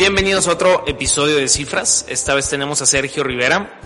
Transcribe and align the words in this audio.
Bienvenidos 0.00 0.48
a 0.48 0.52
otro 0.52 0.84
episodio 0.86 1.36
de 1.36 1.46
Cifras. 1.46 2.06
Esta 2.08 2.34
vez 2.34 2.48
tenemos 2.48 2.80
a 2.80 2.86
Sergio 2.86 3.22
Rivera 3.22 3.78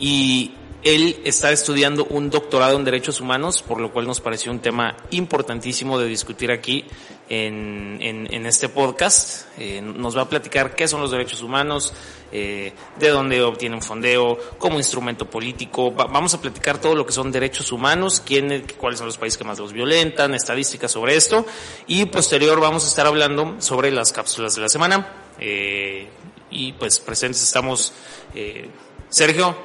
y 0.00 0.50
él 0.82 1.20
está 1.24 1.52
estudiando 1.52 2.04
un 2.06 2.30
doctorado 2.30 2.76
en 2.76 2.84
Derechos 2.84 3.20
Humanos, 3.20 3.62
por 3.62 3.80
lo 3.80 3.92
cual 3.92 4.06
nos 4.06 4.20
pareció 4.20 4.50
un 4.50 4.60
tema 4.60 4.96
importantísimo 5.10 5.98
de 5.98 6.06
discutir 6.06 6.50
aquí 6.50 6.84
en, 7.28 7.98
en, 8.00 8.46
este 8.46 8.68
podcast. 8.68 9.46
Eh, 9.58 9.80
nos 9.80 10.16
va 10.16 10.22
a 10.22 10.28
platicar 10.28 10.74
qué 10.74 10.88
son 10.88 11.00
los 11.00 11.10
derechos 11.10 11.42
humanos, 11.42 11.92
eh, 12.32 12.72
de 12.98 13.08
dónde 13.08 13.42
obtienen 13.42 13.82
fondeo, 13.82 14.38
como 14.58 14.78
instrumento 14.78 15.28
político. 15.28 15.92
vamos 15.92 16.34
a 16.34 16.40
platicar 16.40 16.78
todo 16.78 16.94
lo 16.94 17.06
que 17.06 17.12
son 17.12 17.30
derechos 17.30 17.70
humanos, 17.72 18.22
quién, 18.24 18.66
cuáles 18.76 18.98
son 18.98 19.06
los 19.06 19.18
países 19.18 19.38
que 19.38 19.44
más 19.44 19.58
los 19.58 19.72
violentan, 19.72 20.34
estadísticas 20.34 20.90
sobre 20.90 21.14
esto. 21.16 21.46
Y 21.86 22.06
posterior 22.06 22.58
vamos 22.60 22.84
a 22.84 22.88
estar 22.88 23.06
hablando 23.06 23.56
sobre 23.58 23.90
las 23.90 24.12
cápsulas 24.12 24.54
de 24.56 24.62
la 24.62 24.68
semana. 24.68 25.06
Eh, 25.38 26.08
y 26.50 26.72
pues 26.72 26.98
presentes 26.98 27.42
estamos 27.42 27.92
eh, 28.34 28.68
Sergio, 29.08 29.56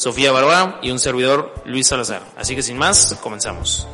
Sofía 0.00 0.32
Barba 0.32 0.78
y 0.80 0.90
un 0.90 0.98
servidor 0.98 1.52
Luis 1.66 1.88
Salazar. 1.88 2.22
Así 2.34 2.56
que 2.56 2.62
sin 2.62 2.78
más, 2.78 3.18
comenzamos. 3.22 3.86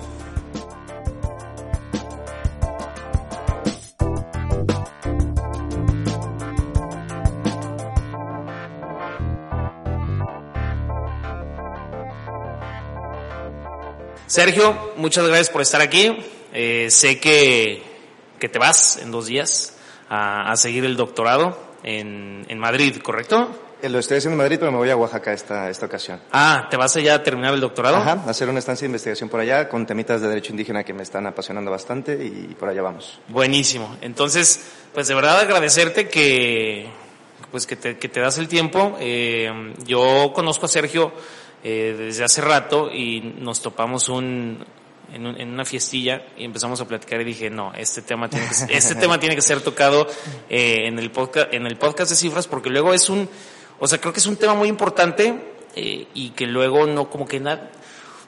Sergio, 14.28 14.92
muchas 14.96 15.26
gracias 15.26 15.50
por 15.50 15.62
estar 15.62 15.80
aquí. 15.80 16.16
Eh, 16.52 16.86
sé 16.88 17.18
que, 17.18 17.82
que 18.38 18.48
te 18.48 18.60
vas 18.60 18.98
en 18.98 19.10
dos 19.10 19.26
días 19.26 19.76
a, 20.08 20.54
seguir 20.54 20.84
el 20.84 20.96
doctorado 20.96 21.58
en, 21.82 22.46
en 22.48 22.60
Madrid, 22.60 22.96
¿correcto? 23.02 23.65
Eh, 23.86 23.88
lo 23.88 24.00
estoy 24.00 24.18
haciendo 24.18 24.34
en 24.34 24.38
Madrid, 24.38 24.56
pero 24.58 24.72
me 24.72 24.78
voy 24.78 24.90
a 24.90 24.96
Oaxaca 24.96 25.32
esta, 25.32 25.70
esta 25.70 25.86
ocasión. 25.86 26.20
Ah, 26.32 26.66
¿te 26.68 26.76
vas 26.76 26.96
allá 26.96 27.14
a 27.14 27.22
terminar 27.22 27.54
el 27.54 27.60
doctorado? 27.60 27.98
Ajá, 27.98 28.24
a 28.26 28.30
hacer 28.30 28.48
una 28.48 28.58
estancia 28.58 28.84
de 28.84 28.88
investigación 28.88 29.28
por 29.28 29.38
allá 29.38 29.68
con 29.68 29.86
temitas 29.86 30.20
de 30.20 30.28
derecho 30.28 30.50
indígena 30.50 30.82
que 30.82 30.92
me 30.92 31.04
están 31.04 31.24
apasionando 31.26 31.70
bastante 31.70 32.12
y 32.14 32.54
por 32.58 32.68
allá 32.68 32.82
vamos. 32.82 33.20
Buenísimo. 33.28 33.96
Entonces, 34.00 34.60
pues 34.92 35.06
de 35.06 35.14
verdad 35.14 35.38
agradecerte 35.38 36.08
que, 36.08 36.88
pues 37.52 37.64
que 37.66 37.76
te, 37.76 37.96
que 37.96 38.08
te 38.08 38.18
das 38.18 38.38
el 38.38 38.48
tiempo. 38.48 38.96
Eh, 38.98 39.74
yo 39.84 40.32
conozco 40.34 40.66
a 40.66 40.68
Sergio 40.68 41.12
eh, 41.62 41.94
desde 41.96 42.24
hace 42.24 42.40
rato 42.40 42.90
y 42.92 43.20
nos 43.38 43.62
topamos 43.62 44.08
un, 44.08 44.64
en, 45.12 45.48
una 45.48 45.64
fiestilla 45.64 46.26
y 46.36 46.44
empezamos 46.44 46.80
a 46.80 46.88
platicar 46.88 47.20
y 47.20 47.24
dije, 47.24 47.50
no, 47.50 47.72
este 47.74 48.02
tema 48.02 48.28
tiene 48.28 48.46
que, 48.48 48.76
este 48.76 48.94
tema 48.96 49.20
tiene 49.20 49.36
que 49.36 49.42
ser 49.42 49.60
tocado 49.60 50.08
eh, 50.48 50.86
en, 50.86 50.98
el 50.98 51.12
podcast, 51.12 51.54
en 51.54 51.68
el 51.68 51.76
podcast 51.76 52.10
de 52.10 52.16
cifras 52.16 52.48
porque 52.48 52.68
luego 52.68 52.92
es 52.92 53.08
un, 53.08 53.28
o 53.78 53.86
sea, 53.86 54.00
creo 54.00 54.12
que 54.12 54.20
es 54.20 54.26
un 54.26 54.36
tema 54.36 54.54
muy 54.54 54.68
importante 54.68 55.54
eh, 55.74 56.06
y 56.14 56.30
que 56.30 56.46
luego 56.46 56.86
no, 56.86 57.10
como 57.10 57.26
que 57.26 57.40
nada, 57.40 57.70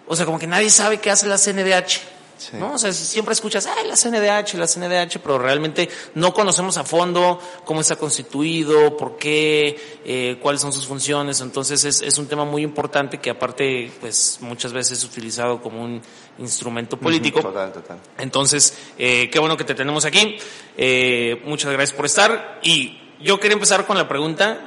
o 0.06 0.16
sea, 0.16 0.26
como 0.26 0.38
que 0.38 0.46
nadie 0.46 0.70
sabe 0.70 0.98
qué 0.98 1.10
hace 1.10 1.26
la 1.26 1.38
CNDH. 1.38 2.18
¿no? 2.52 2.74
O 2.74 2.78
sea, 2.78 2.92
siempre 2.92 3.32
escuchas, 3.32 3.66
ay, 3.66 3.86
la 3.88 3.96
CNDH, 3.96 4.54
la 4.54 4.66
CNDH, 4.66 5.18
pero 5.22 5.38
realmente 5.38 5.88
no 6.14 6.32
conocemos 6.32 6.76
a 6.78 6.84
fondo 6.84 7.40
cómo 7.64 7.80
está 7.80 7.96
constituido, 7.96 8.96
por 8.96 9.16
qué, 9.16 10.00
eh, 10.04 10.38
cuáles 10.40 10.60
son 10.60 10.72
sus 10.72 10.86
funciones. 10.86 11.40
Entonces 11.40 11.84
es, 11.84 12.00
es 12.02 12.18
un 12.18 12.26
tema 12.26 12.44
muy 12.44 12.62
importante 12.62 13.18
que 13.18 13.30
aparte, 13.30 13.90
pues 14.00 14.38
muchas 14.40 14.72
veces 14.72 14.98
es 14.98 15.04
utilizado 15.04 15.60
como 15.60 15.82
un 15.82 16.00
instrumento 16.38 16.96
político. 16.96 17.40
Total, 17.40 17.72
total. 17.72 17.98
Entonces, 18.18 18.74
eh, 18.98 19.28
qué 19.30 19.38
bueno 19.38 19.56
que 19.56 19.64
te 19.64 19.74
tenemos 19.74 20.04
aquí. 20.04 20.36
Eh, 20.76 21.42
muchas 21.44 21.72
gracias 21.72 21.96
por 21.96 22.06
estar. 22.06 22.60
Y 22.62 22.98
yo 23.20 23.40
quería 23.40 23.54
empezar 23.54 23.84
con 23.86 23.96
la 23.96 24.08
pregunta, 24.08 24.60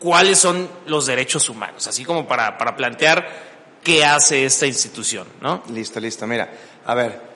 ¿cuáles 0.00 0.38
son 0.38 0.68
los 0.86 1.06
derechos 1.06 1.48
humanos? 1.48 1.86
Así 1.86 2.04
como 2.04 2.26
para, 2.26 2.58
para 2.58 2.74
plantear 2.74 3.28
qué 3.84 4.04
hace 4.04 4.44
esta 4.44 4.66
institución, 4.66 5.28
¿no? 5.40 5.62
Listo, 5.72 6.00
listo. 6.00 6.26
Mira, 6.26 6.50
a 6.84 6.94
ver, 6.94 7.29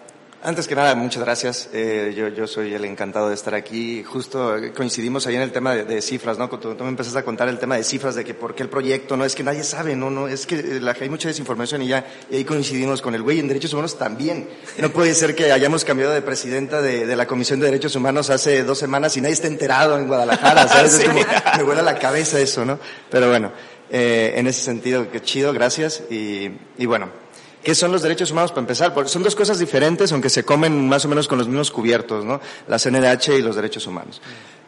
antes 0.45 0.69
que 0.69 0.75
nada, 0.75 0.95
muchas 0.95 1.25
gracias. 1.25 1.71
Eh, 1.73 2.13
yo, 2.15 2.29
yo 2.29 2.47
soy 2.47 2.75
el 2.75 2.85
encantado 2.85 3.31
de 3.31 3.35
estar 3.35 3.55
aquí. 3.55 4.05
Justo 4.05 4.55
coincidimos 4.77 5.27
ahí 5.27 5.37
en 5.37 5.41
el 5.41 5.53
tema 5.53 5.75
de, 5.75 6.03
cifras, 6.03 6.37
¿no? 6.37 6.51
Tú, 6.51 6.75
tú, 6.75 6.85
me 6.85 6.91
empezaste 6.91 7.19
a 7.19 7.25
contar 7.25 7.49
el 7.49 7.59
tema 7.59 7.77
de 7.77 7.83
cifras, 7.83 8.15
de 8.15 8.25
que 8.25 8.35
por 8.35 8.55
qué 8.55 8.63
el 8.63 8.69
proyecto, 8.69 9.17
no 9.17 9.25
es 9.25 9.35
que 9.35 9.43
nadie 9.43 9.65
sabe, 9.65 9.97
no, 9.97 10.11
no, 10.11 10.29
es 10.29 10.47
que 10.47 10.81
la, 10.81 10.95
hay 11.01 11.09
mucha 11.09 11.29
desinformación 11.29 11.81
y 11.83 11.89
ya 11.89 12.07
y 12.31 12.37
ahí 12.37 12.45
coincidimos 12.45 13.01
con 13.01 13.15
el 13.15 13.23
güey. 13.23 13.41
En 13.41 13.49
derechos 13.49 13.73
humanos 13.73 13.97
también. 13.99 14.49
No 14.79 14.91
puede 14.91 15.15
ser 15.15 15.35
que 15.35 15.51
hayamos 15.51 15.85
cambiado 15.85 16.13
de 16.13 16.21
presidenta 16.21 16.83
de, 16.83 17.07
de 17.07 17.17
la 17.17 17.27
Comisión 17.27 17.59
de 17.61 17.67
Derechos 17.67 17.97
Humanos 17.97 18.29
hace 18.29 18.65
dos 18.65 18.79
semanas 18.79 19.17
y 19.17 19.23
nadie 19.23 19.35
está 19.35 19.47
enterado 19.47 19.99
en 19.99 20.07
Guadalajara, 20.07 20.69
¿sabes? 20.69 20.99
Es 20.99 21.09
como, 21.09 21.21
me 21.57 21.63
vuela 21.63 21.81
la 21.81 21.99
cabeza 21.99 22.39
eso, 22.39 22.67
¿no? 22.67 22.79
Pero 23.11 23.31
bueno, 23.31 23.51
eh, 23.91 24.35
en 24.37 24.47
ese 24.47 24.61
sentido, 24.61 25.11
qué 25.11 25.23
chido, 25.23 25.55
gracias. 25.55 26.03
Y, 26.11 26.51
y 26.77 26.85
bueno, 26.85 27.24
¿Qué 27.65 27.75
son 27.75 27.91
los 27.91 28.03
derechos 28.03 28.31
humanos 28.31 28.53
para 28.53 28.61
empezar? 28.61 28.93
Porque 28.93 29.09
son 29.09 29.23
dos 29.23 29.35
cosas 29.35 29.59
diferentes, 29.59 30.13
aunque 30.13 30.29
se 30.29 30.45
comen 30.45 30.87
más 30.87 31.05
o 31.07 31.09
menos 31.09 31.27
con 31.27 31.39
los 31.39 31.49
mismos 31.49 31.71
cubiertos, 31.71 32.25
¿no? 32.25 32.41
La 32.69 32.79
CNDH 32.79 33.39
y 33.39 33.43
los 33.43 33.57
derechos 33.57 33.87
humanos. 33.87 34.21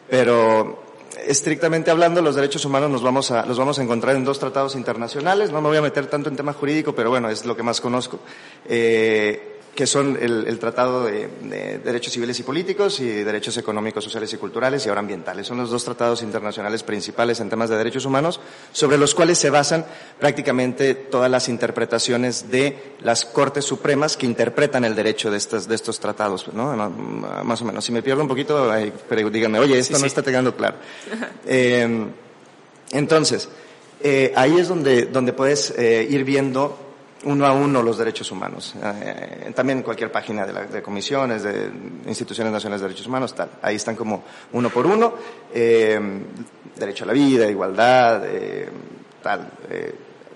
Pero 0.09 0.83
estrictamente 1.25 1.91
hablando, 1.91 2.21
los 2.23 2.35
derechos 2.35 2.65
humanos 2.65 2.89
nos 2.89 3.03
vamos 3.03 3.29
a, 3.29 3.45
los 3.45 3.59
vamos 3.59 3.77
a 3.77 3.83
encontrar 3.83 4.15
en 4.15 4.23
dos 4.23 4.39
tratados 4.39 4.75
internacionales. 4.75 5.51
No 5.51 5.61
me 5.61 5.67
voy 5.67 5.77
a 5.77 5.81
meter 5.83 6.07
tanto 6.07 6.29
en 6.29 6.35
tema 6.35 6.53
jurídico, 6.53 6.95
pero 6.95 7.11
bueno, 7.11 7.29
es 7.29 7.45
lo 7.45 7.55
que 7.55 7.61
más 7.61 7.81
conozco. 7.81 8.19
Eh, 8.67 9.56
que 9.77 9.85
son 9.85 10.17
el, 10.19 10.57
Tratado 10.57 11.05
de, 11.05 11.79
Derechos 11.85 12.11
Civiles 12.11 12.39
y 12.39 12.41
Políticos 12.41 12.99
y 12.99 13.09
Derechos 13.09 13.57
Económicos, 13.57 14.03
Sociales 14.03 14.33
y 14.33 14.37
Culturales 14.37 14.83
y 14.83 14.89
ahora 14.89 15.01
ambientales. 15.01 15.45
Son 15.45 15.55
los 15.55 15.69
dos 15.69 15.85
tratados 15.85 16.23
internacionales 16.23 16.81
principales 16.81 17.39
en 17.41 17.49
temas 17.51 17.69
de 17.69 17.77
derechos 17.77 18.03
humanos, 18.03 18.39
sobre 18.71 18.97
los 18.97 19.13
cuales 19.13 19.37
se 19.37 19.51
basan 19.51 19.85
prácticamente 20.19 20.95
todas 20.95 21.29
las 21.29 21.47
interpretaciones 21.47 22.49
de 22.49 22.95
las 23.01 23.23
Cortes 23.23 23.65
Supremas 23.65 24.17
que 24.17 24.25
interpretan 24.25 24.83
el 24.83 24.95
derecho 24.95 25.29
de 25.29 25.37
estos, 25.37 25.67
de 25.67 25.75
estos 25.75 25.99
tratados, 25.99 26.51
¿no? 26.53 26.75
Más 27.43 27.61
o 27.61 27.65
menos. 27.65 27.85
Si 27.85 27.91
me 27.91 28.01
pierdo 28.01 28.23
un 28.23 28.27
poquito, 28.27 28.71
pero 29.07 29.29
díganme, 29.29 29.59
oye, 29.59 29.77
esto 29.77 29.99
no 29.99 30.07
está 30.07 30.23
quedando 30.23 30.55
claro. 30.55 30.77
Eh, 31.45 32.07
entonces, 32.93 33.47
eh, 34.01 34.33
ahí 34.35 34.57
es 34.57 34.69
donde, 34.69 35.05
donde 35.05 35.33
puedes 35.33 35.69
eh, 35.77 36.07
ir 36.09 36.23
viendo 36.23 36.86
uno 37.25 37.45
a 37.45 37.51
uno 37.51 37.81
los 37.81 37.97
derechos 37.97 38.31
humanos. 38.31 38.75
Eh, 39.01 39.51
también 39.55 39.79
en 39.79 39.83
cualquier 39.83 40.11
página 40.11 40.45
de, 40.45 40.53
la, 40.53 40.63
de, 40.65 40.81
comisiones, 40.81 41.43
de 41.43 41.69
instituciones 42.07 42.53
nacionales 42.53 42.81
de 42.81 42.87
derechos 42.87 43.07
humanos, 43.07 43.33
tal. 43.33 43.49
Ahí 43.61 43.75
están 43.75 43.95
como 43.95 44.23
uno 44.53 44.69
por 44.69 44.85
uno. 44.85 45.13
Eh, 45.53 45.99
derecho 46.75 47.03
a 47.03 47.07
la 47.07 47.13
vida, 47.13 47.49
igualdad, 47.49 48.23
eh, 48.25 48.69
tal. 49.21 49.49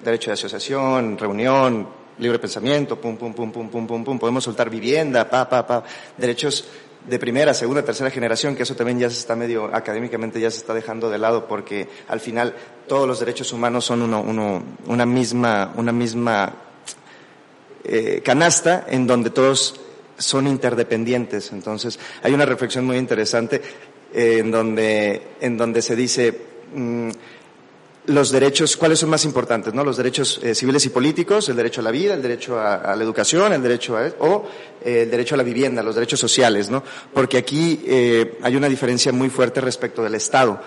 derecho 0.04 0.32
de 0.32 0.34
asociación, 0.34 1.18
reunión, 1.18 1.88
libre 2.18 2.40
pensamiento, 2.40 3.00
pum, 3.00 3.16
pum, 3.16 3.34
pum, 3.34 3.52
pum, 3.52 3.70
pum, 3.70 3.88
pum, 3.88 4.04
pum. 4.04 4.20
Podemos 4.20 4.44
soltar 4.44 4.70
vivienda, 4.70 5.30
pa, 5.30 5.48
pa, 5.48 5.66
pa. 5.66 5.84
Derechos 6.18 6.68
de 7.08 7.20
primera, 7.20 7.54
segunda, 7.54 7.84
tercera 7.84 8.12
generación, 8.12 8.56
que 8.56 8.64
eso 8.64 8.76
también 8.76 9.00
ya 9.00 9.10
se 9.10 9.18
está 9.18 9.36
medio, 9.36 9.74
académicamente 9.74 10.40
ya 10.40 10.52
se 10.52 10.58
está 10.58 10.74
dejando 10.74 11.10
de 11.10 11.18
lado 11.18 11.48
porque 11.48 11.88
al 12.08 12.20
final 12.20 12.54
todos 12.88 13.08
los 13.08 13.20
derechos 13.20 13.52
humanos 13.54 13.86
son 13.86 14.04
uno, 14.04 14.22
uno, 14.22 14.64
una 14.86 15.06
misma, 15.06 15.74
una 15.76 15.92
misma 15.92 16.54
eh, 17.84 18.22
canasta 18.24 18.86
en 18.88 19.08
donde 19.08 19.32
todos 19.32 19.80
son 20.18 20.48
interdependientes. 20.48 21.52
Entonces, 21.52 21.98
hay 22.22 22.34
una 22.34 22.46
reflexión 22.46 22.86
muy 22.86 22.98
interesante 22.98 23.62
eh, 24.14 24.38
en, 24.40 24.52
donde, 24.52 25.22
en 25.42 25.58
donde 25.58 25.82
se 25.82 25.96
dice 25.96 26.40
mm, 26.76 27.10
los 28.06 28.32
derechos, 28.32 28.78
¿cuáles 28.78 29.00
son 29.00 29.10
más 29.10 29.26
importantes? 29.26 29.74
¿no? 29.74 29.84
Los 29.84 29.98
derechos 29.98 30.40
eh, 30.44 30.54
civiles 30.54 30.86
y 30.86 30.90
políticos, 30.90 31.50
el 31.50 31.56
derecho 31.56 31.82
a 31.82 31.86
la 31.86 31.92
vida, 31.92 32.14
el 32.14 32.22
derecho 32.22 32.60
a, 32.60 32.96
la 32.96 33.04
educación, 33.04 33.54
el 33.54 33.64
derecho 33.64 33.98
a, 33.98 34.12
o 34.20 34.46
el 34.84 35.10
derecho 35.10 35.34
a 35.36 35.38
la 35.38 35.44
vivienda, 35.44 35.82
los 35.82 35.96
derechos 35.96 36.20
sociales, 36.20 36.70
¿no? 36.70 36.84
Porque 37.14 37.38
aquí 37.38 37.84
hay 38.42 38.56
una 38.56 38.70
diferencia 38.70 39.12
muy 39.12 39.30
fuerte 39.30 39.62
respecto 39.62 40.04
del 40.04 40.16
Estado, 40.16 40.60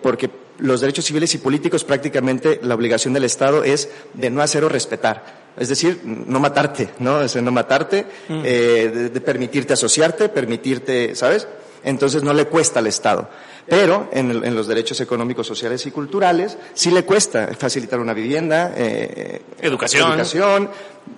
porque 0.00 0.30
los 0.62 0.80
derechos 0.80 1.04
civiles 1.04 1.34
y 1.34 1.38
políticos 1.38 1.84
prácticamente 1.84 2.60
la 2.62 2.74
obligación 2.74 3.12
del 3.12 3.24
Estado 3.24 3.64
es 3.64 3.88
de 4.14 4.30
no 4.30 4.42
hacer 4.42 4.64
o 4.64 4.68
respetar. 4.68 5.42
Es 5.58 5.68
decir, 5.68 6.00
no 6.04 6.40
matarte, 6.40 6.88
¿no? 6.98 7.20
Es 7.20 7.36
no 7.36 7.52
matarte, 7.52 8.06
mm. 8.28 8.42
eh, 8.44 9.10
de, 9.12 9.20
permitirte 9.20 9.74
asociarte, 9.74 10.28
permitirte, 10.30 11.14
¿sabes? 11.14 11.46
Entonces 11.84 12.22
no 12.22 12.32
le 12.32 12.46
cuesta 12.46 12.78
al 12.78 12.86
Estado. 12.86 13.28
Pero 13.66 14.08
en, 14.12 14.54
los 14.54 14.66
derechos 14.66 15.00
económicos, 15.00 15.46
sociales 15.46 15.84
y 15.86 15.90
culturales 15.90 16.56
sí 16.74 16.90
le 16.90 17.04
cuesta 17.04 17.50
facilitar 17.58 18.00
una 18.00 18.14
vivienda, 18.14 18.72
eh, 18.76 19.42
educación, 19.60 20.10
educación 20.10 20.70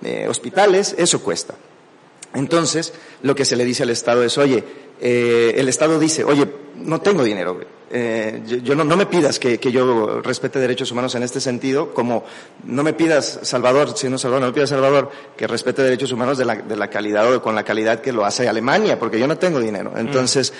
eh, 0.03 0.27
hospitales, 0.27 0.95
eso 0.97 1.21
cuesta. 1.21 1.55
Entonces, 2.33 2.93
lo 3.23 3.35
que 3.35 3.45
se 3.45 3.55
le 3.55 3.63
dice 3.63 3.83
al 3.83 3.89
Estado 3.89 4.23
es, 4.23 4.37
oye, 4.37 4.63
eh, 4.99 5.55
el 5.57 5.69
Estado 5.69 5.97
dice, 5.99 6.23
oye, 6.23 6.47
no 6.83 7.01
tengo 7.01 7.23
dinero, 7.23 7.59
eh, 7.91 8.41
yo, 8.63 8.75
no, 8.75 8.83
no, 8.83 8.97
me 8.97 9.05
pidas 9.05 9.37
que, 9.37 9.59
que, 9.59 9.71
yo 9.71 10.19
respete 10.21 10.59
derechos 10.59 10.91
humanos 10.91 11.13
en 11.15 11.23
este 11.23 11.39
sentido, 11.39 11.93
como 11.93 12.23
no 12.63 12.83
me 12.83 12.93
pidas, 12.93 13.39
Salvador, 13.43 13.95
siendo 13.95 14.17
Salvador, 14.17 14.41
no 14.41 14.47
me 14.47 14.53
pidas, 14.53 14.71
Salvador, 14.71 15.11
que 15.37 15.45
respete 15.45 15.83
derechos 15.83 16.11
humanos 16.11 16.37
de 16.37 16.45
la, 16.45 16.55
de 16.55 16.75
la 16.75 16.89
calidad 16.89 17.31
o 17.31 17.41
con 17.41 17.53
la 17.53 17.63
calidad 17.63 18.01
que 18.01 18.11
lo 18.11 18.25
hace 18.25 18.49
Alemania, 18.49 18.99
porque 18.99 19.19
yo 19.19 19.27
no 19.27 19.37
tengo 19.37 19.59
dinero. 19.59 19.91
Mm. 19.91 19.99
Entonces, 19.99 20.51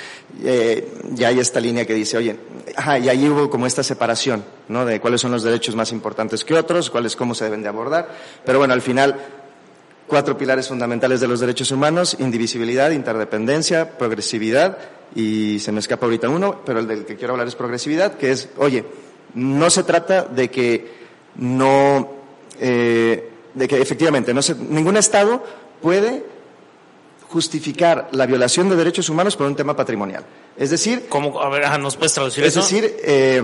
eh, 0.44 0.88
ya 1.14 1.30
hay 1.30 1.40
esta 1.40 1.60
línea 1.60 1.86
que 1.86 1.96
dice, 1.96 2.18
oye, 2.18 2.38
ajá, 2.76 3.00
y 3.00 3.10
ahí 3.10 3.28
hubo 3.28 3.50
como 3.50 3.66
esta 3.66 3.82
separación, 3.82 4.46
¿no? 4.70 4.86
De 4.86 5.02
cuáles 5.02 5.20
son 5.20 5.32
los 5.32 5.42
derechos 5.42 5.76
más 5.76 5.92
importantes 5.92 6.46
que 6.46 6.54
otros, 6.54 6.92
cuáles, 6.92 7.16
cómo 7.16 7.34
se 7.34 7.46
deben 7.46 7.64
de 7.64 7.70
abordar. 7.70 8.08
Pero 8.46 8.60
bueno, 8.60 8.76
al 8.76 8.82
final, 8.84 9.16
cuatro 10.08 10.38
pilares 10.38 10.68
fundamentales 10.68 11.22
de 11.22 11.28
los 11.28 11.40
derechos 11.40 11.72
humanos, 11.72 12.18
indivisibilidad, 12.20 12.92
interdependencia, 12.92 13.98
progresividad, 13.98 14.78
y 15.14 15.60
se 15.60 15.72
me 15.72 15.80
escapa 15.80 16.06
ahorita 16.06 16.30
uno, 16.30 16.62
pero 16.66 16.80
el 16.80 16.88
del 16.88 17.06
que 17.06 17.16
quiero 17.16 17.34
hablar 17.34 17.48
es 17.48 17.56
progresividad, 17.56 18.16
que 18.16 18.32
es, 18.32 18.50
oye, 18.58 18.86
no 19.34 19.70
se 19.70 19.84
trata 19.84 20.24
de 20.24 20.50
que 20.50 20.92
no, 21.36 22.10
eh, 22.60 23.30
de 23.54 23.68
que 23.68 23.82
efectivamente 23.82 24.34
no 24.34 24.42
se, 24.42 24.56
ningún 24.56 24.98
Estado 24.98 25.44
puede 25.82 26.24
justificar 27.30 28.10
la 28.12 28.26
violación 28.26 28.70
de 28.70 28.76
derechos 28.76 29.10
humanos 29.10 29.36
por 29.36 29.48
un 29.48 29.56
tema 29.56 29.76
patrimonial. 29.76 30.24
Es 30.58 30.70
decir, 30.70 31.08
¿cómo? 31.10 31.42
A 31.42 31.50
ver, 31.50 31.80
¿nos 31.80 31.98
puedes 31.98 32.14
traducir 32.14 32.44
eso? 32.46 32.60
Es 32.60 32.70
decir, 32.70 32.96
eh, 33.04 33.44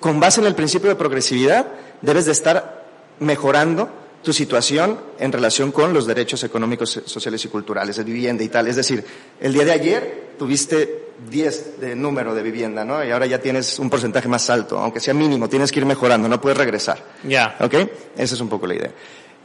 con 0.00 0.18
base 0.20 0.40
en 0.40 0.46
el 0.46 0.54
principio 0.54 0.88
de 0.88 0.96
progresividad, 0.96 1.66
debes 2.00 2.26
de 2.26 2.32
estar 2.32 2.86
mejorando 3.20 3.90
tu 4.22 4.32
situación 4.32 4.98
en 5.18 5.32
relación 5.32 5.72
con 5.72 5.92
los 5.92 6.06
derechos 6.06 6.42
económicos, 6.44 7.00
sociales 7.04 7.44
y 7.44 7.48
culturales, 7.48 7.96
de 7.96 8.04
vivienda 8.04 8.42
y 8.42 8.48
tal. 8.48 8.68
Es 8.68 8.76
decir, 8.76 9.04
el 9.40 9.52
día 9.52 9.64
de 9.64 9.72
ayer 9.72 10.28
tuviste 10.38 11.08
10 11.30 11.80
de 11.80 11.96
número 11.96 12.34
de 12.34 12.42
vivienda, 12.42 12.84
¿no? 12.84 13.04
Y 13.04 13.10
ahora 13.10 13.26
ya 13.26 13.40
tienes 13.40 13.78
un 13.78 13.90
porcentaje 13.90 14.28
más 14.28 14.48
alto, 14.50 14.78
aunque 14.78 15.00
sea 15.00 15.14
mínimo, 15.14 15.48
tienes 15.48 15.72
que 15.72 15.80
ir 15.80 15.86
mejorando, 15.86 16.28
no 16.28 16.40
puedes 16.40 16.58
regresar. 16.58 17.02
Ya. 17.24 17.56
¿Ok? 17.60 17.74
Esa 18.16 18.34
es 18.34 18.40
un 18.40 18.48
poco 18.48 18.66
la 18.66 18.74
idea. 18.74 18.90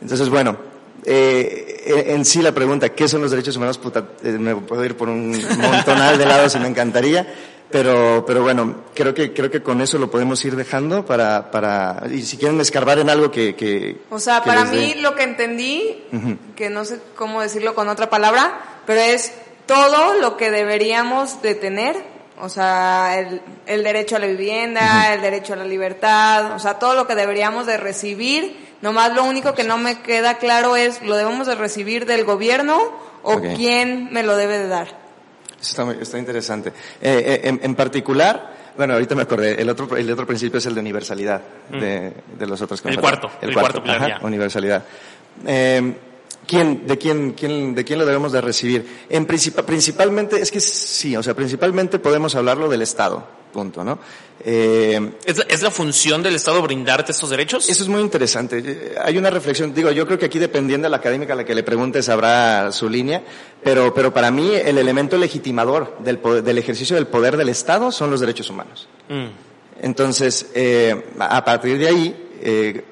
Entonces, 0.02 0.30
bueno, 0.30 0.58
eh, 1.06 2.06
en 2.08 2.24
sí 2.26 2.42
la 2.42 2.52
pregunta, 2.52 2.90
¿qué 2.90 3.08
son 3.08 3.22
los 3.22 3.32
derechos 3.32 3.56
humanos? 3.58 3.78
Puta, 3.78 4.10
eh, 4.24 4.32
me 4.32 4.56
puedo 4.56 4.84
ir 4.86 4.96
por 4.96 5.10
un 5.10 5.32
montonal 5.58 6.18
de 6.18 6.26
lados 6.26 6.56
y 6.56 6.60
me 6.60 6.68
encantaría. 6.68 7.28
Pero, 7.74 8.24
pero 8.24 8.44
bueno, 8.44 8.84
creo 8.94 9.16
que, 9.16 9.34
creo 9.34 9.50
que 9.50 9.64
con 9.64 9.82
eso 9.82 9.98
lo 9.98 10.12
podemos 10.12 10.46
ir 10.46 10.56
dejando 10.56 11.08
para, 11.08 11.50
para, 11.50 12.04
y 12.08 12.22
si 12.22 12.38
quieren 12.38 12.62
escarbar 12.62 13.00
en 13.00 13.10
algo 13.10 13.32
que, 13.32 13.56
que 13.56 13.98
O 14.12 14.20
sea, 14.20 14.44
para 14.44 14.64
mí 14.66 14.94
lo 15.00 15.16
que 15.16 15.24
entendí, 15.24 16.04
que 16.56 16.70
no 16.70 16.86
sé 16.86 17.00
cómo 17.16 17.42
decirlo 17.42 17.74
con 17.74 17.90
otra 17.90 18.12
palabra, 18.12 18.62
pero 18.86 19.02
es 19.02 19.34
todo 19.66 20.14
lo 20.22 20.38
que 20.38 20.52
deberíamos 20.52 21.42
de 21.42 21.56
tener, 21.56 21.96
o 22.40 22.48
sea, 22.48 23.18
el, 23.18 23.42
el 23.66 23.84
derecho 23.84 24.18
a 24.18 24.20
la 24.20 24.28
vivienda, 24.28 25.12
el 25.12 25.24
derecho 25.24 25.54
a 25.54 25.56
la 25.56 25.66
libertad, 25.66 26.54
o 26.54 26.60
sea, 26.60 26.78
todo 26.78 26.94
lo 26.94 27.08
que 27.08 27.16
deberíamos 27.16 27.66
de 27.66 27.78
recibir, 27.78 28.76
nomás 28.82 29.16
lo 29.16 29.24
único 29.24 29.56
que 29.56 29.64
no 29.64 29.80
me 29.80 30.00
queda 30.04 30.38
claro 30.38 30.76
es, 30.76 31.02
¿lo 31.02 31.16
debemos 31.16 31.48
de 31.48 31.56
recibir 31.56 32.06
del 32.06 32.24
gobierno 32.24 32.80
o 33.24 33.42
quién 33.42 34.10
me 34.12 34.22
lo 34.22 34.38
debe 34.38 34.60
de 34.60 34.68
dar? 34.68 35.03
Está, 35.70 35.92
está 35.94 36.20
interesante. 36.20 36.70
Eh, 37.02 37.42
eh, 37.44 37.60
en, 37.62 37.76
particular, 37.76 38.74
bueno, 38.76 38.94
ahorita 38.94 39.16
me 39.16 39.24
acordé, 39.24 39.62
el 39.62 39.70
otro, 39.70 39.96
el 39.96 40.12
otro 40.12 40.28
principio 40.28 40.58
es 40.58 40.66
el 40.66 40.76
de 40.76 40.82
universalidad 40.82 41.42
mm. 41.70 41.80
de, 41.80 42.14
de, 42.38 42.48
los 42.48 42.62
otros 42.62 42.84
El 42.86 43.00
cuarto, 43.00 43.32
el, 43.42 43.54
cuarto, 43.54 43.82
universalidad. 44.24 44.84
Eh, 45.46 45.94
¿Quién, 46.46 46.86
de 46.86 46.98
quién, 46.98 47.32
quién, 47.32 47.74
de 47.74 47.86
quién 47.86 47.98
lo 47.98 48.06
debemos 48.06 48.34
de 48.34 48.42
recibir? 48.42 49.06
En 49.10 49.26
principalmente, 49.26 50.42
es 50.42 50.52
que 50.52 50.60
sí, 50.60 51.16
o 51.16 51.24
sea, 51.24 51.34
principalmente 51.34 52.00
podemos 52.00 52.36
hablarlo 52.36 52.68
del 52.68 52.82
Estado 52.82 53.43
punto, 53.54 53.84
¿no? 53.84 54.00
Eh, 54.44 55.14
¿Es, 55.26 55.62
la 55.62 55.72
función 55.72 56.22
del 56.22 56.36
Estado 56.36 56.62
brindarte 56.62 57.14
estos 57.14 57.30
derechos? 57.30 57.70
Eso 57.70 57.84
es 57.84 57.90
muy 57.90 58.02
interesante. 58.02 58.96
Hay 59.02 59.18
una 59.18 59.30
reflexión, 59.30 59.74
digo, 59.74 59.92
yo 59.92 60.06
creo 60.06 60.20
que 60.20 60.26
aquí 60.26 60.40
dependiendo 60.40 60.88
de 60.88 60.90
la 60.90 60.98
académica 60.98 61.32
a 61.32 61.36
la 61.38 61.46
que 61.46 61.56
le 61.56 61.64
preguntes 61.64 62.10
habrá 62.10 62.72
su 62.74 62.90
línea, 62.90 63.24
pero, 63.64 63.94
pero 63.94 64.14
para 64.14 64.32
mí 64.32 64.52
el 64.54 64.78
elemento 64.78 65.18
legitimador 65.18 65.98
del, 66.00 66.20
del 66.44 66.58
ejercicio 66.58 66.98
del 66.98 67.08
poder 67.08 67.38
del 67.38 67.48
Estado 67.48 67.92
son 67.94 68.12
los 68.12 68.20
derechos 68.20 68.50
humanos. 68.50 68.90
Mm. 69.08 69.28
Entonces, 69.82 70.48
eh, 70.54 71.06
a 71.20 71.46
partir 71.46 71.78
de 71.78 71.88
ahí, 71.88 72.30
eh, 72.42 72.84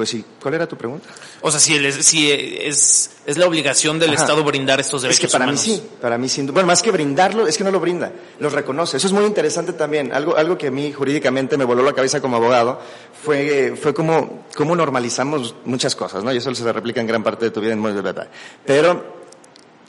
pues 0.00 0.08
sí, 0.08 0.24
¿cuál 0.40 0.54
era 0.54 0.66
tu 0.66 0.78
pregunta? 0.78 1.10
O 1.42 1.50
sea, 1.50 1.60
si, 1.60 1.92
si 2.02 2.32
es, 2.32 3.18
es 3.26 3.36
la 3.36 3.46
obligación 3.46 3.98
del 3.98 4.14
Estado 4.14 4.42
brindar 4.42 4.80
estos 4.80 5.02
derechos 5.02 5.22
Es 5.22 5.30
que 5.30 5.38
para 5.38 5.46
mí 5.46 5.58
sí, 5.58 5.82
para 6.00 6.16
mí 6.16 6.26
sí. 6.26 6.40
Bueno, 6.40 6.68
más 6.68 6.82
que 6.82 6.90
brindarlo, 6.90 7.46
es 7.46 7.58
que 7.58 7.64
no 7.64 7.70
lo 7.70 7.80
brinda, 7.80 8.10
los 8.38 8.50
reconoce. 8.50 8.96
Eso 8.96 9.08
es 9.08 9.12
muy 9.12 9.26
interesante 9.26 9.74
también. 9.74 10.10
Algo, 10.14 10.38
algo 10.38 10.56
que 10.56 10.68
a 10.68 10.70
mí 10.70 10.90
jurídicamente 10.90 11.58
me 11.58 11.66
voló 11.66 11.82
la 11.82 11.92
cabeza 11.92 12.18
como 12.18 12.38
abogado 12.38 12.80
fue, 13.22 13.76
fue 13.78 13.92
como, 13.92 14.46
cómo 14.56 14.74
normalizamos 14.74 15.54
muchas 15.66 15.94
cosas, 15.94 16.24
¿no? 16.24 16.32
Y 16.32 16.38
eso 16.38 16.54
se 16.54 16.72
replica 16.72 17.02
en 17.02 17.06
gran 17.06 17.22
parte 17.22 17.44
de 17.44 17.50
tu 17.50 17.60
vida 17.60 17.74
en 17.74 17.82
de 17.82 18.00
verdad. 18.00 18.26
Pero 18.64 19.20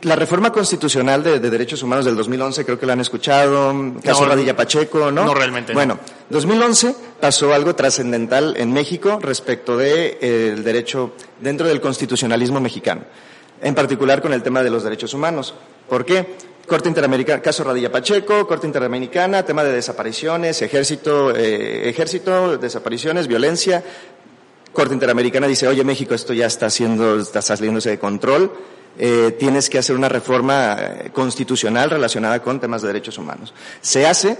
la 0.02 0.16
reforma 0.18 0.52
constitucional 0.52 1.24
de, 1.24 1.40
derechos 1.40 1.84
humanos 1.84 2.04
del 2.04 2.16
2011, 2.18 2.66
creo 2.66 2.78
que 2.78 2.86
la 2.86 2.94
han 2.94 3.02
escuchado, 3.02 3.74
caso 4.04 4.25
Radilla 4.25 4.56
Pacheco, 4.58 5.10
¿no? 5.10 5.24
No 5.24 5.34
realmente. 5.34 5.74
Bueno, 5.74 6.00
2011 6.30 6.96
pasó 7.21 7.53
algo 7.53 7.75
trascendental 7.75 8.56
en 8.57 8.73
México 8.73 9.19
respecto 9.21 9.77
de 9.77 10.18
eh, 10.21 10.56
derecho 10.62 11.13
dentro 11.39 11.68
del 11.68 11.79
constitucionalismo 11.79 12.59
mexicano, 12.59 13.03
en 13.62 13.75
particular 13.75 14.21
con 14.21 14.33
el 14.33 14.44
tema 14.44 14.63
de 14.63 14.69
los 14.69 14.83
derechos 14.83 15.13
humanos. 15.13 15.53
¿Por 15.88 16.03
qué? 16.03 16.51
Corte 16.68 16.89
Interamericana, 16.89 17.41
caso 17.41 17.63
Radilla 17.63 17.91
Pacheco, 17.91 18.47
Corte 18.47 18.68
Interamericana, 18.68 19.44
tema 19.45 19.63
de 19.63 19.71
desapariciones, 19.71 20.62
ejército, 20.62 21.35
eh, 21.35 21.89
ejército, 21.89 22.57
desapariciones, 22.57 23.27
violencia. 23.27 23.84
Corte 24.74 24.93
Interamericana 24.93 25.48
dice, 25.48 25.67
oye 25.67 25.84
México, 25.84 26.13
esto 26.13 26.34
ya 26.34 26.48
está 26.48 26.67
haciendo, 26.67 27.19
está 27.19 27.41
saliéndose 27.41 27.89
de 27.89 28.00
control 28.00 28.51
eh, 28.98 29.36
tienes 29.39 29.69
que 29.69 29.77
hacer 29.77 29.96
una 29.96 30.10
reforma 30.10 30.75
eh, 30.77 31.10
constitucional 31.13 31.89
relacionada 31.89 32.41
con 32.41 32.60
temas 32.60 32.81
de 32.81 32.89
derechos 32.89 33.17
humanos. 33.17 33.53
Se 33.79 34.05
hace, 34.05 34.38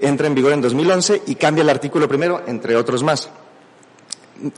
entra 0.00 0.26
en 0.26 0.34
vigor 0.34 0.52
en 0.52 0.60
2011 0.60 1.22
y 1.26 1.34
cambia 1.36 1.62
el 1.62 1.70
artículo 1.70 2.08
primero, 2.08 2.42
entre 2.46 2.76
otros 2.76 3.02
más. 3.02 3.28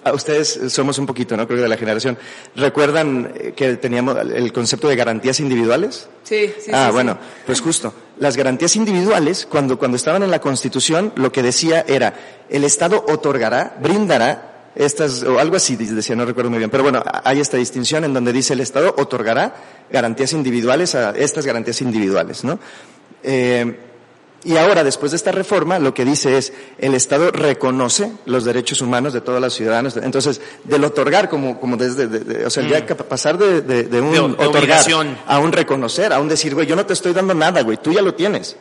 A 0.05 0.13
ustedes 0.15 0.59
somos 0.69 0.99
un 0.99 1.07
poquito, 1.07 1.37
¿no? 1.37 1.47
Creo 1.47 1.59
que 1.59 1.63
de 1.65 1.69
la 1.69 1.77
generación. 1.77 2.19
¿Recuerdan 2.57 3.33
eh, 3.35 3.53
que 3.55 3.77
teníamos 3.77 4.17
el 4.17 4.53
concepto 4.53 4.89
de 4.89 4.97
garantías 4.97 5.39
individuales? 5.39 6.09
Sí, 6.25 6.51
sí. 6.59 6.71
Ah, 6.73 6.91
bueno, 6.91 7.19
pues 7.45 7.61
justo. 7.61 7.93
Las 8.19 8.37
garantías 8.37 8.75
individuales, 8.77 9.47
cuando, 9.49 9.79
cuando 9.79 9.97
estaban 9.97 10.23
en 10.23 10.31
la 10.31 10.41
Constitución, 10.41 11.13
lo 11.17 11.31
que 11.31 11.43
decía 11.43 11.85
era, 11.87 12.15
el 12.49 12.65
Estado 12.65 13.05
otorgará, 13.07 13.77
brindará 13.83 14.71
estas, 14.77 15.23
o 15.23 15.39
algo 15.39 15.57
así 15.57 15.77
decía, 15.77 16.15
no 16.17 16.25
recuerdo 16.25 16.51
muy 16.51 16.59
bien, 16.59 16.71
pero 16.71 16.83
bueno, 16.83 17.03
hay 17.25 17.41
esta 17.41 17.57
distinción 17.57 18.05
en 18.05 18.13
donde 18.13 18.33
dice 18.33 18.53
el 18.53 18.61
Estado 18.61 18.95
otorgará 18.97 19.55
garantías 19.91 20.33
individuales 20.33 20.95
a 20.95 21.11
estas 21.11 21.47
garantías 21.47 21.81
individuales, 21.81 22.45
¿no? 22.45 22.59
Eh, 23.23 23.75
y 24.47 24.57
ahora, 24.57 24.85
después 24.85 25.11
de 25.11 25.17
esta 25.17 25.33
reforma, 25.33 25.81
lo 25.81 25.93
que 25.93 26.05
dice 26.05 26.39
es, 26.39 26.53
el 26.79 26.95
Estado 26.95 27.33
reconoce 27.33 28.13
los 28.27 28.45
derechos 28.45 28.81
humanos 28.81 29.13
de 29.13 29.21
todos 29.21 29.41
los 29.41 29.53
ciudadanos. 29.53 29.97
Entonces, 29.97 30.41
del 30.63 30.85
otorgar, 30.85 31.29
como, 31.29 31.59
como 31.59 31.77
desde, 31.77 32.47
o 32.47 32.51
sea, 32.51 32.63
ya 32.69 32.81
mm. 32.81 32.97
pasar 33.09 33.39
de, 33.39 33.63
de, 33.63 34.01
un 34.01 34.37
otorgar 34.39 34.85
a 35.27 35.39
un 35.41 35.51
reconocer, 35.51 36.13
a 36.13 36.21
un 36.21 36.29
decir, 36.29 36.55
güey, 36.55 36.67
yo 36.67 36.77
no 36.77 36.87
te 36.87 36.93
estoy 36.93 37.13
dando 37.13 37.35
nada, 37.35 37.63
güey, 37.63 37.77
tú 37.79 37.93
ya 37.93 38.03
lo 38.03 38.15
tienes. 38.15 38.57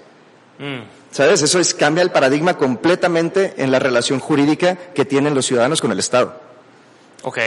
Mm. 0.57 0.81
¿Sabes? 1.11 1.43
Eso 1.43 1.59
es, 1.59 1.75
cambia 1.75 2.01
el 2.01 2.11
paradigma 2.11 2.57
completamente 2.57 3.53
en 3.57 3.71
la 3.71 3.77
relación 3.77 4.19
jurídica 4.19 4.75
que 4.95 5.05
tienen 5.05 5.35
los 5.35 5.45
ciudadanos 5.45 5.81
con 5.81 5.91
el 5.91 5.99
Estado. 5.99 6.41
Ok. 7.21 7.37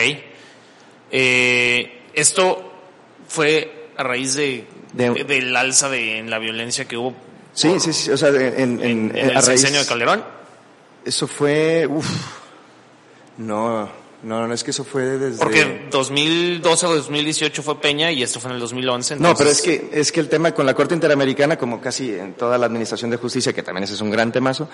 Eh, 1.11 2.03
esto 2.15 2.73
fue 3.27 3.91
a 3.97 4.05
raíz 4.05 4.37
de, 4.37 4.65
del 4.93 5.57
alza 5.57 5.89
de, 5.89 6.19
en 6.19 6.31
la 6.31 6.39
violencia 6.39 6.87
que 6.87 6.97
hubo. 6.97 7.15
Sí, 7.53 7.81
sí, 7.81 7.93
sí. 7.93 8.11
O 8.11 8.17
sea, 8.17 8.29
en, 8.29 8.81
en, 8.83 9.17
el 9.17 9.37
a 9.37 9.41
de 9.41 9.87
Calderón. 9.87 10.25
Eso 11.05 11.27
fue, 11.27 11.87
uff, 11.87 12.09
no, 13.39 13.89
No, 14.21 14.49
no, 14.49 14.53
es 14.53 14.65
que 14.65 14.73
eso 14.73 14.83
fue 14.83 15.03
desde... 15.03 15.39
Porque 15.39 15.87
2012 15.93 16.87
o 16.87 16.95
2018 16.97 17.63
fue 17.63 17.81
Peña 17.81 18.11
y 18.11 18.25
esto 18.25 18.41
fue 18.41 18.51
en 18.51 18.57
el 18.57 18.61
2011. 18.61 19.17
No, 19.17 19.37
pero 19.37 19.49
es 19.49 19.63
que, 19.63 19.91
es 19.93 20.11
que 20.11 20.19
el 20.19 20.29
tema 20.29 20.53
con 20.53 20.67
la 20.67 20.75
Corte 20.75 20.95
Interamericana, 20.95 21.57
como 21.57 21.81
casi 21.81 22.11
en 22.11 22.35
toda 22.35 22.59
la 22.59 22.67
Administración 22.67 23.13
de 23.13 23.17
Justicia, 23.17 23.53
que 23.53 23.63
también 23.63 23.85
ese 23.85 23.95
es 23.95 24.01
un 24.01 24.11
gran 24.11 24.33
temazo, 24.33 24.69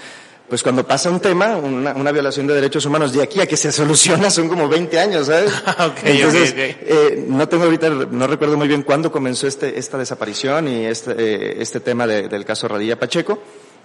pues 0.49 0.63
cuando 0.63 0.87
pasa 0.87 1.11
un 1.11 1.21
tema, 1.21 1.57
una, 1.57 1.93
una 1.93 2.11
violación 2.11 2.47
de 2.47 2.55
derechos 2.55 2.87
humanos, 2.87 3.13
de 3.13 3.23
aquí 3.23 3.39
a 3.41 3.47
que 3.47 3.59
se 3.59 3.71
soluciona 3.73 4.31
son 4.31 4.49
como 4.49 4.67
20 4.67 4.99
años, 4.99 5.27
¿sabes? 5.27 5.53
Okay, 5.85 6.17
Entonces, 6.17 6.53
okay, 6.53 6.73
okay. 6.73 6.87
Eh, 6.87 7.25
no 7.29 7.47
tengo 7.47 7.65
ahorita, 7.65 7.91
no 7.91 8.27
recuerdo 8.27 8.57
muy 8.57 8.69
bien 8.69 8.83
cuándo 8.83 9.13
comenzó 9.13 9.47
este, 9.47 9.79
esta 9.79 9.99
desaparición 9.99 10.69
y 10.69 10.87
este, 10.87 11.15
eh, 11.19 11.57
este 11.59 11.81
tema 11.81 12.07
de, 12.07 12.29
del 12.29 12.45
caso 12.45 12.69
Radilla 12.69 12.99
Pacheco, 12.99 13.39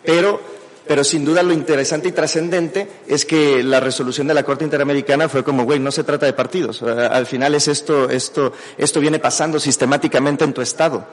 pero 0.05 0.39
pero 0.89 1.03
sin 1.03 1.23
duda 1.23 1.43
lo 1.43 1.53
interesante 1.53 2.07
y 2.07 2.11
trascendente 2.11 2.87
es 3.07 3.23
que 3.23 3.61
la 3.61 3.79
resolución 3.79 4.25
de 4.25 4.33
la 4.33 4.41
Corte 4.41 4.63
Interamericana 4.63 5.29
fue 5.29 5.43
como, 5.43 5.63
güey, 5.63 5.77
no 5.79 5.91
se 5.91 6.03
trata 6.03 6.25
de 6.25 6.33
partidos. 6.33 6.81
Al 6.81 7.27
final 7.27 7.53
es 7.53 7.67
esto, 7.67 8.09
esto, 8.09 8.53
esto 8.75 8.99
viene 8.99 9.19
pasando 9.19 9.59
sistemáticamente 9.59 10.45
en 10.45 10.51
tu 10.51 10.63
estado. 10.63 11.05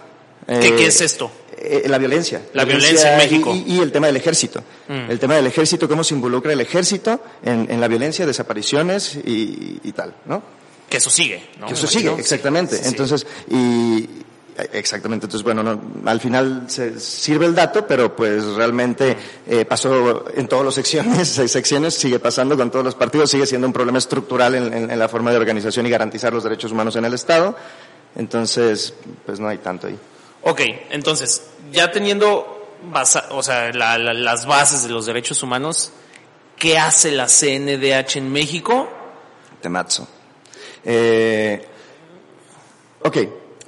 ¿Qué, 0.47 0.75
¿Qué, 0.77 0.87
es 0.87 1.03
esto? 1.03 1.31
Eh, 1.59 1.83
la 1.89 1.99
violencia. 1.99 2.41
La 2.55 2.65
violencia, 2.65 3.13
en 3.13 3.19
México. 3.19 3.55
Y, 3.55 3.75
y, 3.75 3.81
el 3.81 3.93
tema 3.93 4.07
del 4.07 4.17
ejército. 4.17 4.65
Mm. 4.89 5.11
El 5.11 5.19
tema 5.19 5.35
del 5.35 5.47
ejército, 5.47 5.87
cómo 5.87 6.03
se 6.03 6.15
involucra 6.15 6.55
el 6.55 6.61
ejército 6.63 7.21
en, 7.45 7.71
en 7.71 7.79
la 7.79 7.87
violencia, 7.87 8.25
desapariciones 8.25 9.15
y, 9.27 9.79
y, 9.85 9.93
tal, 9.93 10.15
¿no? 10.25 10.43
Que 10.89 10.97
eso 10.97 11.11
sigue, 11.11 11.51
¿no? 11.61 11.67
Que 11.67 11.75
eso 11.75 11.87
sigue, 11.87 12.15
exactamente. 12.15 12.77
Sí, 12.77 12.83
sí, 12.83 12.89
Entonces, 12.89 13.27
y, 13.51 14.09
Exactamente, 14.73 15.27
entonces 15.27 15.45
bueno, 15.45 15.63
no, 15.63 15.81
al 16.09 16.21
final 16.21 16.65
se 16.69 16.99
sirve 16.99 17.45
el 17.45 17.55
dato, 17.55 17.87
pero 17.87 18.17
pues 18.17 18.43
realmente 18.55 19.17
eh, 19.47 19.67
pasó 19.67 20.25
en 20.35 20.49
todas 20.49 20.65
las 20.65 20.75
secciones, 20.75 21.29
secciones, 21.51 21.95
sigue 21.95 22.19
pasando 22.19 22.57
con 22.57 22.71
todos 22.71 22.85
los 22.85 22.95
partidos, 22.95 23.31
sigue 23.31 23.47
siendo 23.47 23.67
un 23.67 23.73
problema 23.73 23.99
estructural 23.99 24.55
en, 24.55 24.73
en, 24.73 24.91
en, 24.91 24.99
la 24.99 25.09
forma 25.09 25.31
de 25.31 25.37
organización 25.37 25.87
y 25.87 25.91
garantizar 25.91 26.33
los 26.33 26.43
derechos 26.43 26.73
humanos 26.73 26.97
en 26.97 27.05
el 27.05 27.13
Estado, 27.13 27.55
entonces 28.15 28.95
pues 29.27 29.39
no 29.39 29.49
hay 29.49 29.59
tanto 29.59 29.89
ahí. 29.89 29.99
Ok, 30.43 30.61
entonces, 30.91 31.43
ya 31.73 31.91
teniendo 31.91 32.57
basa, 32.91 33.27
o 33.31 33.43
sea, 33.43 33.73
la, 33.73 33.99
la, 33.99 34.15
las 34.15 34.47
bases 34.47 34.85
de 34.85 34.91
los 34.91 35.05
derechos 35.07 35.43
humanos, 35.43 35.93
¿qué 36.57 36.79
hace 36.79 37.11
la 37.11 37.27
CNDH 37.27 38.17
en 38.17 38.33
México? 38.33 38.89
Temazo. 39.61 40.09
Eh, 40.85 41.67
ok, 43.03 43.17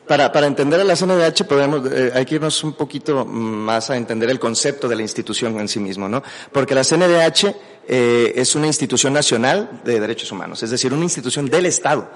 para, 0.09 0.33
para 0.33 0.47
entender 0.47 0.81
a 0.81 0.85
la 0.85 0.97
CNDH 0.97 1.45
podemos, 1.45 1.93
eh, 1.93 2.11
hay 2.15 2.25
que 2.25 2.37
irnos 2.37 2.65
un 2.65 2.73
poquito 2.73 3.25
más 3.25 3.91
a 3.91 3.97
entender 3.97 4.31
el 4.31 4.41
concepto 4.41 4.89
de 4.89 4.97
la 4.97 5.03
institución 5.03 5.61
en 5.61 5.69
sí 5.69 5.79
mismo, 5.79 6.09
¿no? 6.09 6.23
Porque 6.51 6.75
la 6.75 6.83
CNDH 6.83 7.55
eh, 7.87 8.33
es 8.35 8.55
una 8.57 8.67
institución 8.67 9.13
nacional 9.13 9.83
de 9.85 10.01
derechos 10.01 10.33
humanos, 10.33 10.63
es 10.63 10.71
decir, 10.71 10.93
una 10.93 11.05
institución 11.05 11.47
del 11.47 11.67
Estado. 11.67 12.11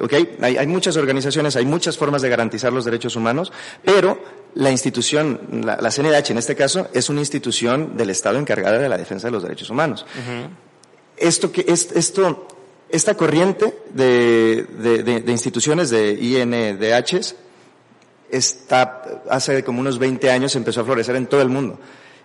¿Okay? 0.00 0.36
Hay, 0.42 0.56
hay, 0.56 0.66
muchas 0.66 0.96
organizaciones, 0.96 1.54
hay 1.54 1.64
muchas 1.64 1.96
formas 1.96 2.20
de 2.20 2.28
garantizar 2.28 2.72
los 2.72 2.84
derechos 2.84 3.14
humanos, 3.14 3.52
pero 3.84 4.20
la 4.54 4.72
institución, 4.72 5.62
la, 5.64 5.78
la, 5.80 5.90
CNDH 5.90 6.30
en 6.32 6.38
este 6.38 6.56
caso, 6.56 6.88
es 6.92 7.08
una 7.08 7.20
institución 7.20 7.96
del 7.96 8.10
Estado 8.10 8.38
encargada 8.38 8.78
de 8.78 8.88
la 8.88 8.98
defensa 8.98 9.28
de 9.28 9.32
los 9.32 9.44
derechos 9.44 9.70
humanos. 9.70 10.04
Uh 10.16 10.18
-huh. 10.18 10.48
Esto 11.16 11.52
que 11.52 11.64
es, 11.68 11.92
esto 11.92 12.48
esta 12.90 13.14
corriente 13.14 13.74
de, 13.90 14.66
de, 14.78 15.02
de, 15.02 15.20
de, 15.20 15.32
instituciones 15.32 15.90
de 15.90 16.12
INDHs 16.12 17.36
está, 18.30 19.22
hace 19.28 19.62
como 19.64 19.80
unos 19.80 19.98
20 19.98 20.30
años 20.30 20.56
empezó 20.56 20.80
a 20.80 20.84
florecer 20.84 21.16
en 21.16 21.26
todo 21.26 21.42
el 21.42 21.48
mundo. 21.48 21.78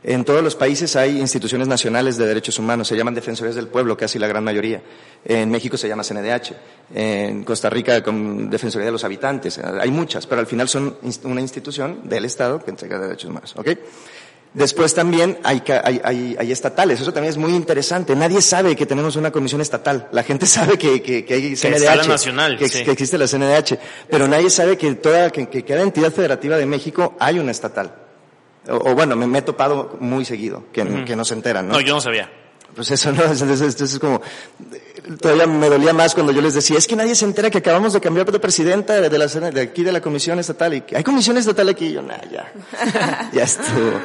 En 0.03 0.25
todos 0.25 0.43
los 0.43 0.55
países 0.55 0.97
hay 0.97 1.17
instituciones 1.17 1.65
nacionales 1.65 2.17
de 2.17 2.27
derechos 2.27 2.59
humanos, 2.59 2.89
se 2.89 2.97
llaman 2.97 3.15
defensores 3.15 3.55
del 3.55 3.67
pueblo, 3.67 3.95
casi 3.95 4.19
la 4.19 4.27
gran 4.27 4.43
mayoría. 4.43 4.81
En 5.23 5.49
México 5.49 5.77
se 5.77 5.87
llama 5.87 6.03
CNDH, 6.03 6.51
en 6.93 7.45
Costa 7.45 7.69
Rica 7.69 8.03
con 8.03 8.49
Defensoría 8.49 8.87
de 8.87 8.91
los 8.91 9.05
Habitantes. 9.05 9.59
Hay 9.59 9.91
muchas, 9.91 10.27
pero 10.27 10.41
al 10.41 10.47
final 10.47 10.67
son 10.67 10.97
una 11.23 11.39
institución 11.39 12.01
del 12.03 12.25
Estado 12.25 12.61
que 12.61 12.71
entrega 12.71 12.99
derechos 12.99 13.29
humanos. 13.29 13.53
¿ok? 13.55 13.69
Después 14.53 14.93
también 14.93 15.39
hay, 15.43 15.63
hay, 15.83 15.99
hay, 16.03 16.35
hay, 16.37 16.51
estatales, 16.51 17.01
eso 17.01 17.11
también 17.11 17.31
es 17.31 17.37
muy 17.37 17.53
interesante. 17.53 18.15
Nadie 18.15 18.39
sabe 18.39 18.75
que 18.75 18.85
tenemos 18.85 19.15
una 19.15 19.31
comisión 19.31 19.61
estatal. 19.61 20.07
La 20.11 20.21
gente 20.21 20.45
sabe 20.47 20.77
que, 20.77 21.01
que, 21.01 21.25
que 21.25 21.33
hay 21.33 21.55
CNDH, 21.55 22.01
que, 22.01 22.07
nacional, 22.07 22.57
que, 22.57 22.69
sí. 22.69 22.83
que, 22.83 22.91
existe 22.91 23.17
la 23.17 23.27
CNDH, 23.27 23.79
pero 24.09 24.27
nadie 24.27 24.51
sabe 24.51 24.77
que 24.77 24.93
toda, 24.95 25.31
que, 25.31 25.49
que 25.49 25.63
cada 25.63 25.81
entidad 25.81 26.11
federativa 26.11 26.55
de 26.57 26.67
México 26.67 27.15
hay 27.19 27.39
una 27.39 27.51
estatal. 27.51 27.95
O, 28.69 28.91
o 28.91 28.95
bueno, 28.95 29.15
me, 29.15 29.25
me, 29.25 29.39
he 29.39 29.41
topado 29.41 29.97
muy 29.99 30.23
seguido, 30.23 30.65
que, 30.71 31.03
que 31.03 31.15
no 31.15 31.25
se 31.25 31.33
enteran, 31.33 31.67
¿no? 31.67 31.73
No, 31.73 31.81
yo 31.81 31.95
no 31.95 32.01
sabía. 32.01 32.29
Pues 32.75 32.91
eso 32.91 33.11
no, 33.11 33.23
entonces, 33.31 33.61
entonces 33.61 33.93
es 33.93 33.99
como, 33.99 34.21
todavía 35.19 35.47
me 35.47 35.67
dolía 35.67 35.93
más 35.93 36.13
cuando 36.13 36.31
yo 36.31 36.41
les 36.41 36.53
decía, 36.53 36.77
es 36.77 36.87
que 36.87 36.95
nadie 36.95 37.15
se 37.15 37.25
entera 37.25 37.49
que 37.49 37.57
acabamos 37.57 37.93
de 37.93 38.01
cambiar 38.01 38.31
de 38.31 38.39
presidenta 38.39 39.01
de, 39.01 39.17
la, 39.17 39.27
de 39.27 39.61
aquí 39.61 39.83
de 39.83 39.91
la 39.91 40.01
comisión 40.01 40.39
estatal 40.39 40.73
y 40.73 40.83
hay 40.95 41.03
comisión 41.03 41.37
estatal 41.37 41.69
aquí 41.69 41.87
y 41.87 41.93
yo, 41.93 42.01
nah, 42.01 42.21
ya, 42.31 42.51
ya 43.33 43.43
estuvo. 43.43 43.99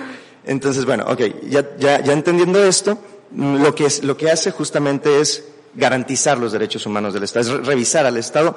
Entonces, 0.49 0.87
bueno, 0.87 1.05
ok, 1.07 1.21
ya, 1.51 1.77
ya, 1.79 2.03
ya 2.03 2.13
entendiendo 2.15 2.65
esto, 2.65 2.99
lo 3.37 3.75
que, 3.75 3.85
es, 3.85 4.03
lo 4.03 4.17
que 4.17 4.31
hace 4.31 4.51
justamente 4.51 5.21
es 5.21 5.45
garantizar 5.75 6.39
los 6.39 6.53
derechos 6.53 6.87
humanos 6.87 7.13
del 7.13 7.25
Estado, 7.25 7.61
es 7.61 7.67
revisar 7.67 8.07
al 8.07 8.17
Estado, 8.17 8.57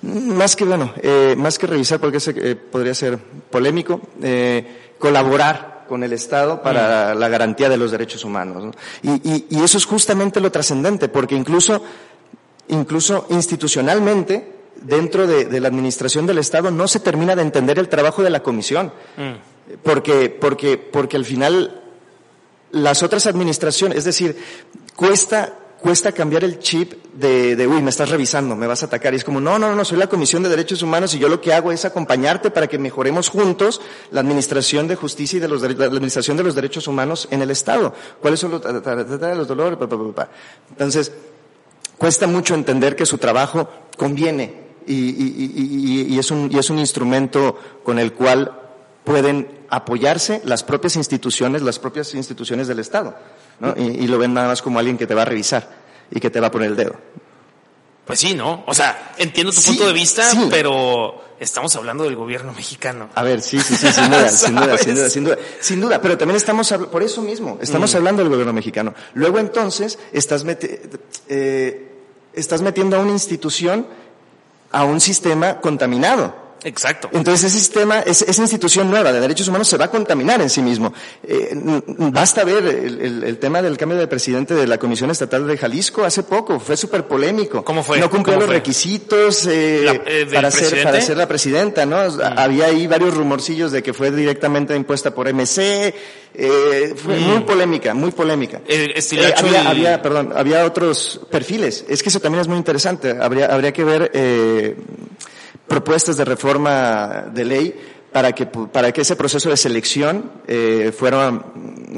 más 0.00 0.56
que, 0.56 0.64
bueno, 0.64 0.94
eh, 1.02 1.34
más 1.36 1.58
que 1.58 1.66
revisar, 1.66 2.00
porque 2.00 2.16
ese, 2.16 2.34
eh, 2.38 2.56
podría 2.56 2.94
ser 2.94 3.18
polémico, 3.18 4.00
eh, 4.22 4.94
colaborar 4.98 5.84
con 5.86 6.02
el 6.02 6.14
Estado 6.14 6.62
para 6.62 7.14
mm. 7.14 7.18
la 7.18 7.28
garantía 7.28 7.68
de 7.68 7.76
los 7.76 7.90
derechos 7.90 8.24
humanos. 8.24 8.64
¿no? 8.64 8.72
Y, 9.02 9.30
y, 9.30 9.46
y, 9.50 9.62
eso 9.62 9.76
es 9.76 9.84
justamente 9.84 10.40
lo 10.40 10.50
trascendente, 10.50 11.08
porque 11.08 11.34
incluso, 11.34 11.82
incluso 12.68 13.26
institucionalmente, 13.28 14.54
dentro 14.80 15.26
de, 15.26 15.44
de, 15.44 15.60
la 15.60 15.68
administración 15.68 16.26
del 16.26 16.38
Estado, 16.38 16.70
no 16.70 16.88
se 16.88 17.00
termina 17.00 17.36
de 17.36 17.42
entender 17.42 17.78
el 17.78 17.90
trabajo 17.90 18.22
de 18.22 18.30
la 18.30 18.42
Comisión. 18.42 18.90
Mm 19.18 19.55
porque, 19.82 20.30
porque, 20.30 20.78
porque 20.78 21.16
al 21.16 21.24
final 21.24 21.82
las 22.70 23.02
otras 23.02 23.26
administraciones, 23.26 23.98
es 23.98 24.04
decir, 24.04 24.36
cuesta, 24.94 25.54
cuesta 25.80 26.12
cambiar 26.12 26.44
el 26.44 26.58
chip 26.58 26.92
de, 27.14 27.56
de, 27.56 27.66
uy, 27.66 27.82
me 27.82 27.90
estás 27.90 28.10
revisando, 28.10 28.54
me 28.54 28.66
vas 28.66 28.82
a 28.82 28.86
atacar. 28.86 29.14
Y 29.14 29.16
es 29.16 29.24
como, 29.24 29.40
no, 29.40 29.58
no, 29.58 29.74
no, 29.74 29.84
soy 29.84 29.98
la 29.98 30.08
Comisión 30.08 30.42
de 30.42 30.48
Derechos 30.48 30.82
Humanos 30.82 31.14
y 31.14 31.18
yo 31.18 31.28
lo 31.28 31.40
que 31.40 31.52
hago 31.52 31.72
es 31.72 31.84
acompañarte 31.84 32.50
para 32.50 32.66
que 32.66 32.78
mejoremos 32.78 33.28
juntos 33.28 33.80
la 34.10 34.20
administración 34.20 34.88
de 34.88 34.96
justicia 34.96 35.38
y 35.38 35.40
de 35.40 35.48
los, 35.48 35.62
la 35.62 35.86
administración 35.86 36.36
de 36.36 36.44
los 36.44 36.54
derechos 36.54 36.86
humanos 36.86 37.28
en 37.30 37.42
el 37.42 37.50
Estado. 37.50 37.94
¿Cuáles 38.20 38.40
son 38.40 38.52
los, 38.52 38.62
dolores? 39.48 39.78
Entonces, 40.70 41.12
cuesta 41.96 42.26
mucho 42.26 42.54
entender 42.54 42.94
que 42.94 43.06
su 43.06 43.18
trabajo 43.18 43.68
conviene 43.96 44.66
y, 44.86 44.94
y, 44.94 45.52
y, 45.56 46.14
y, 46.14 46.18
es 46.18 46.30
un, 46.30 46.50
y 46.52 46.58
es 46.58 46.70
un 46.70 46.78
instrumento 46.78 47.58
con 47.82 47.98
el 47.98 48.12
cual 48.12 48.65
pueden 49.06 49.48
apoyarse 49.70 50.42
las 50.44 50.64
propias 50.64 50.96
instituciones, 50.96 51.62
las 51.62 51.78
propias 51.78 52.12
instituciones 52.12 52.66
del 52.66 52.80
Estado, 52.80 53.16
¿no? 53.60 53.72
y, 53.76 53.82
y, 53.82 54.06
lo 54.08 54.18
ven 54.18 54.34
nada 54.34 54.48
más 54.48 54.62
como 54.62 54.80
alguien 54.80 54.98
que 54.98 55.06
te 55.06 55.14
va 55.14 55.22
a 55.22 55.24
revisar 55.24 55.70
y 56.10 56.18
que 56.18 56.28
te 56.28 56.40
va 56.40 56.48
a 56.48 56.50
poner 56.50 56.70
el 56.70 56.76
dedo. 56.76 56.96
Pues 58.04 58.18
sí, 58.18 58.34
¿no? 58.34 58.64
O 58.66 58.74
sea, 58.74 59.14
entiendo 59.16 59.52
tu 59.52 59.60
sí, 59.60 59.68
punto 59.68 59.86
de 59.86 59.92
vista, 59.92 60.28
sí. 60.28 60.48
pero 60.50 61.22
estamos 61.38 61.74
hablando 61.76 62.02
del 62.02 62.16
gobierno 62.16 62.52
mexicano. 62.52 63.08
A 63.14 63.22
ver, 63.22 63.42
sí, 63.42 63.60
sí, 63.60 63.76
sí, 63.76 63.92
sin 63.92 64.10
duda, 64.10 64.28
sin 64.28 64.56
duda, 64.56 64.78
sin 64.78 64.94
duda, 64.94 65.10
sin 65.10 65.24
duda, 65.24 65.38
sin 65.60 65.80
duda, 65.80 66.00
pero 66.02 66.18
también 66.18 66.36
estamos, 66.36 66.72
por 66.90 67.02
eso 67.04 67.22
mismo, 67.22 67.58
estamos 67.60 67.94
mm. 67.94 67.96
hablando 67.96 68.22
del 68.22 68.30
gobierno 68.30 68.52
mexicano. 68.52 68.92
Luego 69.14 69.38
entonces, 69.38 70.00
estás, 70.12 70.42
meti 70.42 70.68
eh, 71.28 71.92
estás 72.32 72.60
metiendo 72.60 72.96
a 72.96 73.00
una 73.00 73.12
institución 73.12 73.86
a 74.72 74.84
un 74.84 75.00
sistema 75.00 75.60
contaminado. 75.60 76.45
Exacto. 76.64 77.08
Entonces 77.12 77.44
ese 77.44 77.58
sistema, 77.58 78.00
esa 78.00 78.42
institución 78.42 78.90
nueva 78.90 79.12
de 79.12 79.20
derechos 79.20 79.48
humanos 79.48 79.68
se 79.68 79.76
va 79.76 79.86
a 79.86 79.90
contaminar 79.90 80.40
en 80.40 80.50
sí 80.50 80.62
mismo. 80.62 80.92
Eh, 81.22 81.50
basta 81.86 82.44
ver 82.44 82.66
el, 82.66 83.00
el, 83.00 83.24
el, 83.24 83.38
tema 83.38 83.62
del 83.62 83.76
cambio 83.76 83.98
de 83.98 84.06
presidente 84.06 84.54
de 84.54 84.66
la 84.66 84.78
Comisión 84.78 85.10
Estatal 85.10 85.46
de 85.46 85.56
Jalisco 85.58 86.04
hace 86.04 86.22
poco, 86.22 86.58
fue 86.58 86.76
súper 86.76 87.04
polémico. 87.06 87.64
¿Cómo 87.64 87.82
fue? 87.82 88.00
No 88.00 88.10
cumplió 88.10 88.36
los 88.36 88.46
fue? 88.46 88.54
requisitos 88.54 89.46
eh, 89.46 89.82
la, 89.84 89.92
eh, 90.06 90.26
para, 90.32 90.50
ser, 90.50 90.82
para 90.82 91.00
ser 91.00 91.16
la 91.16 91.28
presidenta, 91.28 91.86
¿no? 91.86 91.96
Mm. 91.96 92.20
Había 92.36 92.66
ahí 92.66 92.86
varios 92.86 93.14
rumorcillos 93.14 93.70
de 93.70 93.82
que 93.82 93.92
fue 93.92 94.10
directamente 94.10 94.74
impuesta 94.74 95.14
por 95.14 95.32
MC, 95.32 95.94
fue 96.96 97.16
mm. 97.16 97.22
muy 97.22 97.40
polémica, 97.40 97.94
muy 97.94 98.10
polémica. 98.10 98.60
Había, 98.66 99.62
y... 99.62 99.66
había, 99.66 100.02
perdón, 100.02 100.32
había 100.34 100.64
otros 100.64 101.20
perfiles. 101.30 101.84
Es 101.88 102.02
que 102.02 102.08
eso 102.08 102.20
también 102.20 102.40
es 102.40 102.48
muy 102.48 102.56
interesante. 102.56 103.16
Habría, 103.20 103.46
habría 103.46 103.72
que 103.72 103.84
ver 103.84 104.10
propuestas 105.66 106.16
de 106.16 106.24
reforma 106.24 107.26
de 107.32 107.44
ley 107.44 107.95
para 108.16 108.32
que, 108.32 108.46
para 108.46 108.92
que 108.92 109.02
ese 109.02 109.14
proceso 109.14 109.50
de 109.50 109.58
selección 109.58 110.30
eh, 110.46 110.90
fuera 110.96 111.38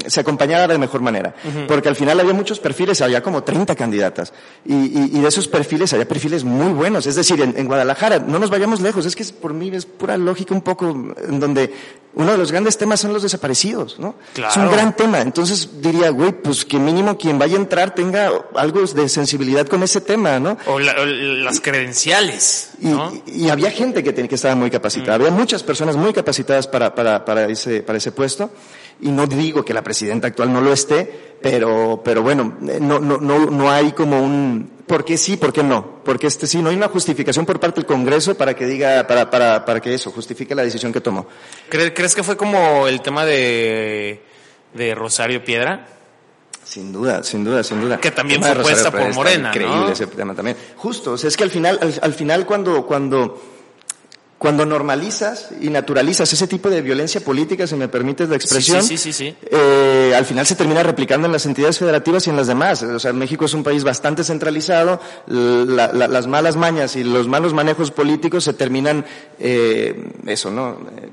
se 0.05 0.19
acompañara 0.19 0.67
de 0.67 0.77
mejor 0.77 0.99
manera. 0.99 1.33
Porque 1.65 1.87
al 1.87 1.95
final 1.95 2.19
había 2.19 2.33
muchos 2.33 2.59
perfiles, 2.59 2.99
había 2.99 3.23
como 3.23 3.41
30 3.41 3.73
candidatas. 3.73 4.33
Y, 4.65 4.73
y, 4.73 5.11
y 5.13 5.21
de 5.21 5.27
esos 5.29 5.47
perfiles 5.47 5.93
había 5.93 6.09
perfiles 6.09 6.43
muy 6.43 6.73
buenos. 6.73 7.07
Es 7.07 7.15
decir, 7.15 7.39
en, 7.39 7.57
en, 7.57 7.67
Guadalajara, 7.67 8.19
no 8.19 8.37
nos 8.37 8.49
vayamos 8.49 8.81
lejos, 8.81 9.05
es 9.05 9.15
que 9.15 9.23
es, 9.23 9.31
por 9.31 9.53
mí 9.53 9.71
es 9.73 9.85
pura 9.85 10.17
lógica 10.17 10.53
un 10.53 10.61
poco 10.61 10.89
en 10.89 11.39
donde 11.39 11.73
uno 12.15 12.31
de 12.31 12.37
los 12.37 12.51
grandes 12.51 12.77
temas 12.77 12.99
son 12.99 13.13
los 13.13 13.21
desaparecidos, 13.21 13.99
¿no? 13.99 14.15
Claro. 14.33 14.51
Es 14.51 14.57
un 14.57 14.71
gran 14.71 14.95
tema. 14.95 15.21
Entonces 15.21 15.81
diría, 15.81 16.09
güey, 16.09 16.31
pues 16.31 16.65
que 16.65 16.79
mínimo 16.79 17.17
quien 17.17 17.37
vaya 17.37 17.55
a 17.55 17.59
entrar 17.59 17.93
tenga 17.93 18.31
algo 18.55 18.81
de 18.81 19.07
sensibilidad 19.09 19.67
con 19.67 19.83
ese 19.83 20.01
tema, 20.01 20.39
¿no? 20.39 20.57
O, 20.65 20.79
la, 20.79 20.95
o 20.99 21.05
las 21.05 21.61
credenciales, 21.61 22.71
¿no? 22.79 23.13
Y, 23.27 23.45
y, 23.45 23.49
había 23.49 23.69
gente 23.71 24.03
que, 24.03 24.13
que 24.13 24.35
estaba 24.35 24.55
muy 24.55 24.71
capacitada, 24.71 25.17
mm. 25.17 25.21
había 25.21 25.31
muchas 25.31 25.61
personas 25.61 25.95
muy 25.95 26.08
capacitadas 26.13 26.67
para, 26.67 26.93
para, 26.93 27.23
para, 27.25 27.47
ese, 27.47 27.83
para 27.83 27.97
ese 27.97 28.11
puesto. 28.11 28.49
Y 29.01 29.09
no 29.09 29.27
digo 29.27 29.63
que 29.63 29.73
la 29.73 29.81
presidenta 29.81 30.27
actual 30.27 30.51
no 30.51 30.59
lo 30.59 30.73
esté, 30.73 31.35
pero, 31.41 32.01
pero 32.03 32.21
bueno, 32.21 32.57
no, 32.59 32.99
no, 32.99 33.17
no, 33.17 33.45
no 33.45 33.71
hay 33.71 33.93
como 33.93 34.21
un, 34.21 34.69
¿por 34.85 35.05
qué 35.05 35.17
sí, 35.17 35.37
por 35.37 35.53
qué 35.53 35.63
no? 35.63 36.01
Porque 36.03 36.27
este 36.27 36.47
sí, 36.47 36.61
no 36.61 36.69
hay 36.69 36.75
una 36.75 36.89
justificación 36.89 37.45
por 37.45 37.59
parte 37.59 37.79
del 37.79 37.85
Congreso 37.85 38.35
para 38.35 38.55
que 38.55 38.65
diga, 38.65 39.07
para, 39.07 39.29
para, 39.29 39.63
para 39.63 39.79
que 39.79 39.93
eso, 39.93 40.11
justifique 40.11 40.53
la 40.53 40.63
decisión 40.63 40.91
que 40.91 40.99
tomó. 40.99 41.27
¿Crees, 41.69 41.93
¿crees 41.95 42.15
que 42.15 42.23
fue 42.23 42.35
como 42.35 42.87
el 42.87 43.01
tema 43.01 43.23
de, 43.23 44.21
de 44.73 44.95
Rosario 44.95 45.43
Piedra? 45.43 45.87
Sin 46.63 46.91
duda, 46.91 47.23
sin 47.23 47.43
duda, 47.43 47.63
sin 47.63 47.81
duda. 47.81 47.99
Que 47.99 48.11
también 48.11 48.43
fue 48.43 48.55
puesta 48.55 48.91
por 48.91 49.13
Morena, 49.13 49.49
increíble 49.49 49.75
¿no? 49.75 49.91
ese 49.91 50.07
tema 50.07 50.35
también. 50.35 50.57
Justo, 50.75 51.13
o 51.13 51.17
sea, 51.17 51.27
es 51.29 51.37
que 51.37 51.43
al 51.43 51.49
final, 51.49 51.79
al, 51.81 51.93
al 52.01 52.13
final 52.13 52.45
cuando, 52.45 52.85
cuando, 52.85 53.41
cuando 54.39 54.65
normalizas 54.65 55.49
y 55.59 55.69
naturalizas 55.69 56.31
ese 56.31 56.47
tipo 56.47 56.69
de 56.69 56.81
violencia 56.81 57.19
política, 57.19 57.67
si 57.67 57.75
me 57.75 57.89
permites 57.89 58.29
la 58.29 58.37
expresión, 58.37 58.81
sí, 58.81 58.97
sí, 58.97 59.11
sí, 59.11 59.35
eh, 59.51 60.13
al 60.15 60.25
final 60.25 60.45
se 60.45 60.55
termina 60.55 60.81
replicando 60.81 61.27
en 61.27 61.33
las 61.33 61.45
entidades 61.45 61.77
federativas 61.77 62.25
y 62.25 62.29
en 62.29 62.37
las 62.37 62.47
demás. 62.47 62.81
O 62.81 62.99
sea, 62.99 63.11
México 63.11 63.45
es 63.45 63.53
un 63.53 63.63
país 63.63 63.83
bastante 63.83 64.23
centralizado, 64.23 65.01
la, 65.27 65.91
la, 65.91 66.07
las 66.07 66.25
malas 66.27 66.55
mañas 66.55 66.95
y 66.95 67.03
los 67.03 67.27
malos 67.27 67.53
manejos 67.53 67.91
políticos 67.91 68.45
se 68.45 68.53
terminan, 68.53 69.05
eh, 69.39 70.09
eso, 70.25 70.49
¿no? 70.49 70.79
Eh, 70.97 71.11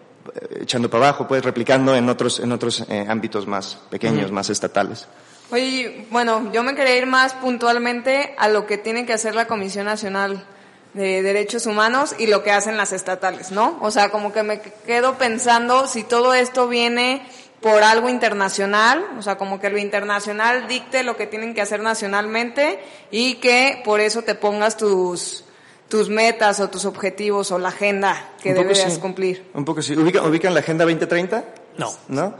echando 0.60 0.88
para 0.88 1.08
abajo, 1.08 1.26
pues 1.26 1.44
replicando 1.44 1.96
en 1.96 2.08
otros, 2.08 2.38
en 2.38 2.52
otros 2.52 2.84
eh, 2.88 3.06
ámbitos 3.08 3.48
más 3.48 3.76
pequeños, 3.90 4.30
más 4.30 4.50
estatales. 4.50 5.08
Oye, 5.50 6.06
bueno, 6.10 6.52
yo 6.52 6.62
me 6.62 6.76
quería 6.76 6.96
ir 6.96 7.06
más 7.06 7.34
puntualmente 7.34 8.36
a 8.38 8.48
lo 8.48 8.66
que 8.66 8.78
tiene 8.78 9.04
que 9.04 9.12
hacer 9.12 9.34
la 9.34 9.46
Comisión 9.46 9.86
Nacional 9.86 10.44
de 10.96 11.22
Derechos 11.22 11.66
Humanos 11.66 12.14
y 12.18 12.26
lo 12.26 12.42
que 12.42 12.50
hacen 12.50 12.78
las 12.78 12.92
estatales, 12.92 13.50
¿no? 13.50 13.78
O 13.82 13.90
sea, 13.90 14.08
como 14.10 14.32
que 14.32 14.42
me 14.42 14.60
quedo 14.60 15.18
pensando 15.18 15.86
si 15.86 16.02
todo 16.02 16.32
esto 16.32 16.68
viene 16.68 17.22
por 17.60 17.82
algo 17.82 18.08
internacional, 18.08 19.04
o 19.18 19.22
sea, 19.22 19.36
como 19.36 19.60
que 19.60 19.68
lo 19.68 19.76
internacional 19.76 20.66
dicte 20.68 21.02
lo 21.02 21.16
que 21.18 21.26
tienen 21.26 21.52
que 21.54 21.60
hacer 21.60 21.82
nacionalmente 21.82 22.80
y 23.10 23.34
que 23.34 23.82
por 23.84 24.00
eso 24.00 24.22
te 24.22 24.34
pongas 24.34 24.76
tus 24.78 25.44
tus 25.88 26.08
metas 26.08 26.58
o 26.60 26.68
tus 26.68 26.84
objetivos 26.84 27.52
o 27.52 27.58
la 27.58 27.68
agenda 27.68 28.32
que 28.42 28.54
deberías 28.54 28.94
sí. 28.94 28.98
cumplir. 28.98 29.50
Un 29.54 29.64
poco 29.64 29.82
sí. 29.82 29.94
¿Ubican, 29.94 30.26
¿Ubican 30.26 30.52
la 30.52 30.60
Agenda 30.60 30.84
2030? 30.84 31.44
No. 31.76 31.94
¿No? 32.08 32.34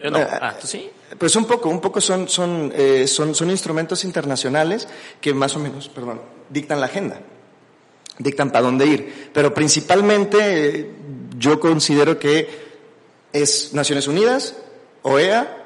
Yo 0.00 0.10
no. 0.10 0.18
Ah, 0.18 0.54
¿tú 0.60 0.66
sí? 0.66 0.88
Pues 1.18 1.34
un 1.34 1.46
poco, 1.46 1.68
un 1.68 1.80
poco 1.80 2.00
son, 2.00 2.28
son, 2.28 2.72
eh, 2.76 3.08
son, 3.08 3.34
son 3.34 3.50
instrumentos 3.50 4.04
internacionales 4.04 4.86
que 5.20 5.34
más 5.34 5.56
o 5.56 5.58
menos, 5.58 5.88
perdón, 5.88 6.20
dictan 6.48 6.78
la 6.78 6.86
agenda 6.86 7.18
dictan 8.18 8.50
para 8.50 8.64
dónde 8.64 8.86
ir. 8.86 9.30
Pero 9.32 9.52
principalmente 9.54 10.90
yo 11.38 11.58
considero 11.60 12.18
que 12.18 12.48
es 13.32 13.72
Naciones 13.72 14.06
Unidas, 14.06 14.56
OEA, 15.02 15.58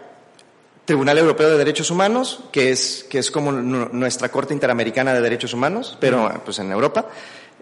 Tribunal 0.84 1.18
Europeo 1.18 1.50
de 1.50 1.58
Derechos 1.58 1.90
Humanos, 1.90 2.44
que 2.52 2.70
es, 2.70 3.04
que 3.10 3.18
es 3.18 3.30
como 3.30 3.50
nuestra 3.50 4.28
Corte 4.30 4.54
Interamericana 4.54 5.12
de 5.12 5.20
Derechos 5.20 5.52
Humanos, 5.52 5.96
pero 6.00 6.40
pues 6.44 6.60
en 6.60 6.70
Europa. 6.70 7.08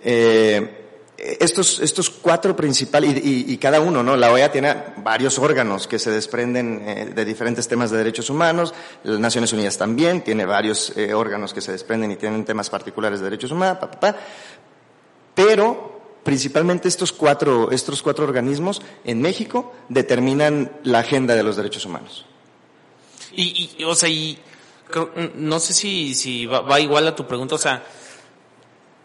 Eh, 0.02 0.82
estos, 1.16 1.80
estos 1.80 2.10
cuatro 2.10 2.54
principales, 2.56 3.16
y, 3.24 3.46
y, 3.48 3.52
y, 3.52 3.56
cada 3.56 3.80
uno, 3.80 4.02
¿no? 4.02 4.16
La 4.16 4.32
OEA 4.32 4.50
tiene 4.50 4.74
varios 4.98 5.38
órganos 5.38 5.86
que 5.86 5.98
se 5.98 6.10
desprenden 6.10 6.82
eh, 6.86 7.12
de 7.14 7.24
diferentes 7.24 7.68
temas 7.68 7.90
de 7.90 7.98
derechos 7.98 8.28
humanos, 8.30 8.74
las 9.04 9.20
Naciones 9.20 9.52
Unidas 9.52 9.78
también 9.78 10.22
tiene 10.22 10.44
varios 10.44 10.92
eh, 10.96 11.14
órganos 11.14 11.54
que 11.54 11.60
se 11.60 11.72
desprenden 11.72 12.10
y 12.10 12.16
tienen 12.16 12.44
temas 12.44 12.68
particulares 12.68 13.20
de 13.20 13.24
derechos 13.26 13.52
humanos, 13.52 13.78
pa, 13.78 13.90
pa, 13.90 14.00
pa. 14.00 14.16
Pero 15.34 15.94
principalmente 16.24 16.88
estos 16.88 17.12
cuatro, 17.12 17.70
estos 17.70 18.02
cuatro 18.02 18.24
organismos 18.24 18.82
en 19.04 19.20
México 19.20 19.72
determinan 19.88 20.72
la 20.82 21.00
agenda 21.00 21.34
de 21.34 21.42
los 21.42 21.56
derechos 21.56 21.84
humanos. 21.84 22.24
Y, 23.32 23.70
y 23.78 23.84
o 23.84 23.94
sea, 23.94 24.08
y 24.08 24.38
no 25.34 25.60
sé 25.60 25.72
si, 25.72 26.14
si 26.14 26.46
va, 26.46 26.60
va 26.60 26.80
igual 26.80 27.06
a 27.06 27.14
tu 27.14 27.26
pregunta, 27.26 27.54
o 27.54 27.58
sea, 27.58 27.84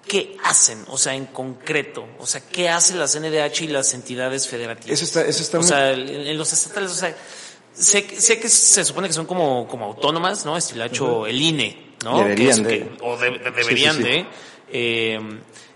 ¿qué 0.08 0.38
hacen? 0.44 0.84
O 0.88 0.98
sea, 0.98 1.14
en 1.14 1.28
concreto, 1.28 2.08
o 2.20 2.26
sea, 2.26 2.42
¿qué 2.42 2.70
hace 2.70 2.96
la 2.96 3.08
CNDH 3.08 3.62
y 3.62 3.68
las 3.68 3.94
entidades 3.94 4.48
federativas? 4.48 4.92
Eso 4.92 5.06
está, 5.06 5.22
eso 5.28 5.42
está 5.42 5.60
o 5.60 5.64
sea, 5.64 5.92
en, 5.92 6.10
en, 6.10 6.38
los 6.38 6.52
estatales, 6.54 6.92
o 6.92 6.96
sea, 6.96 7.16
sé, 7.74 8.08
sé 8.20 8.40
que 8.40 8.50
se 8.50 8.86
supone 8.86 9.08
que 9.08 9.14
son 9.14 9.26
como, 9.26 9.68
como 9.68 9.86
autónomas, 9.86 10.46
¿no? 10.46 10.58
Estilacho 10.58 11.22
uh 11.22 11.24
-huh. 11.24 11.30
el 11.30 11.42
INE, 11.42 11.96
¿no? 12.04 12.20
Deberían 12.20 12.38
que 12.38 12.50
es, 12.50 12.64
de. 12.64 12.80
Que, 12.80 12.98
o 13.02 13.18
de, 13.18 13.32
de, 13.32 13.52
deberían 13.52 13.96
sí, 13.96 14.04
sí, 14.04 14.10
sí. 14.10 14.12
de. 14.12 14.26
Eh, 14.72 15.20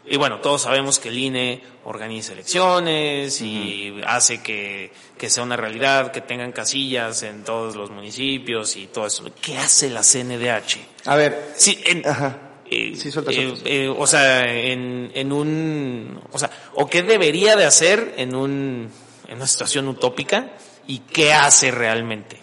y 0.06 0.18
bueno, 0.18 0.40
todos 0.40 0.64
sabemos 0.64 1.00
que 1.00 1.10
el 1.10 1.18
INE 1.18 1.62
organiza 1.86 2.34
elecciones 2.34 3.40
y 3.42 3.92
uh 3.92 3.98
-huh. 3.98 4.04
hace 4.08 4.42
que, 4.42 4.92
que, 5.18 5.30
sea 5.30 5.44
una 5.44 5.56
realidad, 5.56 6.12
que 6.12 6.22
tengan 6.22 6.52
casillas 6.52 7.24
en 7.24 7.44
todos 7.44 7.76
los 7.76 7.90
municipios 7.90 8.76
y 8.76 8.88
todo 8.88 9.08
eso. 9.08 9.24
¿Qué 9.42 9.58
hace 9.58 9.90
la 9.90 10.02
CNDH? 10.02 10.80
A 11.06 11.16
ver. 11.16 11.54
Sí, 11.56 11.82
en, 11.86 12.06
Ajá. 12.06 12.38
Eh, 12.70 12.96
sí, 12.96 13.12
suelta, 13.12 13.32
suelta. 13.32 13.70
Eh, 13.70 13.84
eh, 13.84 13.88
o 13.88 14.08
sea, 14.08 14.46
en, 14.52 15.12
en 15.14 15.32
un, 15.32 16.20
o 16.32 16.40
sea, 16.40 16.50
o 16.74 16.90
qué 16.90 17.04
debería 17.04 17.56
de 17.56 17.66
hacer 17.66 18.16
en 18.18 18.36
un, 18.36 18.90
en 19.28 19.36
una 19.36 19.48
situación 19.48 19.88
utópica 19.88 20.54
y 20.88 21.00
qué 21.00 21.34
hace 21.34 21.72
realmente. 21.72 22.38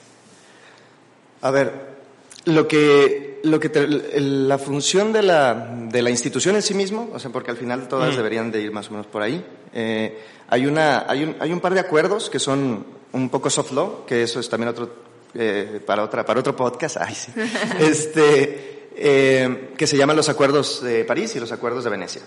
A 1.42 1.50
ver, 1.50 1.96
lo 2.44 2.68
que, 2.68 3.29
lo 3.44 3.60
que 3.60 3.68
te, 3.68 3.86
la 3.86 4.58
función 4.58 5.12
de 5.12 5.22
la, 5.22 5.54
de 5.88 6.02
la 6.02 6.10
institución 6.10 6.56
en 6.56 6.62
sí 6.62 6.74
mismo, 6.74 7.10
o 7.12 7.18
sea, 7.18 7.30
porque 7.30 7.50
al 7.50 7.56
final 7.56 7.88
todas 7.88 8.14
mm. 8.14 8.16
deberían 8.16 8.50
de 8.50 8.60
ir 8.60 8.72
más 8.72 8.88
o 8.88 8.92
menos 8.92 9.06
por 9.06 9.22
ahí. 9.22 9.44
Eh, 9.72 10.18
hay 10.48 10.66
una, 10.66 11.04
hay 11.08 11.24
un, 11.24 11.36
hay 11.38 11.52
un 11.52 11.60
par 11.60 11.74
de 11.74 11.80
acuerdos 11.80 12.28
que 12.28 12.38
son 12.38 12.84
un 13.12 13.30
poco 13.30 13.50
soft 13.50 13.72
law, 13.72 14.04
que 14.06 14.22
eso 14.22 14.40
es 14.40 14.48
también 14.48 14.68
otro, 14.68 14.90
eh, 15.34 15.80
para 15.84 16.02
otra, 16.02 16.24
para 16.24 16.40
otro 16.40 16.54
podcast. 16.56 16.96
Ay, 17.00 17.14
sí. 17.14 17.32
este, 17.78 18.88
eh, 18.96 19.70
que 19.76 19.86
se 19.86 19.96
llaman 19.96 20.16
los 20.16 20.28
acuerdos 20.28 20.82
de 20.82 21.04
París 21.04 21.34
y 21.36 21.40
los 21.40 21.52
acuerdos 21.52 21.84
de 21.84 21.90
Venecia. 21.90 22.22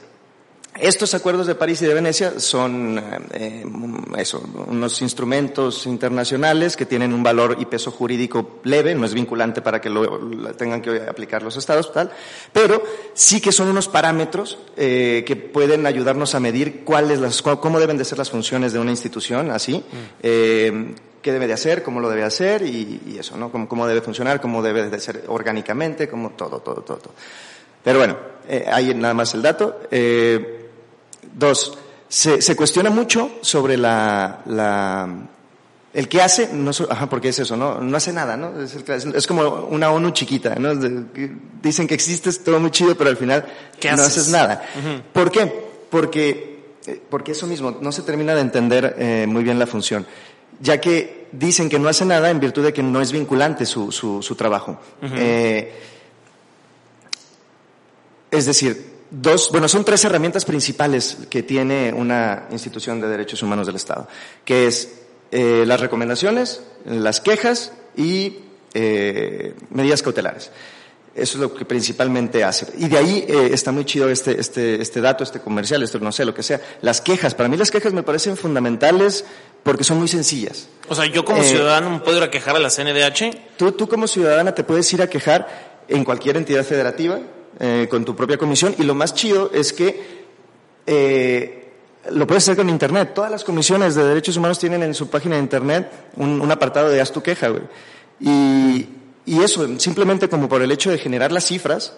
Estos 0.80 1.14
acuerdos 1.14 1.46
de 1.46 1.54
París 1.54 1.82
y 1.84 1.86
de 1.86 1.94
Venecia 1.94 2.40
son 2.40 3.00
eh, 3.32 3.64
eso, 4.18 4.44
unos 4.68 5.02
instrumentos 5.04 5.86
internacionales 5.86 6.76
que 6.76 6.88
tienen 6.88 7.14
un 7.14 7.22
valor 7.22 7.58
y 7.60 7.66
peso 7.66 7.92
jurídico 7.92 8.60
leve, 8.64 8.96
no 8.96 9.06
es 9.06 9.14
vinculante 9.14 9.62
para 9.62 9.80
que 9.80 9.90
lo, 9.90 10.20
lo 10.20 10.54
tengan 10.56 10.82
que 10.82 11.02
aplicar 11.08 11.44
los 11.44 11.58
estados, 11.58 11.94
tal, 11.94 12.12
pero 12.52 12.82
sí 13.14 13.40
que 13.40 13.52
son 13.52 13.68
unos 13.68 13.88
parámetros 13.88 14.58
eh, 14.76 15.24
que 15.28 15.36
pueden 15.36 15.86
ayudarnos 15.86 16.34
a 16.34 16.40
medir 16.40 16.84
cuáles 16.84 17.20
las, 17.20 17.42
cómo 17.44 17.80
deben 17.80 17.98
de 17.98 18.06
ser 18.06 18.18
las 18.18 18.32
funciones 18.32 18.74
de 18.74 18.80
una 18.80 18.92
institución, 18.92 19.52
así, 19.52 19.78
mm. 19.78 19.84
eh, 20.24 20.96
qué 21.22 21.32
debe 21.32 21.46
de 21.46 21.54
hacer, 21.54 21.84
cómo 21.84 22.00
lo 22.00 22.10
debe 22.10 22.24
hacer 22.24 22.64
y, 22.64 23.00
y 23.08 23.18
eso, 23.20 23.38
¿no? 23.38 23.52
Cómo, 23.52 23.68
cómo, 23.68 23.86
debe 23.86 24.02
funcionar, 24.02 24.42
cómo 24.42 24.64
debe 24.64 24.90
de 24.90 25.00
ser 25.00 25.26
orgánicamente, 25.28 26.08
como 26.08 26.32
todo, 26.32 26.60
todo, 26.60 26.82
todo, 26.82 26.98
todo. 26.98 27.14
Pero 27.84 28.00
bueno, 28.00 28.18
eh, 28.48 28.66
ahí 28.68 28.94
nada 28.94 29.14
más 29.14 29.34
el 29.34 29.42
dato. 29.42 29.82
Eh, 29.92 30.63
dos, 31.34 31.78
se, 32.08 32.42
se, 32.42 32.56
cuestiona 32.56 32.90
mucho 32.90 33.32
sobre 33.42 33.78
la, 33.78 34.42
la 34.46 35.10
el 35.94 36.08
que 36.08 36.22
hace, 36.22 36.50
no, 36.54 36.72
ajá, 36.90 37.08
porque 37.10 37.30
es 37.30 37.40
eso, 37.40 37.56
¿no? 37.56 37.80
No 37.80 37.98
hace 37.98 38.14
nada, 38.14 38.36
¿no? 38.38 38.60
Es, 38.62 38.76
es 38.76 39.28
como 39.28 39.68
una 39.70 39.92
ONU 39.92 40.12
chiquita, 40.12 40.56
¿no? 40.56 40.74
Dicen 41.62 41.88
que 41.88 41.94
existes, 41.94 42.44
todo 42.44 42.60
muy 42.60 42.72
chido, 42.72 42.96
pero 42.96 43.10
al 43.10 43.18
final 43.18 43.46
no 43.84 43.92
haces, 43.92 44.06
haces 44.06 44.28
nada. 44.30 44.64
Uh 44.76 44.88
-huh. 44.88 45.02
¿Por 45.14 45.32
qué? 45.32 45.52
Porque, 45.90 46.76
eh, 46.88 47.02
porque 47.10 47.34
eso 47.34 47.48
mismo, 47.48 47.78
no 47.80 47.92
se 47.92 48.02
termina 48.02 48.34
de 48.34 48.42
entender 48.42 48.96
eh, 48.98 49.26
muy 49.28 49.44
bien 49.44 49.60
la 49.60 49.68
función 49.68 50.06
ya 50.60 50.80
que 50.80 51.28
dicen 51.32 51.70
que 51.70 51.80
no 51.80 51.90
hace 51.90 52.06
nada 52.06 52.30
en 52.30 52.40
virtud 52.40 52.64
de 52.64 52.74
que 52.74 52.84
no 52.84 53.02
es 53.02 53.12
vinculante 53.12 53.66
su, 53.66 53.92
su, 53.92 54.22
su 54.22 54.36
trabajo. 54.36 54.80
Uh 55.02 55.06
-huh. 55.06 55.16
eh, 55.18 55.74
es 58.32 58.46
decir, 58.46 58.93
dos, 59.14 59.50
bueno, 59.52 59.68
son 59.68 59.86
tres 59.86 60.04
herramientas 60.06 60.44
principales 60.44 61.18
que 61.30 61.44
tiene 61.44 61.94
una 61.94 62.48
institución 62.52 63.00
de 63.00 63.08
derechos 63.08 63.44
humanos 63.44 63.68
del 63.68 63.76
Estado, 63.76 64.08
que 64.44 64.68
es 64.68 64.90
eh, 65.32 65.64
las 65.66 65.80
recomendaciones, 65.80 66.62
las 66.86 67.22
quejas 67.22 67.74
y 67.96 68.40
eh, 68.74 69.54
medidas 69.70 70.02
cautelares. 70.02 70.52
Eso 71.16 71.38
es 71.38 71.42
lo 71.42 71.54
que 71.54 71.64
principalmente 71.64 72.44
hace. 72.44 72.74
Y 72.80 72.88
de 72.88 72.98
ahí 72.98 73.24
eh, 73.28 73.50
está 73.54 73.72
muy 73.72 73.86
chido 73.86 74.10
este, 74.10 74.40
este, 74.40 74.82
este 74.82 75.00
dato, 75.00 75.24
este 75.24 75.40
comercial, 75.40 75.84
esto 75.84 76.00
no 76.00 76.12
sé, 76.12 76.26
lo 76.26 76.34
que 76.34 76.42
sea. 76.42 76.60
Las 76.82 77.02
quejas, 77.02 77.36
para 77.36 77.48
mí 77.50 77.56
las 77.56 77.70
quejas 77.70 77.94
me 77.94 78.02
parecen 78.02 78.36
fundamentales 78.36 79.24
porque 79.62 79.84
son 79.84 80.00
muy 80.00 80.08
sencillas. 80.08 80.70
O 80.90 80.96
sea, 80.96 81.06
yo 81.06 81.24
como 81.24 81.44
Eh, 81.44 81.46
ciudadano 81.46 81.92
me 81.92 82.00
puedo 82.00 82.18
ir 82.18 82.24
a 82.24 82.32
quejar 82.32 82.56
a 82.56 82.60
la 82.60 82.72
CNDH. 82.72 83.58
Tú, 83.58 83.74
tú 83.74 83.88
como 83.88 84.08
ciudadana 84.08 84.56
te 84.56 84.64
puedes 84.64 84.92
ir 84.92 85.04
a 85.04 85.08
quejar 85.08 85.48
en 85.88 86.04
cualquier 86.04 86.36
entidad 86.38 86.64
federativa, 86.64 87.20
eh, 87.60 87.88
con 87.90 88.06
tu 88.06 88.16
propia 88.16 88.38
comisión, 88.38 88.76
y 88.78 88.84
lo 88.84 88.96
más 88.96 89.14
chido 89.14 89.52
es 89.54 89.74
que 89.74 90.24
eh, 90.86 91.72
lo 92.12 92.28
puedes 92.28 92.44
hacer 92.44 92.56
con 92.56 92.70
Internet. 92.70 93.14
Todas 93.14 93.32
las 93.32 93.44
comisiones 93.44 93.96
de 93.96 94.04
derechos 94.04 94.38
humanos 94.38 94.60
tienen 94.60 94.84
en 94.84 94.94
su 94.94 95.10
página 95.10 95.36
de 95.36 95.42
Internet 95.42 95.90
un, 96.18 96.42
un 96.42 96.52
apartado 96.52 96.90
de 96.90 97.00
haz 97.00 97.12
tu 97.12 97.22
queja, 97.22 97.50
güey. 97.50 97.64
Y, 98.20 98.90
y 99.26 99.42
eso, 99.42 99.80
simplemente 99.80 100.28
como 100.30 100.50
por 100.50 100.62
el 100.62 100.72
hecho 100.72 100.92
de 100.92 100.98
generar 100.98 101.32
las 101.32 101.46
cifras, 101.46 101.94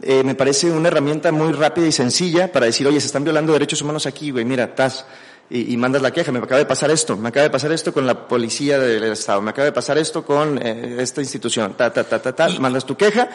eh, 0.00 0.22
me 0.24 0.34
parece 0.34 0.70
una 0.70 0.88
herramienta 0.88 1.30
muy 1.32 1.52
rápida 1.52 1.86
y 1.86 1.92
sencilla 1.92 2.50
para 2.50 2.66
decir, 2.66 2.86
oye, 2.86 2.98
se 3.00 3.06
están 3.06 3.24
violando 3.24 3.52
derechos 3.52 3.82
humanos 3.82 4.06
aquí, 4.06 4.30
güey, 4.30 4.44
mira, 4.44 4.64
estás 4.64 5.04
y, 5.50 5.74
y 5.74 5.76
mandas 5.76 6.00
la 6.00 6.10
queja, 6.10 6.32
me 6.32 6.38
acaba 6.38 6.58
de 6.58 6.64
pasar 6.64 6.90
esto, 6.90 7.16
me 7.16 7.28
acaba 7.28 7.44
de 7.44 7.50
pasar 7.50 7.72
esto 7.72 7.92
con 7.92 8.06
la 8.06 8.26
policía 8.26 8.78
del 8.78 9.04
Estado, 9.04 9.42
me 9.42 9.50
acaba 9.50 9.66
de 9.66 9.72
pasar 9.72 9.98
esto 9.98 10.24
con 10.24 10.58
eh, 10.62 10.96
esta 10.98 11.20
institución, 11.20 11.74
ta, 11.74 11.92
ta, 11.92 12.04
ta, 12.04 12.22
ta, 12.22 12.34
ta, 12.34 12.48
mandas 12.58 12.86
tu 12.86 12.96
queja 12.96 13.28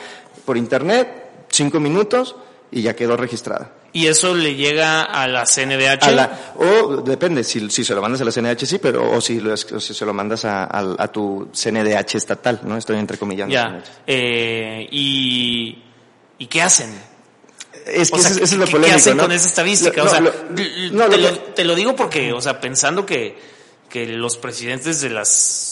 por 0.45 0.58
internet, 0.58 1.27
cinco 1.49 1.79
minutos 1.79 2.36
y 2.71 2.81
ya 2.81 2.95
quedó 2.95 3.15
registrada. 3.17 3.71
Y 3.93 4.07
eso 4.07 4.36
le 4.36 4.53
llega 4.55 5.03
a 5.03 5.27
la 5.27 5.45
CNDH. 5.45 6.03
A 6.03 6.12
la- 6.12 6.39
o 6.57 6.97
depende, 6.97 7.43
si, 7.43 7.69
si 7.69 7.83
se 7.83 7.95
lo 7.95 8.01
mandas 8.01 8.21
a 8.21 8.25
la 8.25 8.31
CNDH 8.31 8.65
sí, 8.65 8.77
pero 8.79 9.10
o 9.12 9.21
si, 9.21 9.39
o 9.39 9.55
si 9.79 9.93
se 9.93 10.05
lo 10.05 10.13
mandas 10.13 10.45
a, 10.45 10.65
a- 10.65 10.95
a 10.99 11.07
tu 11.07 11.49
CNDH 11.53 12.15
estatal, 12.15 12.60
¿no? 12.63 12.77
Estoy 12.77 12.97
entrecomillando. 12.97 13.53
Ya. 13.53 13.81
Eh, 14.05 14.88
y, 14.91 15.83
¿Y 16.38 16.45
qué 16.47 16.62
hacen? 16.62 16.89
Es 17.86 18.12
que 18.12 18.17
o 18.17 18.21
sea, 18.21 18.31
eso 18.31 18.43
es 18.43 18.49
¿qué- 18.51 18.57
lo 18.57 18.65
¿qué 18.65 18.71
polémico, 18.73 18.97
hacen 18.97 19.17
¿no? 19.17 19.23
con 19.23 19.31
esa 19.31 19.47
estadística? 19.47 20.03
Lo- 20.03 20.10
o 20.10 20.10
sea, 20.12 20.19
no, 20.19 20.29
l- 20.29 20.63
l- 20.65 20.88
lo- 20.89 20.97
no, 21.05 21.10
te, 21.10 21.17
lo 21.17 21.29
lo, 21.29 21.33
que- 21.33 21.51
te 21.53 21.63
lo 21.63 21.73
digo 21.75 21.95
porque, 21.95 22.33
o 22.33 22.41
sea, 22.41 22.60
pensando 22.60 23.05
que, 23.05 23.38
que 23.89 24.06
los 24.06 24.36
presidentes 24.38 25.00
de 25.02 25.10
las 25.10 25.30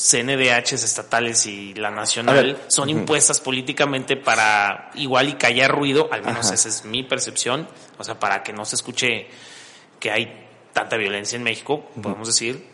CNDHs 0.10 0.84
estatales 0.84 1.46
y 1.46 1.74
la 1.74 1.92
nacional 1.92 2.36
ver, 2.36 2.62
son 2.68 2.90
impuestas 2.90 3.40
políticamente 3.42 4.16
para 4.16 4.92
igual 4.96 5.28
y 5.30 5.34
callar 5.34 5.72
ruido, 5.72 6.08
al 6.12 6.22
menos 6.24 6.46
Ajá. 6.48 6.56
esa 6.56 6.70
es 6.70 6.86
mi 6.86 7.04
percepción, 7.04 7.68
o 7.98 8.04
sea, 8.04 8.18
para 8.20 8.42
que 8.44 8.54
no 8.54 8.64
se 8.66 8.76
escuche 8.76 9.28
que 10.00 10.12
hay 10.12 10.46
tanta 10.74 10.96
violencia 10.98 11.36
en 11.36 11.44
México, 11.44 11.90
podemos 12.02 12.28
decir, 12.28 12.66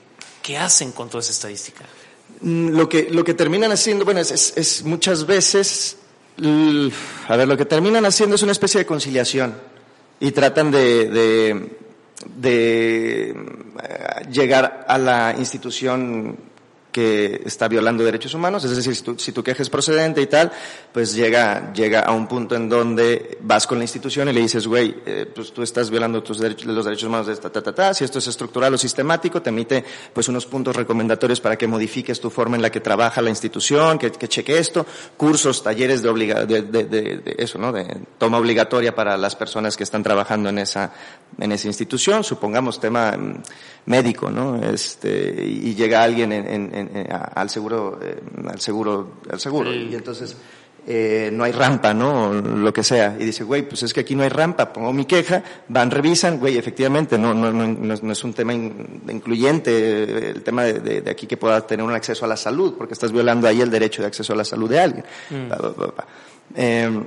¿qué 0.44 0.58
hacen 0.58 0.92
con 0.92 1.10
toda 1.10 1.22
esa 1.22 1.32
estadística? 1.32 1.86
Mm, 2.42 2.70
Lo 2.78 2.88
que, 2.88 3.08
lo 3.12 3.24
que 3.24 3.34
terminan 3.34 3.72
haciendo, 3.72 4.06
bueno, 4.06 4.20
es, 4.20 4.32
es- 4.32 4.54
es 4.58 4.84
muchas 4.84 5.26
veces, 5.26 5.98
a 7.28 7.36
ver, 7.36 7.48
lo 7.48 7.58
que 7.58 7.66
terminan 7.66 8.06
haciendo 8.06 8.36
es 8.36 8.42
una 8.44 8.52
especie 8.52 8.80
de 8.80 8.86
conciliación 8.86 9.56
y 10.20 10.32
tratan 10.32 10.72
de, 10.72 11.10
de, 11.10 11.78
de, 12.26 13.30
eh, 13.30 13.36
llegar 14.32 14.86
a 14.88 14.98
la 14.98 15.36
institución 15.38 16.51
que 16.92 17.42
está 17.46 17.68
violando 17.68 18.04
derechos 18.04 18.34
humanos, 18.34 18.64
es 18.66 18.76
decir, 18.76 18.96
si 18.96 19.02
tu, 19.04 19.18
si 19.18 19.32
tu 19.32 19.44
queja 19.44 19.64
es 19.64 19.70
procedente 19.70 20.22
y 20.22 20.28
tal, 20.28 20.52
pues 20.92 21.14
llega, 21.14 21.72
llega 21.74 22.02
a 22.02 22.12
un 22.12 22.28
punto 22.28 22.56
en 22.56 22.68
donde 22.70 23.38
vas 23.42 23.66
con 23.68 23.78
la 23.78 23.84
institución 23.86 24.28
y 24.30 24.34
le 24.34 24.42
dices, 24.42 24.68
güey, 24.68 24.96
eh, 25.06 25.26
pues 25.34 25.54
tú 25.54 25.62
estás 25.64 25.90
violando 25.90 26.22
tus 26.22 26.40
derechos, 26.40 26.66
los 26.68 26.86
derechos 26.86 27.08
humanos 27.08 27.28
de 27.28 27.34
esta, 27.34 27.50
ta, 27.50 27.62
ta, 27.62 27.74
ta, 27.74 27.94
si 27.94 28.04
esto 28.04 28.20
es 28.20 28.28
estructural 28.28 28.74
o 28.74 28.78
sistemático, 28.78 29.42
te 29.42 29.50
emite 29.50 29.84
pues 30.14 30.28
unos 30.28 30.46
puntos 30.46 30.76
recomendatorios 30.76 31.40
para 31.40 31.58
que 31.58 31.68
modifiques 31.68 32.20
tu 32.20 32.30
forma 32.30 32.56
en 32.56 32.62
la 32.62 32.70
que 32.72 32.80
trabaja 32.82 33.22
la 33.22 33.30
institución, 33.30 33.98
que, 33.98 34.12
que 34.12 34.28
cheque 34.28 34.58
esto, 34.58 34.86
cursos, 35.18 35.64
talleres 35.64 36.02
de, 36.02 36.10
obliga, 36.10 36.46
de, 36.46 36.62
de- 36.64 36.84
de- 36.86 37.02
de 37.18 37.36
eso, 37.38 37.58
¿no? 37.58 37.72
De 37.72 37.86
toma 38.18 38.38
obligatoria 38.38 38.94
para 38.94 39.18
las 39.18 39.36
personas 39.36 39.78
que 39.78 39.84
están 39.84 40.04
trabajando 40.04 40.50
en 40.50 40.58
esa, 40.60 40.92
en 41.40 41.52
esa 41.52 41.68
institución, 41.68 42.24
supongamos 42.24 42.80
tema 42.80 43.12
mm, 43.18 43.42
médico, 43.86 44.30
¿no? 44.30 44.62
Este, 44.64 45.44
y 45.46 45.74
llega 45.76 46.04
alguien 46.04 46.32
en- 46.32 46.48
en- 46.48 46.76
en- 46.82 46.98
en- 46.98 47.12
a- 47.12 47.32
al 47.36 47.50
seguro, 47.50 48.00
eh, 48.02 48.20
al 48.48 48.60
seguro, 48.60 49.08
al 49.30 49.40
seguro, 49.40 49.74
y 49.74 49.96
entonces 49.96 50.36
eh, 50.88 51.30
no 51.32 51.44
hay 51.44 51.52
rampa, 51.52 51.94
¿no? 51.94 52.30
O 52.30 52.34
Lo 52.34 52.74
que 52.74 52.84
sea. 52.84 53.16
Y 53.20 53.24
dice, 53.26 53.44
güey, 53.44 53.62
pues 53.62 53.84
es 53.84 53.94
que 53.94 54.00
aquí 54.00 54.16
no 54.16 54.24
hay 54.24 54.30
rampa, 54.30 54.74
pongo 54.74 54.92
mi 54.92 55.06
queja, 55.06 55.44
van, 55.68 55.92
revisan, 55.92 56.40
güey, 56.40 56.58
efectivamente, 56.58 57.20
no, 57.20 57.36
no, 57.36 57.52
no, 57.54 57.68
no 57.68 57.94
es, 57.94 58.02
no 58.02 58.12
es 58.12 58.24
un 58.24 58.34
tema 58.34 58.52
in- 58.56 59.04
incluyente, 59.08 59.72
eh, 59.72 60.30
el 60.32 60.42
tema 60.42 60.64
de, 60.64 60.80
de- 60.80 61.02
de 61.02 61.12
aquí 61.12 61.28
que 61.28 61.38
pueda 61.38 61.66
tener 61.68 61.86
un 61.86 61.94
acceso 61.94 62.26
a 62.26 62.28
la 62.28 62.36
salud, 62.36 62.74
porque 62.80 62.94
estás 62.96 63.12
violando 63.12 63.48
ahí 63.48 63.62
el 63.62 63.70
derecho 63.70 64.02
de 64.02 64.08
acceso 64.08 64.34
a 64.34 64.36
la 64.36 64.44
salud 64.44 64.68
de 64.70 64.80
alguien. 64.80 65.06
Pa, 65.50 65.58
pa, 65.58 65.72
pa, 65.74 65.88
pa. 65.98 66.08
Eh, 66.56 67.00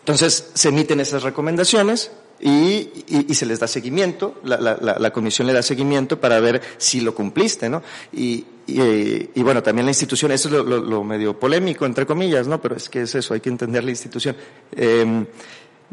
entonces 0.00 0.50
se 0.54 0.68
emiten 0.70 0.98
esas 1.00 1.22
recomendaciones 1.22 2.10
y, 2.40 2.90
y- 3.28 3.34
se 3.34 3.46
les 3.46 3.60
da 3.60 3.66
seguimiento, 3.66 4.34
la, 4.44 4.58
la- 4.60 4.98
la- 4.98 5.10
comisión 5.12 5.46
le 5.46 5.52
da 5.54 5.62
seguimiento 5.62 6.20
para 6.20 6.38
ver 6.40 6.60
si 6.76 7.00
lo 7.00 7.14
cumpliste, 7.14 7.68
¿no? 7.68 7.82
Y, 8.12 8.44
y, 8.66 9.42
bueno, 9.42 9.62
también 9.62 9.86
la 9.86 9.90
institución, 9.92 10.32
eso 10.32 10.48
es 10.48 10.54
lo, 10.54 11.04
medio 11.04 11.38
polémico, 11.38 11.86
entre 11.86 12.04
comillas, 12.04 12.46
¿no? 12.46 12.60
Pero 12.60 12.76
es 12.76 12.88
que 12.88 13.02
es 13.02 13.14
eso, 13.14 13.32
hay 13.32 13.40
que 13.40 13.48
entender 13.48 13.84
la 13.84 13.90
institución. 13.90 14.36
Eh, 14.72 15.24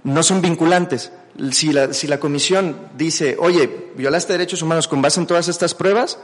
no 0.03 0.23
son 0.23 0.41
vinculantes. 0.41 1.11
Si 1.51 1.71
la, 1.71 1.93
si 1.93 2.07
la 2.07 2.19
comisión 2.19 2.75
dice, 2.97 3.37
oye, 3.39 3.89
violaste 3.95 4.33
derechos 4.33 4.61
humanos 4.61 4.87
con 4.87 5.01
base 5.01 5.19
en 5.19 5.27
todas 5.27 5.47
estas 5.47 5.73
pruebas, 5.73 6.19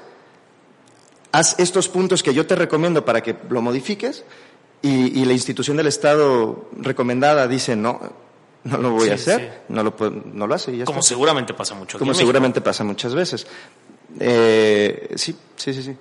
haz 1.31 1.55
estos 1.59 1.87
puntos 1.87 2.23
que 2.23 2.33
yo 2.33 2.45
te 2.45 2.55
recomiendo 2.55 3.05
para 3.05 3.21
que 3.21 3.35
lo 3.49 3.61
modifiques 3.61 4.23
y, 4.81 5.19
y 5.19 5.25
la 5.25 5.33
institución 5.33 5.77
del 5.77 5.87
Estado 5.87 6.67
recomendada 6.77 7.47
dice 7.47 7.75
no, 7.75 7.99
no 8.63 8.77
lo 8.77 8.91
voy 8.91 9.09
a 9.09 9.13
hacer, 9.15 9.39
sí. 9.39 9.47
no 9.69 9.83
lo 9.83 9.95
puedo- 9.95 10.21
no 10.33 10.45
lo 10.47 10.55
hace 10.55 10.71
y 10.73 10.77
ya 10.79 10.85
Como 10.85 10.99
está. 10.99 11.09
seguramente 11.09 11.53
pasa 11.53 11.75
mucho. 11.75 11.97
aquí 11.97 11.99
Como 11.99 12.11
en 12.11 12.17
seguramente 12.17 12.61
pasa 12.61 12.83
muchas 12.83 13.13
veces. 13.15 13.45
Eh, 14.19 15.13
sí, 15.15 15.35
sí, 15.55 15.73
sí, 15.73 15.83
sí. 15.83 15.97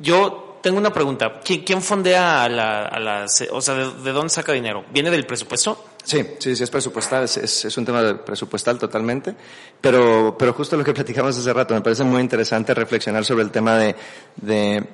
Yo 0.00 0.58
tengo 0.62 0.78
una 0.78 0.92
pregunta. 0.92 1.40
¿Quién, 1.44 1.62
quién 1.64 1.82
fondea 1.82 2.44
a 2.44 2.48
la, 2.48 2.86
a 2.86 2.98
la- 3.00 3.26
o 3.52 3.60
sea, 3.60 3.74
¿de, 3.74 3.92
de 4.02 4.12
dónde 4.12 4.30
saca 4.30 4.52
dinero? 4.52 4.84
¿Viene 4.92 5.10
del 5.10 5.26
presupuesto? 5.26 5.84
Sí, 6.04 6.24
sí, 6.38 6.56
sí, 6.56 6.62
es 6.62 6.70
presupuestal, 6.70 7.24
es, 7.24 7.36
es, 7.36 7.64
es 7.66 7.76
un 7.76 7.84
tema 7.84 8.02
de 8.02 8.14
presupuestal 8.14 8.78
totalmente, 8.78 9.34
pero, 9.80 10.36
pero 10.38 10.54
justo 10.54 10.76
lo 10.76 10.84
que 10.84 10.94
platicamos 10.94 11.36
hace 11.36 11.52
rato, 11.52 11.74
me 11.74 11.80
parece 11.82 12.02
muy 12.04 12.20
interesante 12.22 12.72
reflexionar 12.74 13.24
sobre 13.24 13.42
el 13.44 13.50
tema 13.50 13.76
de, 13.76 13.94
de, 14.36 14.84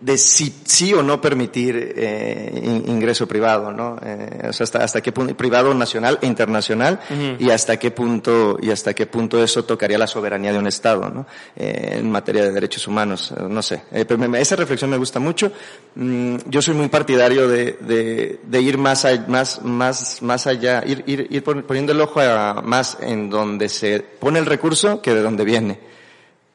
de 0.00 0.16
si 0.16 0.54
sí 0.64 0.94
o 0.94 1.02
no 1.02 1.20
permitir 1.20 1.94
eh, 1.96 2.52
in- 2.64 2.84
ingreso 2.88 3.26
privado, 3.26 3.72
¿no? 3.72 3.96
Eh, 4.00 4.46
o 4.48 4.52
sea, 4.52 4.64
hasta, 4.64 4.84
hasta 4.84 5.00
qué 5.00 5.10
punto, 5.10 5.36
privado 5.36 5.74
nacional 5.74 6.18
e 6.22 6.26
internacional, 6.26 7.00
y 7.38 7.50
hasta 7.50 7.76
qué 7.78 7.90
punto, 7.90 8.58
y 8.62 8.70
hasta 8.70 8.94
qué 8.94 9.06
punto 9.06 9.42
eso 9.42 9.64
tocaría 9.64 9.98
la 9.98 10.06
soberanía 10.06 10.52
de 10.52 10.58
un 10.58 10.68
Estado, 10.68 11.08
¿no? 11.10 11.26
Eh, 11.56 11.96
en 11.98 12.10
materia 12.10 12.42
de 12.44 12.52
derechos 12.52 12.86
humanos, 12.86 13.32
eh, 13.36 13.42
no 13.48 13.60
sé. 13.60 13.82
Eh, 13.90 14.04
pero 14.04 14.18
me- 14.28 14.40
esa 14.40 14.54
reflexión 14.54 14.88
me 14.90 14.96
gusta 14.98 15.18
mucho. 15.18 15.50
Mm, 15.96 16.36
yo 16.46 16.62
soy 16.62 16.74
muy 16.74 16.88
partidario 16.88 17.48
de, 17.48 17.72
de, 17.80 18.40
de 18.44 18.60
ir 18.62 18.78
más, 18.78 19.04
a- 19.04 19.24
más, 19.26 19.62
más, 19.64 20.22
más 20.22 20.46
allá, 20.46 20.84
ir, 20.86 21.02
ir, 21.06 21.26
ir 21.30 21.42
pon- 21.42 21.64
poniendo 21.64 21.90
el 21.92 22.00
ojo 22.00 22.20
a- 22.20 22.62
más 22.62 22.98
en 23.00 23.28
donde 23.30 23.68
se 23.68 23.98
pone 24.00 24.38
el 24.38 24.46
recurso 24.46 25.02
que 25.02 25.12
de 25.12 25.22
donde 25.22 25.44
viene. 25.44 25.97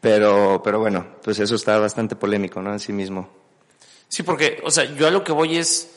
Pero, 0.04 0.60
pero 0.62 0.80
bueno, 0.80 1.08
pues 1.24 1.40
eso 1.40 1.56
está 1.56 1.80
bastante 1.80 2.18
polémico, 2.18 2.62
¿no? 2.62 2.74
En 2.74 2.80
sí 2.82 2.92
mismo. 2.92 3.30
Sí, 4.10 4.22
porque, 4.22 4.62
o 4.66 4.70
sea, 4.70 4.84
yo 4.84 5.08
a 5.08 5.12
lo 5.12 5.24
que 5.24 5.32
voy 5.32 5.56
es, 5.56 5.92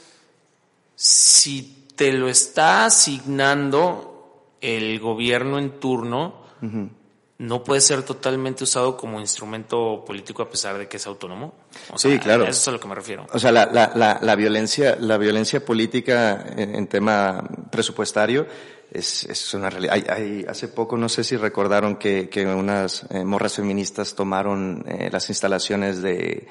si 0.94 1.88
te 1.96 2.12
lo 2.12 2.28
está 2.28 2.84
asignando 2.84 4.52
el 4.60 5.00
gobierno 5.00 5.58
en 5.58 5.80
turno, 5.80 6.36
no 7.38 7.64
puede 7.64 7.80
ser 7.80 8.04
totalmente 8.04 8.62
usado 8.62 8.96
como 8.96 9.18
instrumento 9.18 10.04
político 10.06 10.40
a 10.40 10.48
pesar 10.48 10.78
de 10.78 10.86
que 10.86 10.98
es 10.98 11.06
autónomo. 11.08 11.54
O 11.92 11.98
Sí, 11.98 12.10
sea, 12.10 12.20
claro. 12.20 12.44
Eso 12.44 12.52
es 12.52 12.68
a 12.68 12.70
lo 12.70 12.78
que 12.78 12.86
me 12.86 12.94
refiero. 12.94 13.26
O 13.32 13.40
sea, 13.40 13.50
la, 13.50 13.66
la, 13.66 13.90
la, 13.96 14.20
la 14.22 14.36
violencia, 14.36 14.96
la 15.00 15.18
violencia 15.18 15.64
política 15.64 16.46
en, 16.56 16.76
en 16.76 16.86
tema 16.86 17.42
presupuestario 17.72 18.46
es, 18.92 19.24
es 19.24 19.54
una 19.54 19.70
realidad. 19.70 19.94
Hay, 19.94 20.04
hay- 20.08 20.44
hace 20.48 20.68
poco, 20.68 20.96
no 20.96 21.08
sé 21.08 21.24
si 21.24 21.36
recordaron 21.36 21.96
que, 21.96 22.28
que 22.28 22.46
unas 22.46 23.06
eh, 23.10 23.24
morras 23.24 23.54
feministas 23.54 24.14
tomaron 24.14 24.84
eh, 24.88 25.08
las 25.12 25.28
instalaciones 25.28 26.02
de 26.02 26.46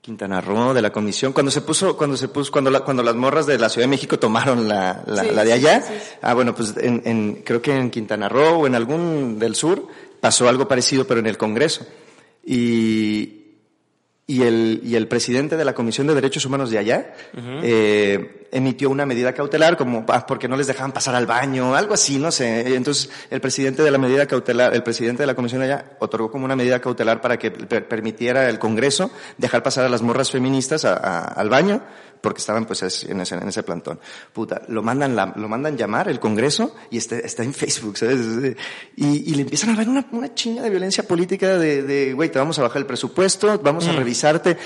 Quintana 0.00 0.40
Roo, 0.40 0.72
de 0.72 0.80
la 0.82 0.90
comisión, 0.92 1.32
cuando 1.34 1.50
se 1.52 1.60
puso, 1.60 1.96
cuando 1.96 2.16
se 2.16 2.28
puso, 2.28 2.50
cuando, 2.50 2.70
la- 2.70 2.80
cuando 2.80 3.02
las 3.02 3.14
morras 3.14 3.46
de 3.46 3.58
la 3.58 3.68
Ciudad 3.68 3.84
de 3.86 3.90
México 3.90 4.18
tomaron 4.18 4.66
la, 4.66 5.02
la, 5.06 5.22
Sí, 5.24 5.30
la 5.32 5.44
de 5.44 5.52
allá, 5.52 5.82
sí, 5.82 5.92
sí. 5.92 6.14
ah, 6.22 6.32
bueno, 6.34 6.54
pues 6.54 6.74
en, 6.78 7.02
en, 7.04 7.42
creo 7.44 7.60
que 7.60 7.74
en 7.76 7.90
Quintana 7.90 8.28
Roo 8.28 8.60
o 8.62 8.66
en 8.66 8.74
algún 8.74 9.38
del 9.38 9.54
sur 9.54 9.86
pasó 10.20 10.48
algo 10.48 10.66
parecido, 10.66 11.06
pero 11.06 11.20
en 11.20 11.26
el 11.26 11.36
Congreso. 11.36 11.86
Y, 12.44 13.39
y 14.30 14.42
el, 14.42 14.80
y 14.84 14.94
el 14.96 15.08
presidente 15.08 15.56
de 15.56 15.64
la 15.64 15.74
Comisión 15.74 16.06
de 16.06 16.14
Derechos 16.14 16.44
Humanos 16.44 16.70
de 16.70 16.78
allá 16.78 17.14
eh, 17.62 18.46
emitió 18.52 18.90
una 18.90 19.06
medida 19.06 19.32
cautelar 19.32 19.76
como 19.76 20.04
ah, 20.08 20.26
porque 20.26 20.48
no 20.48 20.56
les 20.56 20.66
dejaban 20.66 20.92
pasar 20.92 21.14
al 21.14 21.26
baño, 21.26 21.74
algo 21.74 21.94
así, 21.94 22.18
no 22.18 22.30
sé. 22.30 22.74
Entonces 22.74 23.10
el 23.30 23.40
presidente 23.40 23.82
de 23.82 23.90
la 23.90 23.98
medida 23.98 24.26
cautelar, 24.26 24.74
el 24.74 24.82
presidente 24.82 25.22
de 25.22 25.26
la 25.26 25.34
Comisión 25.34 25.60
de 25.60 25.66
allá 25.72 25.84
otorgó 26.00 26.30
como 26.30 26.44
una 26.44 26.56
medida 26.56 26.80
cautelar 26.80 27.20
para 27.20 27.38
que 27.38 27.50
per- 27.50 27.86
permitiera 27.88 28.48
el 28.48 28.58
Congreso 28.58 29.10
dejar 29.38 29.62
pasar 29.62 29.84
a 29.84 29.88
las 29.88 30.02
morras 30.02 30.30
feministas 30.30 30.84
a- 30.84 30.94
a- 30.94 31.24
al 31.24 31.48
baño 31.48 31.82
porque 32.20 32.40
estaban 32.40 32.64
pues 32.66 32.82
en 32.82 33.20
ese, 33.20 33.34
en 33.34 33.48
ese 33.48 33.62
plantón. 33.62 33.98
Puta, 34.32 34.62
lo 34.68 34.82
mandan, 34.82 35.16
la, 35.16 35.32
lo 35.36 35.48
mandan 35.48 35.76
llamar 35.76 36.08
el 36.08 36.20
Congreso 36.20 36.74
y 36.90 36.98
está, 36.98 37.18
está 37.18 37.42
en 37.42 37.54
Facebook, 37.54 37.96
¿sabes? 37.98 38.56
Y, 38.96 39.30
y 39.30 39.34
le 39.34 39.42
empiezan 39.42 39.70
a 39.70 39.76
ver 39.76 39.88
una, 39.88 40.06
una 40.12 40.34
chinga 40.34 40.62
de 40.62 40.70
violencia 40.70 41.06
política 41.06 41.58
de, 41.58 41.82
de, 41.82 42.12
güey, 42.12 42.30
te 42.30 42.38
vamos 42.38 42.58
a 42.58 42.62
bajar 42.62 42.78
el 42.78 42.86
presupuesto, 42.86 43.58
vamos 43.62 43.86
a 43.88 43.92
mm. 43.92 43.96
revisarte. 43.96 44.56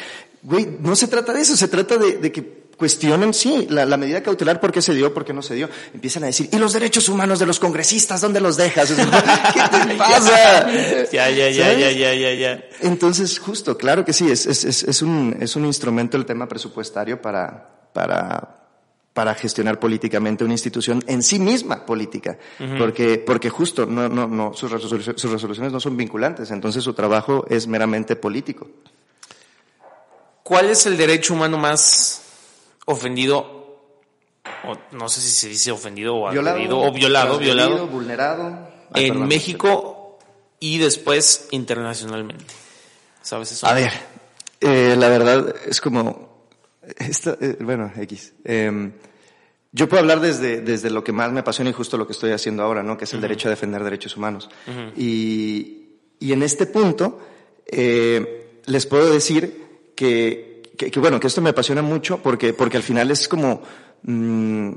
Güey, 0.42 0.78
no 0.80 0.94
se 0.94 1.08
trata 1.08 1.32
de 1.32 1.40
eso, 1.40 1.56
se 1.56 1.68
trata 1.68 1.96
de, 1.96 2.18
de 2.18 2.32
que 2.32 2.63
cuestionan, 2.76 3.34
sí, 3.34 3.66
la, 3.70 3.84
la, 3.84 3.96
medida 3.96 4.22
cautelar, 4.22 4.60
¿por 4.60 4.72
qué 4.72 4.82
se 4.82 4.94
dio? 4.94 5.12
¿Por 5.12 5.24
qué 5.24 5.32
no 5.32 5.42
se 5.42 5.54
dio? 5.54 5.68
Empiezan 5.92 6.24
a 6.24 6.26
decir, 6.26 6.48
¿y 6.52 6.56
los 6.58 6.72
derechos 6.72 7.08
humanos 7.08 7.38
de 7.38 7.46
los 7.46 7.58
congresistas? 7.58 8.20
¿Dónde 8.20 8.40
los 8.40 8.56
dejas? 8.56 8.90
¿Qué 8.92 9.86
te 9.86 9.94
pasa? 9.96 10.70
ya, 11.12 11.30
ya, 11.30 11.50
ya, 11.50 11.72
ya, 11.74 11.90
ya, 11.90 12.14
ya, 12.14 12.34
ya. 12.34 12.64
Entonces, 12.80 13.38
justo, 13.38 13.76
claro 13.76 14.04
que 14.04 14.12
sí, 14.12 14.30
es, 14.30 14.46
es, 14.46 14.64
es, 14.64 14.82
es, 14.84 15.02
un, 15.02 15.36
es 15.40 15.56
un 15.56 15.64
instrumento 15.64 16.16
el 16.16 16.26
tema 16.26 16.48
presupuestario 16.48 17.20
para, 17.20 17.88
para, 17.92 18.64
para 19.14 19.34
gestionar 19.34 19.78
políticamente 19.78 20.44
una 20.44 20.54
institución 20.54 21.02
en 21.06 21.22
sí 21.22 21.38
misma 21.38 21.86
política, 21.86 22.36
porque, 22.78 23.18
porque 23.18 23.48
justo 23.48 23.86
no, 23.86 24.08
no, 24.08 24.26
no, 24.26 24.52
sus, 24.54 24.70
resoluciones, 24.70 25.20
sus 25.20 25.30
resoluciones 25.30 25.72
no 25.72 25.80
son 25.80 25.96
vinculantes, 25.96 26.50
entonces 26.50 26.82
su 26.82 26.94
trabajo 26.94 27.46
es 27.48 27.68
meramente 27.68 28.16
político. 28.16 28.68
¿Cuál 30.42 30.68
es 30.68 30.84
el 30.86 30.96
derecho 30.96 31.32
humano 31.32 31.56
más 31.56 32.23
ofendido, 32.84 33.80
o 34.64 34.76
no 34.92 35.08
sé 35.08 35.20
si 35.20 35.30
se 35.30 35.48
dice 35.48 35.70
ofendido 35.70 36.16
o 36.16 36.30
violado, 36.30 36.80
o 36.80 36.92
violado, 36.92 37.38
violado, 37.38 37.86
vulnerado 37.86 38.68
en 38.94 39.26
México 39.26 40.18
y 40.60 40.78
después 40.78 41.48
internacionalmente. 41.50 42.44
¿Sabes 43.22 43.52
eso? 43.52 43.66
A 43.66 43.74
ver, 43.74 43.92
eh, 44.60 44.94
la 44.98 45.08
verdad 45.08 45.54
es 45.66 45.80
como, 45.80 46.48
eh, 46.82 47.56
bueno, 47.60 47.92
X. 47.96 48.34
Em, 48.44 48.92
yo 49.72 49.88
puedo 49.88 50.00
hablar 50.02 50.20
desde, 50.20 50.60
desde 50.60 50.90
lo 50.90 51.02
que 51.02 51.12
más 51.12 51.32
me 51.32 51.40
apasiona 51.40 51.70
y 51.70 51.72
justo 51.72 51.96
lo 51.96 52.06
que 52.06 52.12
estoy 52.12 52.32
haciendo 52.32 52.62
ahora, 52.62 52.82
¿no? 52.82 52.96
Que 52.96 53.04
es 53.04 53.14
el 53.14 53.20
derecho 53.20 53.48
a 53.48 53.50
defender 53.50 53.82
derechos 53.82 54.16
humanos. 54.16 54.48
y, 54.96 55.84
y 56.20 56.32
en 56.32 56.42
este 56.42 56.66
punto, 56.66 57.18
eh, 57.66 58.60
les 58.66 58.86
puedo 58.86 59.12
decir 59.12 59.92
que 59.96 60.53
que, 60.76 60.90
que, 60.90 61.00
bueno, 61.00 61.20
que 61.20 61.26
esto 61.26 61.40
me 61.40 61.50
apasiona 61.50 61.82
mucho 61.82 62.18
porque, 62.18 62.52
porque 62.52 62.76
al 62.76 62.82
final 62.82 63.10
es 63.10 63.28
como, 63.28 63.62
mmm, 64.02 64.72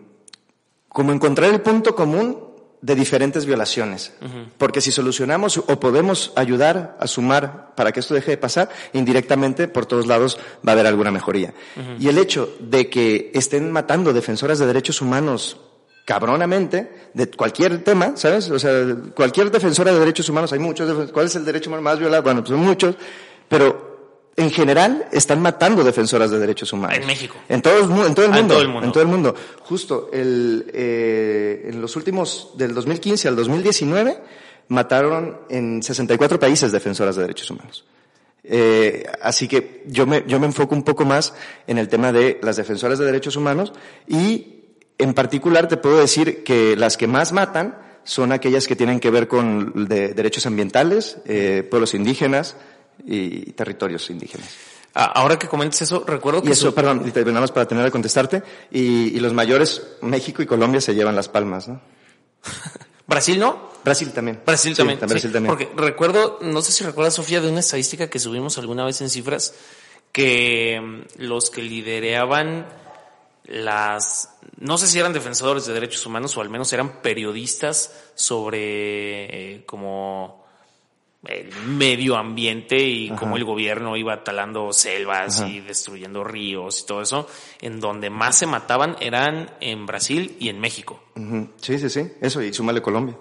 como 0.90 1.12
encontrar 1.12 1.52
el 1.52 1.62
punto 1.62 1.96
común 1.96 2.48
de 2.82 2.96
diferentes 2.96 3.46
violaciones. 3.46 4.14
Porque 4.58 4.82
si 4.82 4.92
solucionamos 4.92 5.58
o 5.58 5.80
podemos 5.80 6.32
ayudar 6.36 6.96
a 7.00 7.08
sumar 7.08 7.74
para 7.76 7.92
que 7.92 8.00
esto 8.00 8.14
deje 8.14 8.32
de 8.32 8.38
pasar, 8.38 8.70
indirectamente 8.94 9.68
por 9.68 9.86
todos 9.86 10.06
lados 10.06 10.38
va 10.66 10.72
a 10.72 10.74
haber 10.74 10.86
alguna 10.86 11.12
mejoría. 11.12 11.54
Y 12.00 12.08
el 12.08 12.18
hecho 12.18 12.56
de 12.60 12.90
que 12.90 13.32
estén 13.34 13.72
matando 13.72 14.14
defensoras 14.14 14.60
de 14.60 14.68
derechos 14.68 15.02
humanos 15.02 15.58
cabronamente 16.06 17.10
de 17.14 17.30
cualquier 17.30 17.84
tema, 17.84 18.14
¿sabes? 18.16 18.50
O 18.50 18.60
sea, 18.60 18.72
cualquier 19.14 19.52
defensora 19.52 19.92
de 19.92 20.00
derechos 20.00 20.30
humanos, 20.30 20.54
hay 20.54 20.60
muchos, 20.60 21.12
¿cuál 21.12 21.26
es 21.26 21.36
el 21.36 21.44
derecho 21.44 21.70
humano 21.70 21.84
más 21.84 22.00
violado? 22.00 22.24
Bueno, 22.24 22.42
pues 22.42 22.52
son 22.52 22.66
muchos, 22.66 22.96
pero 23.50 23.87
en 24.38 24.52
general 24.52 25.08
están 25.12 25.41
matando 25.41 25.84
defensoras 25.84 26.30
de 26.30 26.38
derechos 26.38 26.71
humanos. 26.71 27.00
En 27.00 27.08
México. 27.08 27.36
En 27.50 27.62
todo, 27.63 28.06
en 28.06 28.13
todo 28.13 28.26
el 28.26 28.32
mundo. 28.32 28.39
en 28.39 28.47
todo 28.47 28.62
el 28.62 28.67
mundo. 28.67 28.86
En 28.86 28.91
todo 28.91 29.04
el 29.04 29.10
mundo. 29.10 29.36
Justo 29.62 30.10
el, 30.13 30.69
eh, 30.73 31.69
en 31.69 31.82
los 31.82 31.95
últimos, 31.95 32.52
del 32.56 32.76
2015 32.76 33.28
al 33.28 33.36
2019, 33.36 34.17
mataron 34.67 35.39
en 35.50 35.82
64 35.82 36.39
países 36.39 36.71
defensoras 36.71 37.15
de 37.15 37.23
derechos 37.23 37.50
humanos. 37.50 37.84
Eh, 38.43 39.08
así 39.23 39.47
que 39.47 39.84
yo 39.88 40.06
me, 40.06 40.23
yo 40.28 40.39
me 40.39 40.45
enfoco 40.45 40.76
un 40.76 40.84
poco 40.84 41.04
más 41.04 41.34
en 41.65 41.80
el 41.80 41.89
tema 41.89 42.12
de 42.12 42.39
las 42.43 42.58
defensoras 42.58 43.00
de 43.00 43.06
derechos 43.06 43.36
humanos 43.36 43.73
y 44.08 44.65
en 45.00 45.15
particular 45.15 45.67
te 45.67 45.78
puedo 45.78 45.97
decir 45.97 46.43
que 46.43 46.78
las 46.78 46.95
que 46.95 47.08
más 47.08 47.34
matan 47.34 47.78
son 48.04 48.32
aquellas 48.32 48.67
que 48.67 48.76
tienen 48.76 49.02
que 49.02 49.10
ver 49.10 49.28
con 49.28 49.88
de, 49.89 50.13
derechos 50.13 50.45
ambientales, 50.45 51.17
eh, 51.26 51.67
pueblos 51.69 51.93
indígenas, 51.93 52.56
y 53.06 53.52
territorios 53.54 54.10
indígenas. 54.10 54.50
Ah, 54.94 55.12
ahora 55.14 55.38
que 55.38 55.48
comentes 55.48 55.82
eso, 55.84 56.04
recuerdo 56.08 56.42
que... 56.42 56.50
Y 56.50 56.52
eso, 56.54 56.74
perdón, 56.74 57.04
nada 57.14 57.42
más 57.42 57.52
para 57.52 57.68
tener 57.68 57.86
que 57.86 57.92
contestarte, 57.92 58.42
y, 58.72 59.16
y, 59.16 59.20
los 59.20 59.32
mayores, 59.32 59.98
México 60.02 60.42
y 60.42 60.48
Colombia, 60.48 60.82
se 60.82 60.96
llevan 60.96 61.16
las 61.16 61.30
palmas, 61.30 61.68
¿no? 61.68 61.80
¿Brasil 63.08 63.40
no? 63.40 63.70
Brasil 63.86 64.12
también. 64.12 64.42
Brasil 64.46 64.76
también. 64.76 65.00
Sí, 65.00 65.06
Brasil 65.06 65.32
también. 65.32 65.56
Porque 65.56 65.70
recuerdo, 65.76 66.40
no 66.42 66.62
sé 66.62 66.72
si 66.72 66.84
recuerdas, 66.84 67.14
Sofía, 67.14 67.40
de 67.40 67.50
una 67.50 67.62
estadística 67.62 68.10
que 68.10 68.20
subimos 68.20 68.58
alguna 68.58 68.86
vez 68.86 69.00
en 69.02 69.10
cifras, 69.10 69.54
que 70.12 70.82
mm, 70.82 71.22
los 71.22 71.50
que 71.50 71.62
lideraban 71.62 72.66
las, 73.46 74.32
no 74.58 74.78
sé 74.78 74.88
si 74.88 75.00
eran 75.00 75.14
defensores 75.14 75.66
de 75.66 75.74
derechos 75.74 76.06
humanos 76.06 76.36
o 76.36 76.42
al 76.42 76.50
menos 76.50 76.74
eran 76.74 77.02
periodistas 77.02 77.94
sobre 78.14 79.56
eh, 79.56 79.66
como 79.66 80.37
el 81.28 81.52
medio 81.66 82.16
ambiente 82.16 82.78
y 82.78 83.10
cómo 83.10 83.38
el 83.38 83.44
gobierno 83.44 83.98
iba 83.98 84.24
talando 84.24 84.72
selvas 84.74 85.42
y 85.42 85.60
destruyendo 85.60 86.24
ríos 86.24 86.82
y 86.82 86.86
todo 86.86 87.02
eso, 87.02 87.28
en 87.62 87.80
donde 87.80 88.10
más 88.10 88.38
se 88.38 88.48
mataban 88.48 88.96
eran 89.00 89.52
en 89.60 89.86
Brasil 89.86 90.36
y 90.40 90.50
en 90.50 90.60
México. 90.60 91.00
Sí, 91.62 91.80
sí, 91.80 91.90
sí, 91.90 92.12
eso, 92.22 92.42
y 92.42 92.54
súmale 92.54 92.82
Colombia. 92.82 93.16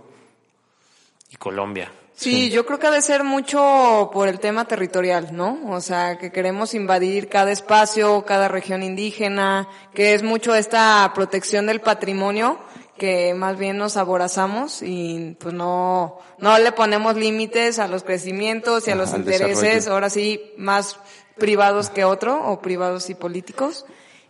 Y 1.31 1.37
Colombia. 1.37 1.91
Sí, 2.15 2.49
yo 2.49 2.65
creo 2.65 2.79
que 2.79 2.87
ha 2.87 2.91
de 2.91 3.03
ser 3.03 3.25
mucho 3.25 4.09
por 4.11 4.27
el 4.27 4.41
tema 4.41 4.65
territorial, 4.65 5.37
¿no? 5.37 5.61
O 5.69 5.83
sea, 5.83 6.17
que 6.17 6.33
queremos 6.33 6.73
invadir 6.73 7.29
cada 7.29 7.53
espacio, 7.53 8.25
cada 8.25 8.49
región 8.49 8.83
indígena, 8.83 9.69
que 9.93 10.15
es 10.15 10.23
mucho 10.23 10.55
esta 10.55 11.13
protección 11.15 11.67
del 11.67 11.83
patrimonio 11.83 12.59
que 12.99 13.35
más 13.35 13.59
bien 13.59 13.77
nos 13.77 13.97
aborazamos 13.97 14.83
y 14.83 15.37
pues 15.39 15.55
no, 15.55 16.19
no 16.39 16.59
le 16.59 16.73
ponemos 16.73 17.17
límites 17.17 17.79
a 17.79 17.89
los 17.89 18.03
crecimientos 18.03 18.89
y 18.89 18.91
a 18.91 18.95
los 18.95 19.13
intereses, 19.13 19.89
ahora 19.89 20.11
sí, 20.11 20.53
más 20.57 20.99
privados 21.39 21.91
que 21.91 22.05
otro, 22.05 22.43
o 22.51 22.61
privados 22.61 23.11
y 23.11 23.15
políticos. 23.15 23.85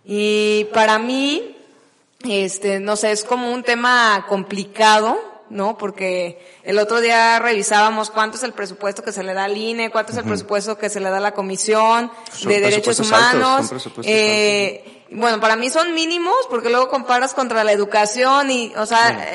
Y 0.04 0.68
para 0.72 0.98
mí, 0.98 1.56
este, 2.24 2.80
no 2.80 2.96
sé, 2.96 3.12
es 3.12 3.24
como 3.24 3.52
un 3.52 3.62
tema 3.62 4.26
complicado, 4.28 5.18
¿no? 5.50 5.78
Porque 5.78 6.44
el 6.64 6.78
otro 6.78 7.00
día 7.00 7.38
revisábamos 7.38 8.10
cuánto 8.10 8.36
es 8.36 8.42
el 8.42 8.52
presupuesto 8.52 9.02
que 9.02 9.12
se 9.12 9.22
le 9.22 9.34
da 9.34 9.44
al 9.44 9.56
INE, 9.56 9.90
cuánto 9.90 10.12
es 10.12 10.18
el 10.18 10.24
presupuesto 10.24 10.76
que 10.78 10.88
se 10.88 11.00
le 11.00 11.10
da 11.10 11.18
a 11.18 11.20
la 11.20 11.32
Comisión 11.32 12.10
de 12.44 12.60
Derechos 12.60 13.00
Humanos. 13.00 13.70
eh, 14.02 14.95
bueno, 15.10 15.40
para 15.40 15.56
mí 15.56 15.70
son 15.70 15.94
mínimos 15.94 16.34
porque 16.50 16.68
luego 16.68 16.88
comparas 16.88 17.32
contra 17.32 17.62
la 17.62 17.72
educación 17.72 18.50
y, 18.50 18.72
o 18.76 18.86
sea, 18.86 19.34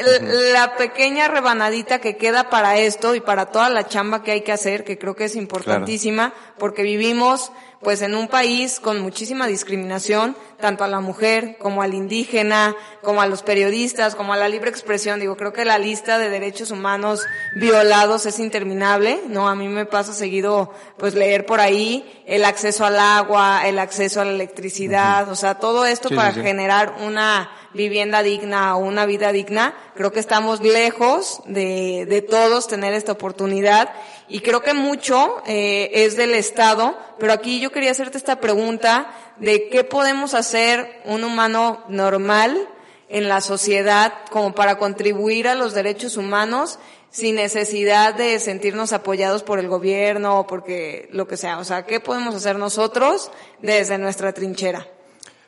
la 0.53 0.75
pequeña 0.75 1.27
rebanadita 1.27 1.99
que 1.99 2.17
queda 2.17 2.49
para 2.49 2.77
esto 2.77 3.15
y 3.15 3.21
para 3.21 3.47
toda 3.47 3.69
la 3.69 3.87
chamba 3.87 4.21
que 4.21 4.31
hay 4.31 4.41
que 4.41 4.51
hacer, 4.51 4.83
que 4.83 4.97
creo 4.97 5.15
que 5.15 5.25
es 5.25 5.35
importantísima, 5.35 6.33
porque 6.57 6.83
vivimos 6.83 7.51
pues 7.81 8.01
en 8.01 8.15
un 8.15 8.27
país 8.27 8.79
con 8.79 9.01
muchísima 9.01 9.47
discriminación, 9.47 10.35
tanto 10.59 10.83
a 10.83 10.87
la 10.87 10.99
mujer 10.99 11.57
como 11.59 11.81
al 11.81 11.93
indígena, 11.93 12.75
como 13.01 13.21
a 13.21 13.27
los 13.27 13.41
periodistas, 13.41 14.15
como 14.15 14.33
a 14.33 14.37
la 14.37 14.47
libre 14.47 14.69
expresión. 14.69 15.19
Digo, 15.19 15.35
creo 15.35 15.51
que 15.51 15.65
la 15.65 15.79
lista 15.79 16.19
de 16.19 16.29
derechos 16.29 16.69
humanos 16.69 17.21
violados 17.55 18.25
es 18.27 18.39
interminable, 18.39 19.21
¿no? 19.27 19.49
A 19.49 19.55
mí 19.55 19.67
me 19.67 19.85
pasa 19.85 20.13
seguido, 20.13 20.71
pues 20.97 21.15
leer 21.15 21.45
por 21.45 21.59
ahí 21.59 22.23
el 22.27 22.45
acceso 22.45 22.85
al 22.85 22.99
agua, 22.99 23.67
el 23.67 23.79
acceso 23.79 24.21
a 24.21 24.25
la 24.25 24.31
electricidad, 24.31 25.29
o 25.29 25.35
sea, 25.35 25.55
todo 25.55 25.85
esto 25.85 26.09
para 26.09 26.33
generar 26.33 26.95
una 27.03 27.49
vivienda 27.73 28.21
digna 28.21 28.75
o 28.75 28.79
una 28.79 29.05
vida 29.05 29.31
digna. 29.31 29.73
Creo 29.95 30.11
que 30.11 30.19
estamos 30.19 30.61
lejos 30.61 31.41
de, 31.45 32.05
de 32.07 32.21
todos 32.21 32.67
tener 32.67 32.93
esta 32.93 33.13
oportunidad 33.13 33.89
y 34.31 34.39
creo 34.39 34.61
que 34.61 34.73
mucho 34.73 35.43
eh, 35.45 35.91
es 35.93 36.15
del 36.15 36.33
Estado, 36.33 36.97
pero 37.19 37.33
aquí 37.33 37.59
yo 37.59 37.71
quería 37.71 37.91
hacerte 37.91 38.17
esta 38.17 38.39
pregunta 38.39 39.13
de 39.37 39.67
qué 39.69 39.83
podemos 39.83 40.33
hacer 40.33 41.01
un 41.03 41.25
humano 41.25 41.83
normal 41.89 42.69
en 43.09 43.27
la 43.27 43.41
sociedad 43.41 44.13
como 44.31 44.55
para 44.55 44.77
contribuir 44.77 45.49
a 45.49 45.55
los 45.55 45.73
derechos 45.73 46.15
humanos 46.15 46.79
sin 47.09 47.35
necesidad 47.35 48.15
de 48.15 48.39
sentirnos 48.39 48.93
apoyados 48.93 49.43
por 49.43 49.59
el 49.59 49.67
gobierno 49.67 50.39
o 50.39 50.47
porque 50.47 51.09
lo 51.11 51.27
que 51.27 51.35
sea. 51.35 51.57
O 51.57 51.65
sea, 51.65 51.85
¿qué 51.85 51.99
podemos 51.99 52.33
hacer 52.33 52.57
nosotros 52.57 53.31
desde 53.61 53.97
nuestra 53.97 54.31
trinchera? 54.31 54.87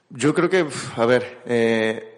Yo 0.10 0.34
creo 0.34 0.50
que, 0.50 0.66
a 0.98 1.06
ver, 1.06 1.42
eh, 1.46 2.13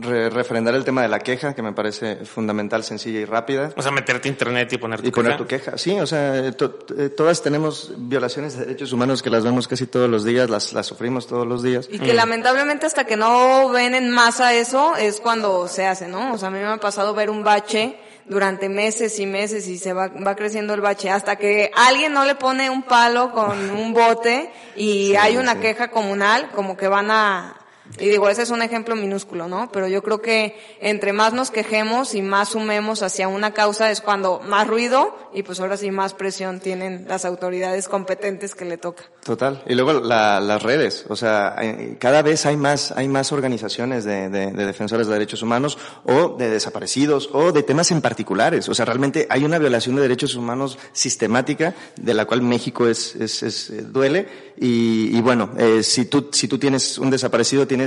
refrendar 0.00 0.74
el 0.74 0.84
tema 0.84 1.02
de 1.02 1.08
la 1.08 1.18
queja, 1.18 1.54
que 1.54 1.62
me 1.62 1.72
parece 1.72 2.16
fundamental, 2.24 2.84
sencilla 2.84 3.20
y 3.20 3.24
rápida. 3.24 3.72
O 3.76 3.82
sea, 3.82 3.90
meterte 3.90 4.28
a 4.28 4.30
internet 4.30 4.72
y 4.72 4.78
poner 4.78 5.00
tu 5.00 5.08
y 5.08 5.10
poner 5.10 5.36
tu 5.36 5.46
queja, 5.46 5.78
sí, 5.78 5.98
o 5.98 6.06
sea, 6.06 6.36
eh, 6.36 6.52
todas 6.52 7.42
tenemos 7.42 7.92
violaciones 7.96 8.56
de 8.56 8.66
derechos 8.66 8.92
humanos 8.92 9.22
que 9.22 9.30
las 9.30 9.44
vemos 9.44 9.68
casi 9.68 9.86
todos 9.86 10.08
los 10.08 10.24
días, 10.24 10.50
las, 10.50 10.72
las 10.72 10.86
sufrimos 10.86 11.26
todos 11.26 11.46
los 11.46 11.62
días. 11.62 11.88
Y 11.90 11.98
que 11.98 12.14
lamentablemente 12.14 12.86
hasta 12.86 13.04
que 13.04 13.16
no 13.16 13.68
ven 13.70 13.94
en 13.94 14.10
masa 14.10 14.54
eso 14.54 14.96
es 14.96 15.20
cuando 15.20 15.68
se 15.68 15.86
hace, 15.86 16.08
¿no? 16.08 16.34
O 16.34 16.38
sea, 16.38 16.48
a 16.48 16.50
mí 16.50 16.58
me 16.58 16.66
ha 16.66 16.76
pasado 16.76 17.14
ver 17.14 17.30
un 17.30 17.42
bache 17.42 17.96
durante 18.26 18.68
meses 18.68 19.18
y 19.18 19.26
meses 19.26 19.66
y 19.68 19.78
se 19.78 19.92
va, 19.92 20.08
va 20.08 20.36
creciendo 20.36 20.74
el 20.74 20.80
bache 20.80 21.10
hasta 21.10 21.36
que 21.36 21.70
alguien 21.74 22.12
no 22.12 22.24
le 22.24 22.34
pone 22.34 22.68
un 22.68 22.82
palo 22.82 23.32
con 23.32 23.70
un 23.70 23.94
bote 23.94 24.50
y 24.76 25.14
hay 25.16 25.36
una 25.36 25.60
queja 25.60 25.88
comunal, 25.90 26.50
como 26.54 26.76
que 26.76 26.88
van 26.88 27.10
a, 27.10 27.57
y 27.98 28.08
digo, 28.08 28.28
ese 28.28 28.42
es 28.42 28.50
un 28.50 28.62
ejemplo 28.62 28.94
minúsculo, 28.94 29.48
¿no? 29.48 29.70
Pero 29.72 29.88
yo 29.88 30.02
creo 30.02 30.20
que 30.20 30.56
entre 30.80 31.12
más 31.12 31.32
nos 31.32 31.50
quejemos 31.50 32.14
y 32.14 32.22
más 32.22 32.50
sumemos 32.50 33.02
hacia 33.02 33.28
una 33.28 33.54
causa 33.54 33.90
es 33.90 34.00
cuando 34.00 34.40
más 34.40 34.68
ruido 34.68 35.16
y 35.32 35.42
pues 35.42 35.58
ahora 35.60 35.76
sí 35.76 35.90
más 35.90 36.14
presión 36.14 36.60
tienen 36.60 37.06
las 37.08 37.24
autoridades 37.24 37.88
competentes 37.88 38.54
que 38.54 38.64
le 38.64 38.76
toca. 38.76 39.04
Total. 39.24 39.62
Y 39.66 39.74
luego 39.74 39.94
la, 39.94 40.40
las 40.40 40.62
redes, 40.62 41.06
o 41.08 41.16
sea, 41.16 41.56
cada 41.98 42.22
vez 42.22 42.46
hay 42.46 42.56
más, 42.56 42.92
hay 42.92 43.08
más 43.08 43.32
organizaciones 43.32 44.04
de, 44.04 44.28
de, 44.28 44.52
de, 44.52 44.66
defensores 44.66 45.06
de 45.06 45.14
derechos 45.14 45.42
humanos 45.42 45.78
o 46.04 46.36
de 46.38 46.50
desaparecidos 46.50 47.30
o 47.32 47.52
de 47.52 47.62
temas 47.62 47.90
en 47.90 48.00
particulares. 48.00 48.68
O 48.68 48.74
sea, 48.74 48.84
realmente 48.84 49.26
hay 49.30 49.44
una 49.44 49.58
violación 49.58 49.96
de 49.96 50.02
derechos 50.02 50.34
humanos 50.34 50.78
sistemática 50.92 51.74
de 51.96 52.14
la 52.14 52.26
cual 52.26 52.42
México 52.42 52.86
es, 52.86 53.16
es, 53.16 53.42
es 53.42 53.70
eh, 53.70 53.82
duele 53.82 54.28
y, 54.56 55.16
y 55.16 55.20
bueno, 55.20 55.50
eh, 55.56 55.82
si 55.82 56.06
tú, 56.06 56.28
si 56.32 56.48
tú 56.48 56.58
tienes 56.58 56.98
un 56.98 57.10
desaparecido, 57.10 57.66
tienes 57.66 57.77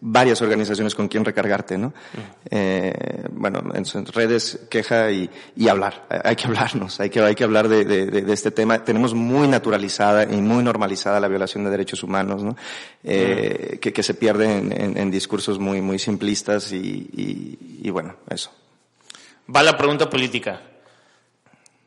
varias 0.00 0.40
organizaciones 0.42 0.94
con 0.94 1.08
quien 1.08 1.24
recargarte, 1.24 1.76
¿no? 1.76 1.92
Eh, 2.50 2.92
bueno, 3.32 3.62
en 3.74 3.84
sus 3.84 4.14
redes, 4.14 4.60
queja 4.70 5.10
y, 5.10 5.28
y, 5.56 5.68
hablar. 5.68 6.06
Hay 6.24 6.36
que 6.36 6.46
hablarnos, 6.46 7.00
hay 7.00 7.10
que, 7.10 7.20
hay 7.20 7.34
que 7.34 7.44
hablar 7.44 7.68
de, 7.68 7.84
de, 7.84 8.06
de, 8.06 8.32
este 8.32 8.50
tema. 8.50 8.84
Tenemos 8.84 9.14
muy 9.14 9.48
naturalizada 9.48 10.24
y 10.24 10.40
muy 10.40 10.62
normalizada 10.62 11.20
la 11.20 11.28
violación 11.28 11.64
de 11.64 11.70
derechos 11.70 12.02
humanos, 12.02 12.42
¿no? 12.42 12.56
Eh, 13.02 13.78
que, 13.80 13.92
que, 13.92 14.02
se 14.02 14.14
pierde 14.14 14.58
en, 14.58 14.72
en, 14.72 14.98
en, 14.98 15.10
discursos 15.10 15.58
muy, 15.58 15.80
muy 15.80 15.98
simplistas 15.98 16.72
y, 16.72 16.76
y, 16.76 17.80
y 17.82 17.90
bueno, 17.90 18.16
eso. 18.30 18.52
Va 19.54 19.62
la 19.62 19.76
pregunta 19.76 20.08
política. 20.08 20.62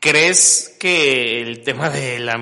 ¿Crees 0.00 0.76
que 0.80 1.40
el 1.40 1.62
tema 1.62 1.88
de 1.88 2.18
la 2.18 2.36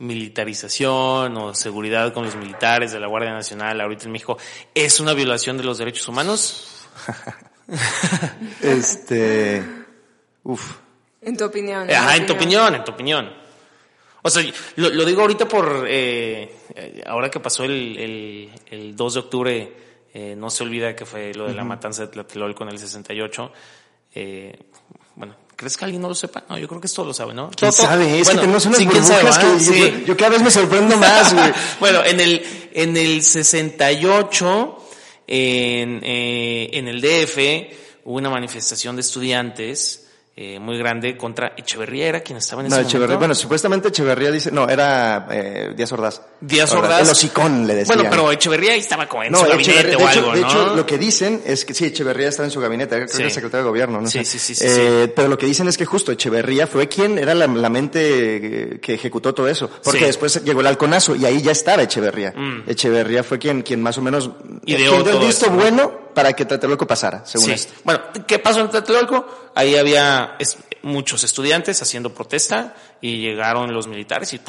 militarización 0.00 1.36
o 1.36 1.54
seguridad 1.54 2.12
con 2.12 2.24
los 2.24 2.34
militares 2.34 2.90
de 2.92 3.00
la 3.00 3.06
Guardia 3.06 3.32
Nacional 3.32 3.80
ahorita 3.80 4.06
en 4.06 4.12
México 4.12 4.38
es 4.74 4.98
una 4.98 5.12
violación 5.12 5.56
de 5.56 5.64
los 5.64 5.78
derechos 5.78 6.08
humanos? 6.08 6.86
este, 8.62 9.62
uf. 10.42 10.76
En 11.22 11.36
tu 11.36 11.44
opinión. 11.44 11.90
Ajá, 11.90 12.16
en 12.16 12.26
tu 12.26 12.32
opinión, 12.32 12.74
en 12.74 12.82
tu 12.84 12.92
opinión. 12.92 13.30
O 14.22 14.30
sea, 14.30 14.42
lo, 14.76 14.90
lo 14.90 15.04
digo 15.04 15.22
ahorita 15.22 15.46
por, 15.46 15.86
eh, 15.86 16.54
ahora 17.06 17.30
que 17.30 17.40
pasó 17.40 17.64
el, 17.64 17.96
el, 17.98 18.50
el 18.70 18.96
2 18.96 19.14
de 19.14 19.20
octubre, 19.20 19.72
eh, 20.12 20.34
no 20.36 20.50
se 20.50 20.64
olvida 20.64 20.96
que 20.96 21.06
fue 21.06 21.32
lo 21.34 21.46
de 21.46 21.54
la 21.54 21.62
uh 21.62 21.64
-huh. 21.64 21.68
matanza 21.68 22.02
de 22.02 22.08
Tlatelolco 22.08 22.64
en 22.64 22.70
el 22.70 22.78
68. 22.78 23.52
Eh, 24.14 24.58
bueno, 25.14 25.36
¿Crees 25.60 25.76
que 25.76 25.84
alguien 25.84 26.00
no 26.00 26.08
lo 26.08 26.14
sepa? 26.14 26.42
No, 26.48 26.56
yo 26.56 26.66
creo 26.66 26.80
que 26.80 26.86
esto 26.86 27.04
lo 27.04 27.12
sabe, 27.12 27.34
¿no? 27.34 27.50
¿Quién 27.54 27.70
sabe? 27.70 28.18
Es 28.18 28.24
bueno, 28.24 28.40
que 28.40 28.46
tenemos 28.46 28.64
unas 28.64 28.78
sí, 28.78 28.86
burbujas 28.86 29.34
sabe, 29.34 29.58
que 29.58 29.60
sí. 29.60 29.78
yo, 29.78 30.06
yo, 30.06 30.16
cada 30.16 30.30
vez 30.30 30.42
me 30.42 30.50
sorprendo 30.50 30.96
más, 30.96 31.34
güey. 31.34 31.52
bueno, 31.78 32.02
en 32.02 32.18
el, 32.18 32.70
en 32.72 32.96
el 32.96 33.22
68, 33.22 34.78
en, 35.26 36.00
eh, 36.02 36.70
en 36.72 36.88
el 36.88 37.02
DF, 37.02 37.36
hubo 38.04 38.16
una 38.16 38.30
manifestación 38.30 38.96
de 38.96 39.02
estudiantes 39.02 40.06
eh, 40.42 40.58
muy 40.58 40.78
grande 40.78 41.18
contra 41.18 41.52
Echeverría, 41.54 42.06
era 42.08 42.20
quien 42.22 42.38
estaba 42.38 42.62
en 42.62 42.68
ese 42.68 42.70
no, 42.70 42.76
momento. 42.78 42.88
Echeverría, 42.88 43.16
bueno, 43.18 43.34
supuestamente 43.34 43.88
Echeverría 43.88 44.30
dice, 44.30 44.50
no, 44.50 44.70
era 44.70 45.26
eh, 45.30 45.74
Díaz 45.76 45.92
Ordaz. 45.92 46.22
Díaz 46.40 46.72
Ordaz. 46.72 47.02
El 47.02 47.10
hocicón, 47.10 47.66
le 47.66 47.74
decía. 47.74 47.94
Bueno, 47.94 48.08
pero 48.08 48.32
Echeverría 48.32 48.74
estaba 48.74 49.06
como 49.06 49.24
en 49.24 49.32
no, 49.32 49.40
su 49.40 49.44
gabinete 49.44 49.96
o 49.96 50.08
algo, 50.08 50.32
de 50.32 50.40
¿no? 50.40 50.48
hecho, 50.48 50.74
lo 50.76 50.86
que 50.86 50.96
dicen 50.96 51.42
es 51.44 51.66
que 51.66 51.74
sí, 51.74 51.84
Echeverría 51.84 52.28
estaba 52.28 52.46
en 52.46 52.52
su 52.52 52.58
gabinete, 52.58 52.96
creo 52.96 53.08
sí. 53.08 53.18
que 53.18 53.22
era 53.24 53.30
secretario 53.34 53.64
de 53.64 53.68
gobierno, 53.68 54.00
¿no? 54.00 54.08
Sí, 54.08 54.24
sí, 54.24 54.38
sí, 54.38 54.54
sí, 54.54 54.64
eh, 54.66 55.02
sí, 55.04 55.12
Pero 55.14 55.28
lo 55.28 55.36
que 55.36 55.44
dicen 55.44 55.68
es 55.68 55.76
que 55.76 55.84
justo 55.84 56.10
Echeverría 56.10 56.66
fue 56.66 56.88
quien 56.88 57.18
era 57.18 57.34
la, 57.34 57.46
la 57.46 57.68
mente 57.68 58.80
que 58.80 58.94
ejecutó 58.94 59.34
todo 59.34 59.46
eso, 59.46 59.68
porque 59.84 60.06
después 60.06 60.42
llegó 60.42 60.62
el 60.62 60.68
halconazo 60.68 61.16
y 61.16 61.26
ahí 61.26 61.42
ya 61.42 61.52
estaba 61.52 61.82
Echeverría. 61.82 62.32
Mm. 62.34 62.62
Echeverría 62.66 63.22
fue 63.22 63.38
quien, 63.38 63.60
quien 63.60 63.82
más 63.82 63.98
o 63.98 64.00
menos 64.00 64.30
Ideó 64.64 64.92
quien 64.92 65.04
dio 65.04 65.12
el 65.12 65.26
visto 65.26 65.44
esto, 65.44 65.50
bueno 65.50 65.99
para 66.14 66.32
que 66.32 66.44
Tlatelolco 66.44 66.86
pasara, 66.86 67.24
según 67.24 67.46
sí. 67.46 67.52
esto. 67.52 67.74
Bueno, 67.84 68.00
¿qué 68.26 68.38
pasó 68.38 68.60
en 68.60 68.70
Tlatelolco? 68.70 69.50
Ahí 69.54 69.76
había 69.76 70.36
muchos 70.82 71.24
estudiantes 71.24 71.82
haciendo 71.82 72.14
protesta 72.14 72.74
y 73.00 73.18
llegaron 73.18 73.72
los 73.72 73.86
militares 73.86 74.32
y, 74.34 74.40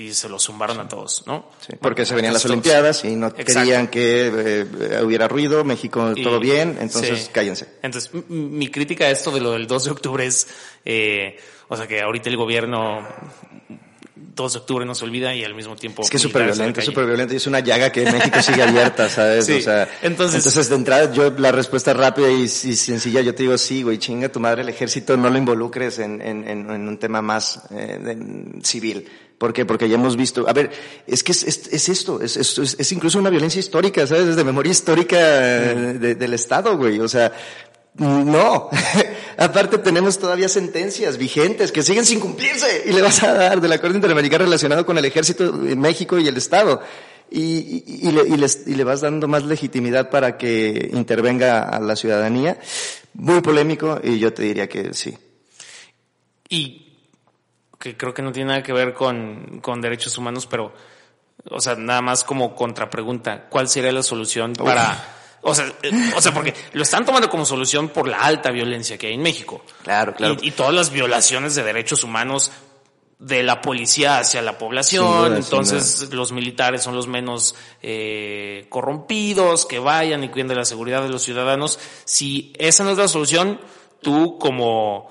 y 0.00 0.14
se 0.14 0.28
los 0.28 0.44
zumbaron 0.44 0.80
a 0.80 0.88
todos, 0.88 1.24
¿no? 1.26 1.50
Sí, 1.60 1.74
porque 1.80 2.02
bueno, 2.02 2.06
se 2.06 2.14
venían 2.14 2.32
las 2.32 2.44
Olimpiadas 2.44 3.04
y 3.04 3.16
no 3.16 3.28
exacto. 3.28 3.52
querían 3.52 3.88
que 3.88 4.32
eh, 4.34 5.02
hubiera 5.02 5.28
ruido, 5.28 5.64
México 5.64 6.12
y, 6.14 6.22
todo 6.22 6.40
bien, 6.40 6.78
entonces 6.80 7.30
cállense. 7.32 7.68
Entonces, 7.82 8.10
mi 8.28 8.68
crítica 8.68 9.04
a 9.04 9.10
esto 9.10 9.30
de 9.30 9.40
lo 9.40 9.52
del 9.52 9.66
2 9.66 9.84
de 9.84 9.90
octubre 9.90 10.26
es, 10.26 10.48
eh, 10.84 11.38
o 11.68 11.76
sea, 11.76 11.86
que 11.86 12.00
ahorita 12.00 12.28
el 12.30 12.36
gobierno 12.36 13.06
2 14.16 14.52
de 14.52 14.58
octubre 14.60 14.84
no 14.84 14.94
se 14.94 15.04
olvida 15.04 15.34
y 15.34 15.42
al 15.42 15.54
mismo 15.54 15.74
tiempo. 15.74 16.02
Es 16.02 16.10
que 16.10 16.18
es 16.18 16.22
súper 16.22 16.44
violento, 16.44 16.80
es 16.80 16.86
súper 16.86 17.04
violento 17.04 17.34
y 17.34 17.36
es 17.38 17.46
una 17.48 17.60
llaga 17.60 17.90
que 17.90 18.04
México 18.10 18.40
sigue 18.42 18.62
abierta, 18.68 19.08
¿sabes? 19.08 19.46
Sí. 19.46 19.54
O 19.54 19.60
sea, 19.60 19.88
entonces, 20.02 20.36
entonces 20.36 20.68
de 20.68 20.76
entrada 20.76 21.12
yo 21.12 21.30
la 21.30 21.50
respuesta 21.50 21.92
rápida 21.94 22.30
y, 22.30 22.42
y, 22.42 22.48
sencilla, 22.48 23.22
yo 23.22 23.34
te 23.34 23.42
digo 23.42 23.58
sí, 23.58 23.82
güey, 23.82 23.98
chinga 23.98 24.28
tu 24.28 24.38
madre 24.38 24.62
el 24.62 24.68
ejército, 24.68 25.16
no 25.16 25.30
lo 25.30 25.38
involucres 25.38 25.98
en, 25.98 26.20
en, 26.20 26.46
en, 26.48 26.70
en 26.70 26.88
un 26.88 26.98
tema 26.98 27.22
más 27.22 27.62
eh, 27.72 27.98
de, 28.00 28.62
civil. 28.62 29.08
¿Por 29.36 29.52
qué? 29.52 29.66
Porque 29.66 29.88
ya 29.88 29.96
hemos 29.96 30.16
visto, 30.16 30.48
a 30.48 30.52
ver, 30.52 30.70
es 31.08 31.24
que 31.24 31.32
es, 31.32 31.42
es, 31.42 31.68
es 31.72 31.88
esto, 31.88 32.20
es, 32.20 32.36
es, 32.36 32.76
es, 32.78 32.92
incluso 32.92 33.18
una 33.18 33.30
violencia 33.30 33.58
histórica, 33.58 34.06
¿sabes? 34.06 34.26
Desde 34.26 34.44
memoria 34.44 34.70
histórica 34.70 35.16
de, 35.18 36.14
del 36.14 36.34
Estado, 36.34 36.76
güey. 36.76 37.00
O 37.00 37.08
sea, 37.08 37.32
no. 37.96 38.70
Aparte 39.36 39.78
tenemos 39.78 40.18
todavía 40.18 40.48
sentencias 40.48 41.18
vigentes 41.18 41.72
que 41.72 41.82
siguen 41.82 42.04
sin 42.04 42.20
cumplirse 42.20 42.84
y 42.86 42.92
le 42.92 43.02
vas 43.02 43.22
a 43.22 43.34
dar 43.34 43.60
de 43.60 43.68
la 43.68 43.78
Corte 43.80 43.96
Interamericana 43.96 44.44
relacionado 44.44 44.86
con 44.86 44.98
el 44.98 45.04
ejército 45.04 45.44
en 45.44 45.80
México 45.80 46.18
y 46.18 46.28
el 46.28 46.36
Estado. 46.36 46.82
Y, 47.30 47.84
y, 47.86 48.08
y, 48.08 48.12
le, 48.12 48.28
y, 48.28 48.36
les, 48.36 48.66
y 48.66 48.74
le 48.74 48.84
vas 48.84 49.00
dando 49.00 49.26
más 49.26 49.44
legitimidad 49.44 50.10
para 50.10 50.36
que 50.36 50.90
intervenga 50.92 51.62
a 51.62 51.80
la 51.80 51.96
ciudadanía. 51.96 52.58
Muy 53.14 53.40
polémico 53.40 54.00
y 54.02 54.18
yo 54.18 54.32
te 54.32 54.42
diría 54.42 54.68
que 54.68 54.94
sí. 54.94 55.16
Y 56.48 56.98
que 57.78 57.96
creo 57.96 58.14
que 58.14 58.22
no 58.22 58.32
tiene 58.32 58.48
nada 58.48 58.62
que 58.62 58.72
ver 58.72 58.94
con, 58.94 59.60
con 59.60 59.80
derechos 59.80 60.16
humanos, 60.16 60.46
pero, 60.46 60.72
o 61.50 61.60
sea, 61.60 61.74
nada 61.74 62.00
más 62.02 62.24
como 62.24 62.54
contrapregunta, 62.54 63.46
¿cuál 63.48 63.68
sería 63.68 63.92
la 63.92 64.02
solución 64.02 64.54
para... 64.54 65.23
O 65.44 65.54
sea, 65.54 65.66
eh, 65.82 66.12
o 66.16 66.20
sea, 66.20 66.32
porque 66.32 66.54
lo 66.72 66.82
están 66.82 67.04
tomando 67.04 67.28
como 67.28 67.44
solución 67.44 67.90
por 67.90 68.08
la 68.08 68.18
alta 68.18 68.50
violencia 68.50 68.96
que 68.96 69.08
hay 69.08 69.14
en 69.14 69.22
México. 69.22 69.62
Claro, 69.82 70.14
claro. 70.14 70.36
Y, 70.40 70.48
y 70.48 70.50
todas 70.52 70.74
las 70.74 70.90
violaciones 70.90 71.54
de 71.54 71.62
derechos 71.62 72.02
humanos 72.02 72.50
de 73.18 73.42
la 73.42 73.60
policía 73.60 74.18
hacia 74.18 74.42
la 74.42 74.58
población, 74.58 75.28
duda, 75.28 75.36
entonces 75.36 76.12
los 76.12 76.32
militares 76.32 76.82
son 76.82 76.94
los 76.94 77.06
menos 77.06 77.54
eh, 77.82 78.66
corrompidos, 78.68 79.66
que 79.66 79.78
vayan 79.78 80.24
y 80.24 80.28
cuiden 80.28 80.48
de 80.48 80.56
la 80.56 80.64
seguridad 80.64 81.02
de 81.02 81.08
los 81.08 81.22
ciudadanos. 81.22 81.78
Si 82.04 82.52
esa 82.58 82.84
no 82.84 82.90
es 82.90 82.98
la 82.98 83.08
solución, 83.08 83.60
tú 84.02 84.38
como 84.38 85.10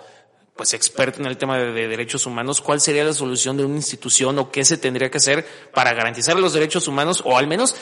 pues 0.56 0.76
experto 0.76 1.19
en 1.19 1.26
el 1.26 1.38
tema 1.38 1.58
de, 1.58 1.72
de, 1.72 1.88
derechos 1.88 2.28
humanos, 2.28 2.62
¿cuál 2.62 2.80
sería 2.80 3.04
la 3.04 3.13
solución 3.13 3.58
de 3.58 3.65
una 3.65 3.76
institución 3.76 4.38
o 4.38 4.52
qué 4.52 4.63
se 4.63 4.78
tendría 4.78 5.10
que 5.10 5.17
hacer 5.17 5.48
para 5.74 5.93
garantizar 5.93 6.38
los 6.38 6.54
derechos 6.54 6.88
humanos 6.88 7.24
o 7.26 7.38
al 7.38 7.48
menos 7.48 7.76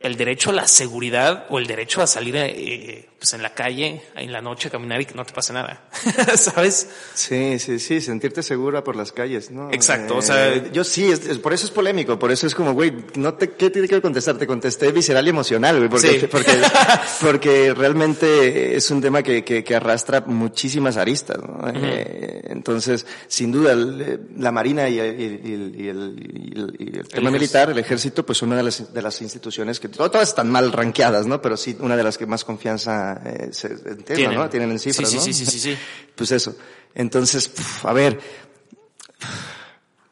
el 0.00 0.16
derecho 0.16 0.50
a 0.50 0.54
la 0.54 0.66
seguridad 0.66 1.46
o 1.50 1.58
el 1.58 1.66
derecho 1.66 2.02
a 2.02 2.06
salir 2.06 2.34
eh, 2.36 3.09
pues 3.20 3.34
en 3.34 3.42
la 3.42 3.52
calle 3.52 4.02
en 4.16 4.32
la 4.32 4.40
noche 4.40 4.70
caminar 4.70 4.98
y 5.02 5.04
que 5.04 5.12
no 5.14 5.26
te 5.26 5.34
pase 5.34 5.52
nada, 5.52 5.82
¿sabes? 6.36 6.88
Sí, 7.12 7.58
sí, 7.58 7.78
sí, 7.78 8.00
sentirte 8.00 8.42
segura 8.42 8.82
por 8.82 8.96
las 8.96 9.12
calles, 9.12 9.50
¿no? 9.50 9.70
Exacto, 9.72 10.14
eh, 10.14 10.18
o 10.18 10.22
sea, 10.22 10.72
yo 10.72 10.84
sí, 10.84 11.04
es, 11.12 11.26
es, 11.26 11.36
por 11.36 11.52
eso 11.52 11.66
es 11.66 11.70
polémico, 11.70 12.18
por 12.18 12.32
eso 12.32 12.46
es 12.46 12.54
como, 12.54 12.72
güey, 12.72 12.94
no 13.16 13.34
te, 13.34 13.50
¿qué 13.50 13.68
tiene 13.68 13.88
que 13.88 14.00
contestar? 14.00 14.38
Te 14.38 14.46
contesté 14.46 14.90
visceral 14.90 15.26
y 15.26 15.28
emocional, 15.28 15.76
güey, 15.76 15.90
porque, 15.90 16.20
sí. 16.20 16.26
porque, 16.28 16.62
porque 17.20 17.74
realmente 17.74 18.74
es 18.74 18.90
un 18.90 19.02
tema 19.02 19.22
que, 19.22 19.44
que, 19.44 19.62
que 19.62 19.76
arrastra 19.76 20.22
muchísimas 20.22 20.96
aristas, 20.96 21.36
¿no? 21.46 21.58
Uh 21.58 21.72
-huh. 21.72 21.80
eh, 21.84 22.40
entonces, 22.46 23.04
sin 23.28 23.52
duda, 23.52 23.74
la 23.74 24.50
Marina 24.50 24.88
y, 24.88 24.98
y, 24.98 25.02
y, 25.02 25.74
y 25.76 25.88
el, 25.88 26.54
el, 26.54 26.96
el, 26.96 27.08
tema 27.08 27.28
el 27.28 27.32
militar, 27.34 27.68
el 27.68 27.78
ejército, 27.78 28.24
pues 28.24 28.40
una 28.40 28.56
de 28.56 28.62
las, 28.62 28.94
de 28.94 29.02
las 29.02 29.20
instituciones 29.20 29.78
que 29.78 29.90
todas 29.90 30.26
están 30.26 30.50
mal 30.50 30.72
rankeadas, 30.72 31.26
¿no? 31.26 31.42
Pero 31.42 31.58
sí, 31.58 31.76
una 31.80 31.98
de 31.98 32.02
las 32.02 32.16
que 32.16 32.24
más 32.24 32.44
confianza 32.44 33.09
eh, 33.24 33.48
se 33.52 33.70
¿Tienen? 33.96 34.34
¿no? 34.34 34.48
Tienen 34.48 34.70
en 34.70 34.78
cifras, 34.78 35.08
sí, 35.08 35.16
¿no? 35.16 35.22
Sí, 35.22 35.32
sí, 35.32 35.46
sí, 35.46 35.58
sí. 35.58 35.78
Pues 36.14 36.32
eso. 36.32 36.54
Entonces, 36.94 37.48
pff, 37.48 37.86
a 37.86 37.92
ver, 37.92 38.18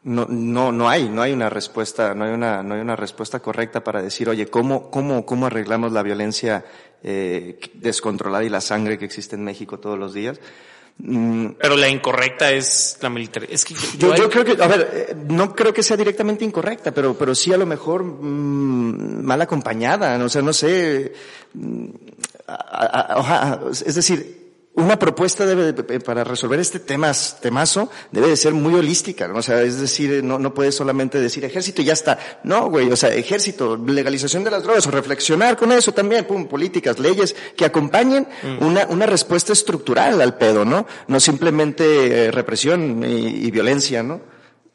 no, 0.05 0.27
no, 0.29 0.73
no 0.73 0.89
hay, 0.89 1.09
no 1.09 1.23
hay 1.23 1.33
una 1.33 1.51
respuesta, 1.51 2.15
no 2.15 2.25
hay 2.25 2.33
una, 2.33 2.63
no 2.63 2.75
hay 2.75 2.81
una 2.81 2.97
respuesta 2.97 3.41
correcta 3.41 3.85
para 3.85 4.01
decir, 4.01 4.29
oye, 4.29 4.47
¿cómo, 4.47 4.91
cómo, 4.91 5.27
cómo 5.27 5.47
arreglamos 5.47 5.93
la 5.93 6.03
violencia 6.03 6.65
eh, 7.03 7.59
descontrolada 7.75 8.45
y 8.45 8.49
la 8.49 8.61
sangre 8.61 8.99
que 8.99 9.05
existe 9.05 9.37
en 9.37 9.45
México 9.45 9.79
todos 9.79 9.99
los 9.99 10.15
días? 10.15 10.41
Mm. 10.99 11.51
Pero 11.61 11.77
la 11.77 11.89
incorrecta 11.89 12.51
es 12.51 12.99
la 13.01 13.09
militar. 13.09 13.47
Es 13.49 13.65
que 13.65 13.75
yo, 13.75 14.15
yo, 14.15 14.17
yo, 14.17 14.31
creo 14.31 14.45
que, 14.45 14.63
a 14.63 14.67
ver, 14.67 14.91
eh, 14.93 15.17
no 15.29 15.55
creo 15.55 15.73
que 15.73 15.83
sea 15.83 15.97
directamente 15.97 16.45
incorrecta, 16.45 16.93
pero, 16.93 17.17
pero 17.17 17.35
sí 17.35 17.53
a 17.53 17.57
lo 17.57 17.67
mejor 17.67 18.03
mmm, 18.03 19.25
mal 19.25 19.41
acompañada. 19.41 20.23
O 20.25 20.29
sea, 20.29 20.43
no 20.43 20.53
sé. 20.53 21.13
Es 23.85 23.95
decir, 23.95 24.39
una 24.79 24.97
propuesta 24.97 25.45
debe 25.45 25.73
para 26.01 26.23
resolver 26.23 26.61
este 26.61 26.79
tema, 26.79 27.11
temazo 27.41 27.91
debe 28.13 28.29
de 28.29 28.37
ser 28.37 28.55
muy 28.55 28.75
holística, 28.75 29.27
¿no? 29.27 29.39
o 29.39 29.43
sea, 29.43 29.61
es 29.63 29.81
decir, 29.81 30.23
no, 30.23 30.39
no 30.39 30.55
puedes 30.55 30.77
solamente 30.77 31.19
decir 31.19 31.45
ejército 31.45 31.83
y 31.83 31.87
ya 31.87 31.95
está. 31.95 32.17
No, 32.45 32.71
güey, 32.71 32.89
o 32.91 32.95
sea, 32.95 33.13
ejército, 33.13 33.77
legalización 33.77 34.45
de 34.45 34.53
las 34.53 34.63
drogas, 34.63 34.87
o 34.87 34.93
reflexionar 34.93 35.57
con 35.57 35.73
eso 35.73 35.93
también, 35.93 36.27
pum, 36.27 36.47
políticas, 36.47 37.01
leyes 37.01 37.35
que 37.57 37.65
acompañen 37.65 38.29
mm. 38.43 38.65
una, 38.65 38.87
una 38.87 39.07
respuesta 39.07 39.53
estructural 39.53 40.21
al 40.21 40.37
pedo, 40.39 40.65
¿no? 40.65 40.87
No 41.09 41.19
simplemente 41.19 42.27
eh, 42.27 42.31
represión 42.31 43.03
y, 43.05 43.51
violencia, 43.51 44.05
¿no? 44.05 44.21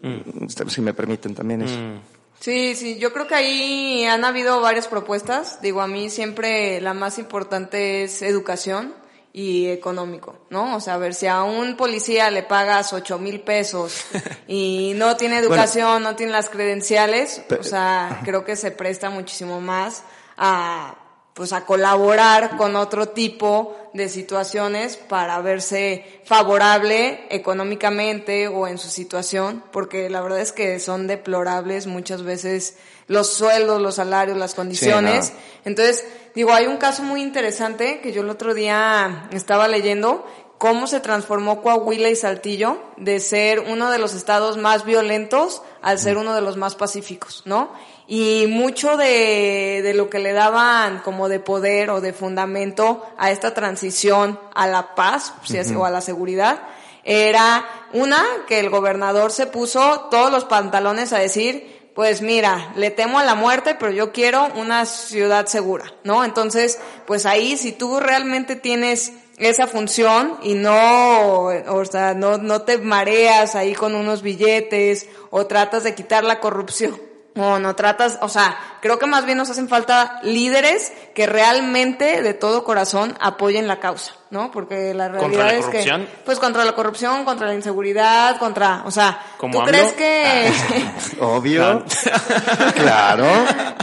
Mm. 0.01 0.47
Si 0.67 0.81
me 0.81 0.93
permiten 0.93 1.33
también 1.33 1.61
eso. 1.61 1.77
Mm. 1.77 2.12
Sí, 2.43 2.75
sí, 2.75 2.97
yo 2.97 3.13
creo 3.13 3.25
que 3.25 3.35
ahí 3.35 4.03
han 4.03 4.25
habido 4.25 4.59
varias 4.59 4.89
propuestas. 4.89 5.61
Digo, 5.61 5.79
a 5.79 5.87
mí 5.87 6.09
siempre 6.09 6.81
la 6.81 6.93
más 6.93 7.17
importante 7.17 8.03
es 8.03 8.21
educación 8.21 8.93
y 9.31 9.67
económico, 9.67 10.35
¿no? 10.49 10.75
O 10.75 10.81
sea, 10.81 10.95
a 10.95 10.97
ver, 10.97 11.13
si 11.13 11.25
a 11.25 11.43
un 11.43 11.77
policía 11.77 12.29
le 12.31 12.43
pagas 12.43 12.91
ocho 12.91 13.17
mil 13.17 13.39
pesos 13.39 13.95
y 14.49 14.91
no 14.97 15.15
tiene 15.15 15.37
educación, 15.37 16.03
no 16.03 16.17
tiene 16.17 16.33
las 16.33 16.49
credenciales, 16.49 17.43
o 17.57 17.63
sea, 17.63 18.19
creo 18.25 18.43
que 18.43 18.57
se 18.57 18.71
presta 18.71 19.09
muchísimo 19.09 19.61
más 19.61 20.03
a, 20.35 20.97
pues 21.33 21.51
a 21.51 21.65
colaborar 21.65 22.57
con 22.57 22.75
otro 22.75 23.09
tipo 23.09 23.75
de 23.93 24.09
situaciones 24.09 24.97
para 24.97 25.39
verse 25.41 26.21
favorable 26.25 27.25
económicamente 27.29 28.47
o 28.47 28.67
en 28.67 28.77
su 28.77 28.89
situación, 28.89 29.63
porque 29.71 30.09
la 30.09 30.21
verdad 30.21 30.41
es 30.41 30.51
que 30.51 30.79
son 30.79 31.07
deplorables 31.07 31.87
muchas 31.87 32.23
veces 32.23 32.77
los 33.07 33.33
sueldos, 33.33 33.81
los 33.81 33.95
salarios, 33.95 34.37
las 34.37 34.55
condiciones. 34.55 35.33
Entonces, 35.65 36.05
digo, 36.35 36.53
hay 36.53 36.67
un 36.67 36.77
caso 36.77 37.03
muy 37.03 37.21
interesante 37.21 37.99
que 38.01 38.11
yo 38.11 38.21
el 38.21 38.29
otro 38.29 38.53
día 38.53 39.27
estaba 39.31 39.67
leyendo 39.67 40.25
cómo 40.57 40.87
se 40.87 41.01
transformó 41.01 41.61
Coahuila 41.61 42.09
y 42.09 42.15
Saltillo 42.15 42.77
de 42.95 43.19
ser 43.19 43.59
uno 43.59 43.91
de 43.91 43.99
los 43.99 44.13
estados 44.13 44.57
más 44.57 44.85
violentos 44.85 45.61
al 45.81 45.99
ser 45.99 46.17
uno 46.17 46.33
de 46.33 46.41
los 46.41 46.55
más 46.55 46.75
pacíficos, 46.75 47.41
¿no? 47.45 47.73
Y 48.07 48.47
mucho 48.49 48.97
de, 48.97 49.81
de 49.81 49.93
lo 49.93 50.09
que 50.09 50.19
le 50.19 50.33
daban 50.33 50.99
como 50.99 51.29
de 51.29 51.39
poder 51.39 51.89
o 51.89 52.01
de 52.01 52.13
fundamento 52.13 53.05
a 53.17 53.31
esta 53.31 53.53
transición 53.53 54.39
a 54.53 54.67
la 54.67 54.93
paz 54.95 55.33
o 55.75 55.85
a 55.85 55.89
la 55.89 56.01
seguridad 56.01 56.59
era 57.05 57.65
una 57.91 58.23
que 58.47 58.59
el 58.59 58.69
gobernador 58.69 59.31
se 59.31 59.45
puso 59.45 60.07
todos 60.09 60.31
los 60.31 60.45
pantalones 60.45 61.11
a 61.13 61.19
decir 61.19 61.83
pues 61.93 62.23
mira, 62.23 62.73
le 62.75 62.89
temo 62.89 63.19
a 63.19 63.23
la 63.23 63.35
muerte, 63.35 63.75
pero 63.75 63.91
yo 63.91 64.11
quiero 64.11 64.47
una 64.55 64.85
ciudad 64.87 65.45
segura, 65.45 65.93
¿no? 66.03 66.25
Entonces, 66.25 66.79
pues 67.05 67.27
ahí 67.27 67.55
si 67.55 67.71
tú 67.71 67.99
realmente 67.99 68.55
tienes 68.55 69.13
esa 69.37 69.67
función 69.67 70.37
y 70.41 70.55
no, 70.55 71.43
o 71.43 71.85
sea, 71.85 72.15
no, 72.15 72.39
no 72.39 72.63
te 72.63 72.79
mareas 72.79 73.53
ahí 73.53 73.75
con 73.75 73.93
unos 73.93 74.23
billetes 74.23 75.07
o 75.29 75.45
tratas 75.45 75.83
de 75.83 75.93
quitar 75.93 76.23
la 76.23 76.39
corrupción 76.39 76.99
o 77.35 77.59
no 77.59 77.75
tratas, 77.75 78.19
o 78.21 78.29
sea, 78.29 78.57
creo 78.81 78.99
que 78.99 79.05
más 79.05 79.25
bien 79.25 79.37
nos 79.37 79.49
hacen 79.49 79.67
falta 79.67 80.19
líderes 80.23 80.93
que 81.15 81.25
realmente 81.25 82.21
de 82.21 82.33
todo 82.33 82.63
corazón 82.63 83.15
apoyen 83.19 83.67
la 83.67 83.79
causa. 83.79 84.13
¿No? 84.33 84.51
Porque 84.51 84.93
la 84.93 85.07
realidad 85.07 85.53
es 85.53 85.65
que 85.67 86.07
pues 86.25 86.39
contra 86.39 86.65
la 86.65 86.73
corrupción, 86.73 87.23
contra 87.23 87.47
la 87.47 87.53
inseguridad, 87.53 88.37
contra, 88.39 88.81
o 88.85 88.91
sea, 88.91 89.17
¿tú 89.39 89.63
crees 89.63 89.93
que 89.93 90.51
obvio? 91.21 91.85
claro. 92.75 93.27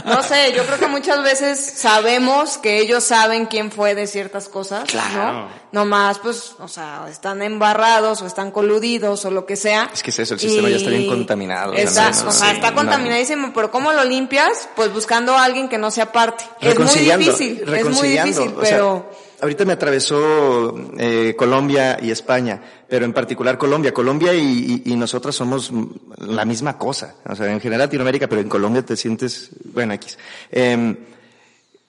No 0.05 0.21
sé, 0.21 0.53
yo 0.53 0.65
creo 0.65 0.77
que 0.77 0.87
muchas 0.87 1.23
veces 1.23 1.59
sabemos 1.77 2.57
que 2.57 2.79
ellos 2.79 3.03
saben 3.03 3.45
quién 3.45 3.71
fue 3.71 3.95
de 3.95 4.07
ciertas 4.07 4.49
cosas, 4.49 4.83
claro. 4.89 5.47
¿no? 5.71 5.85
más 5.85 6.19
pues, 6.19 6.55
o 6.59 6.67
sea, 6.67 7.05
están 7.09 7.41
embarrados 7.41 8.21
o 8.21 8.27
están 8.27 8.51
coludidos 8.51 9.23
o 9.23 9.31
lo 9.31 9.45
que 9.45 9.55
sea. 9.55 9.89
Es 9.93 10.03
que 10.03 10.09
es 10.09 10.19
eso, 10.19 10.33
el 10.33 10.39
sistema 10.41 10.69
ya 10.69 10.75
está 10.75 10.89
bien 10.89 11.07
contaminado. 11.07 11.73
Está, 11.73 12.09
o 12.09 12.31
sea, 12.31 12.51
está 12.51 12.73
contaminadísimo, 12.73 13.53
pero 13.53 13.71
¿cómo 13.71 13.93
lo 13.93 14.03
limpias? 14.03 14.67
Pues 14.75 14.93
buscando 14.93 15.33
a 15.37 15.45
alguien 15.45 15.69
que 15.69 15.77
no 15.77 15.89
sea 15.91 16.11
parte. 16.11 16.43
Es 16.59 16.77
muy 16.77 16.99
difícil, 16.99 17.63
es 17.73 17.85
muy 17.85 18.09
difícil, 18.09 18.53
pero 18.59 19.09
ahorita 19.41 19.65
me 19.65 19.73
atravesó 19.73 20.75
eh, 20.97 21.35
Colombia 21.37 21.97
y 22.01 22.11
España, 22.11 22.61
pero 22.87 23.05
en 23.05 23.13
particular 23.13 23.57
Colombia. 23.57 23.93
Colombia 23.93 24.33
y, 24.33 24.83
y, 24.85 24.95
nosotras 24.95 25.35
somos 25.35 25.71
la 26.17 26.45
misma 26.45 26.77
cosa. 26.77 27.15
O 27.27 27.35
sea, 27.35 27.51
en 27.51 27.59
general 27.59 27.87
Latinoamérica, 27.87 28.27
pero 28.27 28.41
en 28.41 28.49
Colombia 28.49 28.83
te 28.83 28.95
sientes, 28.95 29.49
bueno, 29.73 29.93
X. 29.93 30.17
Eh, 30.51 30.95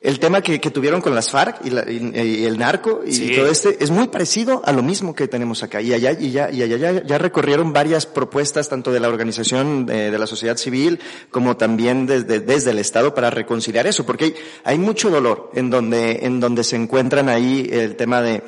el 0.03 0.19
tema 0.19 0.41
que, 0.41 0.61
que, 0.61 0.71
tuvieron 0.71 1.01
con 1.01 1.15
las 1.15 1.31
FARC 1.31 1.65
y, 1.65 1.71
la, 1.71 1.89
y, 1.89 2.45
el 2.45 2.59
narco 2.59 3.03
y 3.07 3.37
todo 3.37 3.47
este 3.47 3.83
es 3.83 3.91
muy 3.91 4.09
parecido 4.09 4.61
a 4.65 4.73
lo 4.73 4.83
mismo 4.83 5.15
que 5.15 5.29
tenemos 5.29 5.63
acá. 5.63 5.81
Y 5.81 5.93
allá, 5.93 6.13
y 6.13 6.33
ya, 6.33 6.51
y 6.51 6.63
allá 6.63 6.77
ya, 6.77 7.05
ya 7.05 7.19
recorrieron 7.19 7.73
varias 7.73 8.07
propuestas 8.07 8.69
tanto 8.69 8.91
de 8.93 8.99
la 8.99 9.09
organización 9.09 9.87
de, 9.87 10.11
de 10.11 10.19
la 10.19 10.27
sociedad 10.27 10.57
civil 10.57 10.99
como 11.31 11.57
también 11.57 12.07
desde, 12.07 12.41
desde 12.41 12.73
el 12.73 12.81
Estado 12.81 13.15
para 13.15 13.31
reconciliar 13.31 13.87
eso, 13.87 14.05
porque 14.05 14.25
hay, 14.25 14.35
hay 14.65 14.79
mucho 14.79 15.09
dolor 15.09 15.53
en 15.55 15.71
donde, 15.71 16.27
en 16.27 16.41
donde 16.41 16.65
se 16.65 16.75
encuentran 16.75 17.29
ahí 17.29 17.69
el 17.71 17.95
tema 17.95 18.23
de, 18.23 18.43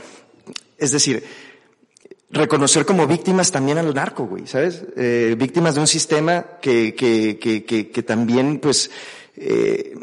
es 0.76 0.90
decir, 0.90 1.22
reconocer 2.30 2.84
como 2.84 3.06
víctimas 3.06 3.52
también 3.52 3.78
al 3.78 3.94
narco, 3.94 4.26
güey, 4.26 4.48
¿sabes? 4.48 4.82
Eh, 4.96 5.36
víctimas 5.38 5.76
de 5.76 5.80
un 5.82 5.86
sistema 5.86 6.44
que, 6.60 6.96
que, 6.96 7.38
que, 7.38 7.64
que, 7.64 7.90
que 7.90 8.02
también, 8.02 8.58
pues, 8.58 8.90
eh, 9.36 9.94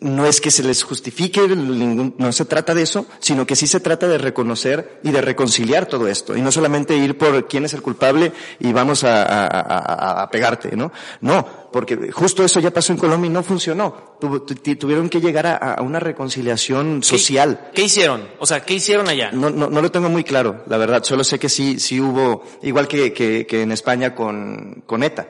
no 0.00 0.26
es 0.26 0.40
que 0.40 0.50
se 0.50 0.62
les 0.62 0.82
justifique, 0.82 1.40
no 1.48 2.32
se 2.32 2.44
trata 2.44 2.74
de 2.74 2.82
eso, 2.82 3.06
sino 3.18 3.46
que 3.46 3.56
sí 3.56 3.66
se 3.66 3.80
trata 3.80 4.06
de 4.06 4.18
reconocer 4.18 5.00
y 5.02 5.10
de 5.10 5.22
reconciliar 5.22 5.86
todo 5.86 6.06
esto. 6.06 6.36
Y 6.36 6.42
no 6.42 6.52
solamente 6.52 6.96
ir 6.96 7.16
por 7.16 7.48
quién 7.48 7.64
es 7.64 7.72
el 7.72 7.82
culpable 7.82 8.32
y 8.60 8.72
vamos 8.72 9.04
a, 9.04 10.28
pegarte, 10.30 10.76
¿no? 10.76 10.92
No, 11.20 11.68
porque 11.72 12.10
justo 12.12 12.44
eso 12.44 12.60
ya 12.60 12.70
pasó 12.70 12.92
en 12.92 12.98
Colombia 12.98 13.28
y 13.28 13.32
no 13.32 13.42
funcionó. 13.42 14.16
tuvieron 14.78 15.08
que 15.08 15.20
llegar 15.20 15.46
a, 15.46 15.80
una 15.80 15.98
reconciliación 15.98 17.02
social. 17.02 17.70
¿Qué, 17.74 17.82
hicieron? 17.82 18.28
O 18.38 18.46
sea, 18.46 18.60
¿qué 18.60 18.74
hicieron 18.74 19.08
allá? 19.08 19.30
No, 19.32 19.48
no, 19.48 19.70
no 19.70 19.80
lo 19.80 19.90
tengo 19.90 20.10
muy 20.10 20.24
claro, 20.24 20.64
la 20.66 20.76
verdad. 20.76 21.04
Solo 21.04 21.24
sé 21.24 21.38
que 21.38 21.48
sí, 21.48 21.78
sí 21.78 22.00
hubo, 22.00 22.44
igual 22.62 22.86
que, 22.86 23.12
que, 23.12 23.46
que 23.46 23.62
en 23.62 23.72
España 23.72 24.14
con, 24.14 24.82
con 24.86 25.02
ETA 25.02 25.26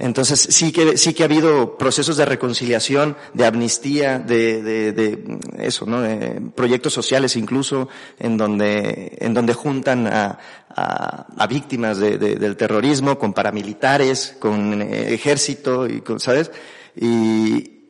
entonces 0.00 0.40
sí 0.40 0.72
que 0.72 0.96
sí 0.96 1.14
que 1.14 1.22
ha 1.22 1.26
habido 1.26 1.78
procesos 1.78 2.16
de 2.16 2.24
reconciliación, 2.24 3.16
de 3.32 3.46
amnistía, 3.46 4.18
de, 4.18 4.62
de, 4.62 4.92
de 4.92 5.38
eso, 5.58 5.86
¿no? 5.86 6.00
De 6.00 6.40
proyectos 6.54 6.92
sociales 6.92 7.36
incluso 7.36 7.88
en 8.18 8.36
donde 8.36 9.16
en 9.20 9.34
donde 9.34 9.54
juntan 9.54 10.06
a, 10.06 10.38
a, 10.68 11.26
a 11.36 11.46
víctimas 11.46 11.98
de, 11.98 12.18
del 12.18 12.56
terrorismo 12.56 13.18
con 13.18 13.32
paramilitares, 13.32 14.36
con 14.38 14.82
eh, 14.82 15.14
ejército 15.14 15.86
y 15.86 16.00
con, 16.00 16.18
¿sabes? 16.18 16.50
Y, 16.96 17.80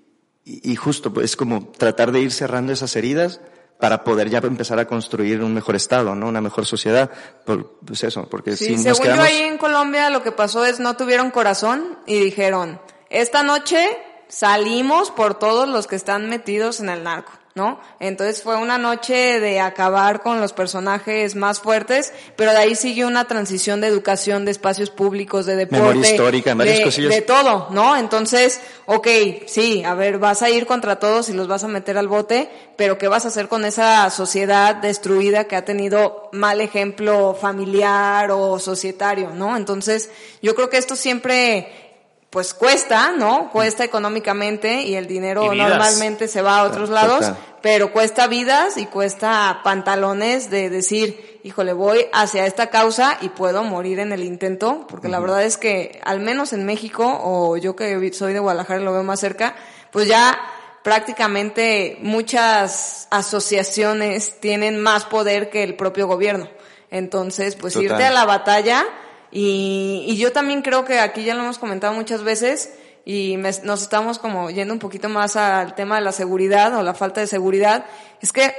y 0.44 0.76
justo 0.76 1.12
pues 1.12 1.26
es 1.26 1.36
como 1.36 1.68
tratar 1.68 2.12
de 2.12 2.20
ir 2.20 2.32
cerrando 2.32 2.72
esas 2.72 2.94
heridas 2.96 3.40
para 3.80 4.04
poder 4.04 4.28
ya 4.28 4.38
empezar 4.38 4.78
a 4.78 4.86
construir 4.86 5.42
un 5.42 5.54
mejor 5.54 5.74
estado, 5.74 6.14
¿no? 6.14 6.28
Una 6.28 6.40
mejor 6.40 6.66
sociedad. 6.66 7.10
pues 7.44 8.04
eso, 8.04 8.28
porque 8.30 8.56
sí, 8.56 8.76
si 8.76 8.78
según 8.78 9.16
yo 9.16 9.22
ahí 9.22 9.38
en 9.38 9.58
Colombia 9.58 10.10
lo 10.10 10.22
que 10.22 10.32
pasó 10.32 10.64
es 10.64 10.80
no 10.80 10.96
tuvieron 10.96 11.30
corazón 11.30 11.98
y 12.06 12.18
dijeron, 12.18 12.80
esta 13.08 13.42
noche 13.42 13.98
salimos 14.28 15.10
por 15.10 15.38
todos 15.38 15.68
los 15.68 15.86
que 15.86 15.96
están 15.96 16.28
metidos 16.28 16.80
en 16.80 16.90
el 16.90 17.02
narco. 17.02 17.32
¿No? 17.60 17.78
Entonces 17.98 18.42
fue 18.42 18.56
una 18.56 18.78
noche 18.78 19.38
de 19.38 19.60
acabar 19.60 20.22
con 20.22 20.40
los 20.40 20.54
personajes 20.54 21.36
más 21.36 21.60
fuertes, 21.60 22.14
pero 22.34 22.52
de 22.52 22.56
ahí 22.56 22.74
sigue 22.74 23.04
una 23.04 23.26
transición 23.26 23.82
de 23.82 23.88
educación, 23.88 24.46
de 24.46 24.50
espacios 24.50 24.88
públicos, 24.88 25.44
de 25.44 25.56
deporte. 25.56 25.98
histórica, 25.98 26.54
varias 26.54 26.96
de, 26.96 27.08
De 27.08 27.20
todo, 27.20 27.68
¿no? 27.70 27.98
Entonces, 27.98 28.62
ok, 28.86 29.06
sí, 29.46 29.84
a 29.84 29.92
ver, 29.92 30.16
vas 30.16 30.40
a 30.40 30.48
ir 30.48 30.64
contra 30.64 30.96
todos 30.96 31.28
y 31.28 31.34
los 31.34 31.48
vas 31.48 31.62
a 31.62 31.68
meter 31.68 31.98
al 31.98 32.08
bote, 32.08 32.48
pero 32.76 32.96
¿qué 32.96 33.08
vas 33.08 33.26
a 33.26 33.28
hacer 33.28 33.48
con 33.48 33.66
esa 33.66 34.08
sociedad 34.08 34.76
destruida 34.76 35.44
que 35.44 35.56
ha 35.56 35.66
tenido 35.66 36.30
mal 36.32 36.62
ejemplo 36.62 37.36
familiar 37.38 38.30
o 38.30 38.58
societario, 38.58 39.32
¿no? 39.34 39.58
Entonces, 39.58 40.08
yo 40.40 40.54
creo 40.54 40.70
que 40.70 40.78
esto 40.78 40.96
siempre 40.96 41.89
pues 42.30 42.54
cuesta, 42.54 43.10
¿no? 43.10 43.50
Cuesta 43.50 43.82
económicamente 43.82 44.82
y 44.82 44.94
el 44.94 45.08
dinero 45.08 45.52
normalmente 45.52 46.28
se 46.28 46.42
va 46.42 46.58
a 46.58 46.62
otros 46.62 46.88
lados, 46.88 47.32
pero 47.60 47.92
cuesta 47.92 48.28
vidas 48.28 48.76
y 48.76 48.86
cuesta 48.86 49.60
pantalones 49.64 50.48
de 50.48 50.70
decir, 50.70 51.40
híjole, 51.42 51.72
voy 51.72 52.06
hacia 52.12 52.46
esta 52.46 52.68
causa 52.68 53.18
y 53.20 53.30
puedo 53.30 53.64
morir 53.64 53.98
en 53.98 54.12
el 54.12 54.22
intento, 54.22 54.86
porque 54.88 55.08
la 55.08 55.18
verdad 55.18 55.42
es 55.42 55.56
que 55.56 56.00
al 56.04 56.20
menos 56.20 56.52
en 56.52 56.64
México, 56.64 57.20
o 57.20 57.56
yo 57.56 57.74
que 57.74 58.12
soy 58.12 58.32
de 58.32 58.38
Guadalajara 58.38 58.80
y 58.80 58.84
lo 58.84 58.92
veo 58.92 59.02
más 59.02 59.18
cerca, 59.18 59.56
pues 59.90 60.06
ya 60.06 60.38
prácticamente 60.84 61.98
muchas 62.00 63.08
asociaciones 63.10 64.38
tienen 64.38 64.80
más 64.80 65.04
poder 65.04 65.50
que 65.50 65.64
el 65.64 65.74
propio 65.74 66.06
gobierno. 66.06 66.48
Entonces, 66.92 67.56
pues 67.56 67.76
irte 67.76 68.04
a 68.04 68.10
la 68.10 68.24
batalla, 68.24 68.84
y, 69.30 70.04
y 70.06 70.16
yo 70.16 70.32
también 70.32 70.62
creo 70.62 70.84
que 70.84 71.00
aquí 71.00 71.24
ya 71.24 71.34
lo 71.34 71.42
hemos 71.42 71.58
comentado 71.58 71.92
muchas 71.94 72.22
veces 72.22 72.70
y 73.04 73.36
nos 73.36 73.82
estamos 73.82 74.18
como 74.18 74.50
yendo 74.50 74.74
un 74.74 74.80
poquito 74.80 75.08
más 75.08 75.36
al 75.36 75.74
tema 75.74 75.96
de 75.96 76.02
la 76.02 76.12
seguridad 76.12 76.76
o 76.76 76.82
la 76.82 76.94
falta 76.94 77.20
de 77.20 77.26
seguridad. 77.26 77.86
Es 78.20 78.32
que 78.32 78.52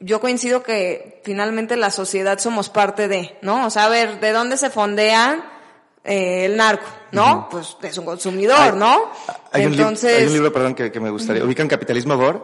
yo 0.00 0.20
coincido 0.20 0.62
que 0.62 1.20
finalmente 1.24 1.76
la 1.76 1.90
sociedad 1.90 2.38
somos 2.38 2.68
parte 2.68 3.08
de, 3.08 3.36
¿no? 3.42 3.66
O 3.66 3.70
sea, 3.70 3.86
a 3.86 3.88
ver, 3.88 4.20
¿de 4.20 4.32
dónde 4.32 4.56
se 4.56 4.70
fondea 4.70 5.50
eh, 6.04 6.46
el 6.46 6.56
narco? 6.56 6.86
¿No? 7.12 7.48
Pues 7.50 7.76
es 7.82 7.98
un 7.98 8.04
consumidor, 8.04 8.74
¿no? 8.74 9.10
Hay, 9.52 9.64
Entonces... 9.64 10.14
un 10.14 10.20
hay 10.20 10.26
un 10.28 10.32
libro, 10.32 10.52
perdón, 10.52 10.74
que, 10.74 10.90
que 10.90 11.00
me 11.00 11.10
gustaría. 11.10 11.44
¿Ubican 11.44 11.68
Capitalismo 11.68 12.16
Gore? 12.16 12.40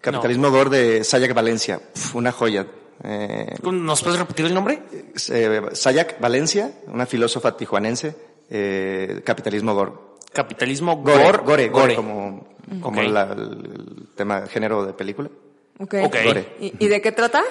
Capitalismo 0.00 0.46
no. 0.48 0.52
Gore 0.52 0.70
de 0.70 1.04
Sayak 1.04 1.34
Valencia. 1.34 1.80
una 2.14 2.32
joya. 2.32 2.66
Eh, 3.02 3.56
¿Nos 3.62 4.02
puedes 4.02 4.18
repetir 4.18 4.46
el 4.46 4.54
nombre? 4.54 4.82
Eh, 5.30 5.62
Sayak 5.72 6.20
Valencia, 6.20 6.72
una 6.86 7.06
filósofa 7.06 7.56
tijuanense. 7.56 8.14
Eh, 8.50 9.22
capitalismo 9.24 9.74
Gore. 9.74 9.92
Capitalismo 10.32 10.96
Gore. 10.96 11.24
Gore, 11.24 11.38
gore, 11.38 11.68
gore 11.68 11.96
como, 11.96 12.46
como 12.80 13.00
okay. 13.00 13.10
la, 13.10 13.32
el 13.32 14.08
tema 14.14 14.46
género 14.46 14.84
de 14.84 14.92
película. 14.92 15.30
Okay. 15.76 16.04
okay. 16.04 16.46
¿Y, 16.60 16.84
¿Y, 16.84 16.88
de 16.88 17.02
qué 17.02 17.10
trata? 17.10 17.42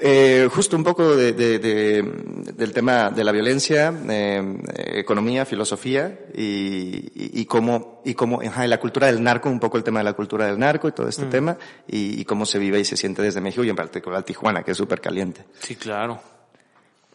Eh, 0.00 0.48
justo 0.52 0.76
un 0.76 0.84
poco 0.84 1.16
de, 1.16 1.32
de, 1.32 1.58
de, 1.58 2.02
del 2.54 2.72
tema 2.72 3.10
de 3.10 3.24
la 3.24 3.32
violencia, 3.32 3.92
eh, 4.08 4.56
economía, 4.94 5.44
filosofía 5.44 6.20
y, 6.32 7.10
y, 7.12 7.40
y 7.40 7.44
cómo, 7.46 8.00
y 8.04 8.14
cómo, 8.14 8.40
ajá, 8.40 8.64
la 8.68 8.78
cultura 8.78 9.08
del 9.08 9.20
narco, 9.20 9.48
un 9.48 9.58
poco 9.58 9.78
el 9.78 9.82
tema 9.82 9.98
de 9.98 10.04
la 10.04 10.12
cultura 10.12 10.46
del 10.46 10.60
narco 10.60 10.86
y 10.86 10.92
todo 10.92 11.08
este 11.08 11.24
mm. 11.24 11.30
tema, 11.30 11.58
y, 11.88 12.20
y, 12.20 12.24
cómo 12.24 12.46
se 12.46 12.60
vive 12.60 12.78
y 12.78 12.84
se 12.84 12.96
siente 12.96 13.20
desde 13.20 13.40
México 13.40 13.64
y 13.64 13.70
en 13.70 13.76
particular 13.76 14.22
Tijuana, 14.22 14.62
que 14.62 14.70
es 14.70 14.76
súper 14.76 15.00
caliente. 15.00 15.44
Sí, 15.58 15.74
claro. 15.74 16.20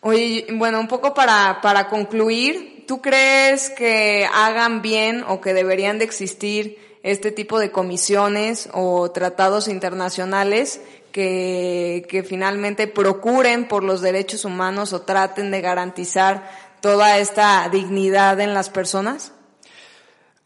Oye, 0.01 0.47
bueno, 0.51 0.81
un 0.81 0.87
poco 0.89 1.13
para, 1.13 1.59
para 1.61 1.87
concluir, 1.87 2.83
¿tú 2.85 3.01
crees 3.01 3.69
que 3.69 4.27
hagan 4.31 4.81
bien 4.81 5.23
o 5.27 5.39
que 5.39 5.53
deberían 5.53 5.97
de 5.97 6.05
existir 6.05 6.86
este 7.07 7.31
tipo 7.31 7.59
de 7.59 7.71
comisiones 7.71 8.69
o 8.73 9.11
tratados 9.11 9.67
internacionales 9.67 10.81
que, 11.11 12.05
que 12.09 12.23
finalmente 12.23 12.87
procuren 12.87 13.67
por 13.67 13.83
los 13.83 14.01
derechos 14.01 14.45
humanos 14.45 14.93
o 14.93 15.01
traten 15.01 15.51
de 15.51 15.61
garantizar 15.61 16.49
toda 16.81 17.17
esta 17.17 17.67
dignidad 17.69 18.39
en 18.39 18.53
las 18.53 18.69
personas? 18.69 19.31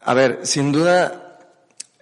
A 0.00 0.14
ver, 0.14 0.40
sin 0.44 0.72
duda, 0.72 1.38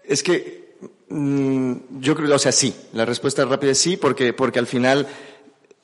es 0.05 0.23
que 0.23 0.77
mmm, 1.09 1.75
yo 2.01 2.15
creo, 2.15 2.35
o 2.35 2.39
sea, 2.39 2.53
sí, 2.53 2.75
la 2.93 3.05
respuesta 3.05 3.45
rápida 3.45 3.73
es 3.73 3.79
sí, 3.79 3.97
porque, 3.97 4.33
porque 4.33 4.59
al 4.59 4.67
final 4.67 5.07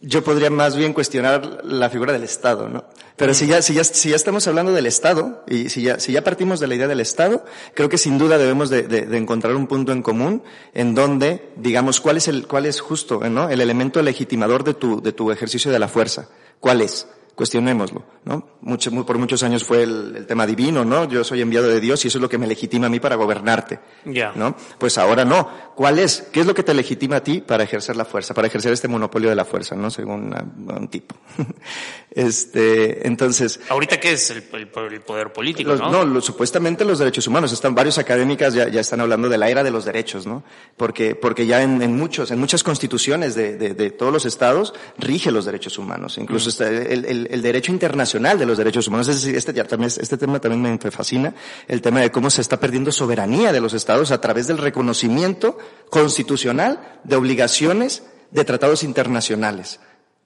yo 0.01 0.23
podría 0.23 0.51
más 0.51 0.77
bien 0.77 0.93
cuestionar 0.93 1.65
la 1.65 1.89
figura 1.89 2.13
del 2.13 2.23
Estado, 2.23 2.69
¿no? 2.69 2.85
Pero 3.17 3.33
si 3.33 3.47
ya, 3.47 3.63
si 3.63 3.73
ya, 3.73 3.83
si 3.83 4.11
ya 4.11 4.17
estamos 4.17 4.47
hablando 4.47 4.73
del 4.73 4.87
Estado, 4.87 5.43
y 5.49 5.71
si 5.71 5.83
ya, 5.83 5.99
si 5.99 6.13
ya 6.13 6.23
partimos 6.23 6.61
de 6.61 6.67
la 6.67 6.75
idea 6.75 6.87
del 6.87 7.01
Estado, 7.01 7.45
creo 7.75 7.89
que 7.89 7.97
sin 7.97 8.19
duda 8.19 8.37
debemos 8.37 8.69
de, 8.69 8.83
de, 8.83 9.07
de 9.07 9.17
encontrar 9.17 9.57
un 9.57 9.67
punto 9.67 9.93
en 9.93 10.03
común 10.03 10.43
en 10.75 10.95
donde, 10.95 11.49
digamos, 11.57 12.01
cuál 12.01 12.19
es 12.19 12.29
el, 12.29 12.47
cuál 12.47 12.67
es 12.67 12.81
justo, 12.81 13.21
¿no? 13.31 13.49
El 13.49 13.63
elemento 13.63 14.03
legitimador 14.03 14.65
de 14.65 14.75
tu, 14.75 15.01
de 15.01 15.13
tu 15.13 15.31
ejercicio 15.31 15.73
de 15.73 15.79
la 15.79 15.89
fuerza. 15.89 16.29
¿Cuál 16.61 16.83
es? 16.83 17.09
Cuestionémoslo, 17.37 18.03
¿no? 18.25 18.49
Mucho, 18.63 18.91
muy, 18.91 19.05
por 19.05 19.19
muchos 19.19 19.43
años 19.43 19.63
fue 19.63 19.83
el, 19.83 20.17
el, 20.17 20.27
tema 20.27 20.47
divino, 20.47 20.87
¿no? 20.87 21.05
Yo 21.07 21.23
soy 21.23 21.43
enviado 21.43 21.69
de 21.69 21.81
Dios 21.81 22.03
y 22.05 22.09
eso 22.09 22.17
es 22.17 22.23
lo 22.23 22.31
que 22.31 22.39
me 22.39 22.47
legitima 22.47 22.87
a 22.87 22.89
mí 22.89 22.99
para 22.99 23.15
gobernarte, 23.15 23.79
yeah. 24.07 24.33
¿no? 24.35 24.57
Pues 24.79 24.97
ahora 24.97 25.25
no. 25.25 25.67
¿Cuál 25.77 25.99
es? 25.99 26.29
¿Qué 26.33 26.41
es 26.41 26.47
lo 26.47 26.55
que 26.55 26.63
te 26.63 26.73
legitima 26.73 27.17
a 27.17 27.23
ti 27.23 27.43
para 27.43 27.63
ejercer 27.63 27.95
la 27.95 28.07
fuerza, 28.07 28.33
para 28.33 28.49
ejercer 28.49 28.73
este 28.73 28.89
monopolio 28.89 29.29
de 29.29 29.37
la 29.37 29.45
fuerza, 29.45 29.77
¿no? 29.77 29.91
Según 29.91 30.29
una, 30.29 30.45
un 30.75 30.89
tipo. 30.89 31.15
este, 32.11 33.07
entonces. 33.07 33.61
¿Ahorita 33.69 34.01
qué 34.01 34.13
es 34.13 34.31
el, 34.31 34.45
el, 34.55 34.71
el 34.95 35.01
poder 35.03 35.31
político, 35.35 35.73
los, 35.73 35.81
no? 35.81 35.91
No, 35.91 36.05
lo, 36.07 36.23
supuestamente 36.23 36.87
los 36.87 36.99
derechos 36.99 37.27
humanos. 37.27 37.53
Están 37.53 37.75
varios 37.75 37.99
académicas 37.99 38.55
ya, 38.55 38.69
ya 38.69 38.81
están 38.81 39.03
hablando 39.03 39.29
de 39.29 39.37
la 39.37 39.51
era 39.51 39.63
de 39.63 39.71
los 39.71 39.85
derechos, 39.85 40.27
¿no? 40.27 40.43
Porque, 40.79 41.15
porque 41.15 41.47
ya 41.47 41.63
en, 41.63 41.83
en 41.83 41.95
muchos, 41.95 42.31
en 42.31 42.39
muchas 42.39 42.65
constituciones 42.65 43.35
de, 43.35 43.59
de, 43.59 43.75
de, 43.75 43.91
todos 43.91 44.11
los 44.11 44.25
estados 44.25 44.73
rige 44.97 45.31
los 45.31 45.45
derechos 45.45 45.77
humanos. 45.77 46.17
Incluso 46.17 46.47
mm. 46.47 46.51
está 46.51 46.69
el, 46.69 47.26
el 47.31 47.35
el, 47.35 47.43
derecho 47.43 47.73
internacional 47.73 48.39
de 48.39 48.47
los 48.47 48.59
derechos 48.59 48.89
humanos. 48.89 49.09
Es 49.09 49.23
decir, 49.23 49.37
este, 49.37 49.53
también, 49.65 49.91
este 49.97 50.17
tema 50.17 50.41
también 50.41 50.79
me 50.83 50.91
fascina, 50.91 51.35
el 51.69 51.83
tema 51.83 52.01
de 52.01 52.11
cómo 52.11 52.31
se 52.31 52.41
está 52.41 52.59
perdiendo 52.59 52.93
soberanía 52.93 53.53
de 53.53 53.61
los 53.61 53.75
estados 53.75 54.11
a 54.11 54.21
través 54.21 54.47
del 54.47 54.59
reconocimiento 54.59 55.59
constitucional 55.91 57.01
de 57.05 57.17
obligaciones 57.17 58.03
de 58.31 58.45
tratados 58.45 58.83
internacionales. 58.83 59.81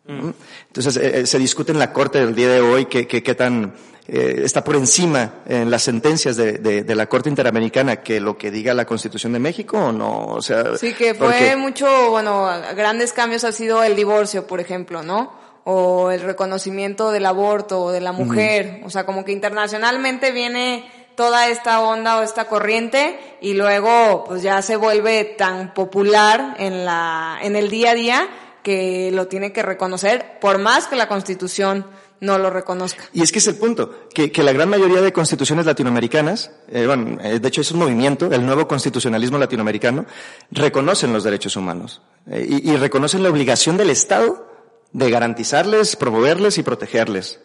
Mm. 0.06 0.30
Entonces, 0.68 0.96
eh, 0.96 1.26
se 1.26 1.38
discute 1.38 1.72
en 1.72 1.78
la 1.78 1.92
Corte 1.92 2.18
del 2.18 2.34
día 2.34 2.48
de 2.48 2.60
hoy 2.60 2.86
qué 2.86 3.06
que, 3.06 3.22
que, 3.22 3.34
tan 3.34 3.74
eh, 4.08 4.42
está 4.44 4.64
por 4.64 4.74
encima 4.74 5.34
en 5.46 5.70
las 5.70 5.82
sentencias 5.82 6.36
de, 6.36 6.54
de, 6.54 6.82
de, 6.82 6.94
la 6.94 7.06
Corte 7.06 7.28
Interamericana 7.28 7.96
que 7.96 8.18
lo 8.18 8.36
que 8.36 8.50
diga 8.50 8.74
la 8.74 8.86
Constitución 8.86 9.32
de 9.32 9.38
México 9.38 9.78
o 9.78 9.92
no. 9.92 10.26
O 10.26 10.42
sea, 10.42 10.76
sí, 10.76 10.94
que 10.94 11.14
fue 11.14 11.26
porque... 11.26 11.56
mucho, 11.56 12.10
bueno, 12.10 12.48
grandes 12.74 13.12
cambios 13.12 13.44
ha 13.44 13.52
sido 13.52 13.84
el 13.84 13.94
divorcio, 13.94 14.46
por 14.46 14.58
ejemplo, 14.58 15.02
¿no? 15.02 15.39
O 15.64 16.10
el 16.10 16.20
reconocimiento 16.20 17.10
del 17.10 17.26
aborto 17.26 17.82
o 17.82 17.92
de 17.92 18.00
la 18.00 18.12
mujer. 18.12 18.66
Uh 18.80 18.84
-huh. 18.84 18.86
O 18.86 18.90
sea, 18.90 19.06
como 19.06 19.24
que 19.24 19.32
internacionalmente 19.32 20.32
viene 20.32 20.90
toda 21.16 21.48
esta 21.48 21.80
onda 21.82 22.18
o 22.18 22.22
esta 22.22 22.46
corriente 22.46 23.18
y 23.40 23.54
luego 23.54 24.24
pues 24.26 24.42
ya 24.42 24.62
se 24.62 24.76
vuelve 24.76 25.24
tan 25.24 25.74
popular 25.74 26.56
en 26.58 26.84
la 26.84 27.38
en 27.42 27.56
el 27.56 27.68
día 27.68 27.90
a 27.90 27.94
día 27.94 28.28
que 28.62 29.10
lo 29.12 29.26
tiene 29.26 29.52
que 29.52 29.62
reconocer 29.62 30.38
por 30.40 30.58
más 30.58 30.86
que 30.86 30.96
la 30.96 31.08
Constitución 31.08 31.86
no 32.20 32.38
lo 32.38 32.50
reconozca. 32.50 33.04
Y 33.12 33.22
es 33.22 33.32
que 33.32 33.38
es 33.38 33.46
el 33.46 33.56
punto, 33.56 34.08
que, 34.14 34.30
que 34.30 34.42
la 34.42 34.52
gran 34.52 34.68
mayoría 34.68 35.00
de 35.00 35.12
constituciones 35.12 35.64
latinoamericanas, 35.64 36.50
eh, 36.68 36.86
bueno, 36.86 37.18
eh, 37.22 37.38
de 37.38 37.48
hecho 37.48 37.62
es 37.62 37.72
un 37.72 37.78
movimiento, 37.78 38.26
el 38.30 38.44
nuevo 38.44 38.68
constitucionalismo 38.68 39.38
latinoamericano, 39.38 40.04
reconocen 40.50 41.12
los 41.14 41.24
derechos 41.24 41.56
humanos 41.56 42.02
eh, 42.30 42.46
y, 42.46 42.70
y 42.70 42.76
reconocen 42.76 43.22
la 43.22 43.30
obligación 43.30 43.78
del 43.78 43.88
Estado 43.88 44.49
de 44.92 45.10
garantizarles, 45.10 45.96
promoverles 45.96 46.58
y 46.58 46.62
protegerles. 46.62 47.40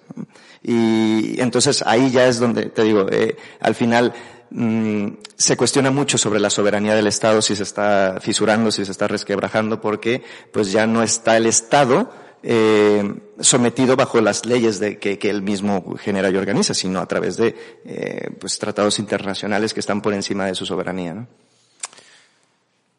Y 0.63 1.39
entonces 1.39 1.83
ahí 1.85 2.09
ya 2.09 2.27
es 2.27 2.39
donde, 2.39 2.67
te 2.67 2.83
digo, 2.83 3.07
eh, 3.11 3.37
al 3.59 3.75
final 3.75 4.13
mmm, 4.49 5.09
se 5.35 5.55
cuestiona 5.55 5.91
mucho 5.91 6.17
sobre 6.17 6.39
la 6.39 6.49
soberanía 6.49 6.95
del 6.95 7.07
Estado, 7.07 7.41
si 7.41 7.55
se 7.55 7.63
está 7.63 8.17
fisurando, 8.19 8.71
si 8.71 8.83
se 8.83 8.91
está 8.91 9.07
resquebrajando, 9.07 9.79
porque 9.79 10.23
pues 10.51 10.71
ya 10.71 10.87
no 10.87 11.03
está 11.03 11.37
el 11.37 11.45
Estado 11.45 12.11
eh, 12.47 13.21
sometido 13.39 13.95
bajo 13.95 14.21
las 14.21 14.45
leyes 14.45 14.79
de 14.79 14.99
que, 14.99 15.17
que, 15.17 15.31
él 15.31 15.41
mismo 15.41 15.95
genera 15.97 16.29
y 16.29 16.35
organiza, 16.35 16.75
sino 16.75 16.99
a 16.99 17.07
través 17.07 17.37
de 17.37 17.55
eh, 17.85 18.29
pues 18.39 18.59
tratados 18.59 18.99
internacionales 18.99 19.73
que 19.73 19.79
están 19.79 20.01
por 20.01 20.13
encima 20.13 20.45
de 20.45 20.53
su 20.53 20.65
soberanía. 20.65 21.15
¿no? 21.15 21.27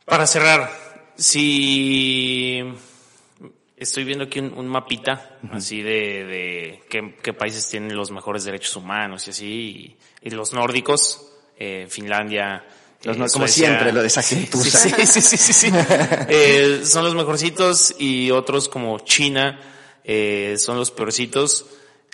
Para 0.04 0.26
cerrar, 0.26 0.70
si 1.16 2.74
Estoy 3.76 4.04
viendo 4.04 4.24
aquí 4.24 4.38
un, 4.38 4.54
un 4.56 4.66
mapita 4.68 5.38
uh 5.42 5.46
-huh. 5.48 5.56
así 5.56 5.82
de, 5.82 6.24
de 6.24 6.82
qué, 6.88 7.14
qué, 7.22 7.34
países 7.34 7.68
tienen 7.68 7.94
los 7.94 8.10
mejores 8.10 8.44
derechos 8.44 8.74
humanos 8.76 9.26
y 9.26 9.30
así, 9.30 9.96
y, 10.22 10.28
y 10.28 10.30
los 10.30 10.54
nórdicos, 10.54 11.32
eh, 11.58 11.86
Finlandia. 11.90 12.64
Los, 13.04 13.18
eh, 13.18 13.26
como 13.32 13.46
siempre, 13.46 13.92
lo 13.92 14.00
de 14.00 14.06
esa 14.06 14.22
sí, 14.22 14.48
sí, 14.50 14.70
sí, 15.06 15.20
sí, 15.20 15.52
sí, 15.52 15.70
eh, 16.28 16.80
son 16.84 17.04
los 17.04 17.14
mejorcitos 17.14 17.94
y 17.98 18.30
otros 18.30 18.70
como 18.70 18.98
China 19.00 19.60
eh, 20.02 20.56
son 20.58 20.78
los 20.78 20.90
peorcitos. 20.90 21.66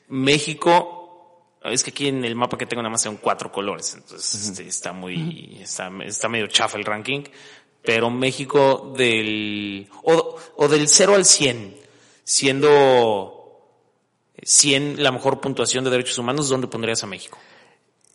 México, 0.09 1.55
es 1.63 1.85
que 1.85 1.91
aquí 1.91 2.09
en 2.09 2.25
el 2.25 2.35
mapa 2.35 2.59
que 2.59 2.67
tengo 2.67 2.83
nada 2.83 2.91
más 2.91 3.03
son 3.03 3.19
cuatro 3.19 3.53
colores, 3.53 3.95
entonces 3.95 4.51
uh 4.51 4.55
-huh. 4.55 4.67
está 4.67 4.93
muy, 4.93 5.59
está, 5.63 5.93
está 6.05 6.29
medio 6.29 6.49
chafa 6.49 6.77
el 6.77 6.85
ranking 6.85 7.23
pero 7.83 8.11
México 8.11 8.93
del, 8.97 9.89
o, 10.05 10.37
o 10.57 10.69
del 10.69 10.89
0 10.89 11.15
al 11.15 11.25
100, 11.25 11.77
siendo 12.25 13.43
100 14.43 15.03
la 15.03 15.13
mejor 15.13 15.41
puntuación 15.41 15.85
de 15.85 15.91
derechos 15.91 16.19
humanos, 16.19 16.49
¿dónde 16.49 16.69
pondrías 16.69 17.03
a 17.03 17.07
México? 17.07 17.39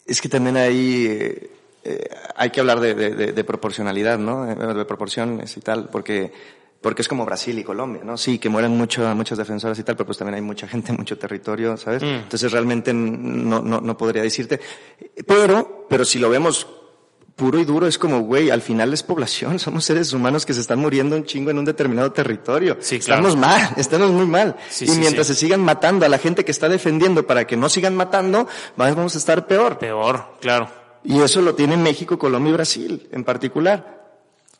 Es 0.05 0.21
que 0.21 0.29
también 0.29 0.55
hay, 0.55 1.05
eh, 1.05 1.51
eh, 1.83 2.09
hay 2.35 2.49
que 2.49 2.59
hablar 2.61 2.79
de, 2.79 2.95
de, 2.95 3.33
de, 3.33 3.43
proporcionalidad, 3.43 4.17
¿no? 4.17 4.45
De 4.45 4.85
proporciones 4.85 5.57
y 5.57 5.59
tal, 5.59 5.89
porque, 5.89 6.31
porque 6.79 7.01
es 7.01 7.09
como 7.09 7.25
Brasil 7.25 7.59
y 7.59 7.63
Colombia, 7.65 8.03
¿no? 8.05 8.17
Sí, 8.17 8.39
que 8.39 8.47
mueren 8.47 8.71
mucho, 8.71 9.03
muchas 9.15 9.37
defensoras 9.37 9.77
y 9.79 9.83
tal, 9.83 9.97
pero 9.97 10.05
pues 10.05 10.17
también 10.17 10.35
hay 10.35 10.41
mucha 10.41 10.65
gente, 10.67 10.93
mucho 10.93 11.17
territorio, 11.17 11.75
¿sabes? 11.75 12.03
Mm. 12.03 12.23
Entonces 12.23 12.51
realmente 12.53 12.93
no, 12.93 13.61
no, 13.61 13.81
no 13.81 13.97
podría 13.97 14.21
decirte. 14.21 14.61
Pero, 15.25 15.85
pero 15.89 16.05
si 16.05 16.19
lo 16.19 16.29
vemos 16.29 16.67
puro 17.37 17.59
y 17.59 17.65
duro 17.65 17.87
es 17.87 17.97
como, 17.97 18.19
güey, 18.21 18.49
al 18.49 18.61
final 18.61 18.91
es 18.93 19.03
población, 19.03 19.59
somos 19.59 19.85
seres 19.85 20.11
humanos 20.11 20.45
que 20.45 20.53
se 20.53 20.59
están 20.59 20.79
muriendo 20.79 21.15
un 21.15 21.23
chingo 21.23 21.51
en 21.51 21.59
un 21.59 21.63
determinado 21.63 22.11
territorio. 22.11 22.77
Sí, 22.81 22.99
claro. 22.99 23.25
Estamos 23.25 23.39
mal, 23.39 23.73
estamos 23.77 24.11
muy 24.11 24.25
mal. 24.25 24.57
Sí, 24.69 24.83
y 24.83 24.89
sí, 24.89 24.99
mientras 24.99 25.27
se 25.27 25.35
sigan 25.35 25.61
matando 25.61 26.05
a 26.05 26.09
la 26.09 26.17
gente 26.17 26.43
que 26.43 26.51
está 26.51 26.67
defendiendo 26.67 27.25
para 27.25 27.47
que 27.47 27.55
no 27.55 27.69
sigan 27.69 27.95
matando, 27.95 28.47
vamos 28.75 29.15
a 29.15 29.17
estar 29.17 29.47
peor. 29.47 29.77
Peor, 29.77 30.25
claro. 30.41 30.67
Y 31.03 31.21
eso 31.21 31.41
lo 31.41 31.55
tiene 31.55 31.77
México, 31.77 32.19
Colombia 32.19 32.49
y 32.49 32.53
Brasil 32.53 33.07
en 33.13 33.23
particular. 33.23 33.96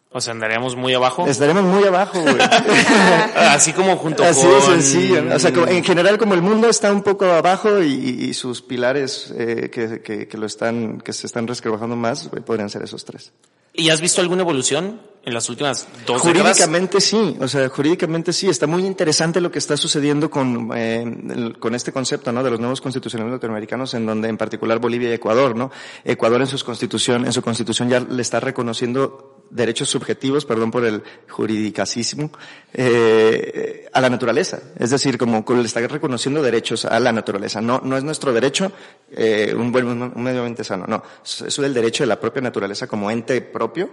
O 0.09 0.21
sea, 0.21 0.31
andaríamos 0.31 0.75
muy 0.75 0.93
abajo. 0.93 1.27
Estaremos 1.27 1.63
muy 1.63 1.83
abajo, 1.83 2.21
güey. 2.21 2.37
Así 3.35 3.73
como 3.73 3.97
junto 3.97 4.23
Así 4.23 4.41
con... 4.45 4.55
Así 4.55 4.71
de 4.71 4.75
sencillo. 4.81 5.21
¿no? 5.21 5.35
O 5.35 5.39
sea, 5.39 5.51
en 5.51 5.83
general 5.83 6.17
como 6.17 6.33
el 6.33 6.41
mundo 6.41 6.69
está 6.69 6.91
un 6.91 7.03
poco 7.03 7.25
abajo 7.25 7.83
y, 7.83 7.91
y 7.91 8.33
sus 8.33 8.61
pilares 8.61 9.33
eh, 9.37 9.69
que, 9.69 10.01
que, 10.01 10.27
que, 10.27 10.37
lo 10.37 10.45
están, 10.45 11.01
que 11.01 11.11
se 11.11 11.27
están 11.27 11.45
resquebrajando 11.45 11.97
más, 11.97 12.29
podrían 12.45 12.69
ser 12.69 12.83
esos 12.83 13.03
tres. 13.03 13.33
¿Y 13.73 13.89
has 13.89 14.01
visto 14.01 14.21
alguna 14.21 14.41
evolución 14.41 15.01
en 15.27 15.33
las 15.33 15.49
últimas 15.49 15.87
dos 16.05 16.21
Jurídicamente 16.21 17.01
sí, 17.01 17.37
o 17.41 17.49
sea, 17.49 17.67
jurídicamente 17.67 18.31
sí. 18.31 18.47
Está 18.47 18.65
muy 18.65 18.85
interesante 18.85 19.41
lo 19.41 19.51
que 19.51 19.59
está 19.59 19.75
sucediendo 19.75 20.31
con, 20.31 20.69
eh, 20.73 21.53
con 21.59 21.75
este 21.75 21.91
concepto, 21.91 22.31
¿no? 22.31 22.43
De 22.43 22.49
los 22.49 22.61
nuevos 22.61 22.79
constitucionales 22.79 23.33
latinoamericanos, 23.33 23.93
en 23.93 24.05
donde 24.05 24.29
en 24.29 24.37
particular 24.37 24.79
Bolivia 24.79 25.09
y 25.09 25.13
Ecuador, 25.13 25.55
¿no? 25.55 25.69
Ecuador 26.05 26.39
en 26.39 26.47
sus 26.47 26.63
constitución, 26.63 27.25
en 27.25 27.33
su 27.33 27.41
constitución 27.41 27.89
ya 27.89 27.99
le 27.99 28.21
está 28.21 28.39
reconociendo 28.39 29.26
derechos 29.49 29.89
subjetivos, 29.89 30.45
perdón 30.45 30.71
por 30.71 30.85
el 30.85 31.03
juridicacismo, 31.29 32.31
eh, 32.73 33.87
a 33.91 34.01
la 34.01 34.09
naturaleza. 34.09 34.59
Es 34.77 34.89
decir, 34.89 35.17
como 35.17 35.43
le 35.47 35.61
está 35.61 35.79
reconociendo 35.87 36.41
derechos 36.41 36.85
a 36.85 36.99
la 36.99 37.11
naturaleza. 37.11 37.61
No, 37.61 37.81
no 37.83 37.97
es 37.97 38.03
nuestro 38.03 38.33
derecho 38.33 38.71
eh, 39.11 39.53
un 39.55 39.71
buen 39.71 39.87
un 39.87 40.23
medio 40.23 40.39
ambiente 40.39 40.63
sano, 40.63 40.85
no. 40.87 41.03
Es 41.23 41.57
el 41.59 41.73
derecho 41.73 42.03
de 42.03 42.07
la 42.07 42.19
propia 42.19 42.41
naturaleza 42.41 42.87
como 42.87 43.09
ente 43.11 43.41
propio 43.41 43.89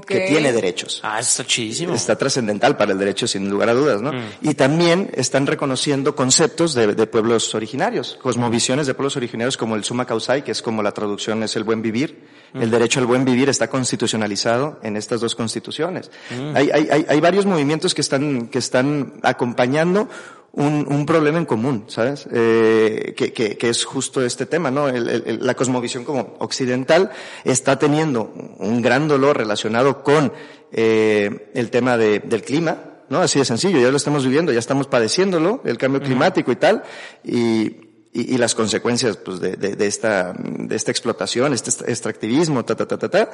que 0.00 0.20
tiene 0.20 0.52
derechos. 0.52 1.00
Ah, 1.02 1.20
eso 1.20 1.42
está 1.42 1.44
chidísimo. 1.44 1.94
Está 1.94 2.16
trascendental 2.16 2.76
para 2.76 2.92
el 2.92 2.98
derecho, 2.98 3.26
sin 3.26 3.48
lugar 3.48 3.68
a 3.68 3.74
dudas, 3.74 4.00
¿no? 4.00 4.12
Mm. 4.12 4.22
Y 4.42 4.54
también 4.54 5.10
están 5.14 5.46
reconociendo 5.46 6.14
conceptos 6.14 6.74
de, 6.74 6.94
de, 6.94 7.06
pueblos 7.06 7.54
originarios, 7.54 8.18
cosmovisiones 8.20 8.86
de 8.86 8.94
pueblos 8.94 9.16
originarios 9.16 9.56
como 9.56 9.76
el 9.76 9.84
summa 9.84 10.06
causai, 10.06 10.42
que 10.42 10.52
es 10.52 10.62
como 10.62 10.82
la 10.82 10.92
traducción 10.92 11.42
es 11.42 11.56
el 11.56 11.64
buen 11.64 11.82
vivir. 11.82 12.24
Mm. 12.52 12.62
El 12.62 12.70
derecho 12.70 13.00
al 13.00 13.06
buen 13.06 13.24
vivir 13.24 13.48
está 13.48 13.68
constitucionalizado 13.68 14.78
en 14.82 14.96
estas 14.96 15.20
dos 15.20 15.34
constituciones. 15.34 16.10
Mm. 16.30 16.56
Hay, 16.56 16.70
hay, 16.70 17.06
hay, 17.08 17.20
varios 17.20 17.46
movimientos 17.46 17.94
que 17.94 18.00
están, 18.00 18.48
que 18.48 18.58
están 18.58 19.14
acompañando 19.22 20.08
un, 20.56 20.86
un 20.88 21.06
problema 21.06 21.38
en 21.38 21.46
común, 21.46 21.84
¿sabes? 21.88 22.26
Eh, 22.32 23.14
que, 23.16 23.32
que, 23.32 23.56
que, 23.56 23.68
es 23.68 23.84
justo 23.84 24.24
este 24.24 24.46
tema, 24.46 24.70
¿no? 24.70 24.88
El, 24.88 25.08
el, 25.08 25.38
la 25.44 25.54
cosmovisión 25.54 26.04
como 26.04 26.36
occidental 26.38 27.10
está 27.44 27.78
teniendo 27.78 28.32
un 28.58 28.80
gran 28.80 29.08
dolor 29.08 29.36
relacionado 29.36 30.02
con 30.02 30.32
eh, 30.72 31.50
el 31.54 31.70
tema 31.70 31.96
de, 31.96 32.20
del 32.20 32.42
clima, 32.42 32.78
¿no? 33.08 33.20
Así 33.20 33.38
de 33.38 33.44
sencillo, 33.44 33.80
ya 33.80 33.90
lo 33.90 33.96
estamos 33.96 34.24
viviendo, 34.24 34.52
ya 34.52 34.60
estamos 34.60 34.86
padeciéndolo, 34.86 35.60
el 35.64 35.76
cambio 35.76 36.00
climático 36.00 36.52
y 36.52 36.56
tal, 36.56 36.84
y, 37.24 37.66
y, 38.12 38.34
y, 38.34 38.38
las 38.38 38.54
consecuencias 38.54 39.16
pues, 39.16 39.40
de, 39.40 39.56
de, 39.56 39.74
de, 39.74 39.86
esta, 39.86 40.34
de 40.38 40.76
esta 40.76 40.92
explotación, 40.92 41.52
este 41.52 41.90
extractivismo, 41.90 42.64
ta, 42.64 42.76
ta, 42.76 42.86
ta, 42.86 42.96
ta, 42.96 43.08
ta. 43.08 43.30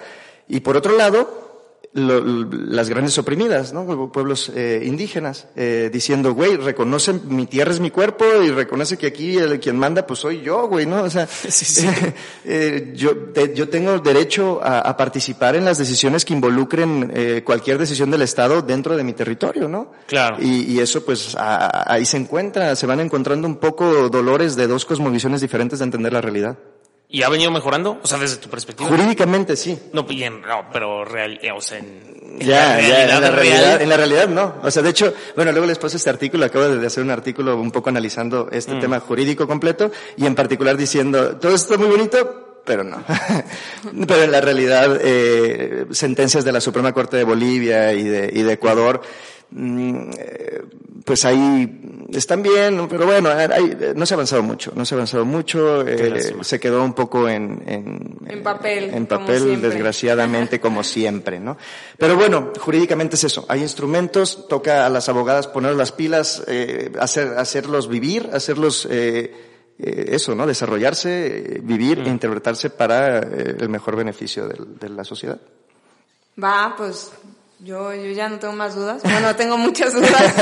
Y 0.49 0.61
por 0.61 0.77
otro 0.77 0.97
lado, 0.97 1.50
lo, 1.93 2.21
las 2.23 2.89
grandes 2.89 3.19
oprimidas, 3.19 3.73
¿no? 3.73 4.13
Pueblos 4.13 4.51
eh, 4.55 4.83
indígenas, 4.85 5.49
eh, 5.57 5.91
diciendo, 5.93 6.35
güey, 6.35 6.57
reconoce 6.57 7.13
mi 7.13 7.47
tierra 7.47 7.73
es 7.73 7.81
mi 7.81 7.91
cuerpo 7.91 8.25
y 8.45 8.51
reconoce 8.51 8.97
que 8.97 9.09
aquí 9.09 9.37
el, 9.37 9.59
quien 9.59 9.77
manda 9.77 10.07
pues 10.07 10.21
soy 10.21 10.41
yo, 10.41 10.69
güey, 10.69 10.87
¿no? 10.87 11.03
O 11.03 11.11
sea, 11.11 11.27
sí, 11.49 11.65
sí. 11.65 11.89
Eh, 12.45 12.93
yo, 12.97 13.33
yo 13.55 13.69
tengo 13.69 13.99
derecho 13.99 14.61
a, 14.63 14.81
a, 14.81 14.97
participar 14.97 15.57
en 15.57 15.65
las 15.65 15.79
decisiones 15.79 16.25
que 16.25 16.33
involucren 16.33 17.11
eh, 17.15 17.43
cualquier 17.45 17.79
decisión 17.79 18.11
del 18.11 18.23
Estado 18.23 18.63
dentro 18.63 18.97
de 18.97 19.05
mi 19.05 19.13
territorio, 19.13 19.69
¿no? 19.69 19.93
Claro. 20.07 20.37
Y, 20.41 20.73
y 20.73 20.81
eso 20.81 21.05
pues 21.05 21.35
a, 21.37 21.93
ahí 21.93 22.05
se 22.05 22.17
encuentra, 22.17 22.75
se 22.77 22.87
van 22.87 23.01
encontrando 23.01 23.47
un 23.47 23.57
poco 23.57 24.09
dolores 24.09 24.57
de 24.57 24.67
dos 24.67 24.85
cosmovisiones 24.85 25.41
diferentes 25.41 25.79
de 25.79 25.85
entender 25.85 26.13
la 26.13 26.21
realidad. 26.21 26.57
¿Y 27.13 27.25
ha 27.25 27.29
venido 27.29 27.51
mejorando? 27.51 27.99
O 28.03 28.07
sea, 28.07 28.19
desde 28.19 28.37
tu 28.37 28.49
perspectiva. 28.49 28.89
Jurídicamente 28.89 29.57
sí. 29.57 29.77
No, 29.93 30.05
bien, 30.05 30.43
no 30.43 30.67
pero 30.73 31.05
real, 31.05 31.41
eh, 31.43 31.51
o 31.51 31.61
sea, 31.61 31.79
en, 31.79 32.39
ya, 32.39 32.79
en 32.79 32.89
ya, 32.89 33.17
en 33.17 33.21
la 33.21 33.31
realidad, 33.33 33.83
en 33.83 33.89
la 33.89 33.97
realidad 33.97 34.29
no. 34.29 34.55
O 34.63 34.71
sea, 34.71 34.81
de 34.81 34.91
hecho, 34.91 35.13
bueno, 35.35 35.51
luego 35.51 35.67
les 35.67 35.79
paso 35.79 35.97
este 35.97 36.09
artículo, 36.09 36.45
acabo 36.45 36.69
de 36.69 36.87
hacer 36.87 37.03
un 37.03 37.11
artículo 37.11 37.57
un 37.57 37.73
poco 37.73 37.91
analizando 37.91 38.49
este 38.53 38.75
mm. 38.75 38.81
tema 38.81 39.01
jurídico 39.01 39.49
completo 39.49 39.91
y 40.17 40.25
en 40.25 40.37
particular 40.37 40.77
diciendo, 40.77 41.37
todo 41.37 41.53
esto 41.53 41.75
está 41.75 41.85
muy 41.85 41.97
bonito, 41.97 42.61
pero 42.65 42.85
no. 42.85 43.03
pero 44.07 44.23
en 44.23 44.31
la 44.31 44.41
realidad, 44.41 44.97
eh, 45.03 45.87
sentencias 45.91 46.45
de 46.45 46.53
la 46.53 46.61
Suprema 46.61 46.93
Corte 46.93 47.17
de 47.17 47.25
Bolivia 47.25 47.93
y 47.93 48.05
de, 48.05 48.31
y 48.33 48.43
de 48.43 48.53
Ecuador, 48.53 49.01
mm, 49.51 50.11
eh, 50.17 50.63
pues 51.11 51.25
ahí 51.25 52.07
están 52.13 52.41
bien, 52.41 52.87
pero 52.89 53.05
bueno, 53.05 53.31
hay, 53.31 53.77
no 53.97 54.07
se 54.07 54.15
ha 54.15 54.17
avanzado 54.17 54.45
mucho, 54.45 54.71
no 54.77 54.85
se 54.85 54.95
ha 54.95 54.97
avanzado 54.97 55.25
mucho, 55.25 55.85
eh, 55.85 56.37
se 56.43 56.61
quedó 56.61 56.85
un 56.85 56.93
poco 56.93 57.29
en, 57.29 57.65
en, 57.67 58.17
en 58.29 58.43
papel, 58.45 58.95
en 58.95 59.07
papel 59.07 59.61
desgraciadamente 59.61 60.61
como 60.61 60.85
siempre, 60.85 61.41
¿no? 61.41 61.57
Pero 61.99 62.15
bueno, 62.15 62.53
jurídicamente 62.61 63.17
es 63.17 63.25
eso, 63.25 63.45
hay 63.49 63.63
instrumentos, 63.63 64.47
toca 64.47 64.87
a 64.87 64.89
las 64.89 65.09
abogadas 65.09 65.49
poner 65.49 65.75
las 65.75 65.91
pilas, 65.91 66.45
eh, 66.47 66.93
hacer, 67.01 67.37
hacerlos 67.37 67.89
vivir, 67.89 68.31
hacerlos, 68.33 68.87
eh, 68.89 69.35
eh 69.81 70.05
eso, 70.11 70.37
¿no? 70.37 70.47
Desarrollarse, 70.47 71.61
vivir 71.65 72.03
mm. 72.03 72.07
e 72.07 72.09
interpretarse 72.09 72.71
para 72.71 73.19
eh, 73.19 73.57
el 73.59 73.69
mejor 73.69 73.97
beneficio 73.97 74.47
de, 74.47 74.57
de 74.79 74.89
la 74.91 75.03
sociedad. 75.03 75.41
Va, 76.43 76.75
pues 76.77 77.11
yo, 77.63 77.93
yo 77.95 78.13
ya 78.13 78.29
no 78.29 78.39
tengo 78.39 78.55
más 78.55 78.75
dudas. 78.75 79.03
Bueno, 79.03 79.37
tengo 79.37 79.59
muchas 79.59 79.93
dudas, 79.93 80.35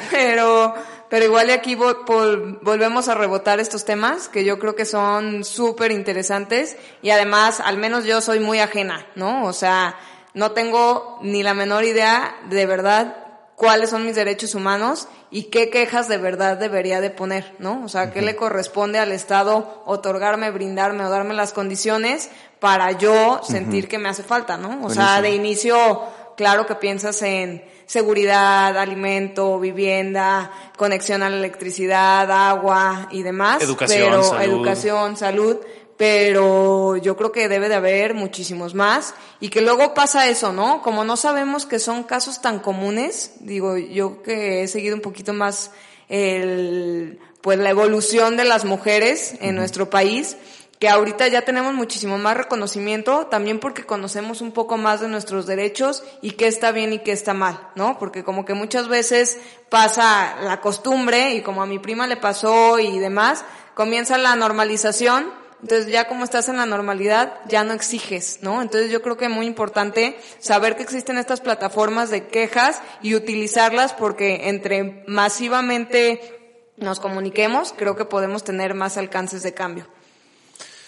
pero, 0.10 0.74
pero 1.08 1.24
igual 1.24 1.48
de 1.48 1.52
aquí 1.52 1.74
volvemos 1.74 3.08
a 3.08 3.14
rebotar 3.14 3.60
estos 3.60 3.84
temas 3.84 4.28
que 4.28 4.44
yo 4.44 4.58
creo 4.58 4.74
que 4.74 4.86
son 4.86 5.44
súper 5.44 5.92
interesantes 5.92 6.76
y 7.02 7.10
además, 7.10 7.60
al 7.60 7.76
menos 7.76 8.04
yo 8.04 8.20
soy 8.20 8.40
muy 8.40 8.58
ajena, 8.58 9.06
¿no? 9.16 9.44
O 9.44 9.52
sea, 9.52 9.96
no 10.34 10.52
tengo 10.52 11.18
ni 11.22 11.42
la 11.42 11.54
menor 11.54 11.84
idea 11.84 12.36
de 12.48 12.64
verdad 12.64 13.16
cuáles 13.54 13.90
son 13.90 14.04
mis 14.04 14.16
derechos 14.16 14.54
humanos 14.54 15.08
y 15.30 15.44
qué 15.44 15.70
quejas 15.70 16.08
de 16.08 16.16
verdad 16.16 16.56
debería 16.56 17.00
de 17.00 17.10
poner, 17.10 17.54
¿no? 17.58 17.84
O 17.84 17.88
sea, 17.88 18.12
qué 18.12 18.22
le 18.22 18.34
corresponde 18.34 18.98
al 18.98 19.12
Estado 19.12 19.82
otorgarme, 19.86 20.50
brindarme 20.50 21.04
o 21.04 21.10
darme 21.10 21.34
las 21.34 21.52
condiciones 21.52 22.30
para 22.58 22.92
yo 22.92 23.40
sentir 23.42 23.88
que 23.88 23.98
me 23.98 24.08
hace 24.08 24.22
falta, 24.22 24.56
¿no? 24.56 24.84
O 24.84 24.90
sea, 24.90 25.22
de 25.22 25.34
inicio 25.34 26.02
claro 26.36 26.66
que 26.66 26.74
piensas 26.74 27.22
en 27.22 27.64
seguridad, 27.86 28.76
alimento, 28.78 29.58
vivienda, 29.60 30.50
conexión 30.76 31.22
a 31.22 31.28
la 31.28 31.36
electricidad, 31.36 32.30
agua 32.30 33.08
y 33.10 33.22
demás. 33.22 33.62
Educación, 33.62 34.10
pero, 34.10 34.22
salud. 34.22 34.42
Educación, 34.42 35.16
salud. 35.16 35.56
Pero 35.96 36.96
yo 36.96 37.16
creo 37.16 37.30
que 37.32 37.48
debe 37.48 37.68
de 37.68 37.74
haber 37.76 38.14
muchísimos 38.14 38.74
más. 38.74 39.14
Y 39.40 39.50
que 39.50 39.60
luego 39.60 39.94
pasa 39.94 40.28
eso, 40.28 40.52
¿no? 40.52 40.82
Como 40.82 41.04
no 41.04 41.16
sabemos 41.16 41.66
que 41.66 41.78
son 41.78 42.02
casos 42.02 42.40
tan 42.40 42.60
comunes, 42.60 43.34
digo, 43.40 43.76
yo 43.76 44.22
que 44.22 44.62
he 44.62 44.68
seguido 44.68 44.96
un 44.96 45.02
poquito 45.02 45.32
más 45.32 45.70
el, 46.08 47.20
pues 47.40 47.58
la 47.58 47.70
evolución 47.70 48.36
de 48.36 48.44
las 48.44 48.64
mujeres 48.64 49.34
en 49.34 49.38
uh 49.38 49.52
-huh. 49.52 49.54
nuestro 49.54 49.90
país, 49.90 50.36
que 50.82 50.88
ahorita 50.88 51.28
ya 51.28 51.42
tenemos 51.42 51.74
muchísimo 51.74 52.18
más 52.18 52.36
reconocimiento, 52.36 53.28
también 53.28 53.60
porque 53.60 53.84
conocemos 53.84 54.40
un 54.40 54.50
poco 54.50 54.78
más 54.78 55.00
de 55.00 55.06
nuestros 55.06 55.46
derechos 55.46 56.02
y 56.22 56.32
qué 56.32 56.48
está 56.48 56.72
bien 56.72 56.92
y 56.92 56.98
qué 56.98 57.12
está 57.12 57.34
mal, 57.34 57.68
¿no? 57.76 58.00
Porque 58.00 58.24
como 58.24 58.44
que 58.44 58.54
muchas 58.54 58.88
veces 58.88 59.38
pasa 59.68 60.34
la 60.42 60.60
costumbre 60.60 61.34
y 61.34 61.42
como 61.42 61.62
a 61.62 61.66
mi 61.66 61.78
prima 61.78 62.08
le 62.08 62.16
pasó 62.16 62.80
y 62.80 62.98
demás, 62.98 63.44
comienza 63.74 64.18
la 64.18 64.34
normalización, 64.34 65.30
entonces 65.60 65.86
ya 65.86 66.08
como 66.08 66.24
estás 66.24 66.48
en 66.48 66.56
la 66.56 66.66
normalidad, 66.66 67.32
ya 67.46 67.62
no 67.62 67.74
exiges, 67.74 68.40
¿no? 68.42 68.60
Entonces 68.60 68.90
yo 68.90 69.02
creo 69.02 69.16
que 69.16 69.26
es 69.26 69.30
muy 69.30 69.46
importante 69.46 70.18
saber 70.40 70.74
que 70.74 70.82
existen 70.82 71.16
estas 71.16 71.40
plataformas 71.40 72.10
de 72.10 72.26
quejas 72.26 72.82
y 73.02 73.14
utilizarlas 73.14 73.92
porque 73.92 74.48
entre 74.48 75.04
masivamente 75.06 76.72
nos 76.76 76.98
comuniquemos, 76.98 77.72
creo 77.72 77.94
que 77.94 78.04
podemos 78.04 78.42
tener 78.42 78.74
más 78.74 78.96
alcances 78.96 79.44
de 79.44 79.54
cambio. 79.54 79.86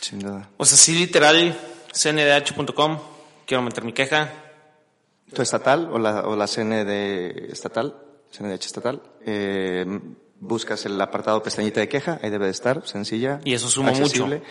Sin 0.05 0.19
duda. 0.19 0.51
O 0.59 0.67
sea, 0.67 0.77
sí, 0.77 0.93
literal, 0.99 1.57
cndh.com, 1.91 2.99
quiero 3.47 3.63
meter 3.63 3.85
mi 3.85 3.95
queja. 3.95 4.31
¿Tu 5.33 5.41
estatal 5.41 5.89
o 5.91 5.99
la, 5.99 6.29
o 6.29 6.37
la 6.37 6.47
CND 6.47 7.51
estatal? 7.51 7.97
CNDH 8.31 8.67
estatal. 8.67 9.03
Eh, 9.25 9.87
buscas 10.41 10.85
el 10.85 11.01
apartado 11.01 11.43
pestañita 11.43 11.81
de 11.81 11.89
queja, 11.89 12.21
ahí 12.23 12.29
debe 12.29 12.45
de 12.45 12.51
estar, 12.51 12.87
sencilla. 12.87 13.41
Y 13.45 13.55
eso 13.55 13.71
suma 13.71 13.93
accesible. 13.93 14.41
mucho. 14.41 14.51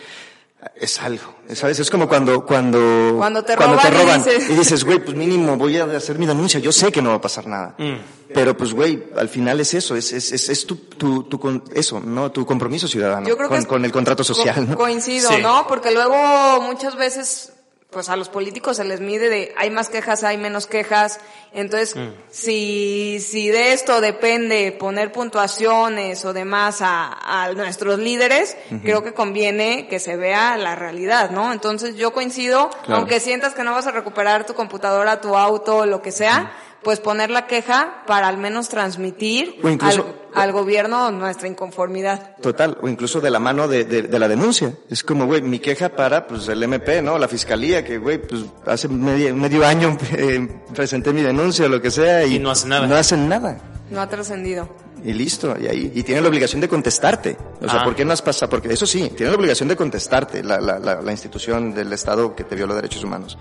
Es 0.76 1.00
algo, 1.00 1.34
¿sabes? 1.52 1.78
Es 1.78 1.90
como 1.90 2.08
cuando, 2.08 2.44
cuando, 2.44 3.14
cuando 3.18 3.44
te 3.44 3.56
cuando 3.56 3.76
roban, 3.76 3.92
te 3.92 3.98
roban 3.98 4.20
y 4.20 4.24
dices, 4.24 4.50
y 4.50 4.54
dices, 4.54 4.84
güey, 4.84 4.98
pues 4.98 5.16
mínimo 5.16 5.56
voy 5.56 5.76
a 5.78 5.84
hacer 5.84 6.18
mi 6.18 6.26
denuncia, 6.26 6.58
yo 6.60 6.72
sé 6.72 6.90
que 6.90 7.00
no 7.02 7.10
va 7.10 7.16
a 7.16 7.20
pasar 7.20 7.46
nada. 7.46 7.74
Mm. 7.78 7.94
Pero 8.32 8.56
pues, 8.56 8.72
güey, 8.72 9.04
al 9.16 9.28
final 9.28 9.60
es 9.60 9.74
eso, 9.74 9.94
es, 9.94 10.12
es, 10.12 10.32
es, 10.32 10.48
es 10.48 10.66
tu, 10.66 10.76
tu, 10.76 11.24
tu, 11.24 11.38
con, 11.38 11.62
eso, 11.74 12.00
¿no? 12.00 12.32
Tu 12.32 12.44
compromiso 12.44 12.88
ciudadano 12.88 13.28
Yo 13.28 13.36
creo 13.36 13.48
con, 13.48 13.58
que 13.58 13.62
es- 13.62 13.66
con 13.68 13.84
el 13.84 13.92
contrato 13.92 14.24
social, 14.24 14.54
Co- 14.56 14.60
¿no? 14.62 14.76
Coincido, 14.76 15.30
Sí. 15.30 15.36
¿no? 15.42 15.66
Porque 15.68 15.92
luego 15.92 16.60
muchas 16.62 16.96
veces, 16.96 17.52
pues 17.94 18.10
a 18.10 18.16
los 18.16 18.28
políticos 18.28 18.76
se 18.76 18.84
les 18.84 19.00
mide 19.00 19.30
de 19.30 19.54
hay 19.56 19.70
más 19.70 19.88
quejas, 19.88 20.22
hay 20.24 20.36
menos 20.36 20.66
quejas. 20.66 21.18
Entonces, 21.54 21.96
Mm. 21.96 22.08
si, 22.30 23.18
si 23.20 23.48
de 23.48 23.72
esto 23.72 24.00
depende 24.02 24.72
poner 24.72 25.12
puntuaciones 25.12 26.24
o 26.24 26.32
demás 26.32 26.80
a, 26.82 27.44
a 27.44 27.52
nuestros 27.54 27.98
líderes, 27.98 28.56
creo 28.82 29.02
que 29.04 29.14
conviene 29.14 29.86
que 29.88 29.98
se 30.00 30.16
vea 30.16 30.56
la 30.56 30.74
realidad, 30.74 31.30
¿no? 31.30 31.52
Entonces 31.52 31.96
yo 31.96 32.12
coincido, 32.12 32.68
Claro. 32.84 32.96
aunque 33.00 33.20
sientas 33.20 33.54
que 33.54 33.62
no 33.64 33.72
vas 33.72 33.86
a 33.86 33.92
recuperar 33.92 34.44
tu 34.46 34.54
computadora, 34.54 35.20
tu 35.20 35.36
auto, 35.36 35.86
lo 35.86 36.02
que 36.02 36.10
sea, 36.12 36.52
pues 36.84 37.00
poner 37.00 37.30
la 37.30 37.46
queja 37.48 38.04
para 38.06 38.28
al 38.28 38.36
menos 38.38 38.68
transmitir 38.68 39.56
O 39.62 39.68
incluso- 39.68 40.06
al, 40.34 40.42
al 40.42 40.52
gobierno 40.52 41.10
nuestra 41.10 41.48
inconformidad. 41.48 42.36
Total, 42.40 42.76
o 42.80 42.88
incluso 42.88 43.20
de 43.20 43.30
la 43.30 43.40
mano 43.40 43.66
de, 43.66 43.84
de, 43.84 44.02
de 44.02 44.18
la 44.18 44.28
denuncia. 44.28 44.72
Es 44.90 45.02
como, 45.02 45.26
güey, 45.26 45.42
mi 45.42 45.58
queja 45.58 45.88
para, 45.88 46.26
pues, 46.26 46.46
el 46.48 46.62
MP, 46.62 47.02
¿no? 47.02 47.18
La 47.18 47.26
fiscalía, 47.28 47.84
que, 47.84 47.98
güey, 47.98 48.18
pues, 48.18 48.42
hace 48.66 48.86
medio, 48.88 49.34
medio 49.34 49.66
año 49.66 49.96
eh, 50.12 50.46
presenté 50.74 51.12
mi 51.12 51.22
denuncia 51.22 51.66
o 51.66 51.68
lo 51.68 51.80
que 51.82 51.90
sea 51.90 52.24
y, 52.24 52.36
Y 52.36 52.38
no 52.38 52.50
hacen 52.50 52.68
nada. 52.68 52.86
No 52.86 52.94
hacen 52.96 53.28
nada. 53.28 53.58
No 53.90 54.00
ha 54.00 54.08
trascendido. 54.08 54.68
Y 55.04 55.12
listo, 55.12 55.54
y 55.60 55.66
ahí, 55.66 55.92
y 55.94 56.02
tiene 56.02 56.22
la 56.22 56.28
obligación 56.28 56.62
de 56.62 56.68
contestarte. 56.68 57.36
O 57.60 57.68
sea, 57.68 57.80
Ah. 57.80 57.84
¿por 57.84 57.94
qué 57.94 58.06
no 58.06 58.12
has 58.14 58.22
pasado? 58.22 58.48
Porque 58.48 58.72
eso 58.72 58.86
sí, 58.86 59.10
tiene 59.14 59.30
la 59.32 59.36
obligación 59.36 59.68
de 59.68 59.76
contestarte 59.76 60.42
la, 60.42 60.58
la, 60.60 60.78
la, 60.78 61.02
la 61.02 61.10
institución 61.12 61.74
del 61.74 61.92
Estado 61.92 62.34
que 62.34 62.42
te 62.44 62.56
violó 62.56 62.74
derechos 62.74 63.04
humanos. 63.04 63.36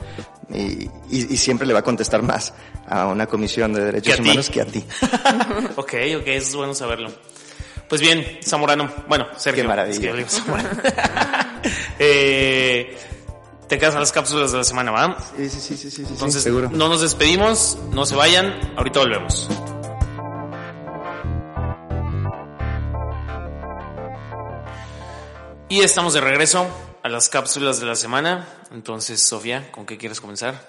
Y, 0.50 0.84
y, 1.10 1.34
y 1.34 1.38
siempre 1.38 1.66
le 1.66 1.72
va 1.74 1.80
a 1.80 1.84
contestar 1.84 2.22
más 2.22 2.54
a 2.88 3.08
una 3.08 3.28
comisión 3.28 3.72
de 3.74 3.86
derechos 3.86 4.08
Que 4.08 4.14
a 4.14 4.16
ti. 4.18 4.22
humanos 4.30 4.50
que 4.50 4.62
a 4.62 4.66
ti. 4.66 4.84
ok, 5.78 5.94
ok, 6.20 6.28
eso 6.28 6.48
es 6.50 6.56
bueno 6.56 6.74
saberlo. 6.76 7.10
Pues 7.88 8.02
bien, 8.02 8.40
Zamorano. 8.44 8.92
Bueno, 9.08 9.28
Sergio. 9.38 9.64
Qué 9.64 9.68
maravilla. 9.70 9.94
es 9.96 10.00
que 10.02 10.08
yo 10.08 10.16
digo 10.18 10.28
Zamorano. 10.30 10.70
eh, 12.00 12.98
te 13.70 13.78
quedas 13.78 13.96
a 13.96 14.00
las 14.00 14.12
cápsulas 14.12 14.52
de 14.52 14.58
la 14.58 14.64
semana, 14.64 14.92
¿va? 14.92 15.18
Sí, 15.38 15.50
sí, 15.50 15.60
sí, 15.62 15.78
sí, 15.78 15.90
sí, 15.90 16.04
sí, 16.06 16.08
Entonces, 16.12 16.44
seguro. 16.44 16.70
no 16.74 16.90
nos 16.90 17.02
despedimos, 17.02 17.78
no 17.92 18.06
se 18.06 18.16
vayan, 18.16 18.74
ahorita 18.78 19.00
volvemos. 19.00 19.48
Y 25.74 25.82
estamos 25.82 26.14
de 26.14 26.22
regreso 26.22 26.68
a 27.02 27.10
las 27.10 27.30
cápsulas 27.30 27.80
de 27.80 27.88
la 27.88 27.96
semana. 27.96 28.48
Entonces, 28.72 29.24
Sofía, 29.24 29.72
¿con 29.72 29.88
qué 29.88 29.98
quieres 29.98 30.22
comenzar? 30.22 30.62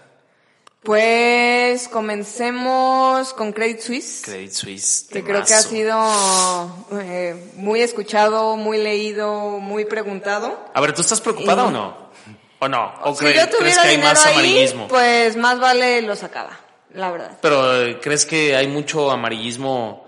Pues 0.82 1.88
comencemos 1.88 3.34
con 3.34 3.52
Credit 3.52 3.80
Suisse. 3.80 4.22
Credit 4.24 4.50
Suisse. 4.50 5.06
que 5.12 5.22
creo 5.22 5.44
que 5.44 5.52
ha 5.52 5.60
sido 5.60 5.94
eh, 7.02 7.52
muy 7.56 7.82
escuchado, 7.82 8.56
muy 8.56 8.78
leído, 8.78 9.60
muy 9.60 9.84
preguntado. 9.84 10.58
A 10.72 10.80
ver, 10.80 10.94
¿tú 10.94 11.02
estás 11.02 11.20
preocupada 11.20 11.64
Y- 11.64 11.66
o 11.66 11.70
no? 11.70 11.96
¿O 12.60 12.68
no? 12.68 12.94
¿O 13.02 13.14
si 13.14 13.26
yo 13.26 13.30
crees 13.30 13.50
tuviera 13.50 13.82
que 13.82 13.88
hay 13.88 13.98
más 13.98 14.24
ahí, 14.24 14.32
amarillismo? 14.32 14.88
pues 14.88 15.36
más 15.36 15.60
vale 15.60 16.00
lo 16.00 16.16
sacaba, 16.16 16.58
la 16.94 17.10
verdad. 17.10 17.36
Pero 17.42 17.76
eh, 17.82 18.00
¿crees 18.00 18.24
que 18.24 18.56
hay 18.56 18.68
mucho 18.68 19.10
amarillismo 19.10 20.03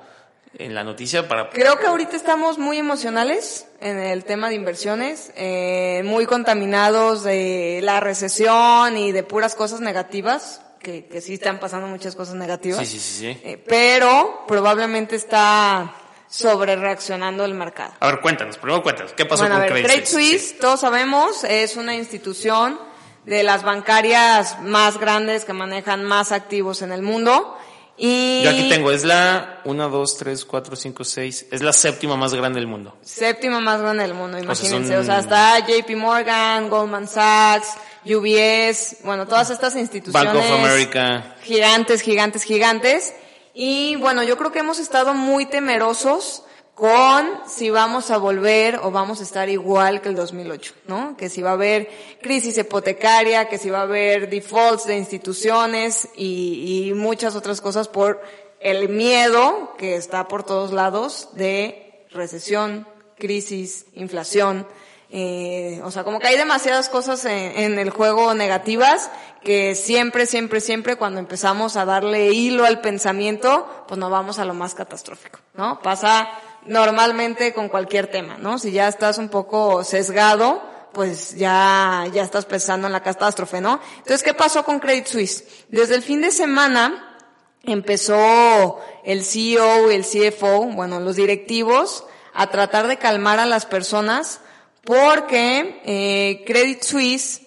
en 0.58 0.74
la 0.74 0.84
noticia 0.84 1.28
para 1.28 1.50
Creo 1.50 1.78
que 1.78 1.86
ahorita 1.86 2.16
estamos 2.16 2.58
muy 2.58 2.78
emocionales 2.78 3.66
en 3.80 3.98
el 3.98 4.24
tema 4.24 4.48
de 4.48 4.54
inversiones, 4.54 5.32
eh, 5.36 6.02
muy 6.04 6.26
contaminados 6.26 7.24
de 7.24 7.80
la 7.82 8.00
recesión 8.00 8.96
y 8.96 9.12
de 9.12 9.22
puras 9.22 9.54
cosas 9.54 9.80
negativas, 9.80 10.62
que, 10.80 11.06
que 11.06 11.20
sí 11.20 11.34
están 11.34 11.58
pasando 11.58 11.86
muchas 11.88 12.14
cosas 12.14 12.36
negativas. 12.36 12.78
Sí, 12.80 12.86
sí, 12.86 12.98
sí, 12.98 13.18
sí. 13.18 13.40
Eh, 13.44 13.62
pero 13.66 14.44
probablemente 14.46 15.16
está 15.16 15.94
sobre 16.28 16.76
reaccionando 16.76 17.44
el 17.44 17.54
mercado. 17.54 17.92
A 18.00 18.06
ver, 18.06 18.20
cuéntanos, 18.20 18.56
primero 18.56 18.82
cuéntanos, 18.82 19.12
¿qué 19.12 19.24
pasó 19.26 19.42
Bueno, 19.42 19.56
a 19.56 19.58
con 19.58 19.74
ver, 19.74 19.84
Credit, 19.84 19.86
Credit 19.90 20.06
Suisse? 20.06 20.48
Suisse, 20.48 20.58
todos 20.58 20.80
sabemos, 20.80 21.44
es 21.44 21.76
una 21.76 21.94
institución 21.94 22.78
de 23.24 23.42
las 23.42 23.64
bancarias 23.64 24.60
más 24.62 24.98
grandes 24.98 25.44
que 25.44 25.52
manejan 25.52 26.04
más 26.04 26.32
activos 26.32 26.82
en 26.82 26.92
el 26.92 27.02
mundo. 27.02 27.58
Y. 27.98 28.42
Yo 28.44 28.50
aquí 28.50 28.68
tengo, 28.68 28.90
es 28.90 29.04
la 29.04 29.60
1, 29.64 29.88
2, 29.88 30.16
3, 30.18 30.44
4, 30.44 30.76
5, 30.76 31.04
6, 31.04 31.46
es 31.50 31.62
la 31.62 31.72
séptima 31.72 32.16
más 32.16 32.34
grande 32.34 32.60
del 32.60 32.66
mundo. 32.68 32.96
Séptima 33.02 33.60
más 33.60 33.80
grande 33.80 34.02
del 34.02 34.14
mundo, 34.14 34.38
imagínense. 34.38 34.92
son- 34.92 35.00
O 35.00 35.04
sea, 35.04 35.18
está 35.20 35.58
JP 35.66 35.96
Morgan, 35.96 36.68
Goldman 36.68 37.08
Sachs, 37.08 37.68
UBS, 38.04 38.98
bueno, 39.04 39.26
todas 39.26 39.50
estas 39.50 39.74
instituciones. 39.76 40.32
Bank 40.34 40.44
of 40.44 40.50
America. 40.52 41.36
Gigantes, 41.42 42.02
gigantes, 42.02 42.42
gigantes. 42.42 43.14
Y 43.54 43.96
bueno, 43.96 44.22
yo 44.22 44.36
creo 44.36 44.52
que 44.52 44.58
hemos 44.58 44.78
estado 44.78 45.14
muy 45.14 45.46
temerosos 45.46 46.42
con 46.76 47.40
si 47.46 47.70
vamos 47.70 48.10
a 48.10 48.18
volver 48.18 48.80
o 48.82 48.90
vamos 48.90 49.20
a 49.20 49.22
estar 49.22 49.48
igual 49.48 50.02
que 50.02 50.10
el 50.10 50.14
2008, 50.14 50.74
¿no? 50.86 51.16
Que 51.16 51.30
si 51.30 51.40
va 51.40 51.50
a 51.50 51.54
haber 51.54 51.88
crisis 52.20 52.58
hipotecaria, 52.58 53.48
que 53.48 53.56
si 53.56 53.70
va 53.70 53.78
a 53.78 53.82
haber 53.84 54.28
defaults 54.28 54.84
de 54.84 54.98
instituciones 54.98 56.06
y, 56.14 56.90
y 56.90 56.92
muchas 56.92 57.34
otras 57.34 57.62
cosas 57.62 57.88
por 57.88 58.20
el 58.60 58.90
miedo 58.90 59.74
que 59.78 59.96
está 59.96 60.28
por 60.28 60.44
todos 60.44 60.70
lados 60.70 61.30
de 61.32 62.04
recesión, 62.10 62.86
crisis, 63.16 63.86
inflación. 63.94 64.66
Eh, 65.08 65.80
o 65.82 65.90
sea, 65.90 66.04
como 66.04 66.20
que 66.20 66.26
hay 66.26 66.36
demasiadas 66.36 66.90
cosas 66.90 67.24
en, 67.24 67.58
en 67.58 67.78
el 67.78 67.88
juego 67.88 68.34
negativas 68.34 69.10
que 69.42 69.74
siempre, 69.74 70.26
siempre, 70.26 70.60
siempre 70.60 70.96
cuando 70.96 71.20
empezamos 71.20 71.76
a 71.76 71.86
darle 71.86 72.32
hilo 72.32 72.66
al 72.66 72.82
pensamiento, 72.82 73.66
pues 73.88 73.98
nos 73.98 74.10
vamos 74.10 74.38
a 74.38 74.44
lo 74.44 74.52
más 74.52 74.74
catastrófico, 74.74 75.38
¿no? 75.54 75.80
Pasa 75.80 76.28
normalmente 76.68 77.52
con 77.52 77.68
cualquier 77.68 78.08
tema, 78.08 78.36
¿no? 78.38 78.58
Si 78.58 78.72
ya 78.72 78.88
estás 78.88 79.18
un 79.18 79.28
poco 79.28 79.84
sesgado, 79.84 80.62
pues 80.92 81.36
ya, 81.36 82.06
ya 82.12 82.22
estás 82.22 82.46
pensando 82.46 82.86
en 82.86 82.92
la 82.92 83.02
catástrofe, 83.02 83.60
¿no? 83.60 83.80
Entonces, 83.98 84.22
¿qué 84.22 84.34
pasó 84.34 84.64
con 84.64 84.78
Credit 84.78 85.06
Suisse? 85.06 85.44
Desde 85.68 85.94
el 85.94 86.02
fin 86.02 86.22
de 86.22 86.30
semana 86.30 87.18
empezó 87.64 88.80
el 89.04 89.24
CEO 89.24 89.90
y 89.90 89.94
el 89.94 90.04
CFO, 90.04 90.64
bueno, 90.72 91.00
los 91.00 91.16
directivos, 91.16 92.04
a 92.32 92.48
tratar 92.48 92.86
de 92.86 92.96
calmar 92.96 93.38
a 93.38 93.46
las 93.46 93.66
personas 93.66 94.40
porque 94.84 95.80
eh, 95.84 96.44
Credit 96.46 96.82
Suisse 96.82 97.42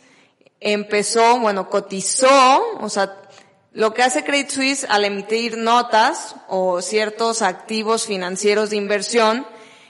empezó, 0.59 1.39
bueno, 1.39 1.69
cotizó, 1.69 2.61
o 2.79 2.89
sea, 2.89 3.18
lo 3.71 3.93
que 3.93 4.03
hace 4.03 4.23
Credit 4.23 4.49
Suisse 4.49 4.87
al 4.89 5.05
emitir 5.05 5.57
notas 5.57 6.35
o 6.47 6.81
ciertos 6.81 7.41
activos 7.41 8.05
financieros 8.05 8.71
de 8.71 8.77
inversión, 8.77 9.45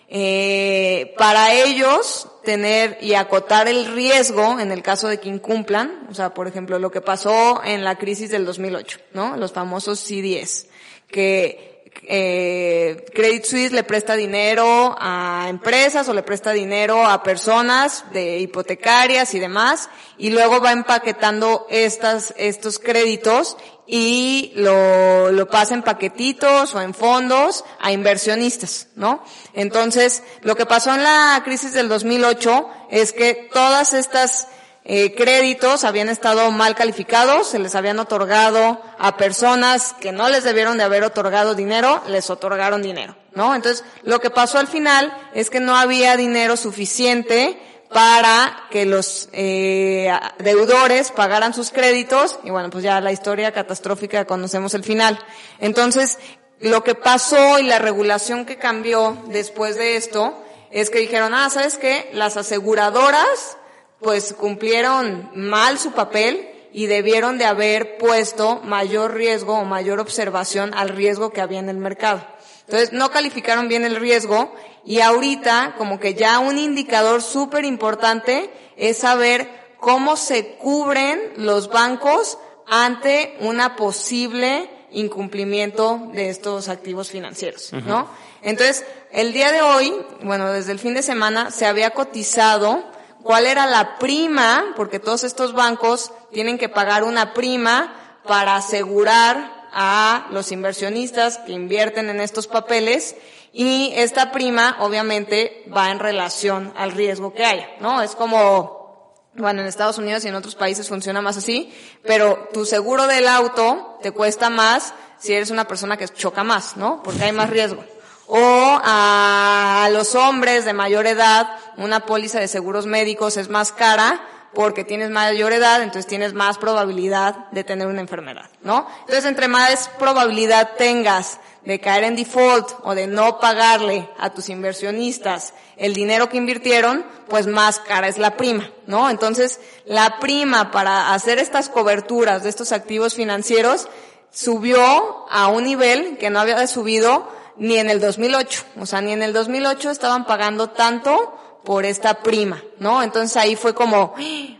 eh, 0.09 1.13
para 1.17 1.53
ellos 1.53 2.27
tener 2.43 2.97
y 2.99 3.13
acotar 3.13 3.67
el 3.67 3.93
riesgo 3.93 4.59
en 4.59 4.71
el 4.71 4.81
caso 4.81 5.07
de 5.07 5.19
que 5.19 5.29
incumplan, 5.29 6.07
o 6.09 6.15
sea, 6.15 6.33
por 6.33 6.47
ejemplo, 6.47 6.79
lo 6.79 6.89
que 6.89 7.01
pasó 7.01 7.61
en 7.63 7.83
la 7.83 7.97
crisis 7.97 8.31
del 8.31 8.45
2008, 8.45 8.99
¿no? 9.13 9.37
Los 9.37 9.53
famosos 9.53 9.99
CDS, 9.99 10.65
que 11.07 11.78
eh, 12.03 13.05
Credit 13.13 13.45
Suisse 13.45 13.71
le 13.71 13.83
presta 13.83 14.15
dinero 14.15 14.95
a 14.99 15.47
empresas 15.49 16.07
o 16.09 16.13
le 16.13 16.23
presta 16.23 16.51
dinero 16.51 17.05
a 17.05 17.21
personas 17.23 18.05
de 18.11 18.39
hipotecarias 18.39 19.33
y 19.33 19.39
demás, 19.39 19.89
y 20.17 20.29
luego 20.31 20.59
va 20.59 20.71
empaquetando 20.71 21.67
estas, 21.69 22.33
estos 22.37 22.79
créditos 22.79 23.57
y 23.85 24.51
lo, 24.55 25.31
lo 25.31 25.47
pasa 25.47 25.73
en 25.73 25.83
paquetitos 25.83 26.75
o 26.75 26.81
en 26.81 26.93
fondos 26.93 27.65
a 27.79 27.91
inversionistas, 27.91 28.87
¿no? 28.95 29.23
Entonces, 29.53 30.23
lo 30.41 30.55
que 30.55 30.65
pasó 30.65 30.93
en 30.93 31.03
la 31.03 31.41
crisis 31.43 31.73
del 31.73 31.89
2008 31.89 32.69
es 32.91 33.13
que 33.13 33.49
todas 33.51 33.93
estas 33.93 34.47
eh, 34.91 35.13
créditos 35.13 35.83
habían 35.83 36.09
estado 36.09 36.49
mal 36.49 36.73
calificados, 36.73 37.45
se 37.45 37.59
les 37.59 37.75
habían 37.75 37.99
otorgado 37.99 38.81
a 38.97 39.17
personas 39.17 39.93
que 39.93 40.11
no 40.11 40.29
les 40.29 40.43
debieron 40.43 40.79
de 40.79 40.83
haber 40.83 41.03
otorgado 41.03 41.53
dinero, 41.53 42.01
les 42.07 42.31
otorgaron 42.31 42.81
dinero, 42.81 43.15
¿no? 43.35 43.53
Entonces, 43.53 43.85
lo 44.01 44.19
que 44.19 44.31
pasó 44.31 44.57
al 44.57 44.65
final 44.65 45.15
es 45.35 45.51
que 45.51 45.59
no 45.59 45.77
había 45.77 46.17
dinero 46.17 46.57
suficiente 46.57 47.61
para 47.91 48.63
que 48.71 48.87
los 48.87 49.29
eh, 49.31 50.11
deudores 50.39 51.11
pagaran 51.11 51.53
sus 51.53 51.69
créditos 51.69 52.39
y 52.43 52.49
bueno, 52.49 52.71
pues 52.71 52.83
ya 52.83 52.99
la 52.99 53.11
historia 53.11 53.51
catastrófica 53.51 54.25
conocemos 54.25 54.73
el 54.73 54.83
final. 54.83 55.19
Entonces, 55.59 56.17
lo 56.61 56.83
que 56.83 56.95
pasó 56.95 57.59
y 57.59 57.63
la 57.63 57.77
regulación 57.77 58.43
que 58.43 58.57
cambió 58.57 59.19
después 59.27 59.75
de 59.75 59.97
esto 59.97 60.43
es 60.71 60.89
que 60.89 60.97
dijeron, 60.97 61.35
ah, 61.35 61.47
¿sabes 61.51 61.77
qué? 61.77 62.09
Las 62.11 62.37
aseguradoras 62.37 63.58
pues 63.99 64.33
cumplieron 64.33 65.29
mal 65.35 65.77
su 65.79 65.91
papel 65.91 66.49
y 66.71 66.85
debieron 66.85 67.37
de 67.37 67.45
haber 67.45 67.97
puesto 67.97 68.61
mayor 68.63 69.15
riesgo 69.15 69.55
o 69.55 69.65
mayor 69.65 69.99
observación 69.99 70.73
al 70.73 70.89
riesgo 70.89 71.31
que 71.31 71.41
había 71.41 71.59
en 71.59 71.69
el 71.69 71.77
mercado. 71.77 72.25
Entonces 72.61 72.93
no 72.93 73.09
calificaron 73.09 73.67
bien 73.67 73.83
el 73.83 73.95
riesgo 73.95 74.53
y 74.85 74.99
ahorita 75.01 75.75
como 75.77 75.99
que 75.99 76.13
ya 76.13 76.39
un 76.39 76.57
indicador 76.57 77.21
súper 77.21 77.65
importante 77.65 78.51
es 78.77 78.99
saber 78.99 79.49
cómo 79.79 80.15
se 80.15 80.55
cubren 80.55 81.19
los 81.37 81.69
bancos 81.69 82.37
ante 82.67 83.35
una 83.39 83.75
posible 83.75 84.69
incumplimiento 84.91 86.09
de 86.13 86.29
estos 86.29 86.69
activos 86.69 87.09
financieros, 87.09 87.73
¿no? 87.73 88.07
Entonces, 88.41 88.85
el 89.11 89.33
día 89.33 89.51
de 89.51 89.61
hoy, 89.61 89.93
bueno, 90.23 90.51
desde 90.51 90.71
el 90.71 90.79
fin 90.79 90.93
de 90.93 91.01
semana 91.01 91.51
se 91.51 91.65
había 91.65 91.91
cotizado 91.91 92.83
cuál 93.29 93.45
era 93.45 93.67
la 93.67 93.99
prima, 93.99 94.73
porque 94.75 94.99
todos 94.99 95.23
estos 95.23 95.53
bancos 95.53 96.11
tienen 96.31 96.57
que 96.57 96.67
pagar 96.67 97.03
una 97.03 97.35
prima 97.35 97.93
para 98.23 98.55
asegurar 98.55 99.67
a 99.71 100.25
los 100.31 100.51
inversionistas 100.51 101.37
que 101.37 101.51
invierten 101.51 102.09
en 102.09 102.21
estos 102.21 102.47
papeles 102.47 103.15
y 103.53 103.91
esta 103.93 104.31
prima 104.31 104.77
obviamente 104.79 105.63
va 105.71 105.91
en 105.91 105.99
relación 105.99 106.73
al 106.75 106.91
riesgo 106.91 107.31
que 107.31 107.45
haya, 107.45 107.69
¿no? 107.79 108.01
Es 108.01 108.15
como, 108.15 109.13
bueno, 109.35 109.61
en 109.61 109.67
Estados 109.67 109.99
Unidos 109.99 110.25
y 110.25 110.29
en 110.29 110.33
otros 110.33 110.55
países 110.55 110.89
funciona 110.89 111.21
más 111.21 111.37
así, 111.37 111.71
pero 112.01 112.49
tu 112.51 112.65
seguro 112.65 113.05
del 113.05 113.27
auto 113.27 113.99
te 114.01 114.09
cuesta 114.09 114.49
más 114.49 114.95
si 115.19 115.33
eres 115.33 115.51
una 115.51 115.67
persona 115.67 115.97
que 115.97 116.07
choca 116.07 116.43
más, 116.43 116.77
¿no? 116.77 117.03
Porque 117.03 117.25
hay 117.25 117.31
más 117.31 117.51
riesgo. 117.51 117.83
O 118.31 118.79
a 118.83 119.89
los 119.91 120.13
hombres 120.13 120.63
de 120.63 120.73
mayor 120.73 121.07
edad, 121.07 121.49
una 121.77 122.05
póliza 122.05 122.39
de 122.39 122.47
seguros 122.47 122.85
médicos 122.85 123.37
es 123.37 123.49
más 123.49 123.71
cara 123.71 124.21
porque 124.53 124.83
tienes 124.83 125.09
mayor 125.09 125.51
edad, 125.51 125.81
entonces 125.81 126.05
tienes 126.05 126.33
más 126.33 126.59
probabilidad 126.59 127.49
de 127.51 127.63
tener 127.63 127.87
una 127.87 128.01
enfermedad, 128.01 128.47
¿no? 128.61 128.87
Entonces, 129.01 129.25
entre 129.25 129.47
más 129.47 129.89
probabilidad 129.97 130.71
tengas 130.77 131.39
de 131.65 131.79
caer 131.79 132.03
en 132.03 132.15
default 132.15 132.69
o 132.83 132.93
de 132.93 133.07
no 133.07 133.39
pagarle 133.39 134.07
a 134.19 134.29
tus 134.29 134.49
inversionistas 134.49 135.53
el 135.75 135.95
dinero 135.95 136.29
que 136.29 136.37
invirtieron, 136.37 137.05
pues 137.29 137.47
más 137.47 137.79
cara 137.79 138.07
es 138.07 138.19
la 138.19 138.37
prima, 138.37 138.69
¿no? 138.85 139.09
Entonces, 139.09 139.59
la 139.85 140.19
prima 140.19 140.69
para 140.69 141.15
hacer 141.15 141.39
estas 141.39 141.67
coberturas 141.67 142.43
de 142.43 142.49
estos 142.49 142.71
activos 142.73 143.15
financieros 143.15 143.87
subió 144.31 145.25
a 145.31 145.47
un 145.47 145.63
nivel 145.63 146.19
que 146.19 146.29
no 146.29 146.39
había 146.39 146.67
subido 146.67 147.39
ni 147.59 147.77
en 147.77 147.89
el 147.89 147.99
2008. 147.99 148.63
O 148.79 148.85
sea, 148.85 149.01
ni 149.01 149.11
en 149.11 149.21
el 149.21 149.33
2008 149.33 149.91
estaban 149.91 150.25
pagando 150.25 150.69
tanto 150.69 151.35
por 151.63 151.85
esta 151.85 152.23
prima, 152.23 152.63
¿no? 152.79 153.03
Entonces 153.03 153.37
ahí 153.37 153.55
fue 153.55 153.73
como, 153.73 154.15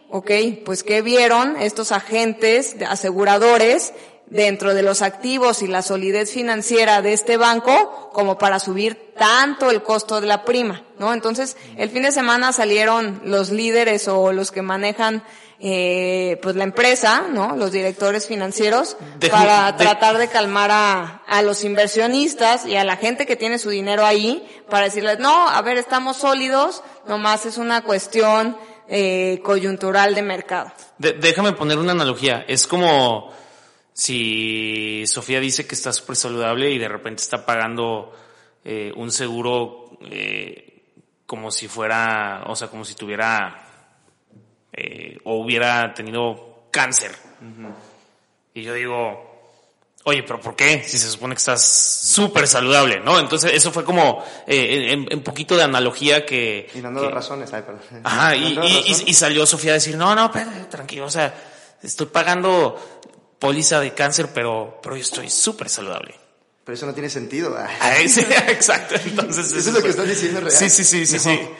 ok, 0.10 0.32
pues 0.66 0.84
¿qué 0.84 1.02
vieron 1.02 1.56
estos 1.58 1.92
agentes 1.92 2.76
aseguradores 2.88 3.94
dentro 4.30 4.74
de 4.74 4.84
los 4.84 5.02
activos 5.02 5.62
y 5.62 5.68
la 5.68 5.82
solidez 5.82 6.32
financiera 6.32 7.02
de 7.02 7.14
este 7.14 7.38
banco 7.38 8.10
como 8.14 8.38
para 8.38 8.60
subir 8.60 9.14
tanto 9.18 9.72
el 9.72 9.82
costo 9.82 10.22
de 10.22 10.28
la 10.28 10.46
prima, 10.46 10.84
¿no? 10.98 11.14
Entonces, 11.14 11.58
el 11.78 11.90
fin 11.90 12.04
de 12.04 12.12
semana 12.12 12.54
salieron 12.54 13.22
los 13.26 13.50
líderes 13.50 14.08
o 14.08 14.32
los 14.32 14.52
que 14.52 14.62
manejan 14.62 15.24
eh, 15.60 16.40
pues 16.42 16.56
la 16.56 16.64
empresa, 16.64 17.26
¿no? 17.34 17.58
Los 17.58 17.72
directores 17.72 18.28
financieros 18.28 18.96
para 19.30 19.76
tratar 19.76 20.18
de 20.18 20.30
calmar 20.30 20.72
a, 20.72 21.22
a 21.28 21.42
los 21.42 21.66
inversionistas 21.66 22.66
y 22.66 22.78
a 22.78 22.86
la 22.86 22.96
gente 22.96 23.26
que 23.26 23.36
tiene 23.36 23.60
su 23.60 23.70
dinero 23.70 24.06
ahí 24.06 24.48
para 24.70 24.86
decirles, 24.86 25.20
no, 25.20 25.50
a 25.50 25.62
ver, 25.62 25.78
estamos 25.78 26.18
sólidos, 26.18 26.82
nomás 27.08 27.46
es 27.46 27.58
una 27.58 27.84
cuestión 27.84 28.56
eh, 28.88 29.42
coyuntural 29.44 30.16
de 30.16 30.22
mercado. 30.22 30.72
déjame 30.98 31.52
poner 31.54 31.78
una 31.78 31.92
analogía. 31.92 32.46
Es 32.48 32.66
como 32.66 33.32
si 34.00 35.04
Sofía 35.08 35.42
dice 35.42 35.68
que 35.68 35.76
está 35.76 35.92
súper 35.92 36.16
saludable 36.16 36.72
y 36.72 36.78
de 36.78 36.88
repente 36.88 37.22
está 37.22 37.46
pagando 37.46 38.14
eh, 38.64 38.94
un 38.96 39.12
seguro 39.12 39.98
eh, 40.10 40.84
como 41.26 41.52
si 41.52 41.68
fuera, 41.68 42.46
o 42.48 42.56
sea, 42.56 42.70
como 42.70 42.86
si 42.86 42.96
tuviera 42.96 43.92
eh, 44.72 45.18
o 45.26 45.44
hubiera 45.44 45.94
tenido 45.94 46.70
cáncer. 46.72 47.12
Y 48.54 48.62
yo 48.62 48.74
digo, 48.74 49.52
oye, 50.06 50.24
pero 50.24 50.40
¿por 50.40 50.56
qué? 50.56 50.82
Si 50.82 50.98
se 50.98 51.10
supone 51.10 51.36
que 51.36 51.40
estás 51.40 51.68
súper 51.68 52.48
saludable, 52.48 53.02
¿no? 53.02 53.20
Entonces 53.20 53.52
eso 53.54 53.70
fue 53.74 53.84
como 53.84 54.24
eh, 54.48 54.94
en, 54.94 55.12
en, 55.12 55.24
poquito 55.24 55.58
de 55.58 55.64
analogía 55.64 56.26
que... 56.26 56.70
Y 56.74 56.80
dando 56.80 57.10
razones, 57.12 57.52
ay, 57.52 57.64
perdón. 57.64 57.82
Ajá, 58.06 58.34
y, 58.38 58.58
y, 59.08 59.14
salió 59.14 59.46
Sofía 59.46 59.72
a 59.72 59.74
decir, 59.74 59.98
no, 59.98 60.16
no, 60.16 60.32
pero, 60.32 60.50
tranquilo, 60.70 61.04
o 61.04 61.12
sea, 61.12 61.34
estoy 61.84 62.08
pagando 62.08 62.99
póliza 63.40 63.80
de 63.80 63.94
cáncer, 63.94 64.30
pero, 64.34 64.80
pero 64.84 64.96
yo 64.96 65.02
estoy 65.02 65.30
súper 65.30 65.70
saludable. 65.70 66.14
Pero 66.66 66.76
eso 66.76 66.86
no 66.86 66.94
tiene 66.94 67.10
sentido. 67.10 67.56
Ah, 67.58 67.96
sí, 68.08 68.22
exacto. 68.48 68.96
Entonces, 69.04 69.52
eso, 69.52 69.70
es 69.70 69.76
lo 69.76 69.82
que 69.82 69.90
estás 69.90 70.08
diciendo 70.08 70.42
real. 70.42 70.52
Sí, 70.52 70.70
sí, 70.70 70.84
sí, 70.84 71.06
sí, 71.06 71.20
sí. 71.20 71.40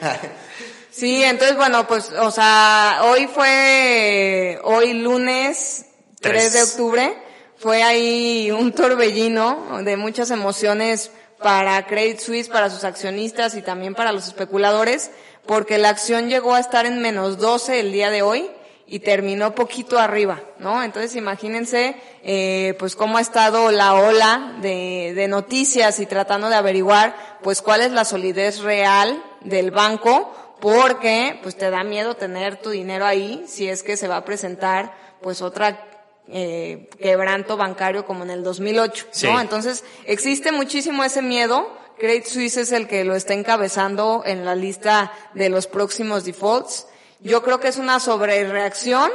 Sí, 0.92 1.22
entonces 1.22 1.56
bueno, 1.56 1.86
pues, 1.86 2.10
o 2.10 2.32
sea, 2.32 3.02
hoy 3.04 3.28
fue, 3.32 4.58
hoy 4.64 4.92
lunes 4.94 5.86
3 6.20 6.52
de 6.52 6.62
octubre, 6.64 7.16
fue 7.56 7.84
ahí 7.84 8.50
un 8.50 8.72
torbellino 8.72 9.82
de 9.84 9.96
muchas 9.96 10.32
emociones 10.32 11.12
para 11.38 11.86
Credit 11.86 12.18
Suisse, 12.18 12.48
para 12.48 12.70
sus 12.70 12.82
accionistas 12.82 13.54
y 13.54 13.62
también 13.62 13.94
para 13.94 14.10
los 14.10 14.26
especuladores, 14.26 15.12
porque 15.46 15.78
la 15.78 15.90
acción 15.90 16.28
llegó 16.28 16.56
a 16.56 16.60
estar 16.60 16.86
en 16.86 17.00
menos 17.00 17.38
12 17.38 17.78
el 17.78 17.92
día 17.92 18.10
de 18.10 18.22
hoy 18.22 18.50
y 18.90 18.98
terminó 18.98 19.54
poquito 19.54 19.98
arriba, 19.98 20.42
¿no? 20.58 20.82
Entonces 20.82 21.14
imagínense, 21.14 21.94
eh, 22.24 22.74
pues 22.78 22.96
cómo 22.96 23.18
ha 23.18 23.20
estado 23.20 23.70
la 23.70 23.94
ola 23.94 24.56
de, 24.60 25.12
de 25.14 25.28
noticias 25.28 26.00
y 26.00 26.06
tratando 26.06 26.48
de 26.48 26.56
averiguar, 26.56 27.38
pues 27.42 27.62
cuál 27.62 27.82
es 27.82 27.92
la 27.92 28.04
solidez 28.04 28.58
real 28.58 29.22
del 29.42 29.70
banco 29.70 30.34
porque 30.60 31.38
pues 31.42 31.56
te 31.56 31.70
da 31.70 31.84
miedo 31.84 32.16
tener 32.16 32.56
tu 32.56 32.70
dinero 32.70 33.06
ahí 33.06 33.44
si 33.46 33.68
es 33.68 33.84
que 33.84 33.96
se 33.96 34.08
va 34.08 34.16
a 34.16 34.24
presentar 34.24 34.92
pues 35.22 35.40
otra 35.40 35.86
eh, 36.28 36.88
quebranto 37.00 37.56
bancario 37.56 38.04
como 38.04 38.24
en 38.24 38.30
el 38.30 38.42
2008, 38.42 39.06
¿no? 39.24 39.40
Entonces 39.40 39.84
existe 40.04 40.52
muchísimo 40.52 41.04
ese 41.04 41.22
miedo. 41.22 41.76
Credit 41.98 42.24
Suisse 42.24 42.56
es 42.56 42.72
el 42.72 42.88
que 42.88 43.04
lo 43.04 43.14
está 43.14 43.34
encabezando 43.34 44.22
en 44.24 44.44
la 44.44 44.54
lista 44.54 45.12
de 45.34 45.48
los 45.48 45.66
próximos 45.66 46.24
defaults. 46.24 46.86
Yo 47.22 47.42
creo 47.42 47.60
que 47.60 47.68
es 47.68 47.76
una 47.76 48.00
sobrereacción, 48.00 49.10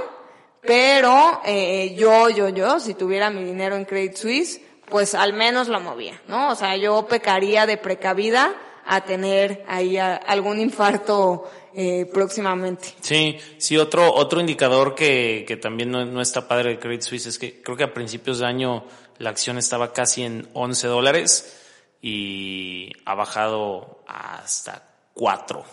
pero 0.61 1.41
eh, 1.45 1.95
yo, 1.97 2.29
yo, 2.29 2.49
yo, 2.49 2.79
si 2.79 2.93
tuviera 2.93 3.29
mi 3.29 3.43
dinero 3.43 3.75
en 3.75 3.85
Credit 3.85 4.15
Suisse, 4.15 4.61
pues 4.89 5.15
al 5.15 5.33
menos 5.33 5.67
lo 5.67 5.79
movía, 5.79 6.21
¿no? 6.27 6.49
O 6.49 6.55
sea, 6.55 6.75
yo 6.77 7.07
pecaría 7.07 7.65
de 7.65 7.77
precavida 7.77 8.55
a 8.85 9.01
tener 9.01 9.63
ahí 9.67 9.97
algún 9.97 10.59
infarto 10.59 11.49
eh, 11.73 12.05
próximamente. 12.13 12.93
Sí, 13.01 13.37
sí, 13.57 13.77
otro, 13.77 14.13
otro 14.13 14.39
indicador 14.39 14.93
que, 14.93 15.43
que 15.47 15.57
también 15.57 15.89
no, 15.89 16.05
no, 16.05 16.21
está 16.21 16.47
padre 16.47 16.71
de 16.71 16.79
Credit 16.79 17.01
Suisse 17.01 17.25
es 17.25 17.39
que 17.39 17.61
creo 17.61 17.75
que 17.75 17.83
a 17.83 17.93
principios 17.93 18.39
de 18.39 18.45
año 18.45 18.85
la 19.17 19.31
acción 19.31 19.57
estaba 19.57 19.91
casi 19.91 20.23
en 20.23 20.47
11 20.53 20.87
dólares 20.87 21.61
y 22.01 22.91
ha 23.05 23.15
bajado 23.15 24.03
hasta 24.07 24.83
4. 25.15 25.65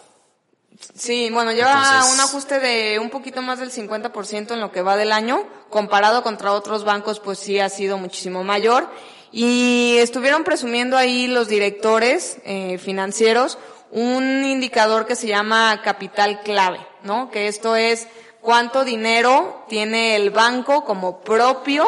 Sí, 0.94 1.30
bueno, 1.30 1.52
lleva 1.52 2.04
un 2.12 2.20
ajuste 2.20 2.60
de 2.60 2.98
un 2.98 3.10
poquito 3.10 3.40
más 3.40 3.58
del 3.58 3.70
50% 3.70 4.52
en 4.52 4.60
lo 4.60 4.72
que 4.72 4.82
va 4.82 4.96
del 4.96 5.12
año, 5.12 5.46
comparado 5.70 6.22
contra 6.22 6.52
otros 6.52 6.84
bancos, 6.84 7.20
pues 7.20 7.38
sí 7.38 7.58
ha 7.60 7.68
sido 7.68 7.98
muchísimo 7.98 8.44
mayor. 8.44 8.88
Y 9.30 9.96
estuvieron 9.98 10.44
presumiendo 10.44 10.98
ahí 10.98 11.26
los 11.26 11.48
directores 11.48 12.36
eh, 12.44 12.78
financieros 12.78 13.58
un 13.92 14.44
indicador 14.44 15.06
que 15.06 15.16
se 15.16 15.26
llama 15.26 15.80
capital 15.82 16.40
clave, 16.40 16.80
¿no? 17.02 17.30
Que 17.30 17.46
esto 17.46 17.76
es 17.76 18.08
cuánto 18.40 18.84
dinero 18.84 19.64
tiene 19.68 20.16
el 20.16 20.30
banco 20.30 20.84
como 20.84 21.20
propio 21.20 21.84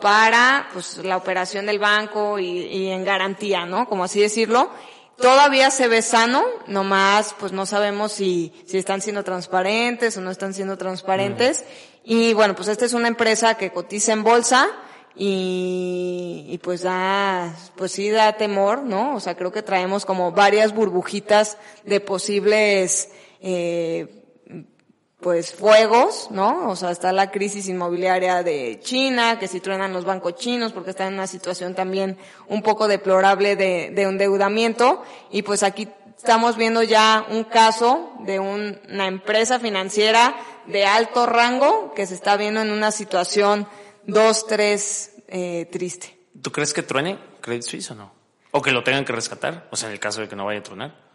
para 0.00 0.68
pues 0.72 0.98
la 0.98 1.16
operación 1.16 1.66
del 1.66 1.80
banco 1.80 2.38
y, 2.38 2.46
y 2.46 2.90
en 2.90 3.04
garantía, 3.04 3.66
¿no? 3.66 3.88
Como 3.88 4.04
así 4.04 4.20
decirlo. 4.20 4.70
Todavía 5.20 5.70
se 5.70 5.88
ve 5.88 6.02
sano, 6.02 6.44
nomás 6.66 7.34
pues 7.38 7.52
no 7.52 7.66
sabemos 7.66 8.12
si, 8.12 8.52
si 8.66 8.78
están 8.78 9.00
siendo 9.02 9.22
transparentes 9.22 10.16
o 10.16 10.20
no 10.20 10.30
están 10.30 10.54
siendo 10.54 10.78
transparentes. 10.78 11.64
Y 12.04 12.32
bueno, 12.32 12.54
pues 12.54 12.68
esta 12.68 12.84
es 12.86 12.94
una 12.94 13.08
empresa 13.08 13.54
que 13.56 13.70
cotiza 13.70 14.12
en 14.12 14.22
bolsa, 14.22 14.68
y, 15.16 16.46
y, 16.48 16.58
pues 16.58 16.82
da, 16.82 17.54
pues 17.76 17.92
sí 17.92 18.10
da 18.10 18.36
temor, 18.36 18.84
¿no? 18.84 19.16
O 19.16 19.20
sea, 19.20 19.36
creo 19.36 19.52
que 19.52 19.62
traemos 19.62 20.06
como 20.06 20.32
varias 20.32 20.72
burbujitas 20.72 21.58
de 21.84 22.00
posibles, 22.00 23.10
eh, 23.40 24.19
pues 25.20 25.54
fuegos, 25.54 26.28
¿no? 26.30 26.68
O 26.68 26.76
sea, 26.76 26.90
está 26.90 27.12
la 27.12 27.30
crisis 27.30 27.68
inmobiliaria 27.68 28.42
de 28.42 28.80
China, 28.82 29.38
que 29.38 29.48
si 29.48 29.60
truenan 29.60 29.92
los 29.92 30.04
bancos 30.04 30.36
chinos 30.36 30.72
porque 30.72 30.90
están 30.90 31.08
en 31.08 31.14
una 31.14 31.26
situación 31.26 31.74
también 31.74 32.16
un 32.48 32.62
poco 32.62 32.88
deplorable 32.88 33.56
de, 33.56 33.90
de 33.90 34.02
endeudamiento 34.02 35.02
y 35.30 35.42
pues 35.42 35.62
aquí 35.62 35.88
estamos 36.16 36.56
viendo 36.56 36.82
ya 36.82 37.26
un 37.30 37.44
caso 37.44 38.12
de 38.20 38.38
una 38.38 39.06
empresa 39.06 39.58
financiera 39.58 40.36
de 40.66 40.84
alto 40.84 41.24
rango 41.24 41.94
que 41.94 42.06
se 42.06 42.14
está 42.14 42.36
viendo 42.36 42.60
en 42.60 42.70
una 42.70 42.90
situación 42.90 43.66
dos, 44.06 44.46
tres, 44.46 45.12
eh, 45.28 45.66
triste. 45.70 46.18
¿Tú 46.42 46.52
crees 46.52 46.74
que 46.74 46.82
truene 46.82 47.18
Credit 47.40 47.62
Suisse 47.62 47.90
o 47.92 47.94
no? 47.94 48.12
¿O 48.50 48.60
que 48.60 48.70
lo 48.70 48.84
tengan 48.84 49.04
que 49.04 49.12
rescatar? 49.12 49.68
O 49.70 49.76
sea, 49.76 49.88
en 49.88 49.94
el 49.94 50.00
caso 50.00 50.20
de 50.20 50.28
que 50.28 50.36
no 50.36 50.44
vaya 50.44 50.60
a 50.60 50.62
tronar. 50.62 51.09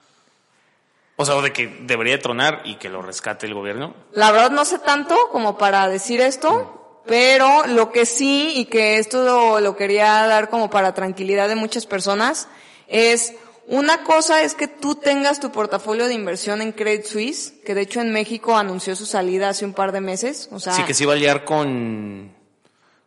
O 1.18 1.26
sea, 1.26 1.40
de 1.42 1.54
que 1.54 1.68
debería 1.82 2.20
tronar 2.20 2.62
y 2.66 2.76
que 2.76 2.90
lo 2.90 3.02
rescate 3.02 3.46
el 3.46 3.54
gobierno. 3.54 3.96
La 4.12 4.32
verdad 4.32 4.52
no 4.52 4.66
sé 4.66 4.80
tanto 4.80 5.16
como 5.32 5.58
para 5.58 5.88
decir 5.88 6.20
esto, 6.22 7.02
pero 7.06 7.66
lo 7.68 7.92
que 7.92 8.06
sí, 8.06 8.54
y 8.56 8.66
que 8.66 8.98
esto 8.98 9.24
lo, 9.24 9.60
lo 9.62 9.78
quería 9.78 10.28
dar 10.28 10.50
como 10.50 10.70
para 10.70 10.94
tranquilidad 10.94 11.48
de 11.48 11.56
muchas 11.56 11.86
personas, 11.86 12.50
es 12.88 13.34
una 13.68 14.04
cosa 14.04 14.44
es 14.44 14.54
que 14.54 14.68
tú 14.68 14.96
tengas 14.96 15.40
tu 15.40 15.52
portafolio 15.52 16.08
de 16.08 16.14
inversión 16.14 16.62
en 16.62 16.74
Credit 16.74 17.06
Suisse, 17.06 17.54
que 17.66 17.74
de 17.74 17.82
hecho 17.82 18.02
en 18.02 18.12
México 18.12 18.58
anunció 18.58 18.96
su 18.96 19.06
salida 19.06 19.50
hace 19.50 19.66
un 19.66 19.74
par 19.74 19.92
de 19.92 20.02
meses. 20.02 20.50
O 20.52 20.60
sea, 20.60 20.74
sí, 20.74 20.84
que 20.84 20.94
se 20.94 21.04
iba 21.04 21.14
a 21.14 21.16
liar 21.16 21.46
con 21.46 22.36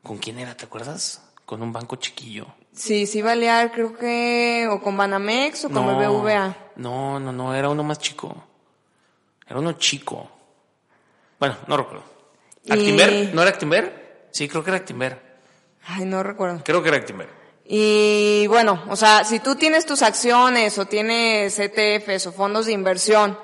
¿Con 0.08 0.16
quién 0.16 0.38
era? 0.38 0.56
¿Te 0.56 0.64
acuerdas? 0.64 1.22
Con 1.44 1.60
un 1.60 1.70
banco 1.70 1.96
chiquillo. 1.96 2.46
Sí, 2.78 3.08
sí 3.08 3.18
iba 3.18 3.32
a 3.32 3.34
liar, 3.34 3.72
creo 3.72 3.96
que, 3.96 4.68
o 4.70 4.80
con 4.80 4.96
Banamex 4.96 5.64
o 5.64 5.70
con 5.70 5.88
el 5.88 5.96
BVA. 5.96 6.56
No, 6.76 7.18
no, 7.18 7.32
no, 7.32 7.52
era 7.52 7.68
uno 7.68 7.82
más 7.82 7.98
chico. 7.98 8.32
Era 9.48 9.58
uno 9.58 9.72
chico. 9.72 10.30
Bueno, 11.40 11.56
no 11.66 11.76
recuerdo. 11.76 12.04
¿Actimber? 12.70 13.30
¿No 13.34 13.42
era 13.42 13.50
Actimber? 13.50 14.28
Sí, 14.30 14.48
creo 14.48 14.62
que 14.62 14.70
era 14.70 14.78
Actimber. 14.78 15.20
Ay, 15.86 16.04
no 16.04 16.22
recuerdo. 16.22 16.62
Creo 16.64 16.80
que 16.80 16.88
era 16.88 16.98
Actimber. 16.98 17.28
Y 17.64 18.46
bueno, 18.46 18.84
o 18.88 18.94
sea, 18.94 19.24
si 19.24 19.40
tú 19.40 19.56
tienes 19.56 19.84
tus 19.84 20.02
acciones 20.02 20.78
o 20.78 20.86
tienes 20.86 21.58
ETFs 21.58 22.28
o 22.28 22.32
fondos 22.32 22.66
de 22.66 22.72
inversión 22.72 23.36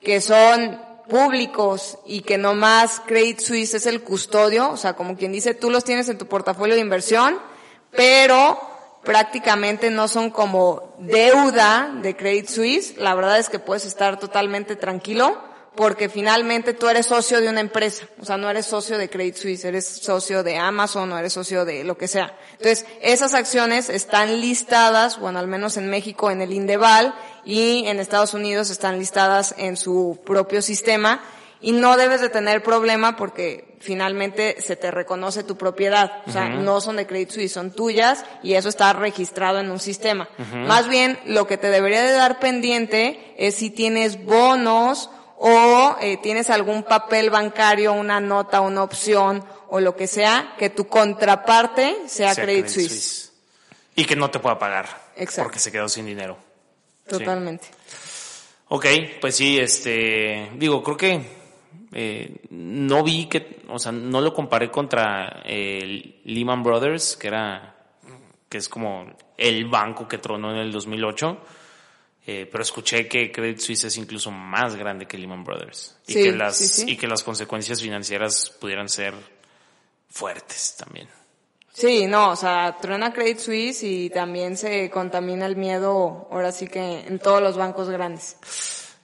que 0.00 0.22
son 0.22 0.80
públicos 1.10 1.98
y 2.06 2.22
que 2.22 2.38
nomás 2.38 3.02
Credit 3.06 3.38
Suisse 3.38 3.74
es 3.74 3.86
el 3.86 4.02
custodio, 4.02 4.70
o 4.70 4.76
sea, 4.78 4.94
como 4.94 5.16
quien 5.16 5.32
dice, 5.32 5.52
tú 5.52 5.70
los 5.70 5.84
tienes 5.84 6.08
en 6.08 6.16
tu 6.16 6.26
portafolio 6.26 6.74
de 6.74 6.80
inversión, 6.80 7.38
pero 7.90 8.67
prácticamente 9.08 9.90
no 9.90 10.06
son 10.06 10.28
como 10.28 10.94
deuda 10.98 11.90
de 12.02 12.14
Credit 12.14 12.46
Suisse, 12.46 12.98
la 12.98 13.14
verdad 13.14 13.38
es 13.38 13.48
que 13.48 13.58
puedes 13.58 13.86
estar 13.86 14.18
totalmente 14.18 14.76
tranquilo 14.76 15.42
porque 15.74 16.10
finalmente 16.10 16.74
tú 16.74 16.90
eres 16.90 17.06
socio 17.06 17.40
de 17.40 17.48
una 17.48 17.60
empresa, 17.60 18.06
o 18.20 18.26
sea, 18.26 18.36
no 18.36 18.50
eres 18.50 18.66
socio 18.66 18.98
de 18.98 19.08
Credit 19.08 19.34
Suisse, 19.34 19.64
eres 19.64 19.86
socio 19.86 20.42
de 20.42 20.58
Amazon 20.58 21.10
o 21.10 21.16
eres 21.16 21.32
socio 21.32 21.64
de 21.64 21.84
lo 21.84 21.96
que 21.96 22.06
sea. 22.06 22.36
Entonces, 22.58 22.84
esas 23.00 23.32
acciones 23.32 23.88
están 23.88 24.42
listadas, 24.42 25.18
bueno, 25.18 25.38
al 25.38 25.48
menos 25.48 25.78
en 25.78 25.88
México 25.88 26.30
en 26.30 26.42
el 26.42 26.52
Indeval 26.52 27.14
y 27.46 27.86
en 27.86 28.00
Estados 28.00 28.34
Unidos 28.34 28.68
están 28.68 28.98
listadas 28.98 29.54
en 29.56 29.78
su 29.78 30.20
propio 30.26 30.60
sistema 30.60 31.22
y 31.62 31.72
no 31.72 31.96
debes 31.96 32.20
de 32.20 32.28
tener 32.28 32.62
problema 32.62 33.16
porque 33.16 33.67
finalmente 33.80 34.60
se 34.60 34.76
te 34.76 34.90
reconoce 34.90 35.44
tu 35.44 35.56
propiedad. 35.56 36.22
O 36.26 36.32
sea, 36.32 36.48
no 36.48 36.80
son 36.80 36.96
de 36.96 37.06
Credit 37.06 37.30
Suisse, 37.30 37.52
son 37.52 37.70
tuyas 37.70 38.24
y 38.42 38.54
eso 38.54 38.68
está 38.68 38.92
registrado 38.92 39.58
en 39.58 39.70
un 39.70 39.80
sistema. 39.80 40.28
Más 40.52 40.88
bien, 40.88 41.18
lo 41.26 41.46
que 41.46 41.56
te 41.56 41.70
debería 41.70 42.02
de 42.02 42.12
dar 42.12 42.38
pendiente 42.38 43.34
es 43.38 43.54
si 43.56 43.70
tienes 43.70 44.24
bonos 44.24 45.10
o 45.36 45.96
eh, 46.00 46.16
tienes 46.16 46.50
algún 46.50 46.82
papel 46.82 47.30
bancario, 47.30 47.92
una 47.92 48.20
nota, 48.20 48.60
una 48.60 48.82
opción 48.82 49.44
o 49.68 49.80
lo 49.80 49.94
que 49.94 50.06
sea, 50.06 50.54
que 50.58 50.70
tu 50.70 50.88
contraparte 50.88 51.96
sea, 52.06 52.34
Credit, 52.34 52.66
Suisse. 52.68 53.32
Y 53.94 54.04
que 54.04 54.16
no 54.16 54.30
te 54.30 54.38
pueda 54.38 54.58
pagar. 54.58 55.08
Exacto. 55.16 55.44
Porque 55.44 55.58
se 55.58 55.70
quedó 55.70 55.88
sin 55.88 56.06
dinero. 56.06 56.38
Totalmente. 57.06 57.66
Ok, 58.68 58.86
pues 59.20 59.36
sí, 59.36 59.58
este, 59.58 60.50
digo, 60.56 60.82
creo 60.82 60.96
que 60.96 61.37
eh, 62.00 62.42
no 62.50 63.02
vi 63.02 63.26
que, 63.26 63.62
o 63.68 63.78
sea, 63.78 63.90
no 63.90 64.20
lo 64.20 64.32
comparé 64.32 64.70
contra 64.70 65.42
el 65.44 66.20
Lehman 66.24 66.62
Brothers, 66.62 67.16
que 67.16 67.26
era, 67.26 67.76
que 68.48 68.58
es 68.58 68.68
como 68.68 69.06
el 69.36 69.64
banco 69.66 70.06
que 70.06 70.18
tronó 70.18 70.52
en 70.52 70.58
el 70.58 70.70
2008 70.70 71.38
eh, 72.30 72.46
pero 72.52 72.62
escuché 72.62 73.08
que 73.08 73.32
Credit 73.32 73.58
Suisse 73.58 73.84
es 73.84 73.96
incluso 73.96 74.30
más 74.30 74.76
grande 74.76 75.06
que 75.06 75.16
Lehman 75.16 75.44
Brothers 75.44 75.96
y, 76.06 76.12
que 76.12 76.30
las, 76.30 76.80
y 76.80 76.94
que 76.94 77.06
las 77.06 77.22
consecuencias 77.22 77.80
financieras 77.80 78.50
pudieran 78.60 78.90
ser 78.90 79.14
fuertes 80.10 80.76
también. 80.76 81.08
Sí, 81.72 82.06
no, 82.06 82.32
o 82.32 82.36
sea, 82.36 82.76
truena 82.82 83.14
Credit 83.14 83.38
Suisse 83.38 83.82
y 83.82 84.10
también 84.10 84.58
se 84.58 84.90
contamina 84.90 85.46
el 85.46 85.56
miedo, 85.56 86.28
ahora 86.30 86.52
sí 86.52 86.68
que 86.68 87.06
en 87.06 87.18
todos 87.18 87.40
los 87.40 87.56
bancos 87.56 87.88
grandes. 87.88 88.36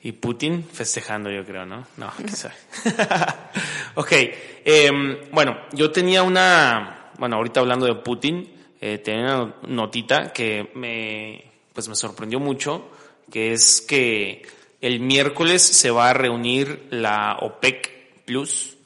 Y 0.05 0.13
Putin 0.13 0.63
festejando, 0.71 1.31
yo 1.31 1.45
creo, 1.47 1.65
¿no? 1.65 1.87
No, 1.97 2.13
qué 2.19 2.25
ok, 3.95 4.13
eh, 4.13 5.29
bueno, 5.33 5.57
yo 5.73 5.91
tenía 5.91 6.23
una, 6.23 7.11
bueno, 7.19 7.37
ahorita 7.37 7.61
hablando 7.61 7.87
de 7.87 7.95
Putin, 7.95 8.53
eh, 8.83 8.99
tenía 8.99 9.23
una 9.23 9.55
notita 9.67 10.31
que 10.31 10.71
me, 10.75 11.43
pues 11.73 11.89
me 11.89 11.95
sorprendió 11.95 12.39
mucho 12.39 12.91
que 13.33 13.55
es 13.55 13.81
que 13.81 14.47
el 14.83 15.01
miércoles 15.01 15.63
se 15.63 15.91
va 15.91 16.11
a 16.11 16.13
reunir 16.13 16.87
la 16.91 17.39
OPEC 17.41 18.25
Plus, 18.27 18.77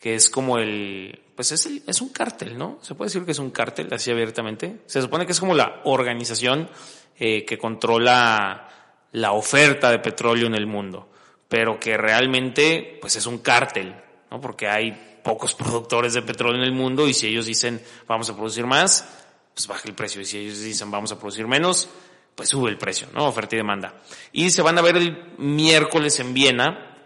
que 0.00 0.14
es 0.14 0.30
como 0.30 0.56
el, 0.56 1.20
pues 1.34 1.52
es, 1.52 1.68
es 1.86 2.00
un 2.00 2.08
cártel, 2.08 2.56
¿no? 2.56 2.78
Se 2.80 2.94
puede 2.94 3.08
decir 3.10 3.26
que 3.26 3.32
es 3.32 3.38
un 3.38 3.50
cártel, 3.50 3.92
así 3.92 4.10
abiertamente. 4.10 4.78
Se 4.86 5.02
supone 5.02 5.26
que 5.26 5.32
es 5.32 5.40
como 5.40 5.54
la 5.54 5.82
organización 5.84 6.70
eh, 7.18 7.44
que 7.44 7.58
controla 7.58 8.68
la 9.12 9.32
oferta 9.32 9.90
de 9.90 9.98
petróleo 9.98 10.46
en 10.46 10.54
el 10.54 10.66
mundo, 10.66 11.08
pero 11.48 11.80
que 11.80 11.96
realmente, 11.96 12.98
pues 13.00 13.16
es 13.16 13.26
un 13.26 13.38
cártel, 13.38 13.94
¿no? 14.30 14.40
Porque 14.40 14.68
hay 14.68 15.20
pocos 15.22 15.54
productores 15.56 16.14
de 16.14 16.22
petróleo 16.22 16.58
en 16.60 16.64
el 16.64 16.72
mundo 16.72 17.08
y 17.08 17.14
si 17.14 17.26
ellos 17.26 17.46
dicen 17.46 17.82
vamos 18.06 18.28
a 18.30 18.34
producir 18.34 18.66
más, 18.66 19.06
pues 19.54 19.66
baja 19.66 19.88
el 19.88 19.94
precio. 19.94 20.20
Y 20.20 20.24
si 20.24 20.38
ellos 20.38 20.60
dicen 20.60 20.90
vamos 20.90 21.12
a 21.12 21.18
producir 21.18 21.46
menos, 21.46 21.88
pues 22.34 22.50
sube 22.50 22.70
el 22.70 22.78
precio, 22.78 23.08
¿no? 23.14 23.26
Oferta 23.26 23.56
y 23.56 23.58
demanda. 23.58 23.94
Y 24.32 24.50
se 24.50 24.62
van 24.62 24.78
a 24.78 24.82
ver 24.82 24.96
el 24.96 25.34
miércoles 25.38 26.20
en 26.20 26.34
Viena 26.34 26.96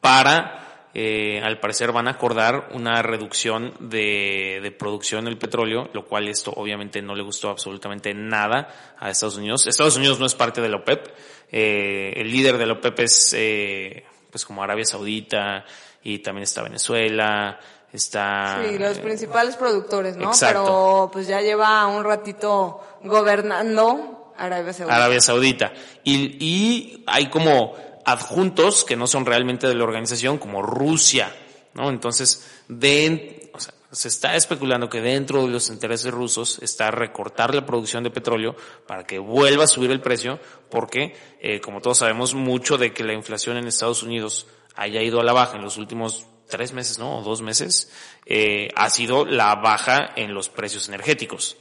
para, 0.00 0.63
eh, 0.96 1.40
al 1.42 1.58
parecer 1.58 1.90
van 1.90 2.06
a 2.06 2.12
acordar 2.12 2.68
una 2.72 3.02
reducción 3.02 3.74
de, 3.80 4.60
de, 4.62 4.70
producción 4.70 5.24
del 5.24 5.36
petróleo, 5.36 5.90
lo 5.92 6.04
cual 6.04 6.28
esto 6.28 6.52
obviamente 6.54 7.02
no 7.02 7.16
le 7.16 7.24
gustó 7.24 7.50
absolutamente 7.50 8.14
nada 8.14 8.94
a 8.96 9.10
Estados 9.10 9.36
Unidos. 9.36 9.66
Estados 9.66 9.96
Unidos 9.96 10.20
no 10.20 10.26
es 10.26 10.36
parte 10.36 10.60
de 10.60 10.68
la 10.68 10.76
OPEP. 10.76 11.08
Eh, 11.50 12.12
el 12.16 12.30
líder 12.30 12.58
de 12.58 12.66
la 12.66 12.74
OPEP 12.74 13.00
es, 13.00 13.34
eh, 13.36 14.04
pues 14.30 14.44
como 14.44 14.62
Arabia 14.62 14.84
Saudita 14.84 15.64
y 16.04 16.20
también 16.20 16.44
está 16.44 16.62
Venezuela, 16.62 17.58
está... 17.92 18.62
Sí, 18.64 18.78
los 18.78 19.00
principales 19.00 19.56
productores, 19.56 20.16
¿no? 20.16 20.30
Pero 20.38 21.10
pues 21.12 21.26
ya 21.26 21.40
lleva 21.40 21.88
un 21.88 22.04
ratito 22.04 22.80
gobernando 23.02 24.32
Arabia 24.36 25.20
Saudita. 25.20 25.72
Y, 26.04 26.36
y 26.38 27.04
hay 27.08 27.26
como 27.26 27.74
adjuntos 28.04 28.84
que 28.84 28.96
no 28.96 29.06
son 29.06 29.26
realmente 29.26 29.66
de 29.66 29.74
la 29.74 29.84
organización, 29.84 30.38
como 30.38 30.62
Rusia, 30.62 31.34
¿no? 31.74 31.90
Entonces, 31.90 32.46
de, 32.68 33.50
o 33.52 33.60
sea, 33.60 33.74
se 33.92 34.08
está 34.08 34.34
especulando 34.36 34.88
que 34.88 35.00
dentro 35.00 35.42
de 35.42 35.48
los 35.48 35.68
intereses 35.70 36.12
rusos 36.12 36.58
está 36.62 36.90
recortar 36.90 37.54
la 37.54 37.64
producción 37.64 38.02
de 38.04 38.10
petróleo 38.10 38.56
para 38.86 39.04
que 39.04 39.18
vuelva 39.18 39.64
a 39.64 39.68
subir 39.68 39.90
el 39.90 40.00
precio, 40.00 40.40
porque, 40.70 41.14
eh, 41.40 41.60
como 41.60 41.80
todos 41.80 41.98
sabemos, 41.98 42.34
mucho 42.34 42.78
de 42.78 42.92
que 42.92 43.04
la 43.04 43.12
inflación 43.12 43.56
en 43.56 43.66
Estados 43.66 44.02
Unidos 44.02 44.46
haya 44.74 45.02
ido 45.02 45.20
a 45.20 45.24
la 45.24 45.32
baja 45.32 45.56
en 45.56 45.62
los 45.62 45.76
últimos 45.76 46.26
tres 46.48 46.72
meses, 46.72 46.98
¿no? 46.98 47.18
O 47.18 47.22
dos 47.22 47.42
meses, 47.42 47.90
eh, 48.26 48.68
ha 48.74 48.90
sido 48.90 49.24
la 49.24 49.54
baja 49.56 50.12
en 50.16 50.34
los 50.34 50.48
precios 50.48 50.88
energéticos, 50.88 51.56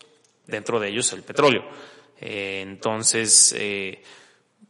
dentro 0.45 0.79
de 0.79 0.89
ellos 0.89 1.11
el 1.13 1.23
petróleo. 1.23 1.63
Eh, 2.19 2.61
entonces, 2.61 3.53
eh, 3.57 4.01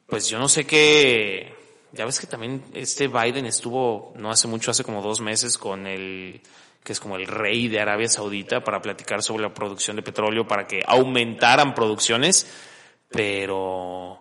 pues 0.07 0.28
yo 0.28 0.39
no 0.39 0.47
sé 0.49 0.65
qué, 0.65 1.53
ya 1.93 2.05
ves 2.05 2.19
que 2.19 2.27
también 2.27 2.63
este 2.73 3.07
Biden 3.07 3.45
estuvo 3.45 4.13
no 4.15 4.31
hace 4.31 4.47
mucho, 4.47 4.71
hace 4.71 4.83
como 4.83 5.01
dos 5.01 5.21
meses 5.21 5.57
con 5.57 5.87
el, 5.87 6.41
que 6.83 6.91
es 6.91 6.99
como 6.99 7.15
el 7.15 7.27
rey 7.27 7.67
de 7.67 7.79
Arabia 7.79 8.09
Saudita 8.09 8.63
para 8.63 8.81
platicar 8.81 9.23
sobre 9.23 9.43
la 9.43 9.53
producción 9.53 9.95
de 9.95 10.01
petróleo, 10.01 10.47
para 10.47 10.67
que 10.67 10.81
aumentaran 10.85 11.73
producciones, 11.73 12.47
pero 13.09 14.19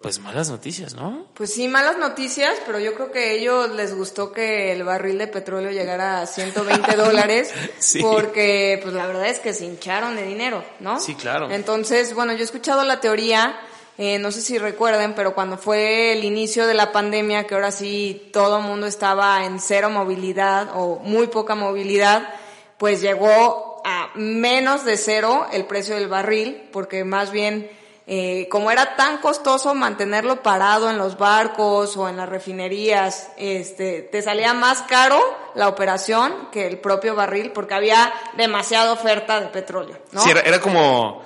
pues 0.00 0.20
malas 0.20 0.48
noticias, 0.48 0.94
¿no? 0.94 1.26
Pues 1.34 1.52
sí, 1.52 1.66
malas 1.66 1.98
noticias, 1.98 2.54
pero 2.64 2.78
yo 2.78 2.94
creo 2.94 3.10
que 3.10 3.18
a 3.18 3.32
ellos 3.32 3.70
les 3.70 3.94
gustó 3.94 4.32
que 4.32 4.72
el 4.72 4.84
barril 4.84 5.18
de 5.18 5.26
petróleo 5.26 5.72
llegara 5.72 6.22
a 6.22 6.26
120 6.26 6.96
dólares, 6.96 7.52
porque 8.00 8.78
pues 8.80 8.94
la 8.94 9.06
verdad 9.08 9.26
es 9.26 9.40
que 9.40 9.52
se 9.52 9.64
hincharon 9.64 10.14
de 10.14 10.22
dinero, 10.22 10.64
¿no? 10.78 11.00
Sí, 11.00 11.16
claro. 11.16 11.50
Entonces, 11.50 12.14
bueno, 12.14 12.32
yo 12.32 12.40
he 12.40 12.44
escuchado 12.44 12.84
la 12.84 13.00
teoría, 13.00 13.58
eh, 13.98 14.18
no 14.18 14.30
sé 14.30 14.40
si 14.40 14.58
recuerden, 14.58 15.14
pero 15.14 15.34
cuando 15.34 15.58
fue 15.58 16.12
el 16.12 16.22
inicio 16.22 16.68
de 16.68 16.74
la 16.74 16.92
pandemia, 16.92 17.48
que 17.48 17.56
ahora 17.56 17.72
sí 17.72 18.30
todo 18.32 18.58
el 18.58 18.64
mundo 18.64 18.86
estaba 18.86 19.44
en 19.44 19.58
cero 19.58 19.90
movilidad 19.90 20.70
o 20.74 21.00
muy 21.00 21.26
poca 21.26 21.56
movilidad, 21.56 22.32
pues 22.78 23.00
llegó 23.00 23.82
a 23.84 24.10
menos 24.14 24.84
de 24.84 24.96
cero 24.96 25.48
el 25.52 25.66
precio 25.66 25.96
del 25.96 26.06
barril, 26.06 26.68
porque 26.72 27.02
más 27.02 27.32
bien 27.32 27.68
eh, 28.10 28.48
como 28.48 28.70
era 28.70 28.96
tan 28.96 29.18
costoso 29.18 29.74
mantenerlo 29.74 30.42
parado 30.42 30.88
en 30.88 30.96
los 30.96 31.18
barcos 31.18 31.94
o 31.98 32.08
en 32.08 32.16
las 32.16 32.26
refinerías, 32.26 33.32
este, 33.36 34.00
te 34.00 34.22
salía 34.22 34.54
más 34.54 34.80
caro 34.82 35.20
la 35.54 35.68
operación 35.68 36.48
que 36.50 36.66
el 36.66 36.78
propio 36.78 37.14
barril 37.14 37.50
porque 37.50 37.74
había 37.74 38.10
demasiada 38.36 38.92
oferta 38.92 39.40
de 39.40 39.48
petróleo. 39.48 39.98
¿no? 40.12 40.22
Sí, 40.22 40.30
era, 40.30 40.58
como, 40.58 41.20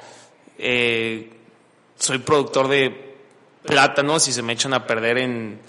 eh, 0.59 1.31
soy 2.03 2.19
productor 2.19 2.67
de 2.67 3.15
plátanos 3.63 4.27
y 4.27 4.33
se 4.33 4.43
me 4.43 4.55
echan 4.55 4.75
a 4.75 4.89
perder 4.89 5.19
en 5.19 5.61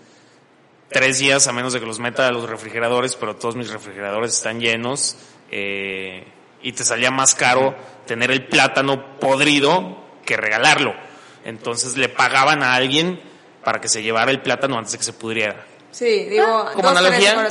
tres 0.89 1.19
días 1.19 1.45
a 1.45 1.53
menos 1.53 1.73
de 1.73 1.79
que 1.79 1.85
los 1.85 1.99
meta 1.99 2.27
a 2.27 2.31
los 2.31 2.49
refrigeradores, 2.49 3.15
pero 3.15 3.35
todos 3.35 3.55
mis 3.55 3.69
refrigeradores 3.69 4.33
están 4.33 4.59
llenos 4.59 5.15
eh, 5.51 6.25
y 6.63 6.71
te 6.71 6.83
salía 6.83 7.11
más 7.11 7.35
caro 7.35 7.75
tener 8.07 8.31
el 8.31 8.47
plátano 8.47 9.19
podrido 9.19 9.95
que 10.25 10.35
regalarlo. 10.35 10.95
Entonces 11.45 11.97
le 11.97 12.09
pagaban 12.09 12.63
a 12.63 12.73
alguien 12.73 13.21
para 13.63 13.79
que 13.79 13.87
se 13.87 14.01
llevara 14.01 14.31
el 14.31 14.41
plátano 14.41 14.79
antes 14.79 14.93
de 14.93 14.97
que 14.97 15.03
se 15.03 15.13
pudriera. 15.13 15.67
Sí, 15.91 16.25
digo, 16.25 16.47
ah, 16.47 16.71
como 16.73 16.89
analogía. 16.89 17.47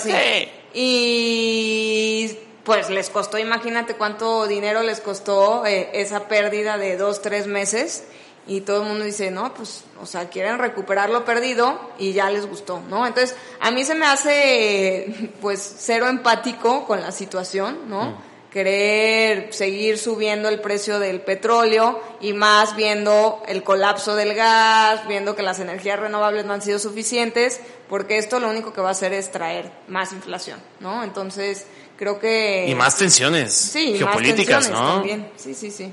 Y 0.74 2.36
pues 2.64 2.90
les 2.90 3.10
costó, 3.10 3.38
imagínate 3.38 3.94
cuánto 3.94 4.48
dinero 4.48 4.82
les 4.82 5.00
costó 5.00 5.64
eh, 5.66 5.90
esa 5.92 6.26
pérdida 6.26 6.78
de 6.78 6.96
dos, 6.96 7.22
tres 7.22 7.46
meses. 7.46 8.06
Y 8.46 8.62
todo 8.62 8.82
el 8.82 8.88
mundo 8.88 9.04
dice, 9.04 9.30
no, 9.30 9.54
pues, 9.54 9.84
o 10.00 10.06
sea, 10.06 10.28
quieren 10.28 10.58
recuperar 10.58 11.10
lo 11.10 11.24
perdido 11.24 11.78
y 11.98 12.12
ya 12.12 12.28
les 12.28 12.46
gustó, 12.46 12.80
¿no? 12.90 13.06
Entonces, 13.06 13.36
a 13.60 13.70
mí 13.70 13.84
se 13.84 13.94
me 13.94 14.06
hace, 14.06 15.32
pues, 15.40 15.76
cero 15.78 16.08
empático 16.08 16.84
con 16.86 17.00
la 17.00 17.12
situación, 17.12 17.88
¿no? 17.88 18.32
querer 18.52 19.52
seguir 19.52 19.96
subiendo 19.96 20.48
el 20.50 20.60
precio 20.60 20.98
del 20.98 21.22
petróleo 21.22 22.00
y 22.20 22.34
más 22.34 22.76
viendo 22.76 23.42
el 23.48 23.62
colapso 23.62 24.14
del 24.14 24.34
gas, 24.34 25.08
viendo 25.08 25.34
que 25.34 25.42
las 25.42 25.58
energías 25.58 25.98
renovables 25.98 26.44
no 26.44 26.52
han 26.52 26.60
sido 26.60 26.78
suficientes, 26.78 27.60
porque 27.88 28.18
esto 28.18 28.40
lo 28.40 28.50
único 28.50 28.74
que 28.74 28.82
va 28.82 28.88
a 28.88 28.92
hacer 28.92 29.14
es 29.14 29.32
traer 29.32 29.72
más 29.88 30.12
inflación, 30.12 30.60
¿no? 30.80 31.02
Entonces, 31.02 31.64
creo 31.96 32.18
que... 32.18 32.66
Y 32.68 32.74
más 32.74 32.96
tensiones 32.98 33.54
sí, 33.54 33.96
geopolíticas, 33.96 34.68
más 34.70 34.70
tensiones 34.70 34.88
¿no? 34.88 34.94
También. 34.96 35.30
Sí, 35.36 35.54
sí, 35.54 35.70
sí. 35.70 35.92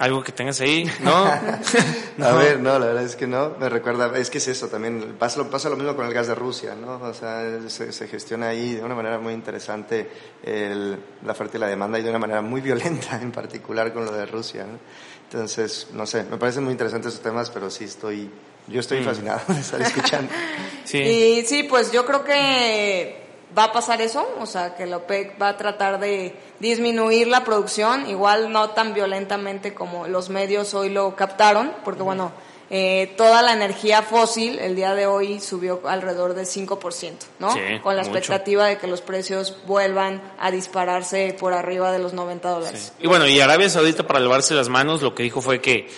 Algo 0.00 0.22
que 0.24 0.32
tengas 0.32 0.58
ahí, 0.62 0.90
¿no? 1.00 1.12
A 1.12 2.32
ver, 2.32 2.58
no, 2.58 2.78
la 2.78 2.86
verdad 2.86 3.04
es 3.04 3.16
que 3.16 3.26
no. 3.26 3.54
Me 3.60 3.68
recuerda, 3.68 4.10
es 4.16 4.30
que 4.30 4.38
es 4.38 4.48
eso 4.48 4.68
también. 4.68 5.16
Pasa, 5.18 5.44
pasa 5.50 5.68
lo 5.68 5.76
mismo 5.76 5.94
con 5.94 6.06
el 6.06 6.14
gas 6.14 6.26
de 6.26 6.34
Rusia, 6.34 6.74
¿no? 6.74 6.94
O 7.02 7.12
sea, 7.12 7.46
se, 7.68 7.92
se 7.92 8.08
gestiona 8.08 8.48
ahí 8.48 8.76
de 8.76 8.82
una 8.82 8.94
manera 8.94 9.18
muy 9.18 9.34
interesante 9.34 10.08
el, 10.42 10.98
la 11.22 11.32
oferta 11.32 11.58
y 11.58 11.60
la 11.60 11.66
demanda 11.66 11.98
y 11.98 12.02
de 12.02 12.08
una 12.08 12.18
manera 12.18 12.40
muy 12.40 12.62
violenta, 12.62 13.20
en 13.20 13.30
particular 13.30 13.92
con 13.92 14.06
lo 14.06 14.12
de 14.12 14.24
Rusia, 14.24 14.64
¿no? 14.64 14.78
Entonces, 15.24 15.88
no 15.92 16.06
sé, 16.06 16.24
me 16.24 16.38
parecen 16.38 16.64
muy 16.64 16.72
interesantes 16.72 17.12
esos 17.12 17.22
temas, 17.22 17.50
pero 17.50 17.68
sí 17.70 17.84
estoy, 17.84 18.30
yo 18.68 18.80
estoy 18.80 19.04
fascinado 19.04 19.42
de 19.48 19.60
estar 19.60 19.82
escuchando. 19.82 20.32
Sí. 20.82 20.98
Y 20.98 21.46
sí, 21.46 21.64
pues 21.64 21.92
yo 21.92 22.04
creo 22.04 22.24
que 22.24 23.19
va 23.56 23.64
a 23.64 23.72
pasar 23.72 24.00
eso, 24.00 24.28
o 24.40 24.46
sea, 24.46 24.74
que 24.74 24.86
la 24.86 24.98
OPEC 24.98 25.40
va 25.40 25.48
a 25.48 25.56
tratar 25.56 25.98
de 26.00 26.34
disminuir 26.58 27.28
la 27.28 27.44
producción, 27.44 28.08
igual 28.08 28.52
no 28.52 28.70
tan 28.70 28.94
violentamente 28.94 29.74
como 29.74 30.06
los 30.06 30.28
medios 30.28 30.74
hoy 30.74 30.88
lo 30.88 31.16
captaron, 31.16 31.72
porque 31.84 32.02
bueno, 32.02 32.32
eh, 32.72 33.12
toda 33.16 33.42
la 33.42 33.52
energía 33.52 34.02
fósil 34.02 34.60
el 34.60 34.76
día 34.76 34.94
de 34.94 35.06
hoy 35.06 35.40
subió 35.40 35.80
alrededor 35.88 36.34
del 36.34 36.46
5%, 36.46 37.14
¿no? 37.40 37.52
Sí, 37.52 37.58
Con 37.82 37.96
la 37.96 38.02
mucho. 38.02 38.16
expectativa 38.16 38.66
de 38.66 38.78
que 38.78 38.86
los 38.86 39.00
precios 39.00 39.56
vuelvan 39.66 40.22
a 40.38 40.52
dispararse 40.52 41.36
por 41.38 41.52
arriba 41.52 41.90
de 41.90 41.98
los 41.98 42.12
90 42.12 42.48
dólares. 42.48 42.92
Y 43.00 43.08
bueno, 43.08 43.26
y 43.26 43.40
Arabia 43.40 43.68
Saudita 43.68 44.06
para 44.06 44.20
lavarse 44.20 44.54
las 44.54 44.68
manos 44.68 45.02
lo 45.02 45.16
que 45.16 45.24
dijo 45.24 45.40
fue 45.40 45.60
que, 45.60 45.88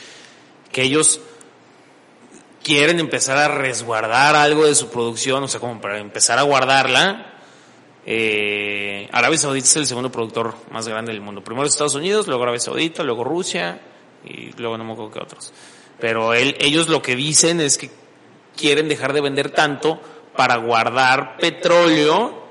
que 0.73 0.83
ellos 0.83 1.21
quieren 2.63 3.01
empezar 3.01 3.37
a 3.37 3.49
resguardar 3.49 4.35
algo 4.35 4.65
de 4.65 4.75
su 4.75 4.89
producción, 4.89 5.43
o 5.43 5.49
sea, 5.49 5.61
como 5.61 5.79
para 5.81 5.99
empezar 5.99 6.39
a 6.39 6.43
guardarla. 6.43 7.32
Eh, 8.05 9.09
Arabia 9.13 9.39
Saudita 9.39 9.67
es 9.67 9.77
el 9.77 9.87
segundo 9.87 10.11
productor 10.11 10.55
más 10.71 10.89
grande 10.89 11.13
del 11.13 11.21
mundo. 11.21 11.43
Primero 11.43 11.67
Estados 11.67 11.95
Unidos, 11.95 12.27
luego 12.27 12.43
Arabia 12.43 12.61
Saudita, 12.61 13.03
luego 13.03 13.25
Rusia 13.25 13.81
y 14.25 14.53
luego 14.61 14.77
no 14.77 14.85
me 14.85 14.93
acuerdo 14.93 15.13
qué 15.13 15.21
otros. 15.21 15.53
Pero 16.01 16.35
él, 16.35 16.57
ellos 16.59 16.89
lo 16.89 17.01
que 17.01 17.15
dicen 17.15 17.61
es 17.61 17.79
que 17.79 17.91
quieren 18.57 18.89
dejar 18.89 19.13
de 19.13 19.21
vender 19.21 19.51
tanto 19.51 20.01
para 20.37 20.57
guardar 20.57 21.37
petróleo 21.39 22.43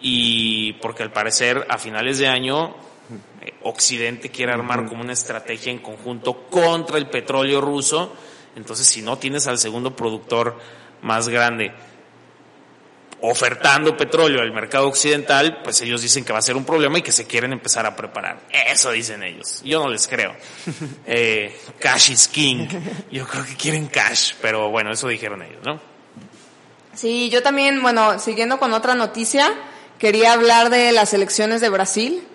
y 0.00 0.74
porque 0.74 1.02
al 1.02 1.12
parecer 1.12 1.66
a 1.68 1.78
finales 1.78 2.18
de 2.18 2.28
año 2.28 2.74
eh, 3.40 3.54
Occidente 3.62 4.30
quiere 4.30 4.52
armar 4.52 4.86
como 4.86 5.02
una 5.02 5.12
estrategia 5.12 5.72
en 5.72 5.78
conjunto 5.78 6.46
contra 6.50 6.98
el 6.98 7.08
petróleo 7.08 7.60
ruso. 7.60 8.12
Entonces, 8.54 8.86
si 8.86 9.02
no 9.02 9.18
tienes 9.18 9.46
al 9.46 9.58
segundo 9.58 9.96
productor 9.96 10.56
más 11.02 11.28
grande 11.28 11.72
ofertando 13.20 13.96
petróleo 13.96 14.40
al 14.40 14.52
mercado 14.52 14.86
occidental, 14.88 15.60
pues 15.62 15.80
ellos 15.80 16.02
dicen 16.02 16.24
que 16.24 16.32
va 16.32 16.38
a 16.38 16.42
ser 16.42 16.56
un 16.56 16.64
problema 16.64 16.98
y 16.98 17.02
que 17.02 17.12
se 17.12 17.26
quieren 17.26 17.52
empezar 17.52 17.84
a 17.86 17.96
preparar. 17.96 18.40
Eso 18.50 18.92
dicen 18.92 19.22
ellos. 19.22 19.60
Yo 19.64 19.82
no 19.82 19.88
les 19.88 20.06
creo. 20.06 20.34
Eh, 21.10 21.56
cash 21.80 22.10
is 22.10 22.28
king. 22.28 22.68
Yo 23.10 23.26
creo 23.26 23.44
que 23.44 23.56
quieren 23.56 23.86
cash, 23.86 24.34
pero 24.42 24.68
bueno, 24.70 24.92
eso 24.92 25.08
dijeron 25.08 25.42
ellos, 25.42 25.62
¿no? 25.64 25.80
Sí, 26.94 27.30
yo 27.30 27.42
también, 27.42 27.80
bueno, 27.80 28.18
siguiendo 28.18 28.58
con 28.58 28.74
otra 28.74 28.94
noticia, 28.94 29.54
quería 29.98 30.34
hablar 30.34 30.68
de 30.68 30.92
las 30.92 31.14
elecciones 31.14 31.60
de 31.60 31.70
Brasil, 31.70 32.26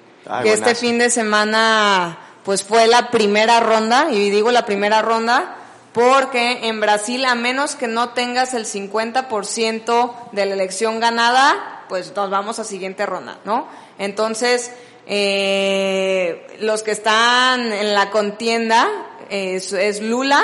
que 0.42 0.54
este 0.54 0.74
fin 0.74 0.98
de 0.98 1.10
semana 1.10 2.18
pues 2.44 2.64
fue 2.64 2.88
la 2.88 3.12
primera 3.12 3.60
ronda, 3.60 4.08
y 4.12 4.30
digo 4.32 4.52
la 4.52 4.66
primera 4.66 5.02
ronda 5.02 5.58
porque 5.94 6.68
en 6.68 6.80
Brasil 6.80 7.24
a 7.26 7.36
menos 7.36 7.76
que 7.76 7.88
no 7.88 8.10
tengas 8.10 8.54
el 8.54 8.66
50% 8.66 10.14
de 10.32 10.46
la 10.46 10.54
elección 10.54 11.00
ganada, 11.00 11.86
pues 11.88 12.14
nos 12.16 12.30
vamos 12.30 12.60
a 12.60 12.64
siguiente 12.64 13.06
ronda, 13.06 13.38
¿no? 13.46 13.68
Entonces, 14.00 14.72
eh, 15.06 16.48
los 16.60 16.82
que 16.82 16.91
están 16.91 17.72
en 17.72 17.94
la 17.94 18.10
contienda 18.10 18.89
es, 19.30 19.72
es 19.74 20.02
Lula, 20.02 20.44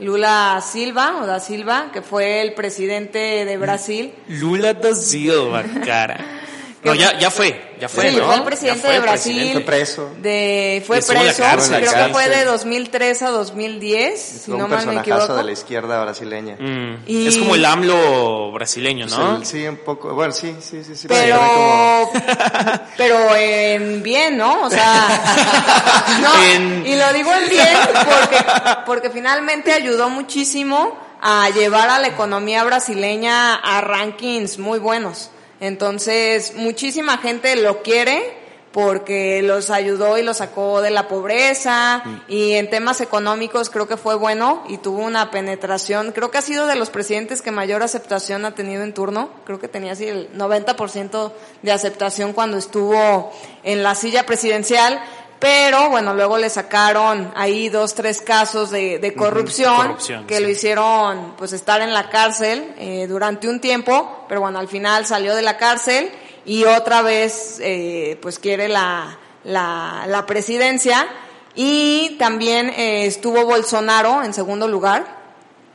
Lula 0.00 0.60
Silva, 0.66 1.20
o 1.22 1.26
da 1.26 1.40
Silva, 1.40 1.90
que 1.92 2.02
fue 2.02 2.40
el 2.40 2.54
presidente 2.54 3.44
de 3.44 3.56
Brasil. 3.58 4.14
Lula 4.28 4.74
da 4.74 4.94
Silva, 4.94 5.62
cara. 5.84 6.39
No, 6.82 6.94
ya, 6.94 7.18
ya 7.18 7.30
fue, 7.30 7.74
ya 7.78 7.90
fue, 7.90 8.10
sí, 8.10 8.16
¿no? 8.16 8.24
fue 8.24 8.36
el 8.36 8.42
presidente 8.42 8.80
fue 8.80 8.90
de 8.92 9.00
Brasil. 9.00 9.34
presidente. 9.34 9.52
Fue 9.52 9.64
preso. 9.64 10.10
De, 10.22 10.82
fue 10.86 11.02
preso, 11.02 11.42
cárcel. 11.42 11.76
creo 11.86 12.06
que 12.06 12.12
fue 12.12 12.22
de 12.24 12.28
cárcel. 12.30 12.46
2003 12.48 13.22
a 13.22 13.28
2010, 13.30 14.20
si 14.46 14.50
no 14.52 14.66
mal 14.66 14.86
me 14.86 14.96
equivoco. 14.96 15.34
de 15.34 15.44
la 15.44 15.52
izquierda 15.52 16.02
brasileña. 16.02 16.56
Mm, 16.58 17.02
Y- 17.06 17.26
Es 17.28 17.36
como 17.36 17.54
el 17.54 17.66
AMLO 17.66 18.52
brasileño, 18.52 19.06
Pues 19.06 19.18
¿no? 19.18 19.36
el- 19.36 19.44
sí, 19.44 19.66
un 19.68 19.76
poco. 19.76 20.14
Bueno, 20.14 20.32
sí, 20.32 20.56
sí, 20.60 20.82
sí. 20.82 20.96
sí 20.96 21.06
Pero, 21.06 21.38
como- 21.38 22.12
pero 22.96 23.36
en 23.36 24.02
bien, 24.02 24.38
¿no? 24.38 24.62
O 24.62 24.70
sea, 24.70 25.06
no, 26.22 26.42
En- 26.44 26.86
y 26.86 26.96
lo 26.96 27.12
digo 27.12 27.30
en 27.32 27.48
bien 27.50 27.68
porque, 27.92 28.44
porque 28.86 29.10
finalmente 29.10 29.72
ayudó 29.74 30.08
muchísimo 30.08 30.98
a 31.20 31.50
llevar 31.50 31.90
a 31.90 31.98
la 31.98 32.08
economía 32.08 32.64
brasileña 32.64 33.56
a 33.56 33.82
rankings 33.82 34.58
muy 34.58 34.78
buenos. 34.78 35.30
Entonces, 35.60 36.54
muchísima 36.56 37.18
gente 37.18 37.54
lo 37.56 37.82
quiere 37.82 38.40
porque 38.72 39.42
los 39.42 39.70
ayudó 39.70 40.16
y 40.16 40.22
los 40.22 40.36
sacó 40.36 40.80
de 40.80 40.90
la 40.90 41.08
pobreza 41.08 42.02
y 42.28 42.52
en 42.52 42.70
temas 42.70 43.00
económicos 43.00 43.68
creo 43.68 43.88
que 43.88 43.96
fue 43.96 44.14
bueno 44.14 44.62
y 44.68 44.78
tuvo 44.78 45.04
una 45.04 45.30
penetración, 45.30 46.12
creo 46.12 46.30
que 46.30 46.38
ha 46.38 46.42
sido 46.42 46.66
de 46.66 46.76
los 46.76 46.90
presidentes 46.90 47.42
que 47.42 47.50
mayor 47.50 47.82
aceptación 47.82 48.44
ha 48.44 48.54
tenido 48.54 48.84
en 48.84 48.94
turno, 48.94 49.30
creo 49.44 49.58
que 49.58 49.66
tenía 49.66 49.92
así 49.92 50.06
el 50.06 50.32
90% 50.34 51.32
de 51.62 51.72
aceptación 51.72 52.32
cuando 52.32 52.58
estuvo 52.58 53.32
en 53.64 53.82
la 53.82 53.94
silla 53.96 54.24
presidencial, 54.24 55.02
pero 55.40 55.88
bueno, 55.88 56.12
luego 56.12 56.36
le 56.36 56.50
sacaron 56.50 57.32
ahí 57.34 57.70
dos, 57.70 57.94
tres 57.94 58.20
casos 58.20 58.70
de, 58.70 58.98
de 58.98 59.14
corrupción, 59.14 59.74
corrupción, 59.74 60.26
que 60.26 60.36
sí. 60.36 60.42
lo 60.42 60.48
hicieron 60.50 61.34
pues 61.38 61.54
estar 61.54 61.80
en 61.80 61.94
la 61.94 62.10
cárcel 62.10 62.74
eh, 62.78 63.06
durante 63.08 63.48
un 63.48 63.58
tiempo, 63.58 64.26
pero 64.28 64.42
bueno, 64.42 64.58
al 64.58 64.68
final 64.68 65.06
salió 65.06 65.34
de 65.34 65.40
la 65.40 65.56
cárcel 65.56 66.10
y 66.44 66.64
otra 66.64 67.00
vez 67.00 67.58
eh, 67.62 68.18
pues 68.20 68.38
quiere 68.38 68.68
la, 68.68 69.18
la, 69.42 70.04
la 70.06 70.26
presidencia 70.26 71.08
y 71.54 72.16
también 72.18 72.68
eh, 72.68 73.06
estuvo 73.06 73.46
Bolsonaro 73.46 74.22
en 74.22 74.34
segundo 74.34 74.68
lugar 74.68 75.20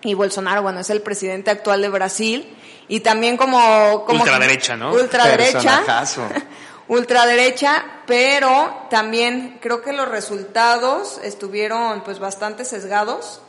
y 0.03 0.13
Bolsonaro, 0.13 0.61
bueno, 0.61 0.81
es 0.81 0.91
el 0.91 1.01
presidente 1.01 1.49
actual 1.49 1.81
de 1.81 1.89
Brasil 1.89 2.55
y 2.87 2.99
también 2.99 3.35
como... 3.35 4.05
como 4.05 4.21
Ultraderecha, 4.21 4.77
¿no? 4.77 4.93
Ultraderecha. 4.93 6.03
ultraderecha, 6.87 7.83
pero 8.05 8.85
también 8.89 9.59
creo 9.61 9.81
que 9.81 9.93
los 9.93 10.07
resultados 10.07 11.19
estuvieron 11.23 12.01
pues 12.03 12.19
bastante 12.19 12.65
sesgados. 12.65 13.41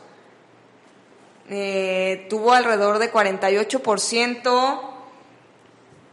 Eh, 1.49 2.27
tuvo 2.29 2.53
alrededor 2.53 2.99
de 2.99 3.11
48% 3.11 4.81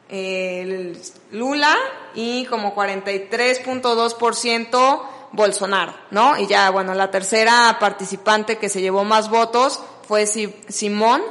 el 0.08 1.00
Lula 1.32 1.76
y 2.14 2.44
como 2.46 2.74
43.2% 2.74 5.02
Bolsonaro, 5.32 5.94
¿no? 6.10 6.38
Y 6.38 6.46
ya, 6.46 6.70
bueno, 6.70 6.94
la 6.94 7.10
tercera 7.10 7.76
participante 7.80 8.58
que 8.58 8.68
se 8.68 8.80
llevó 8.80 9.02
más 9.04 9.28
votos 9.30 9.82
fue 10.06 10.26
Si- 10.26 10.54
Simón, 10.68 11.22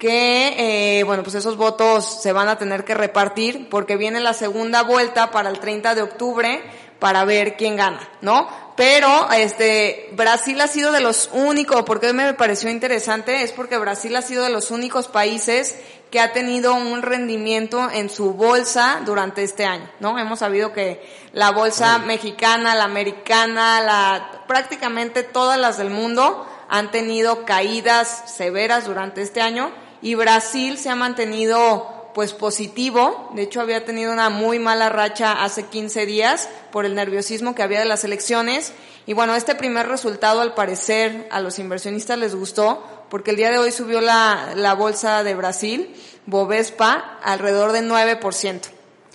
que, 0.00 0.98
eh, 0.98 1.04
bueno, 1.04 1.22
pues 1.22 1.36
esos 1.36 1.58
votos 1.58 2.22
se 2.22 2.32
van 2.32 2.48
a 2.48 2.56
tener 2.56 2.84
que 2.86 2.94
repartir 2.94 3.68
porque 3.68 3.96
viene 3.96 4.18
la 4.18 4.32
segunda 4.32 4.82
vuelta 4.82 5.30
para 5.30 5.50
el 5.50 5.60
30 5.60 5.94
de 5.94 6.00
octubre 6.00 6.62
para 6.98 7.26
ver 7.26 7.56
quién 7.56 7.76
gana, 7.76 8.00
¿no? 8.22 8.48
Pero, 8.76 9.30
este, 9.30 10.08
Brasil 10.12 10.58
ha 10.62 10.68
sido 10.68 10.90
de 10.90 11.00
los 11.00 11.28
únicos, 11.34 11.82
porque 11.82 12.14
me 12.14 12.32
pareció 12.32 12.70
interesante, 12.70 13.42
es 13.42 13.52
porque 13.52 13.76
Brasil 13.76 14.16
ha 14.16 14.22
sido 14.22 14.42
de 14.42 14.48
los 14.48 14.70
únicos 14.70 15.06
países 15.06 15.76
que 16.10 16.18
ha 16.18 16.32
tenido 16.32 16.74
un 16.74 17.02
rendimiento 17.02 17.90
en 17.92 18.08
su 18.08 18.32
bolsa 18.32 19.02
durante 19.04 19.42
este 19.42 19.66
año, 19.66 19.88
¿no? 20.00 20.18
Hemos 20.18 20.38
sabido 20.38 20.72
que 20.72 21.06
la 21.34 21.50
bolsa 21.50 21.98
mexicana, 21.98 22.74
la 22.74 22.84
americana, 22.84 23.82
la, 23.82 24.44
prácticamente 24.48 25.24
todas 25.24 25.58
las 25.58 25.76
del 25.76 25.90
mundo 25.90 26.46
han 26.70 26.90
tenido 26.90 27.44
caídas 27.44 28.32
severas 28.34 28.86
durante 28.86 29.20
este 29.20 29.42
año 29.42 29.70
y 30.02 30.14
Brasil 30.14 30.78
se 30.78 30.88
ha 30.90 30.94
mantenido 30.96 31.96
pues 32.14 32.32
positivo, 32.32 33.30
de 33.34 33.42
hecho 33.42 33.60
había 33.60 33.84
tenido 33.84 34.12
una 34.12 34.30
muy 34.30 34.58
mala 34.58 34.88
racha 34.88 35.44
hace 35.44 35.66
15 35.66 36.06
días 36.06 36.48
por 36.72 36.84
el 36.84 36.94
nerviosismo 36.96 37.54
que 37.54 37.62
había 37.62 37.78
de 37.78 37.84
las 37.84 38.02
elecciones 38.02 38.72
y 39.06 39.12
bueno, 39.12 39.36
este 39.36 39.54
primer 39.54 39.86
resultado 39.88 40.40
al 40.40 40.54
parecer 40.54 41.28
a 41.30 41.40
los 41.40 41.58
inversionistas 41.60 42.18
les 42.18 42.34
gustó 42.34 42.84
porque 43.10 43.30
el 43.30 43.36
día 43.36 43.50
de 43.50 43.58
hoy 43.58 43.70
subió 43.70 44.00
la, 44.00 44.52
la 44.56 44.74
bolsa 44.74 45.22
de 45.22 45.34
Brasil, 45.34 45.94
Bovespa, 46.26 47.18
alrededor 47.22 47.72
de 47.72 47.82
9%. 47.82 48.60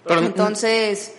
Pero- 0.06 0.22
Entonces, 0.22 1.14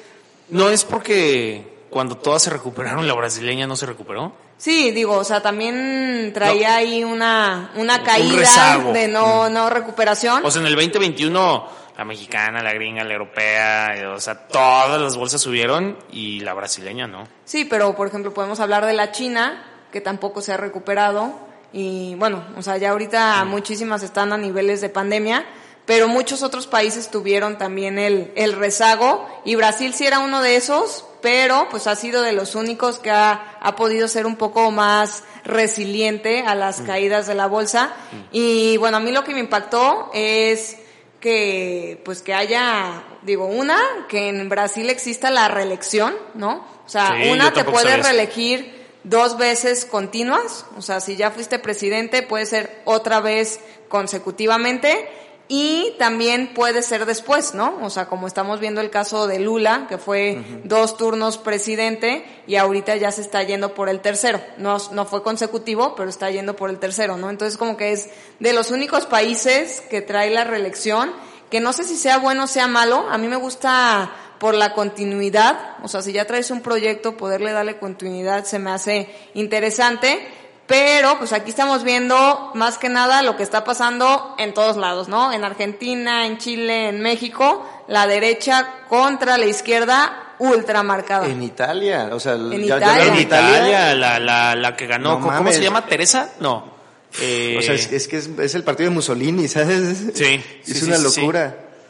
¿No 0.48 0.70
es 0.70 0.84
porque 0.84 1.76
cuando 1.90 2.16
todas 2.16 2.42
se 2.42 2.50
recuperaron, 2.50 3.06
la 3.08 3.14
brasileña 3.14 3.66
no 3.66 3.76
se 3.76 3.84
recuperó? 3.86 4.32
Sí, 4.58 4.90
digo, 4.90 5.14
o 5.16 5.24
sea, 5.24 5.40
también 5.42 6.32
traía 6.34 6.70
No. 6.70 6.76
ahí 6.76 7.04
una, 7.04 7.70
una 7.76 7.98
Un 7.98 8.04
caída 8.04 8.36
rezago. 8.38 8.90
Mm. 8.90 8.92
de 8.94 9.08
no, 9.08 9.48
no 9.50 9.68
recuperación. 9.70 10.44
O 10.44 10.50
sea, 10.50 10.60
en 10.62 10.66
el 10.68 10.74
2021, 10.76 11.68
la 11.98 12.04
mexicana, 12.04 12.62
la 12.62 12.72
gringa, 12.72 13.04
la 13.04 13.12
europea, 13.12 13.96
eh, 13.96 14.06
o 14.06 14.18
sea, 14.20 14.46
todas 14.48 15.00
las 15.00 15.16
bolsas 15.16 15.40
subieron 15.42 15.98
y 16.10 16.40
la 16.40 16.54
brasileña 16.54 17.06
no. 17.06 17.28
Sí, 17.44 17.64
pero 17.66 17.94
por 17.94 18.08
ejemplo 18.08 18.32
podemos 18.32 18.58
hablar 18.60 18.86
de 18.86 18.94
la 18.94 19.12
China, 19.12 19.62
que 19.92 20.00
tampoco 20.00 20.40
se 20.40 20.52
ha 20.52 20.56
recuperado. 20.56 21.34
Y 21.72 22.14
bueno, 22.14 22.42
o 22.56 22.62
sea, 22.62 22.78
ya 22.78 22.90
ahorita 22.92 23.44
muchísimas 23.44 24.02
están 24.02 24.32
a 24.32 24.38
niveles 24.38 24.80
de 24.80 24.88
pandemia, 24.88 25.44
pero 25.86 26.08
muchos 26.08 26.42
otros 26.42 26.66
países 26.66 27.10
tuvieron 27.10 27.56
también 27.58 27.98
el, 27.98 28.32
el 28.34 28.52
rezago. 28.52 29.26
Y 29.44 29.54
Brasil 29.54 29.94
sí 29.94 30.04
era 30.06 30.18
uno 30.18 30.42
de 30.42 30.56
esos, 30.56 31.04
pero 31.22 31.68
pues 31.70 31.86
ha 31.86 31.94
sido 31.96 32.22
de 32.22 32.32
los 32.32 32.54
únicos 32.56 32.98
que 32.98 33.10
ha, 33.10 33.56
ha 33.60 33.76
podido 33.76 34.08
ser 34.08 34.26
un 34.26 34.36
poco 34.36 34.70
más 34.72 35.22
resiliente 35.44 36.40
a 36.46 36.54
las 36.56 36.80
caídas 36.82 37.26
de 37.28 37.34
la 37.34 37.46
bolsa. 37.46 37.92
Y 38.32 38.76
bueno, 38.78 38.96
a 38.96 39.00
mí 39.00 39.12
lo 39.12 39.22
que 39.24 39.32
me 39.32 39.40
impactó 39.40 40.10
es 40.12 40.76
que 41.20 42.00
pues 42.04 42.20
que 42.20 42.34
haya 42.34 43.02
digo 43.22 43.46
una 43.46 43.78
que 44.08 44.28
en 44.28 44.48
Brasil 44.48 44.90
exista 44.90 45.30
la 45.30 45.48
reelección 45.48 46.14
no 46.34 46.64
o 46.84 46.88
sea 46.88 47.16
Sí, 47.20 47.30
una 47.30 47.52
te 47.52 47.64
eso. 48.00 48.02
reelegir 48.02 48.86
dos 49.02 49.38
veces 49.38 49.86
continuas 49.86 50.66
o 50.76 50.82
sea 50.82 51.00
si 51.00 51.16
ya 51.16 51.30
fuiste 51.30 51.58
presidente 51.58 52.22
puede 52.22 52.44
ser 52.44 52.82
otra 52.84 53.20
vez 53.20 53.60
consecutivamente 53.88 55.08
y 55.48 55.94
también 55.98 56.54
puede 56.54 56.82
ser 56.82 57.06
después, 57.06 57.54
¿no? 57.54 57.78
O 57.82 57.90
sea, 57.90 58.06
como 58.06 58.26
estamos 58.26 58.58
viendo 58.58 58.80
el 58.80 58.90
caso 58.90 59.28
de 59.28 59.38
Lula, 59.38 59.86
que 59.88 59.96
fue 59.96 60.42
dos 60.64 60.96
turnos 60.96 61.38
presidente 61.38 62.24
y 62.48 62.56
ahorita 62.56 62.96
ya 62.96 63.12
se 63.12 63.20
está 63.20 63.42
yendo 63.44 63.72
por 63.72 63.88
el 63.88 64.00
tercero. 64.00 64.40
No, 64.58 64.78
no 64.90 65.04
fue 65.04 65.22
consecutivo, 65.22 65.94
pero 65.94 66.10
está 66.10 66.30
yendo 66.30 66.56
por 66.56 66.70
el 66.70 66.78
tercero, 66.80 67.16
¿no? 67.16 67.30
Entonces 67.30 67.58
como 67.58 67.76
que 67.76 67.92
es 67.92 68.10
de 68.40 68.52
los 68.52 68.72
únicos 68.72 69.06
países 69.06 69.82
que 69.88 70.02
trae 70.02 70.30
la 70.30 70.42
reelección, 70.42 71.12
que 71.48 71.60
no 71.60 71.72
sé 71.72 71.84
si 71.84 71.96
sea 71.96 72.18
bueno 72.18 72.44
o 72.44 72.48
sea 72.48 72.66
malo. 72.66 73.06
A 73.08 73.16
mí 73.16 73.28
me 73.28 73.36
gusta 73.36 74.12
por 74.40 74.54
la 74.54 74.74
continuidad, 74.74 75.76
o 75.82 75.88
sea, 75.88 76.02
si 76.02 76.12
ya 76.12 76.26
traes 76.26 76.50
un 76.50 76.60
proyecto, 76.60 77.16
poderle 77.16 77.52
darle 77.52 77.78
continuidad 77.78 78.44
se 78.44 78.58
me 78.58 78.70
hace 78.70 79.08
interesante. 79.34 80.26
Pero 80.66 81.16
pues 81.18 81.32
aquí 81.32 81.50
estamos 81.50 81.84
viendo 81.84 82.50
más 82.54 82.76
que 82.78 82.88
nada 82.88 83.22
lo 83.22 83.36
que 83.36 83.44
está 83.44 83.62
pasando 83.62 84.34
en 84.38 84.52
todos 84.52 84.76
lados, 84.76 85.06
¿no? 85.08 85.32
En 85.32 85.44
Argentina, 85.44 86.26
en 86.26 86.38
Chile, 86.38 86.88
en 86.88 87.00
México, 87.02 87.64
la 87.86 88.06
derecha 88.08 88.68
contra 88.88 89.38
la 89.38 89.46
izquierda 89.46 90.34
ultra 90.40 90.82
marcada. 90.82 91.26
En 91.26 91.42
Italia, 91.42 92.10
o 92.12 92.18
sea, 92.18 92.32
En 92.34 92.50
ya- 92.64 92.76
Italia. 92.76 92.94
vieron 92.94 93.14
En 93.14 93.20
Italia, 93.22 93.94
la, 93.94 94.18
la, 94.18 94.56
la 94.56 94.76
que 94.76 94.86
ganó, 94.88 95.10
No 95.10 95.20
¿cómo 95.20 95.30
mames. 95.32 95.54
se 95.56 95.62
llama? 95.62 95.86
¿Teresa? 95.86 96.30
No. 96.40 96.74
Eh, 97.20 97.56
O 97.58 97.62
sea, 97.62 97.74
es, 97.74 97.90
es 97.92 98.08
que 98.08 98.16
es, 98.18 98.26
es 98.26 98.54
el 98.56 98.64
partido 98.64 98.90
de 98.90 98.94
Mussolini, 98.96 99.46
¿sabes? 99.48 99.98
Sí, 100.14 100.42
Es 100.66 100.78
sí, 100.80 100.84
una 100.84 100.96
sí, 100.96 101.02
sí. 101.10 101.20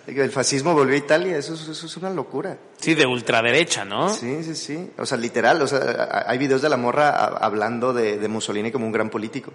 El 0.07 0.31
fascismo 0.31 0.73
volvió 0.73 0.95
a 0.95 0.99
Italia, 0.99 1.37
eso, 1.37 1.55
es- 1.55 1.67
eso 1.69 1.87
es 1.87 1.97
una 1.97 2.11
locura. 2.11 2.57
sí, 2.79 2.95
de 2.95 3.07
ultraderecha, 3.07 3.85
¿no? 3.85 4.09
Sí, 4.09 4.43
sí, 4.45 4.55
sí. 4.55 4.91
O 4.99 5.05
sea, 5.07 5.19
literal, 5.19 5.61
o 5.63 5.67
sea, 5.67 6.25
hay 6.27 6.39
videos 6.39 6.63
de 6.63 6.69
la 6.69 6.77
morra 6.77 7.11
hablando 7.11 7.93
de, 7.93 8.17
de 8.19 8.29
Mussolini 8.29 8.71
como 8.71 8.87
un 8.87 8.93
gran 8.93 9.11
político. 9.11 9.53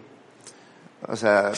O 1.08 1.16
sea... 1.16 1.54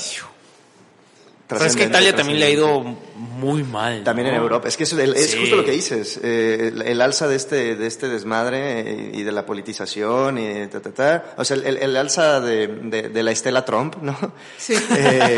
Pero 1.48 1.66
es 1.66 1.76
que 1.76 1.84
Italia 1.84 2.16
también 2.16 2.40
le 2.40 2.46
ha 2.46 2.50
ido 2.50 2.80
muy 2.82 3.64
mal. 3.64 4.04
También 4.04 4.30
en. 4.30 4.36
Europa. 4.36 4.68
Es 4.70 4.78
que 4.78 4.84
eso, 4.86 5.00
el- 5.00 5.14
es 5.16 5.36
justo 5.36 5.56
lo 5.58 5.66
que 5.66 5.72
dices. 5.72 6.20
eh, 6.24 6.72
el, 6.74 6.82
el 6.82 7.02
alza 7.02 7.28
de 7.28 7.36
este, 7.36 7.76
de 7.76 7.86
este 7.86 8.08
desmadre 8.08 8.80
eh, 8.80 9.12
y 9.14 9.24
de 9.24 9.32
la 9.32 9.46
politización 9.46 10.38
y 10.38 10.68
ta, 10.68 10.80
ta, 10.82 10.92
ta. 10.92 11.34
O 11.38 11.44
sea, 11.46 11.58
el, 11.58 11.78
el 11.78 11.96
alza 11.98 12.40
de, 12.40 12.68
de, 12.68 13.10
de 13.10 13.24
la 13.24 13.32
Estela 13.32 13.66
Trump, 13.66 13.98
¿no? 14.02 14.18
Sí. 14.58 14.74
Eh, 14.98 15.38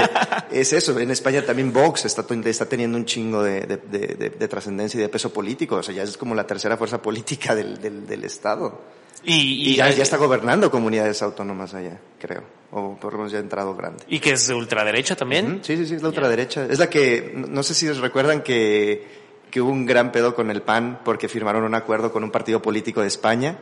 es 0.51 0.71
eso. 0.73 0.97
En 0.99 1.09
España 1.11 1.41
también 1.45 1.73
Vox 1.73 2.05
está, 2.05 2.23
está 2.45 2.65
teniendo 2.67 2.97
un 2.97 3.05
chingo 3.05 3.41
de, 3.43 3.61
de, 3.61 3.77
de- 3.77 4.15
de- 4.15 4.29
de 4.29 4.47
trascendencia 4.47 4.97
y 4.99 5.01
de 5.01 5.09
peso 5.09 5.33
político. 5.33 5.77
O 5.77 5.83
sea, 5.83 5.93
ya 5.95 6.03
es 6.03 6.17
como 6.17 6.35
la 6.35 6.45
tercera 6.47 6.77
fuerza 6.77 7.01
política 7.01 7.55
del, 7.55 7.81
del, 7.81 8.05
del 8.07 8.23
Estado. 8.23 8.79
Y, 9.23 9.71
Y, 9.71 9.75
ya, 9.77 9.89
ya 9.89 10.03
está 10.03 10.17
gobernando 10.17 10.69
comunidades 10.69 11.21
autónomas 11.21 11.73
allá, 11.73 11.99
creo. 12.19 12.43
O 12.71 12.95
por 12.97 13.13
lo 13.13 13.19
menos 13.19 13.31
ya 13.31 13.37
ha 13.39 13.41
entrado 13.41 13.75
grande. 13.75 14.03
y 14.07 14.19
que 14.19 14.31
es 14.33 14.47
de 14.47 14.53
ultraderecha 14.53 15.15
también. 15.15 15.45
Ujú, 15.55 15.59
Sí, 15.63 15.77
sí, 15.77 15.85
sí, 15.87 15.95
es 15.95 16.01
la 16.01 16.09
ultraderecha. 16.09 16.65
Es 16.69 16.79
la 16.79 16.89
que, 16.89 17.33
no 17.35 17.63
sé 17.63 17.73
si 17.73 17.89
recuerdan 17.91 18.41
que, 18.43 19.07
que 19.49 19.61
hubo 19.61 19.71
un 19.71 19.85
gran 19.85 20.11
pedo 20.11 20.35
con 20.35 20.51
el 20.51 20.61
PAN 20.61 20.99
porque 21.05 21.27
firmaron 21.29 21.63
un 21.63 21.73
acuerdo 21.75 22.11
con 22.11 22.23
un 22.23 22.31
partido 22.31 22.61
político 22.61 23.01
de 23.01 23.07
España, 23.07 23.57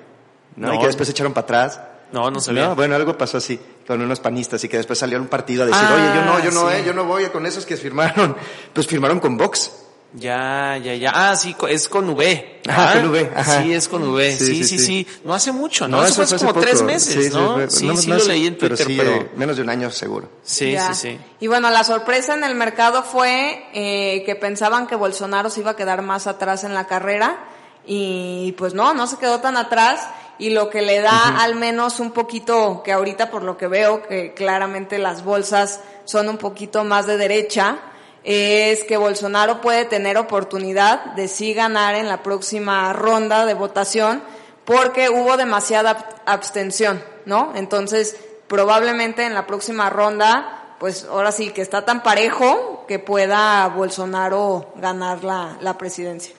¿no? 0.55 0.67
No. 0.69 0.73
Y 0.75 0.79
que 0.79 0.87
después 0.87 1.07
se 1.07 1.11
echaron 1.11 1.33
para 1.33 1.43
atrás. 1.45 1.81
No, 2.11 2.29
no 2.29 2.39
sabía. 2.39 2.67
No, 2.67 2.75
bueno, 2.75 2.95
algo 2.95 3.17
pasó 3.17 3.37
así, 3.37 3.59
con 3.87 3.99
unos 4.01 4.19
panistas 4.19 4.63
y 4.63 4.69
que 4.69 4.77
después 4.77 4.99
salió 4.99 5.19
un 5.19 5.27
partido 5.27 5.63
a 5.63 5.65
decir, 5.65 5.81
Ah, 5.83 5.95
oye, 5.95 6.15
yo 6.15 6.25
no, 6.25 6.43
yo 6.43 6.51
no, 6.51 6.69
sí. 6.69 6.75
eh, 6.77 6.83
yo 6.85 6.93
no 6.93 7.05
voy 7.05 7.25
con 7.25 7.45
esos 7.45 7.65
que 7.65 7.75
firmaron. 7.77 8.35
Pues 8.73 8.85
firmaron 8.87 9.19
con 9.19 9.35
Vox. 9.37 9.71
Ya, 10.15 10.77
ya, 10.77 10.93
ya. 10.93 11.11
Ah, 11.13 11.35
sí, 11.35 11.55
es 11.69 11.89
con 11.89 12.07
V. 12.09 12.61
Ajá, 12.69 12.91
Ah, 12.91 12.93
con 13.01 13.09
V, 13.11 13.31
ajá. 13.35 13.63
Sí, 13.63 13.73
es 13.73 13.87
con 13.87 14.03
V. 14.07 14.31
Sí, 14.37 14.45
Sí, 14.45 14.55
sí, 14.55 14.63
sí, 14.63 14.77
sí. 14.79 14.85
sí, 14.85 15.07
No 15.23 15.33
hace 15.33 15.51
mucho, 15.51 15.87
¿no? 15.87 15.97
No, 15.97 16.03
Eso 16.05 16.15
fue 16.15 16.23
hace 16.25 16.37
como 16.37 16.53
poco. 16.53 16.61
tres 16.65 16.81
meses, 16.83 17.13
Sí, 17.15 17.23
sí, 17.23 17.29
¿no? 17.35 17.53
fue- 17.55 17.69
Sí, 17.71 17.87
no- 17.87 17.97
sí 17.97 18.09
no 18.09 18.15
lo 18.17 18.25
leí 18.25 18.45
en 18.47 18.55
pero 18.55 18.75
Twitter, 18.75 18.87
sí, 18.87 18.95
pero... 18.97 19.11
eh, 19.15 19.31
menos 19.35 19.55
de 19.57 19.63
un 19.63 19.69
año 19.69 19.89
seguro. 19.91 20.29
Sí, 20.43 20.71
Ya. 20.73 20.93
sí, 20.93 21.09
sí. 21.13 21.19
Y 21.39 21.47
bueno, 21.47 21.69
la 21.71 21.83
sorpresa 21.83 22.35
en 22.35 22.43
el 22.43 22.53
mercado 22.55 23.01
fue 23.03 23.65
eh, 23.73 24.21
que 24.25 24.35
pensaban 24.35 24.85
que 24.85 24.95
Bolsonaro 24.95 25.49
se 25.49 25.61
iba 25.61 25.71
a 25.71 25.75
quedar 25.75 26.03
más 26.03 26.27
atrás 26.27 26.63
en 26.63 26.73
la 26.75 26.85
carrera 26.85 27.45
y 27.85 28.53
pues 28.57 28.73
no, 28.75 28.93
no 28.93 29.07
se 29.07 29.17
quedó 29.17 29.39
tan 29.39 29.57
atrás 29.57 30.07
y 30.39 30.51
lo 30.51 30.69
que 30.69 30.81
le 30.83 31.01
da 31.01 31.41
al 31.43 31.55
menos 31.55 31.99
un 31.99 32.11
poquito, 32.11 32.81
que 32.83 32.91
ahorita 32.91 33.29
por 33.31 33.43
lo 33.43 33.57
que 33.57 33.67
veo 33.67 34.03
que 34.03 34.33
claramente 34.33 34.97
las 34.99 35.23
bolsas 35.23 35.79
son 36.05 36.29
un 36.29 36.37
poquito 36.37 36.83
más 36.83 37.05
de 37.07 37.17
derecha, 37.17 37.77
es 38.23 38.83
que 38.85 38.97
Bolsonaro 38.97 39.61
puede 39.61 39.85
tener 39.85 40.17
oportunidad 40.17 41.05
de 41.15 41.27
sí 41.27 41.53
ganar 41.53 41.95
en 41.95 42.07
la 42.07 42.23
próxima 42.23 42.93
ronda 42.93 43.45
de 43.45 43.53
votación 43.53 44.21
porque 44.65 45.09
hubo 45.09 45.35
demasiada 45.37 45.97
ab- 45.97 46.15
abstención, 46.25 47.03
¿no? 47.25 47.51
Entonces, 47.55 48.17
probablemente 48.47 49.25
en 49.25 49.33
la 49.33 49.45
próxima 49.45 49.89
ronda, 49.89 50.75
pues 50.79 51.05
ahora 51.05 51.31
sí 51.33 51.49
que 51.51 51.61
está 51.61 51.83
tan 51.85 52.01
parejo 52.03 52.85
que 52.87 52.99
pueda 52.99 53.67
Bolsonaro 53.67 54.71
ganar 54.75 55.23
la, 55.23 55.57
la 55.59 55.77
presidencia. 55.77 56.33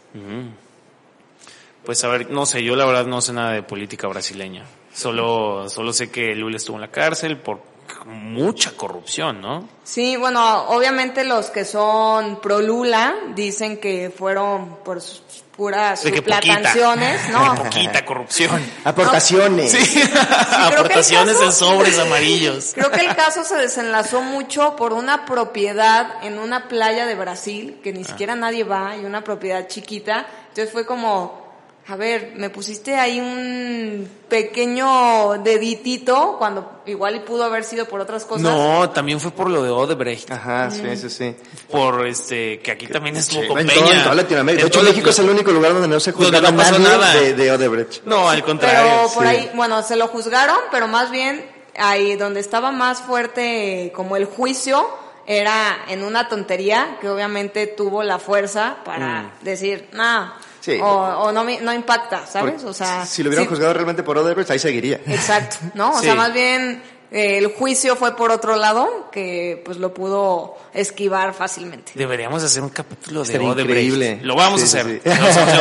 Pues 1.84 2.02
a 2.04 2.08
ver, 2.08 2.30
no 2.30 2.46
sé, 2.46 2.62
yo 2.64 2.76
la 2.76 2.86
verdad 2.86 3.04
no 3.04 3.20
sé 3.20 3.32
nada 3.34 3.52
de 3.52 3.62
política 3.62 4.06
brasileña. 4.08 4.64
Solo, 4.94 5.68
solo 5.68 5.92
sé 5.92 6.10
que 6.10 6.34
Lula 6.34 6.56
estuvo 6.56 6.76
en 6.76 6.80
la 6.82 6.90
cárcel 6.90 7.36
por 7.36 7.60
mucha 8.06 8.72
corrupción, 8.76 9.40
¿no? 9.40 9.68
Sí, 9.82 10.16
bueno, 10.16 10.64
obviamente 10.68 11.24
los 11.24 11.50
que 11.50 11.64
son 11.64 12.40
pro 12.40 12.60
Lula 12.60 13.14
dicen 13.34 13.78
que 13.78 14.12
fueron 14.16 14.76
por 14.84 15.00
sus 15.00 15.22
puras 15.56 16.00
suplantaciones, 16.00 17.28
¿no? 17.30 17.54
Poquita 17.54 18.04
corrupción. 18.04 18.60
Aportaciones. 18.84 19.70
Sí. 19.70 20.02
Aportaciones 20.52 21.34
caso- 21.34 21.44
en 21.44 21.52
sobres 21.52 21.98
amarillos. 21.98 22.72
Creo 22.74 22.90
que 22.90 23.00
el 23.00 23.14
caso 23.14 23.44
se 23.44 23.56
desenlazó 23.56 24.20
mucho 24.22 24.74
por 24.76 24.92
una 24.92 25.24
propiedad 25.26 26.24
en 26.24 26.38
una 26.38 26.68
playa 26.68 27.06
de 27.06 27.14
Brasil, 27.14 27.80
que 27.82 27.92
ni 27.92 28.04
siquiera 28.04 28.34
nadie 28.34 28.64
va, 28.64 28.96
y 28.96 29.04
una 29.04 29.22
propiedad 29.22 29.68
chiquita. 29.68 30.26
Entonces 30.48 30.72
fue 30.72 30.86
como, 30.86 31.43
a 31.86 31.96
ver, 31.96 32.32
me 32.36 32.48
pusiste 32.50 32.96
ahí 32.96 33.20
un 33.20 34.08
pequeño 34.28 35.34
deditito, 35.42 36.36
cuando 36.38 36.80
igual 36.86 37.16
y 37.16 37.20
pudo 37.20 37.44
haber 37.44 37.64
sido 37.64 37.86
por 37.86 38.00
otras 38.00 38.24
cosas. 38.24 38.42
No, 38.42 38.88
también 38.90 39.20
fue 39.20 39.30
por 39.32 39.50
lo 39.50 39.62
de 39.62 39.70
Odebrecht. 39.70 40.30
Ajá, 40.30 40.70
sí, 40.70 40.96
sí, 40.96 41.10
sí. 41.10 41.36
Por 41.70 42.06
este, 42.06 42.60
que 42.60 42.70
aquí 42.70 42.86
también 42.86 43.16
estuvo 43.16 43.42
Sí, 43.42 43.48
con 43.48 43.58
en, 43.58 43.66
Peña. 43.66 43.80
todo- 43.80 43.92
en 43.92 44.02
toda 44.02 44.14
Latinoamérica. 44.14 44.62
De 44.64 44.68
hecho, 44.68 44.82
México 44.82 45.10
es 45.10 45.18
el 45.18 45.28
único 45.30 45.50
lugar 45.52 45.72
donde 45.74 45.88
no 45.88 46.00
se 46.00 46.12
juzgaba 46.12 46.50
no 46.50 46.56
pasó 46.56 46.78
nadie 46.78 46.88
nada. 46.88 47.14
De, 47.14 47.34
de 47.34 47.52
Odebrecht. 47.52 48.04
No, 48.04 48.28
al 48.30 48.42
contrario. 48.44 48.80
Pero 48.96 49.08
por 49.14 49.22
sí. 49.24 49.28
ahí, 49.28 49.50
bueno, 49.54 49.82
se 49.82 49.96
lo 49.96 50.08
juzgaron, 50.08 50.56
pero 50.70 50.88
más 50.88 51.10
bien 51.10 51.44
ahí 51.76 52.16
donde 52.16 52.40
estaba 52.40 52.70
más 52.72 53.00
fuerte 53.00 53.92
como 53.94 54.16
el 54.16 54.24
juicio 54.26 54.88
era 55.26 55.84
en 55.88 56.02
una 56.04 56.28
tontería 56.28 56.98
que 57.00 57.08
obviamente 57.08 57.66
tuvo 57.66 58.02
la 58.02 58.18
fuerza 58.18 58.76
para 58.84 59.32
decir, 59.42 59.88
no, 59.92 60.32
Sí. 60.64 60.78
o, 60.80 60.86
o 60.86 61.32
no, 61.32 61.44
me- 61.44 61.60
no 61.60 61.74
impacta, 61.74 62.26
¿sabes? 62.26 62.64
O 62.64 62.72
sea, 62.72 63.04
si 63.04 63.22
lo 63.22 63.28
hubieran 63.28 63.44
sí, 63.44 63.50
juzgado 63.50 63.74
realmente 63.74 64.02
por 64.02 64.16
Odebrecht, 64.16 64.50
ahí 64.50 64.58
seguiría. 64.58 64.98
Exacto, 65.06 65.56
¿no? 65.74 65.90
O 65.90 65.98
Sí. 65.98 66.04
sea, 66.06 66.14
más 66.14 66.32
bien 66.32 66.82
eh, 67.10 67.36
el 67.38 67.48
juicio 67.48 67.96
fue 67.96 68.16
por 68.16 68.30
otro 68.32 68.56
lado 68.56 69.10
que 69.12 69.60
pues 69.64 69.76
lo 69.76 69.92
pudo 69.92 70.56
esquivar 70.72 71.34
fácilmente. 71.34 71.92
Deberíamos 71.94 72.42
hacer 72.42 72.62
un 72.62 72.70
capítulo 72.70 73.20
de 73.20 73.26
Estaría 73.26 73.46
Odebrecht. 73.46 73.68
increíble. 73.68 74.18
Lo 74.22 74.34
vamos 74.36 74.62
Sí, 74.62 74.76
a 74.78 74.80
hacer. 74.80 75.02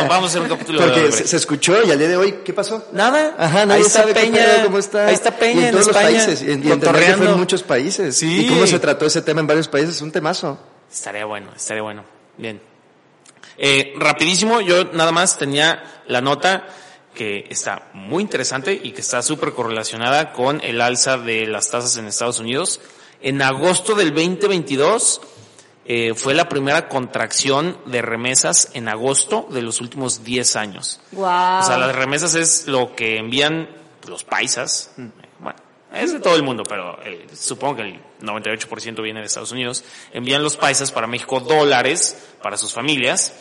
vamos 0.08 0.24
a 0.24 0.26
hacer 0.30 0.40
un 0.42 0.48
capítulo 0.48 0.80
de 0.80 0.86
Porque 0.86 1.00
se, 1.00 1.06
Odebrecht. 1.08 1.26
se 1.28 1.36
escuchó 1.36 1.82
y 1.84 1.90
al 1.90 1.98
día 1.98 2.08
de 2.08 2.16
hoy, 2.16 2.36
¿qué 2.44 2.54
pasó? 2.54 2.88
Nada. 2.92 3.34
Ajá, 3.38 3.66
nadie 3.66 3.82
ahí 3.82 3.86
está 3.86 4.00
sabe 4.00 4.14
qué 4.14 4.20
Peña. 4.20 4.42
pedo, 4.42 4.64
cómo 4.64 4.78
está. 4.78 5.06
Ahí 5.08 5.14
está 5.14 5.36
Peña 5.36 5.60
y 5.60 5.64
en, 5.66 5.70
todos 5.72 5.86
los 5.86 5.96
España, 5.96 6.16
países. 6.18 6.42
Y, 6.42 6.50
en- 6.50 6.58
y 6.60 6.80
que 6.80 6.86
fue 7.16 7.26
en 7.28 7.38
muchos 7.38 7.62
países. 7.62 8.16
Sí. 8.16 8.46
Y 8.46 8.48
cómo 8.48 8.66
se 8.66 8.78
trató 8.78 9.04
ese 9.06 9.20
tema 9.22 9.40
en 9.40 9.46
varios 9.46 9.68
países 9.68 9.96
es 9.96 10.02
un 10.02 10.10
temazo. 10.10 10.58
Estaría 10.90 11.26
bueno, 11.26 11.50
estaría 11.54 11.82
bueno. 11.82 12.04
Bien. 12.38 12.60
Eh, 13.58 13.94
rapidísimo, 13.96 14.60
yo 14.60 14.84
nada 14.92 15.12
más 15.12 15.38
tenía 15.38 16.02
la 16.06 16.20
nota 16.20 16.66
que 17.14 17.46
está 17.48 17.90
muy 17.94 18.22
interesante 18.22 18.78
y 18.82 18.90
que 18.90 19.00
está 19.00 19.22
súper 19.22 19.52
correlacionada 19.52 20.32
con 20.32 20.60
el 20.62 20.80
alza 20.80 21.16
de 21.16 21.46
las 21.46 21.70
tasas 21.70 21.96
en 21.96 22.06
Estados 22.06 22.40
Unidos. 22.40 22.80
En 23.20 23.40
agosto 23.40 23.94
del 23.94 24.12
2022 24.12 25.20
eh, 25.86 26.14
fue 26.14 26.34
la 26.34 26.48
primera 26.48 26.88
contracción 26.88 27.78
de 27.86 28.02
remesas 28.02 28.70
en 28.74 28.88
agosto 28.88 29.46
de 29.50 29.62
los 29.62 29.80
últimos 29.80 30.24
10 30.24 30.56
años. 30.56 31.00
Wow. 31.12 31.24
O 31.24 31.62
sea, 31.62 31.78
las 31.78 31.94
remesas 31.94 32.34
es 32.34 32.66
lo 32.66 32.94
que 32.96 33.18
envían 33.18 33.68
los 34.08 34.24
paisas. 34.24 34.92
Es 35.94 36.12
de 36.12 36.20
todo 36.20 36.34
el 36.34 36.42
mundo, 36.42 36.64
pero 36.64 36.98
supongo 37.32 37.76
que 37.76 37.82
el 37.82 38.00
98% 38.20 39.02
viene 39.02 39.20
de 39.20 39.26
Estados 39.26 39.52
Unidos. 39.52 39.84
Envían 40.12 40.42
los 40.42 40.56
paisas 40.56 40.90
para 40.90 41.06
México 41.06 41.40
dólares 41.40 42.34
para 42.42 42.56
sus 42.56 42.72
familias. 42.72 43.32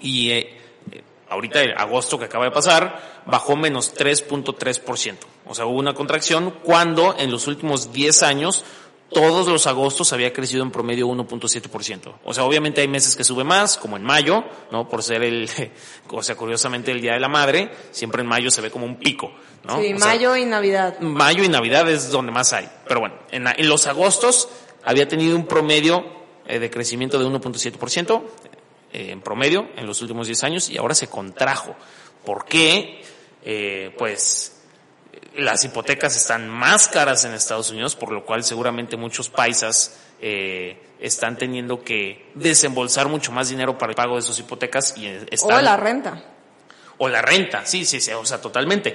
Y 0.00 0.30
eh, 0.30 0.60
eh, 0.92 1.02
ahorita, 1.28 1.62
en 1.62 1.78
agosto 1.78 2.18
que 2.18 2.26
acaba 2.26 2.44
de 2.44 2.50
pasar, 2.52 3.22
bajó 3.26 3.56
menos 3.56 3.96
3.3%. 3.96 5.16
O 5.46 5.54
sea, 5.54 5.66
hubo 5.66 5.78
una 5.78 5.94
contracción 5.94 6.52
cuando 6.62 7.16
en 7.18 7.30
los 7.30 7.46
últimos 7.48 7.92
10 7.92 8.22
años 8.22 8.64
todos 9.12 9.48
los 9.48 9.66
agostos 9.66 10.12
había 10.12 10.32
crecido 10.32 10.62
en 10.62 10.70
promedio 10.70 11.08
1.7%. 11.08 12.14
O 12.24 12.34
sea, 12.34 12.44
obviamente 12.44 12.80
hay 12.80 12.88
meses 12.88 13.16
que 13.16 13.24
sube 13.24 13.44
más, 13.44 13.76
como 13.76 13.96
en 13.96 14.02
mayo, 14.02 14.44
¿no? 14.70 14.88
Por 14.88 15.02
ser 15.02 15.22
el, 15.22 15.48
o 16.10 16.22
sea, 16.22 16.34
curiosamente 16.34 16.90
el 16.90 17.00
Día 17.00 17.14
de 17.14 17.20
la 17.20 17.28
Madre, 17.28 17.70
siempre 17.90 18.22
en 18.22 18.28
mayo 18.28 18.50
se 18.50 18.60
ve 18.60 18.70
como 18.70 18.86
un 18.86 18.96
pico, 18.96 19.32
¿no? 19.64 19.80
Sí, 19.80 19.92
O 19.92 19.98
sea, 19.98 20.06
mayo 20.06 20.36
y 20.36 20.44
Navidad. 20.44 20.98
mayo 21.00 21.44
y 21.44 21.48
Navidad 21.48 21.88
es 21.90 22.10
donde 22.10 22.32
más 22.32 22.52
hay. 22.52 22.68
Pero 22.86 23.00
bueno, 23.00 23.16
en 23.30 23.68
los 23.68 23.86
agostos 23.86 24.48
había 24.84 25.06
tenido 25.08 25.36
un 25.36 25.46
promedio 25.46 26.04
eh, 26.46 26.58
de 26.58 26.70
crecimiento 26.70 27.18
de 27.18 27.24
1.7% 27.24 28.22
eh, 28.92 29.10
en 29.12 29.20
promedio 29.20 29.68
en 29.76 29.86
los 29.86 30.02
últimos 30.02 30.26
10 30.26 30.44
años 30.44 30.70
y 30.70 30.76
ahora 30.76 30.94
se 30.94 31.06
contrajo. 31.06 31.76
¿Por 32.24 32.44
qué? 32.44 33.02
Eh, 33.44 33.94
pues 33.96 34.61
las 35.36 35.64
hipotecas 35.64 36.16
están 36.16 36.48
más 36.48 36.88
caras 36.88 37.24
en 37.24 37.32
Estados 37.32 37.70
Unidos, 37.70 37.96
por 37.96 38.12
lo 38.12 38.24
cual 38.24 38.44
seguramente 38.44 38.96
muchos 38.96 39.28
paisas 39.28 39.98
eh, 40.20 40.78
están 41.00 41.36
teniendo 41.36 41.82
que 41.82 42.30
desembolsar 42.34 43.08
mucho 43.08 43.32
más 43.32 43.48
dinero 43.48 43.78
para 43.78 43.90
el 43.90 43.96
pago 43.96 44.16
de 44.16 44.22
sus 44.22 44.38
hipotecas 44.38 44.96
y 44.96 45.06
están 45.30 45.58
O 45.58 45.62
la 45.62 45.76
renta. 45.76 46.22
o 46.98 47.08
la 47.08 47.22
renta, 47.22 47.64
sí, 47.66 47.84
sí, 47.84 48.00
sí, 48.00 48.12
o 48.12 48.24
sea, 48.24 48.40
totalmente. 48.40 48.94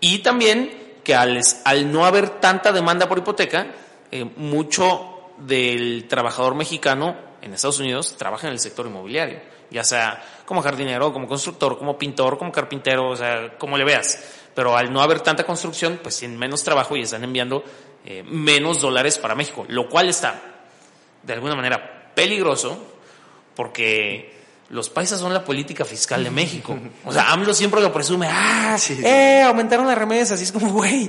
Y 0.00 0.18
también 0.18 0.98
que 1.02 1.14
al, 1.14 1.40
al 1.64 1.92
no 1.92 2.04
haber 2.04 2.40
tanta 2.40 2.70
demanda 2.70 3.08
por 3.08 3.18
hipoteca, 3.18 3.68
eh, 4.10 4.24
mucho 4.36 5.32
del 5.38 6.06
trabajador 6.08 6.54
mexicano 6.54 7.16
en 7.40 7.54
Estados 7.54 7.78
Unidos 7.78 8.16
trabaja 8.16 8.46
en 8.46 8.52
el 8.52 8.60
sector 8.60 8.86
inmobiliario, 8.86 9.40
ya 9.70 9.84
sea 9.84 10.22
como 10.44 10.62
jardinero, 10.62 11.12
como 11.12 11.26
constructor, 11.28 11.78
como 11.78 11.96
pintor, 11.98 12.38
como 12.38 12.52
carpintero, 12.52 13.10
o 13.10 13.16
sea, 13.16 13.56
como 13.58 13.76
le 13.76 13.84
veas. 13.84 14.37
Pero 14.58 14.76
al 14.76 14.92
no 14.92 15.00
haber 15.00 15.20
tanta 15.20 15.44
construcción, 15.44 16.00
pues 16.02 16.18
tienen 16.18 16.36
menos 16.36 16.64
trabajo 16.64 16.96
y 16.96 17.02
están 17.02 17.22
enviando 17.22 17.62
eh, 18.04 18.24
menos 18.24 18.80
dólares 18.80 19.16
para 19.16 19.36
México, 19.36 19.64
lo 19.68 19.88
cual 19.88 20.08
está 20.08 20.42
de 21.22 21.32
alguna 21.32 21.54
manera 21.54 22.10
peligroso 22.12 22.76
porque 23.54 24.34
los 24.70 24.90
paisas 24.90 25.20
son 25.20 25.32
la 25.32 25.44
política 25.44 25.84
fiscal 25.84 26.24
de 26.24 26.32
México. 26.32 26.76
O 27.04 27.12
sea, 27.12 27.30
AMLO 27.30 27.54
siempre 27.54 27.80
lo 27.80 27.92
presume, 27.92 28.26
ah, 28.28 28.76
eh, 28.88 29.42
aumentaron 29.42 29.86
las 29.86 29.96
remesas, 29.96 30.40
y 30.40 30.42
es 30.42 30.50
como, 30.50 30.72
güey. 30.72 31.08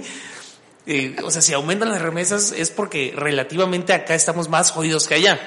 eh, 0.85 1.15
o 1.23 1.31
sea, 1.31 1.41
si 1.41 1.51
aumentan 1.53 1.89
las 1.89 2.03
remesas 2.03 2.51
es 2.51 2.69
porque 2.69 3.15
relativamente 3.15 3.93
acá 3.93 4.13
estamos 4.13 4.47
más 4.47 4.69
jodidos 4.69 5.07
que 5.07 5.15
allá, 5.15 5.39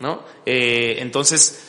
¿no? 0.00 0.24
Eh, 0.46 0.96
entonces, 0.98 1.60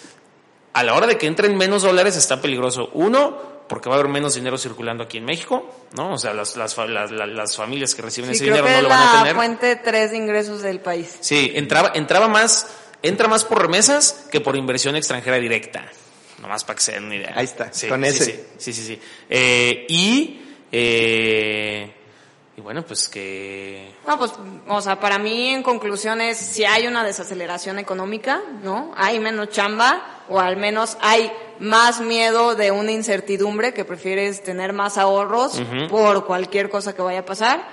a 0.73 0.81
la 0.81 0.95
hora 0.95 1.05
de 1.05 1.19
que 1.19 1.27
entren 1.27 1.55
menos 1.55 1.83
dólares 1.83 2.17
está 2.17 2.41
peligroso. 2.41 2.89
Uno, 2.93 3.46
porque 3.67 3.89
va 3.89 3.95
a 3.95 3.99
haber 3.99 4.11
menos 4.11 4.35
dinero 4.35 4.57
circulando 4.57 5.03
aquí 5.03 5.17
en 5.17 5.25
México, 5.25 5.69
¿no? 5.95 6.13
O 6.13 6.17
sea, 6.17 6.33
las, 6.33 6.55
las, 6.55 6.77
las, 6.77 7.11
las- 7.11 7.55
familias 7.55 7.93
que 7.95 8.01
reciben 8.01 8.29
Sí, 8.31 8.35
ese 8.37 8.45
creo 8.45 8.55
dinero 8.63 8.67
que 8.67 8.71
no 8.73 8.77
es 8.77 8.83
lo 8.83 8.89
van 8.89 8.99
a 8.99 9.13
la 9.13 9.19
tener. 9.19 9.35
fuente 9.35 9.75
3 9.75 10.11
de 10.11 10.17
ingresos 10.17 10.61
del 10.61 10.79
país. 10.79 11.17
Sí, 11.21 11.51
entraba, 11.55 11.91
entraba 11.95 12.27
más, 12.27 12.67
entra 13.01 13.27
más 13.27 13.43
por 13.45 13.61
remesas 13.61 14.27
que 14.31 14.39
por 14.41 14.55
inversión 14.55 14.95
extranjera 14.95 15.37
directa. 15.37 15.85
Nomás 16.41 16.63
para 16.63 16.75
que 16.77 16.83
se 16.83 16.91
den 16.93 17.05
una 17.05 17.15
idea. 17.15 17.33
Ahí 17.35 17.45
está, 17.45 17.73
Sí, 17.73 17.87
con 17.87 18.01
sí, 18.03 18.09
ese. 18.09 18.25
Sí, 18.25 18.41
sí, 18.57 18.73
sí. 18.73 18.83
sí. 18.85 19.01
Eh, 19.29 19.85
y, 19.89 20.41
eh, 20.71 21.91
y 22.57 22.61
bueno, 22.61 22.81
pues 22.81 23.07
que... 23.07 23.93
No, 24.07 24.17
pues, 24.17 24.33
o 24.67 24.81
sea, 24.81 24.99
para 24.99 25.19
mí 25.19 25.49
en 25.49 25.61
conclusión 25.61 26.21
es 26.21 26.37
si 26.37 26.65
hay 26.65 26.87
una 26.87 27.03
desaceleración 27.03 27.77
económica, 27.77 28.41
¿no? 28.63 28.91
Hay 28.97 29.19
menos 29.19 29.49
chamba 29.49 30.23
o 30.27 30.39
al 30.39 30.57
menos 30.57 30.97
hay 31.01 31.31
más 31.59 32.01
miedo 32.01 32.55
de 32.55 32.71
una 32.71 32.91
incertidumbre 32.91 33.75
que 33.75 33.85
prefieres 33.85 34.43
tener 34.43 34.73
más 34.73 34.97
ahorros 34.97 35.61
por 35.87 36.25
cualquier 36.25 36.71
cosa 36.71 36.95
que 36.95 37.03
vaya 37.03 37.19
a 37.19 37.25
pasar. 37.25 37.63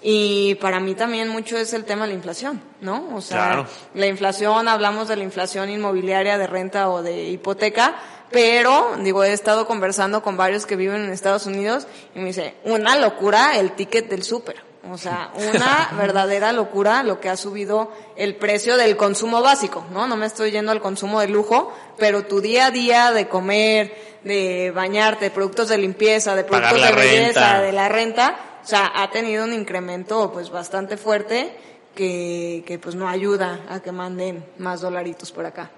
Y 0.00 0.54
para 0.60 0.78
mí 0.78 0.94
también 0.94 1.28
mucho 1.28 1.58
es 1.58 1.72
el 1.72 1.84
tema 1.84 2.02
de 2.02 2.10
la 2.10 2.14
inflación, 2.14 2.62
¿no? 2.80 3.08
O 3.16 3.20
sea, 3.20 3.46
Claro. 3.46 3.66
la 3.94 4.06
inflación, 4.06 4.68
hablamos 4.68 5.08
de 5.08 5.16
la 5.16 5.24
inflación 5.24 5.68
inmobiliaria 5.68 6.38
de 6.38 6.46
renta 6.46 6.88
o 6.90 7.02
de 7.02 7.24
hipoteca, 7.24 7.96
pero, 8.30 8.96
digo, 8.98 9.24
he 9.24 9.32
estado 9.32 9.66
conversando 9.66 10.22
con 10.22 10.36
varios 10.36 10.66
que 10.66 10.76
viven 10.76 11.04
en 11.04 11.10
Estados 11.10 11.46
Unidos 11.46 11.86
y 12.14 12.18
me 12.18 12.26
dice, 12.26 12.54
una 12.64 12.96
locura 12.96 13.58
el 13.58 13.72
ticket 13.72 14.08
del 14.08 14.22
súper. 14.22 14.68
O 14.90 14.96
sea, 14.96 15.32
una 15.34 15.90
verdadera 15.98 16.52
locura 16.52 17.02
lo 17.02 17.20
que 17.20 17.28
ha 17.28 17.36
subido 17.36 17.92
el 18.16 18.36
precio 18.36 18.76
del 18.76 18.96
consumo 18.96 19.42
básico, 19.42 19.84
¿no? 19.92 20.06
No 20.06 20.16
me 20.16 20.26
estoy 20.26 20.50
yendo 20.50 20.72
al 20.72 20.80
consumo 20.80 21.20
de 21.20 21.28
lujo, 21.28 21.74
pero 21.98 22.24
tu 22.24 22.40
día 22.40 22.66
a 22.66 22.70
día 22.70 23.12
de 23.12 23.28
comer, 23.28 23.94
de 24.24 24.72
bañarte, 24.74 25.26
de 25.26 25.30
productos 25.30 25.68
de 25.68 25.78
limpieza, 25.78 26.34
de 26.34 26.44
productos 26.44 26.82
de 26.82 26.92
belleza, 26.92 27.40
renta. 27.40 27.60
de 27.60 27.72
la 27.72 27.88
renta, 27.88 28.36
o 28.62 28.66
sea, 28.66 28.90
ha 28.94 29.10
tenido 29.10 29.44
un 29.44 29.52
incremento 29.52 30.32
pues 30.32 30.50
bastante 30.50 30.96
fuerte 30.96 31.54
que, 31.94 32.62
que 32.66 32.78
pues 32.78 32.94
no 32.94 33.08
ayuda 33.08 33.60
a 33.68 33.80
que 33.80 33.92
manden 33.92 34.44
más 34.58 34.80
dolaritos 34.80 35.32
por 35.32 35.46
acá. 35.46 35.70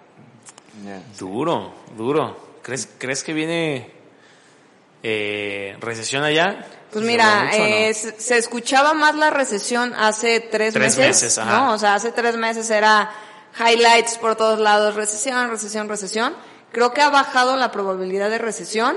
Duro, 1.19 1.73
duro. 1.97 2.37
¿Crees, 2.63 2.89
¿crees 2.99 3.23
que 3.23 3.33
viene 3.33 3.91
eh, 5.03 5.77
recesión 5.81 6.23
allá? 6.23 6.67
Pues 6.93 7.05
¿Se 7.05 7.11
mira, 7.11 7.45
mucho 7.45 7.59
no? 7.59 7.65
eh, 7.65 7.95
se, 7.95 8.21
se 8.21 8.37
escuchaba 8.39 8.95
más 8.95 9.15
la 9.15 9.31
recesión 9.31 9.95
hace 9.95 10.41
tres, 10.41 10.75
Tres 10.75 10.97
meses, 10.97 11.23
meses, 11.23 11.39
ajá. 11.39 11.59
¿no? 11.59 11.73
O 11.73 11.79
sea, 11.79 11.95
hace 11.95 12.13
tres 12.13 12.37
meses 12.37 12.69
era 12.71 13.11
highlights 13.59 14.19
por 14.19 14.37
todos 14.37 14.59
lados, 14.59 14.95
recesión, 14.95 15.49
recesión, 15.51 15.89
recesión. 15.89 16.35
Creo 16.73 16.93
que 16.93 17.01
ha 17.01 17.11
bajado 17.11 17.57
la 17.57 17.73
probabilidad 17.73 18.31
de 18.31 18.39
recesión, 18.39 18.97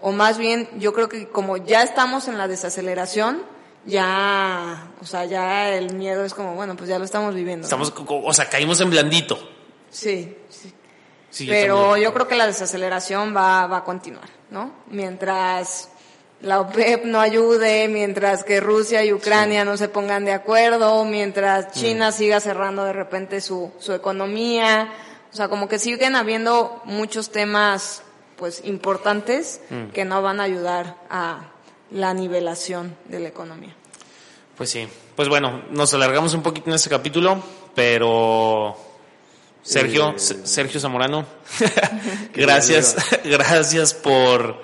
o 0.00 0.12
más 0.12 0.36
bien, 0.38 0.68
yo 0.78 0.92
creo 0.92 1.08
que 1.08 1.28
como 1.28 1.56
ya 1.56 1.82
estamos 1.82 2.28
en 2.28 2.36
la 2.36 2.48
desaceleración, 2.48 3.42
ya, 3.86 4.88
o 5.00 5.06
sea, 5.06 5.24
ya 5.24 5.70
el 5.70 5.94
miedo 5.94 6.24
es 6.24 6.34
como, 6.34 6.54
bueno, 6.54 6.76
pues 6.76 6.88
ya 6.88 6.98
lo 6.98 7.04
estamos 7.04 7.34
viviendo. 7.34 7.64
Estamos, 7.64 7.92
o 7.96 8.34
sea, 8.34 8.48
caímos 8.48 8.80
en 8.80 8.90
blandito. 8.90 9.38
Sí, 9.90 10.36
sí. 10.50 10.72
Sí, 11.34 11.48
Pero 11.48 11.96
yo 11.96 12.14
creo 12.14 12.28
que 12.28 12.36
la 12.36 12.46
desaceleración 12.46 13.34
va, 13.36 13.66
va 13.66 13.78
a 13.78 13.84
continuar, 13.84 14.28
¿no? 14.50 14.70
Mientras 14.86 15.88
la 16.42 16.60
OPEP 16.60 17.06
no 17.06 17.20
ayude, 17.20 17.88
mientras 17.88 18.44
que 18.44 18.60
Rusia 18.60 19.04
y 19.04 19.12
Ucrania 19.12 19.64
no 19.64 19.76
se 19.76 19.88
pongan 19.88 20.24
de 20.24 20.30
acuerdo, 20.32 21.04
mientras 21.04 21.72
China 21.72 22.12
siga 22.12 22.38
cerrando 22.38 22.84
de 22.84 22.92
repente 22.92 23.40
su, 23.40 23.72
su 23.80 23.92
economía, 23.92 24.92
o 25.32 25.34
sea, 25.34 25.48
como 25.48 25.66
que 25.66 25.80
siguen 25.80 26.14
habiendo 26.14 26.80
muchos 26.84 27.32
temas, 27.32 28.04
pues, 28.36 28.62
importantes 28.64 29.60
que 29.92 30.04
no 30.04 30.22
van 30.22 30.38
a 30.38 30.44
ayudar 30.44 30.98
a 31.10 31.50
la 31.90 32.14
nivelación 32.14 32.96
de 33.06 33.18
la 33.18 33.28
economía. 33.28 33.74
Pues 34.56 34.70
sí. 34.70 34.86
Pues 35.16 35.28
bueno, 35.28 35.64
nos 35.70 35.92
alargamos 35.94 36.32
un 36.34 36.44
poquito 36.44 36.70
en 36.70 36.76
este 36.76 36.90
capítulo, 36.90 37.42
pero 37.74 38.76
Sergio, 39.64 40.10
Eh, 40.10 40.18
Sergio 40.18 40.78
Zamorano, 40.78 41.24
gracias, 42.34 42.96
gracias 43.24 43.94
por, 43.94 44.60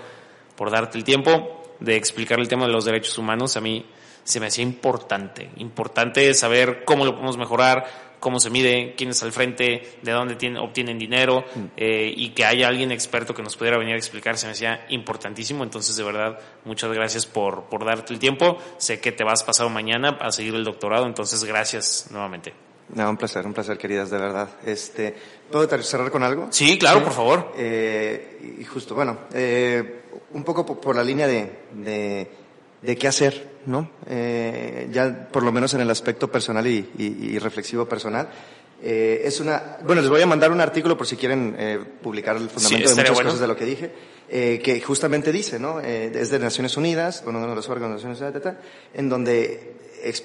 por 0.55 0.71
darte 0.71 0.99
el 0.99 1.05
tiempo 1.05 1.75
de 1.81 1.97
explicar 1.97 2.39
el 2.39 2.49
tema 2.49 2.67
de 2.67 2.73
los 2.73 2.85
derechos 2.85 3.17
humanos. 3.17 3.57
A 3.57 3.63
mí 3.63 3.87
se 4.23 4.41
me 4.41 4.47
hacía 4.47 4.63
importante, 4.63 5.51
importante 5.57 6.33
saber 6.35 6.85
cómo 6.85 7.07
lo 7.07 7.13
podemos 7.15 7.39
mejorar, 7.39 8.11
cómo 8.21 8.39
se 8.39 8.51
mide, 8.51 8.95
quién 8.95 9.09
está 9.09 9.25
al 9.25 9.33
frente, 9.33 9.99
de 10.03 10.13
dónde 10.13 10.37
tienen, 10.37 10.59
obtienen 10.59 10.99
dinero, 10.99 11.47
eh, 11.79 12.13
y 12.15 12.29
que 12.31 12.45
haya 12.45 12.69
alguien 12.69 12.93
experto 12.93 13.33
que 13.33 13.43
nos 13.43 13.57
pudiera 13.57 13.79
venir 13.79 13.95
a 13.95 13.97
explicar, 13.97 14.37
se 14.37 14.47
me 14.47 14.53
hacía 14.53 14.85
importantísimo. 14.91 15.65
Entonces, 15.65 15.97
de 15.97 16.05
verdad, 16.05 16.39
muchas 16.67 16.93
gracias 16.93 17.25
por, 17.25 17.65
por 17.71 17.87
darte 17.87 18.13
el 18.13 18.19
tiempo. 18.19 18.59
Sé 18.77 19.01
que 19.01 19.13
te 19.13 19.25
vas 19.25 19.43
pasado 19.43 19.71
mañana 19.71 20.19
a 20.21 20.31
seguir 20.31 20.55
el 20.55 20.65
doctorado, 20.65 21.07
entonces 21.07 21.43
gracias 21.45 22.09
nuevamente. 22.11 22.53
No, 22.95 23.09
un 23.11 23.17
placer, 23.17 23.47
un 23.47 23.53
placer, 23.55 23.79
queridas, 23.79 24.11
de 24.11 24.19
verdad. 24.19 24.49
Este, 24.67 25.15
¿Puedo 25.51 25.69
cerrar 25.83 26.11
con 26.11 26.23
algo? 26.23 26.49
Sí, 26.51 26.79
claro, 26.79 27.03
por 27.05 27.13
favor. 27.13 27.53
Eh, 27.57 28.57
y 28.61 28.65
justo, 28.65 28.95
bueno, 28.95 29.19
eh, 29.33 30.01
un 30.33 30.43
poco 30.45 30.67
po- 30.67 30.81
por, 30.81 30.97
la 30.97 31.05
línea 31.05 31.27
de, 31.27 31.51
de, 31.75 32.29
de 32.83 32.97
qué 32.97 33.07
hacer, 33.09 33.49
¿no? 33.67 33.91
Eh, 34.09 34.89
ya 34.93 35.29
por 35.31 35.43
lo 35.43 35.53
menos 35.53 35.73
en 35.75 35.81
el 35.83 35.91
aspecto 35.91 36.31
personal 36.31 36.67
y, 36.67 36.91
y- 36.99 37.27
y 37.35 37.39
reflexivo 37.39 37.87
personal. 37.87 38.29
Eh, 38.83 39.23
es 39.27 39.39
una, 39.41 39.77
bueno, 39.85 40.01
les 40.01 40.11
voy 40.11 40.23
a 40.23 40.27
mandar 40.27 40.51
un 40.51 40.61
artículo 40.61 40.97
por 40.97 41.07
si 41.07 41.17
quieren 41.17 41.55
eh, 41.59 41.79
publicar 42.03 42.37
el 42.37 42.49
fundamento 42.49 42.89
de 42.89 42.95
muchas 42.95 43.21
cosas 43.25 43.41
de 43.41 43.47
lo 43.47 43.55
que 43.57 43.67
dije, 43.67 43.91
eh, 44.29 44.61
que 44.65 44.81
justamente 44.81 45.31
dice, 45.33 45.59
¿no? 45.59 45.81
Eh, 45.81 46.11
es 46.15 46.31
de 46.31 46.39
Naciones 46.39 46.77
Unidas, 46.79 47.23
uno 47.27 47.47
de 47.47 47.55
los 47.55 47.69
órganos 47.69 48.03
de 48.03 48.09
Naciones 48.09 48.35
Unidas, 48.35 48.57
en 48.95 49.09
donde 49.11 49.75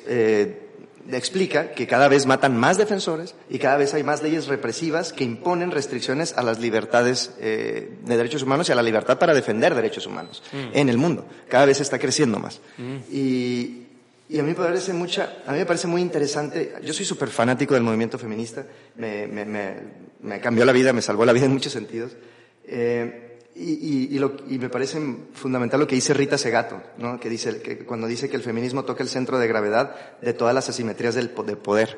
eh, 0.07 0.64
explica 1.11 1.71
que 1.73 1.85
cada 1.87 2.07
vez 2.07 2.25
matan 2.25 2.57
más 2.57 2.77
defensores 2.77 3.35
y 3.49 3.59
cada 3.59 3.77
vez 3.77 3.93
hay 3.93 4.03
más 4.03 4.23
leyes 4.23 4.47
represivas 4.47 5.13
que 5.13 5.23
imponen 5.23 5.71
restricciones 5.71 6.33
a 6.37 6.41
las 6.43 6.59
libertades 6.59 7.31
eh, 7.39 7.97
de 8.03 8.17
derechos 8.17 8.43
humanos 8.43 8.69
y 8.69 8.71
a 8.71 8.75
la 8.75 8.81
libertad 8.83 9.19
para 9.19 9.33
defender 9.33 9.75
derechos 9.75 10.07
humanos 10.07 10.41
Mm. 10.51 10.57
en 10.77 10.89
el 10.89 10.97
mundo. 10.97 11.25
Cada 11.49 11.65
vez 11.65 11.79
está 11.81 11.99
creciendo 11.99 12.39
más. 12.39 12.59
Y, 13.11 13.83
y 14.29 14.39
a 14.39 14.43
mí 14.43 14.49
me 14.49 14.55
parece 14.55 14.93
mucha, 14.93 15.37
a 15.45 15.51
mí 15.51 15.59
me 15.59 15.65
parece 15.65 15.87
muy 15.87 16.01
interesante. 16.01 16.73
Yo 16.83 16.93
soy 16.93 17.05
súper 17.05 17.29
fanático 17.29 17.73
del 17.75 17.83
movimiento 17.83 18.17
feminista. 18.17 18.65
Me, 18.95 19.27
me, 19.27 19.45
me, 19.45 19.73
me 20.21 20.39
cambió 20.39 20.65
la 20.65 20.71
vida, 20.71 20.93
me 20.93 21.01
salvó 21.01 21.25
la 21.25 21.33
vida 21.33 21.45
en 21.45 21.51
muchos 21.53 21.73
sentidos. 21.73 22.13
Eh, 22.67 23.24
y, 23.55 24.17
y, 24.17 24.59
me 24.59 24.69
parece 24.69 24.99
fundamental 25.33 25.79
lo 25.79 25.87
que 25.87 25.95
dice 25.95 26.13
Rita 26.13 26.37
Segato, 26.37 26.81
¿no? 26.97 27.19
que 27.19 27.29
dice, 27.29 27.61
que 27.61 27.79
cuando 27.79 28.05
dice 28.05 28.29
que 28.29 28.35
el 28.35 28.43
feminismo 28.43 28.83
toca 28.83 29.01
el 29.01 29.07
centro 29.07 29.39
de 29.39 29.47
gravedad 29.47 30.19
de 30.21 30.33
todas 30.33 30.53
las 30.53 30.67
asimetrías 30.67 31.15
del 31.15 31.33
de 31.45 31.55
poder. 31.55 31.97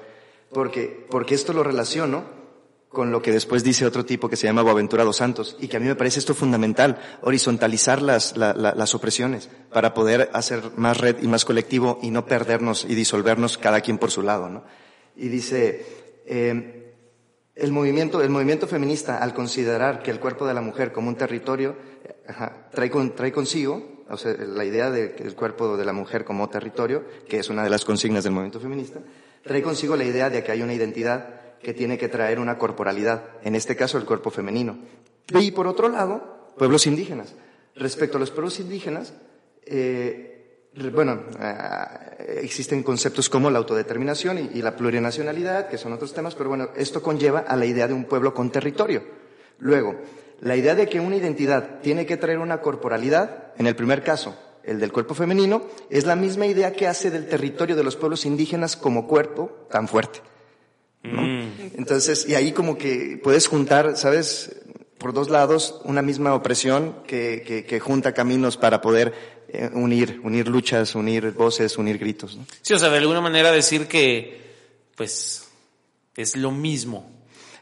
Porque, 0.52 1.06
porque 1.10 1.34
esto 1.34 1.54
lo 1.54 1.64
relaciono 1.64 2.24
con 2.90 3.12
lo 3.12 3.22
que 3.22 3.32
después 3.32 3.64
dice 3.64 3.86
otro 3.86 4.06
tipo 4.06 4.30
que 4.30 4.36
se 4.36 4.46
llama 4.46 4.62
Boaventura 4.62 5.04
dos 5.04 5.18
Santos, 5.18 5.58
y 5.60 5.68
que 5.68 5.78
a 5.78 5.80
mí 5.80 5.88
me 5.88 5.96
parece 5.96 6.20
esto 6.20 6.36
fundamental, 6.36 7.00
horizontalizar 7.22 8.02
las, 8.02 8.38
la, 8.38 8.54
la, 8.54 8.76
las 8.76 8.94
opresiones 8.94 9.50
para 9.72 9.94
poder 9.94 10.30
hacer 10.34 10.62
más 10.76 10.98
red 10.98 11.18
y 11.22 11.28
más 11.28 11.44
colectivo 11.44 12.00
y 12.04 12.12
no 12.12 12.26
perdernos 12.28 12.86
y 12.88 12.94
disolvernos 12.94 13.58
cada 13.58 13.82
quien 13.82 13.98
por 13.98 14.12
su 14.12 14.22
lado. 14.22 14.48
¿no? 14.48 14.64
Y 15.16 15.28
dice, 15.28 15.86
eh, 16.28 16.77
el 17.58 17.72
movimiento, 17.72 18.22
el 18.22 18.30
movimiento 18.30 18.68
feminista, 18.68 19.18
al 19.18 19.34
considerar 19.34 20.04
que 20.04 20.12
el 20.12 20.20
cuerpo 20.20 20.46
de 20.46 20.54
la 20.54 20.62
mujer 20.62 20.92
como 20.92 21.10
un 21.10 21.16
territorio, 21.16 21.76
ajá, 22.28 22.70
trae, 22.72 22.90
con, 22.90 23.16
trae 23.16 23.32
consigo, 23.32 24.04
o 24.10 24.18
sea, 24.18 24.34
la 24.34 24.64
idea 24.64 24.92
de 24.92 25.14
que 25.16 25.24
el 25.24 25.36
cuerpo 25.36 25.76
de 25.76 25.86
la 25.86 25.94
mujer 25.94 26.24
como 26.24 26.50
territorio, 26.50 27.04
que 27.28 27.40
es 27.40 27.50
una 27.50 27.64
de 27.64 27.70
las 27.70 27.84
consignas 27.84 28.24
del 28.24 28.34
movimiento 28.34 28.60
feminista, 28.60 29.00
trae 29.44 29.62
consigo 29.62 29.96
la 29.96 30.04
idea 30.04 30.30
de 30.30 30.44
que 30.44 30.52
hay 30.52 30.62
una 30.62 30.74
identidad 30.74 31.58
que 31.60 31.74
tiene 31.74 31.98
que 31.98 32.08
traer 32.08 32.40
una 32.40 32.58
corporalidad, 32.58 33.24
en 33.44 33.56
este 33.56 33.76
caso 33.76 33.98
el 33.98 34.06
cuerpo 34.06 34.30
femenino. 34.30 34.78
Y 35.40 35.52
por 35.52 35.68
otro 35.68 35.90
lado, 35.90 36.54
pueblos 36.58 36.86
indígenas. 36.86 37.34
Respecto 37.76 38.18
a 38.18 38.20
los 38.20 38.32
pueblos 38.32 38.60
indígenas, 38.60 39.14
eh, 39.66 40.37
bueno, 40.94 41.24
eh, 41.40 42.40
existen 42.44 42.84
conceptos 42.84 43.30
como 43.30 43.50
la 43.50 43.60
autodeterminación 43.60 44.38
y, 44.38 44.58
y, 44.58 44.62
la 44.62 44.76
plurinacionalidad, 44.76 45.68
que 45.68 45.78
son 45.78 45.94
otros 45.94 46.14
temas, 46.14 46.36
pero 46.36 46.50
bueno, 46.50 46.70
esto 46.76 47.02
conlleva 47.02 47.40
a 47.40 47.56
la 47.56 47.66
idea 47.66 47.88
de 47.88 47.94
un 47.94 48.06
pueblo 48.06 48.34
con 48.34 48.52
territorio. 48.52 49.04
Luego, 49.60 49.96
la 50.42 50.56
idea 50.56 50.76
de 50.76 50.88
que 50.88 51.00
una 51.00 51.16
identidad 51.16 51.80
tiene 51.82 52.06
que 52.06 52.18
traer 52.18 52.38
una 52.38 52.62
corporalidad, 52.62 53.54
en 53.58 53.68
el 53.68 53.76
primer 53.76 54.04
caso, 54.04 54.38
el 54.64 54.80
del 54.80 54.92
cuerpo 54.92 55.16
femenino, 55.16 55.64
es 55.90 56.06
la 56.06 56.16
misma 56.16 56.46
idea 56.46 56.74
que 56.74 56.88
hace 56.88 57.10
del 57.10 57.28
territorio 57.28 57.76
de 57.76 57.84
los 57.84 57.96
pueblos 57.96 58.26
indígenas 58.26 58.76
como 58.76 59.08
cuerpo 59.08 59.66
tan 59.72 59.88
fuerte. 59.88 60.20
¿no? 61.04 61.22
Mm. 61.22 61.52
Entonces, 61.78 62.28
y 62.28 62.36
ahí 62.36 62.52
como 62.52 62.78
que 62.78 63.20
puedes 63.24 63.48
juntar, 63.48 63.96
¿sabes? 63.98 64.57
Por 64.98 65.14
dos 65.14 65.30
lados, 65.30 65.80
una 65.84 66.02
misma 66.02 66.34
opresión 66.34 67.04
que, 67.06 67.44
que, 67.46 67.66
que 67.66 67.80
junta 67.80 68.14
caminos 68.14 68.58
para 68.58 68.82
poder 68.82 69.14
eh, 69.50 69.70
unir, 69.74 70.20
unir 70.24 70.48
luchas, 70.48 70.94
unir 70.96 71.32
voces, 71.32 71.78
unir 71.78 71.98
gritos. 71.98 72.36
¿no? 72.36 72.46
Sí, 72.62 72.74
o 72.74 72.80
sea, 72.80 72.90
de 72.90 72.98
alguna 72.98 73.22
manera 73.22 73.52
decir 73.52 73.88
que, 73.88 74.42
pues, 74.96 75.48
es 76.16 76.36
lo 76.36 76.52
mismo. 76.52 77.10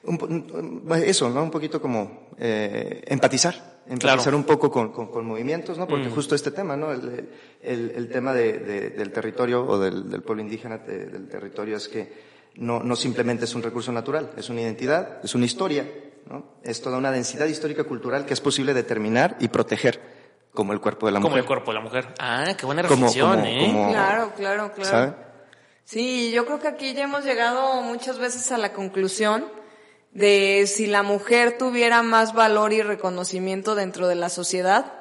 Un, 0.03 0.83
eso, 1.05 1.29
¿no? 1.29 1.43
Un 1.43 1.51
poquito 1.51 1.81
como 1.81 2.29
eh, 2.39 3.03
empatizar, 3.07 3.81
empatizar 3.87 4.19
claro. 4.19 4.37
un 4.37 4.43
poco 4.45 4.71
con, 4.71 4.91
con, 4.91 5.07
con, 5.07 5.25
movimientos, 5.25 5.77
¿no? 5.77 5.87
Porque 5.87 6.09
mm. 6.09 6.13
justo 6.13 6.35
este 6.35 6.51
tema, 6.51 6.75
¿no? 6.75 6.91
El, 6.91 7.29
el, 7.61 7.91
el 7.91 8.09
tema 8.09 8.33
de, 8.33 8.59
de, 8.59 8.89
del 8.91 9.11
territorio 9.11 9.65
o 9.65 9.77
del, 9.77 10.09
del 10.09 10.21
pueblo 10.21 10.41
indígena, 10.41 10.77
de, 10.79 11.05
del 11.05 11.27
territorio 11.27 11.77
es 11.77 11.87
que 11.87 12.13
no, 12.55 12.81
no 12.81 12.95
simplemente 12.95 13.45
es 13.45 13.55
un 13.55 13.63
recurso 13.63 13.91
natural, 13.91 14.31
es 14.37 14.49
una 14.49 14.61
identidad, 14.61 15.19
es 15.23 15.35
una 15.35 15.45
historia, 15.45 15.87
¿no? 16.29 16.55
Es 16.63 16.81
toda 16.81 16.97
una 16.97 17.11
densidad 17.11 17.45
histórica 17.45 17.83
cultural 17.83 18.25
que 18.25 18.33
es 18.33 18.41
posible 18.41 18.73
determinar 18.73 19.37
y 19.39 19.47
proteger 19.47 20.01
como 20.53 20.73
el 20.73 20.79
cuerpo 20.79 21.05
de 21.05 21.11
la 21.11 21.19
como 21.19 21.29
mujer. 21.29 21.45
Como 21.45 21.53
el 21.53 21.63
cuerpo 21.63 21.71
de 21.71 21.75
la 21.75 21.83
mujer. 21.83 22.13
Ah, 22.19 22.55
qué 22.57 22.65
buena 22.65 22.81
reflexión, 22.81 23.29
como, 23.31 23.43
como, 23.43 23.61
¿eh? 23.61 23.65
Como, 23.65 23.91
claro, 23.91 24.33
claro, 24.35 24.71
claro. 24.73 24.89
¿sabe? 24.89 25.13
Sí, 25.83 26.31
yo 26.31 26.45
creo 26.45 26.59
que 26.59 26.67
aquí 26.67 26.93
ya 26.93 27.03
hemos 27.03 27.23
llegado 27.23 27.81
muchas 27.81 28.17
veces 28.17 28.51
a 28.51 28.57
la 28.57 28.73
conclusión 28.73 29.45
de 30.11 30.65
si 30.65 30.87
la 30.87 31.03
mujer 31.03 31.57
tuviera 31.57 32.01
más 32.01 32.33
valor 32.33 32.73
y 32.73 32.81
reconocimiento 32.81 33.75
dentro 33.75 34.07
de 34.07 34.15
la 34.15 34.29
sociedad, 34.29 34.93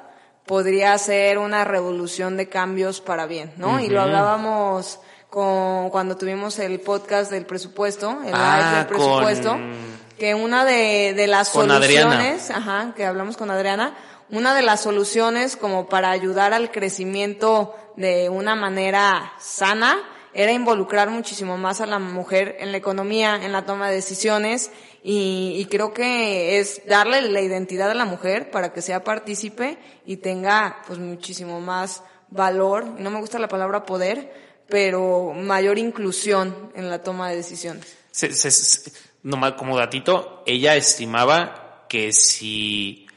podría 0.45 0.95
ser 0.97 1.37
una 1.39 1.63
revolución 1.63 2.37
de 2.37 2.49
cambios 2.49 3.01
para 3.01 3.25
bien, 3.25 3.53
¿no? 3.57 3.67
Uh 3.67 3.77
-huh. 3.77 3.85
Y 3.85 3.89
lo 3.89 4.01
hablábamos 4.01 4.99
con, 5.29 5.89
cuando 5.89 6.17
tuvimos 6.17 6.59
el 6.59 6.79
podcast 6.81 7.31
del 7.31 7.45
presupuesto, 7.45 8.21
el 8.25 8.33
ah, 8.35 8.57
live 8.59 8.77
del 8.77 8.87
presupuesto, 8.87 9.49
con... 9.51 9.73
que 10.17 10.35
una 10.35 10.65
de, 10.65 11.13
de 11.15 11.27
las 11.27 11.49
con 11.49 11.69
soluciones, 11.69 12.49
Adriana. 12.49 12.57
ajá, 12.57 12.93
que 12.95 13.05
hablamos 13.05 13.37
con 13.37 13.51
Adriana, 13.51 13.95
una 14.29 14.55
de 14.55 14.61
las 14.61 14.81
soluciones 14.81 15.55
como 15.55 15.87
para 15.87 16.11
ayudar 16.11 16.53
al 16.53 16.71
crecimiento 16.71 17.75
de 17.95 18.29
una 18.29 18.55
manera 18.55 19.33
sana 19.39 19.97
era 20.33 20.51
involucrar 20.51 21.09
muchísimo 21.09 21.57
más 21.57 21.79
a 21.79 21.85
la 21.85 21.97
mujer 21.97 22.57
en 22.59 22.71
la 22.71 22.77
economía, 22.77 23.39
en 23.41 23.53
la 23.53 23.65
toma 23.65 23.87
de 23.87 23.95
decisiones 23.95 24.69
y, 25.01 25.55
y, 25.57 25.65
creo 25.67 25.93
que 25.93 26.59
es 26.59 26.81
darle 26.87 27.21
la 27.21 27.39
identidad 27.39 27.89
a 27.89 27.93
la 27.93 28.03
mujer 28.03 28.51
para 28.51 28.73
que 28.73 28.81
sea 28.81 29.03
partícipe 29.03 29.77
y 30.05 30.17
tenga 30.17 30.81
pues 30.87 30.99
muchísimo 30.99 31.61
más 31.61 32.03
valor, 32.29 32.85
no 32.85 33.11
me 33.11 33.19
gusta 33.19 33.39
la 33.39 33.47
palabra 33.47 33.85
poder, 33.85 34.33
pero 34.67 35.31
mayor 35.33 35.77
inclusión 35.77 36.71
en 36.75 36.89
la 36.89 37.01
toma 37.01 37.29
de 37.29 37.37
decisiones. 37.37 37.95
Se, 38.11 38.33
se, 38.33 38.51
se, 38.51 38.91
nomás 39.25 39.53
como 39.53 39.75
datito, 39.75 40.43
ella 40.45 40.75
estimaba 40.75 41.85
que 41.89 42.13
si 42.13 43.07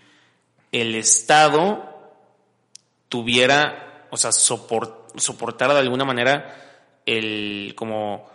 el 0.73 0.95
Estado 0.95 1.85
tuviera, 3.11 4.07
o 4.11 4.17
sea, 4.17 4.33
soport, 4.33 5.19
soportara 5.19 5.75
de 5.75 5.81
alguna 5.81 6.07
manera 6.07 6.57
el, 7.05 7.75
como, 7.77 8.27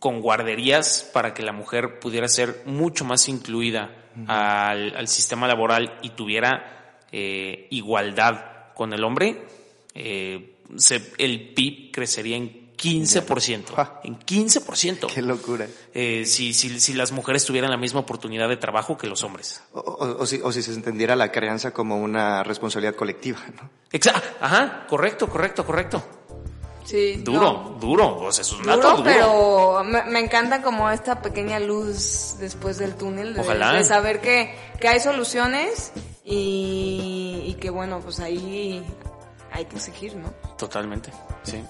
con 0.00 0.20
guarderías 0.20 1.08
para 1.14 1.32
que 1.32 1.44
la 1.44 1.52
mujer 1.52 2.00
pudiera 2.00 2.26
ser 2.26 2.62
mucho 2.66 3.04
más 3.04 3.28
incluida 3.28 3.90
uh 4.16 4.20
-huh. 4.20 4.24
al, 4.28 4.96
al, 4.96 5.06
sistema 5.06 5.46
laboral 5.46 5.98
y 6.02 6.10
tuviera 6.10 6.98
eh, 7.12 7.68
igualdad 7.70 8.72
con 8.74 8.92
el 8.92 9.04
hombre, 9.04 9.46
eh, 9.94 10.56
se, 10.76 11.12
el 11.18 11.54
PIB 11.54 11.92
crecería 11.92 12.36
en 12.36 12.65
15%. 12.76 13.74
Ja. 13.74 14.00
En 14.04 14.18
15%. 14.18 15.06
Qué 15.12 15.22
locura. 15.22 15.66
Eh, 15.94 16.24
si, 16.26 16.54
si, 16.54 16.78
si, 16.80 16.94
las 16.94 17.12
mujeres 17.12 17.44
tuvieran 17.44 17.70
la 17.70 17.76
misma 17.76 18.00
oportunidad 18.00 18.48
de 18.48 18.56
trabajo 18.56 18.96
que 18.96 19.06
los 19.06 19.22
hombres. 19.22 19.62
O, 19.72 19.80
o, 19.80 20.22
o, 20.22 20.26
si, 20.26 20.40
o 20.42 20.52
si, 20.52 20.62
se 20.62 20.72
entendiera 20.72 21.16
la 21.16 21.32
crianza 21.32 21.72
como 21.72 21.98
una 21.98 22.42
responsabilidad 22.42 22.94
colectiva, 22.94 23.38
¿no? 23.54 23.70
Exacto. 23.92 24.28
Ajá, 24.40 24.86
correcto, 24.88 25.28
correcto, 25.28 25.64
correcto. 25.64 26.02
Sí. 26.84 27.16
Duro, 27.16 27.52
no. 27.52 27.76
duro. 27.80 28.18
Pues 28.18 28.38
es 28.38 28.52
un 28.52 28.62
duro, 28.62 28.76
dato 28.76 28.90
duro. 28.98 29.04
pero 29.04 29.84
me, 29.84 30.04
me, 30.04 30.20
encanta 30.20 30.62
como 30.62 30.88
esta 30.88 31.20
pequeña 31.20 31.58
luz 31.58 32.36
después 32.38 32.78
del 32.78 32.94
túnel. 32.94 33.34
De, 33.34 33.40
Ojalá. 33.40 33.72
de 33.72 33.82
saber 33.82 34.20
que, 34.20 34.54
que 34.80 34.86
hay 34.86 35.00
soluciones 35.00 35.92
y, 36.24 37.42
y 37.44 37.54
que 37.54 37.70
bueno, 37.70 38.00
pues 38.00 38.20
ahí 38.20 38.84
hay 39.50 39.64
que 39.64 39.76
exigir, 39.76 40.14
¿no? 40.16 40.30
Totalmente, 40.56 41.10
sí. 41.42 41.62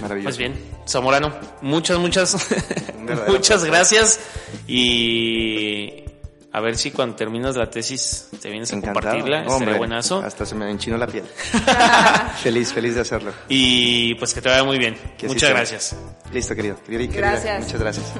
Maravilloso. 0.00 0.28
Pues 0.28 0.38
bien, 0.38 0.54
Zamorano, 0.88 1.32
muchas, 1.62 1.98
muchas, 1.98 2.48
muchas 3.28 3.64
gracias 3.64 4.20
y 4.66 6.04
a 6.52 6.60
ver 6.60 6.76
si 6.76 6.90
cuando 6.90 7.16
terminas 7.16 7.56
la 7.56 7.70
tesis 7.70 8.28
te 8.40 8.50
vienes 8.50 8.72
Encantado. 8.72 9.08
a 9.08 9.12
compartirla, 9.12 9.54
Hombre, 9.54 9.78
buenazo. 9.78 10.20
Hasta 10.20 10.44
se 10.44 10.54
me 10.54 10.70
enchinó 10.70 10.96
la 10.96 11.06
piel. 11.06 11.24
feliz, 12.42 12.72
feliz 12.72 12.94
de 12.96 13.02
hacerlo. 13.02 13.32
Y 13.48 14.14
pues 14.16 14.34
que 14.34 14.40
te 14.40 14.48
vaya 14.48 14.64
muy 14.64 14.78
bien. 14.78 14.96
Que 15.16 15.28
muchas 15.28 15.50
gracias. 15.50 15.96
Listo, 16.32 16.54
querido. 16.56 16.76
querida, 16.84 17.12
gracias. 17.14 17.64
Muchas 17.64 17.80
gracias. 17.80 18.12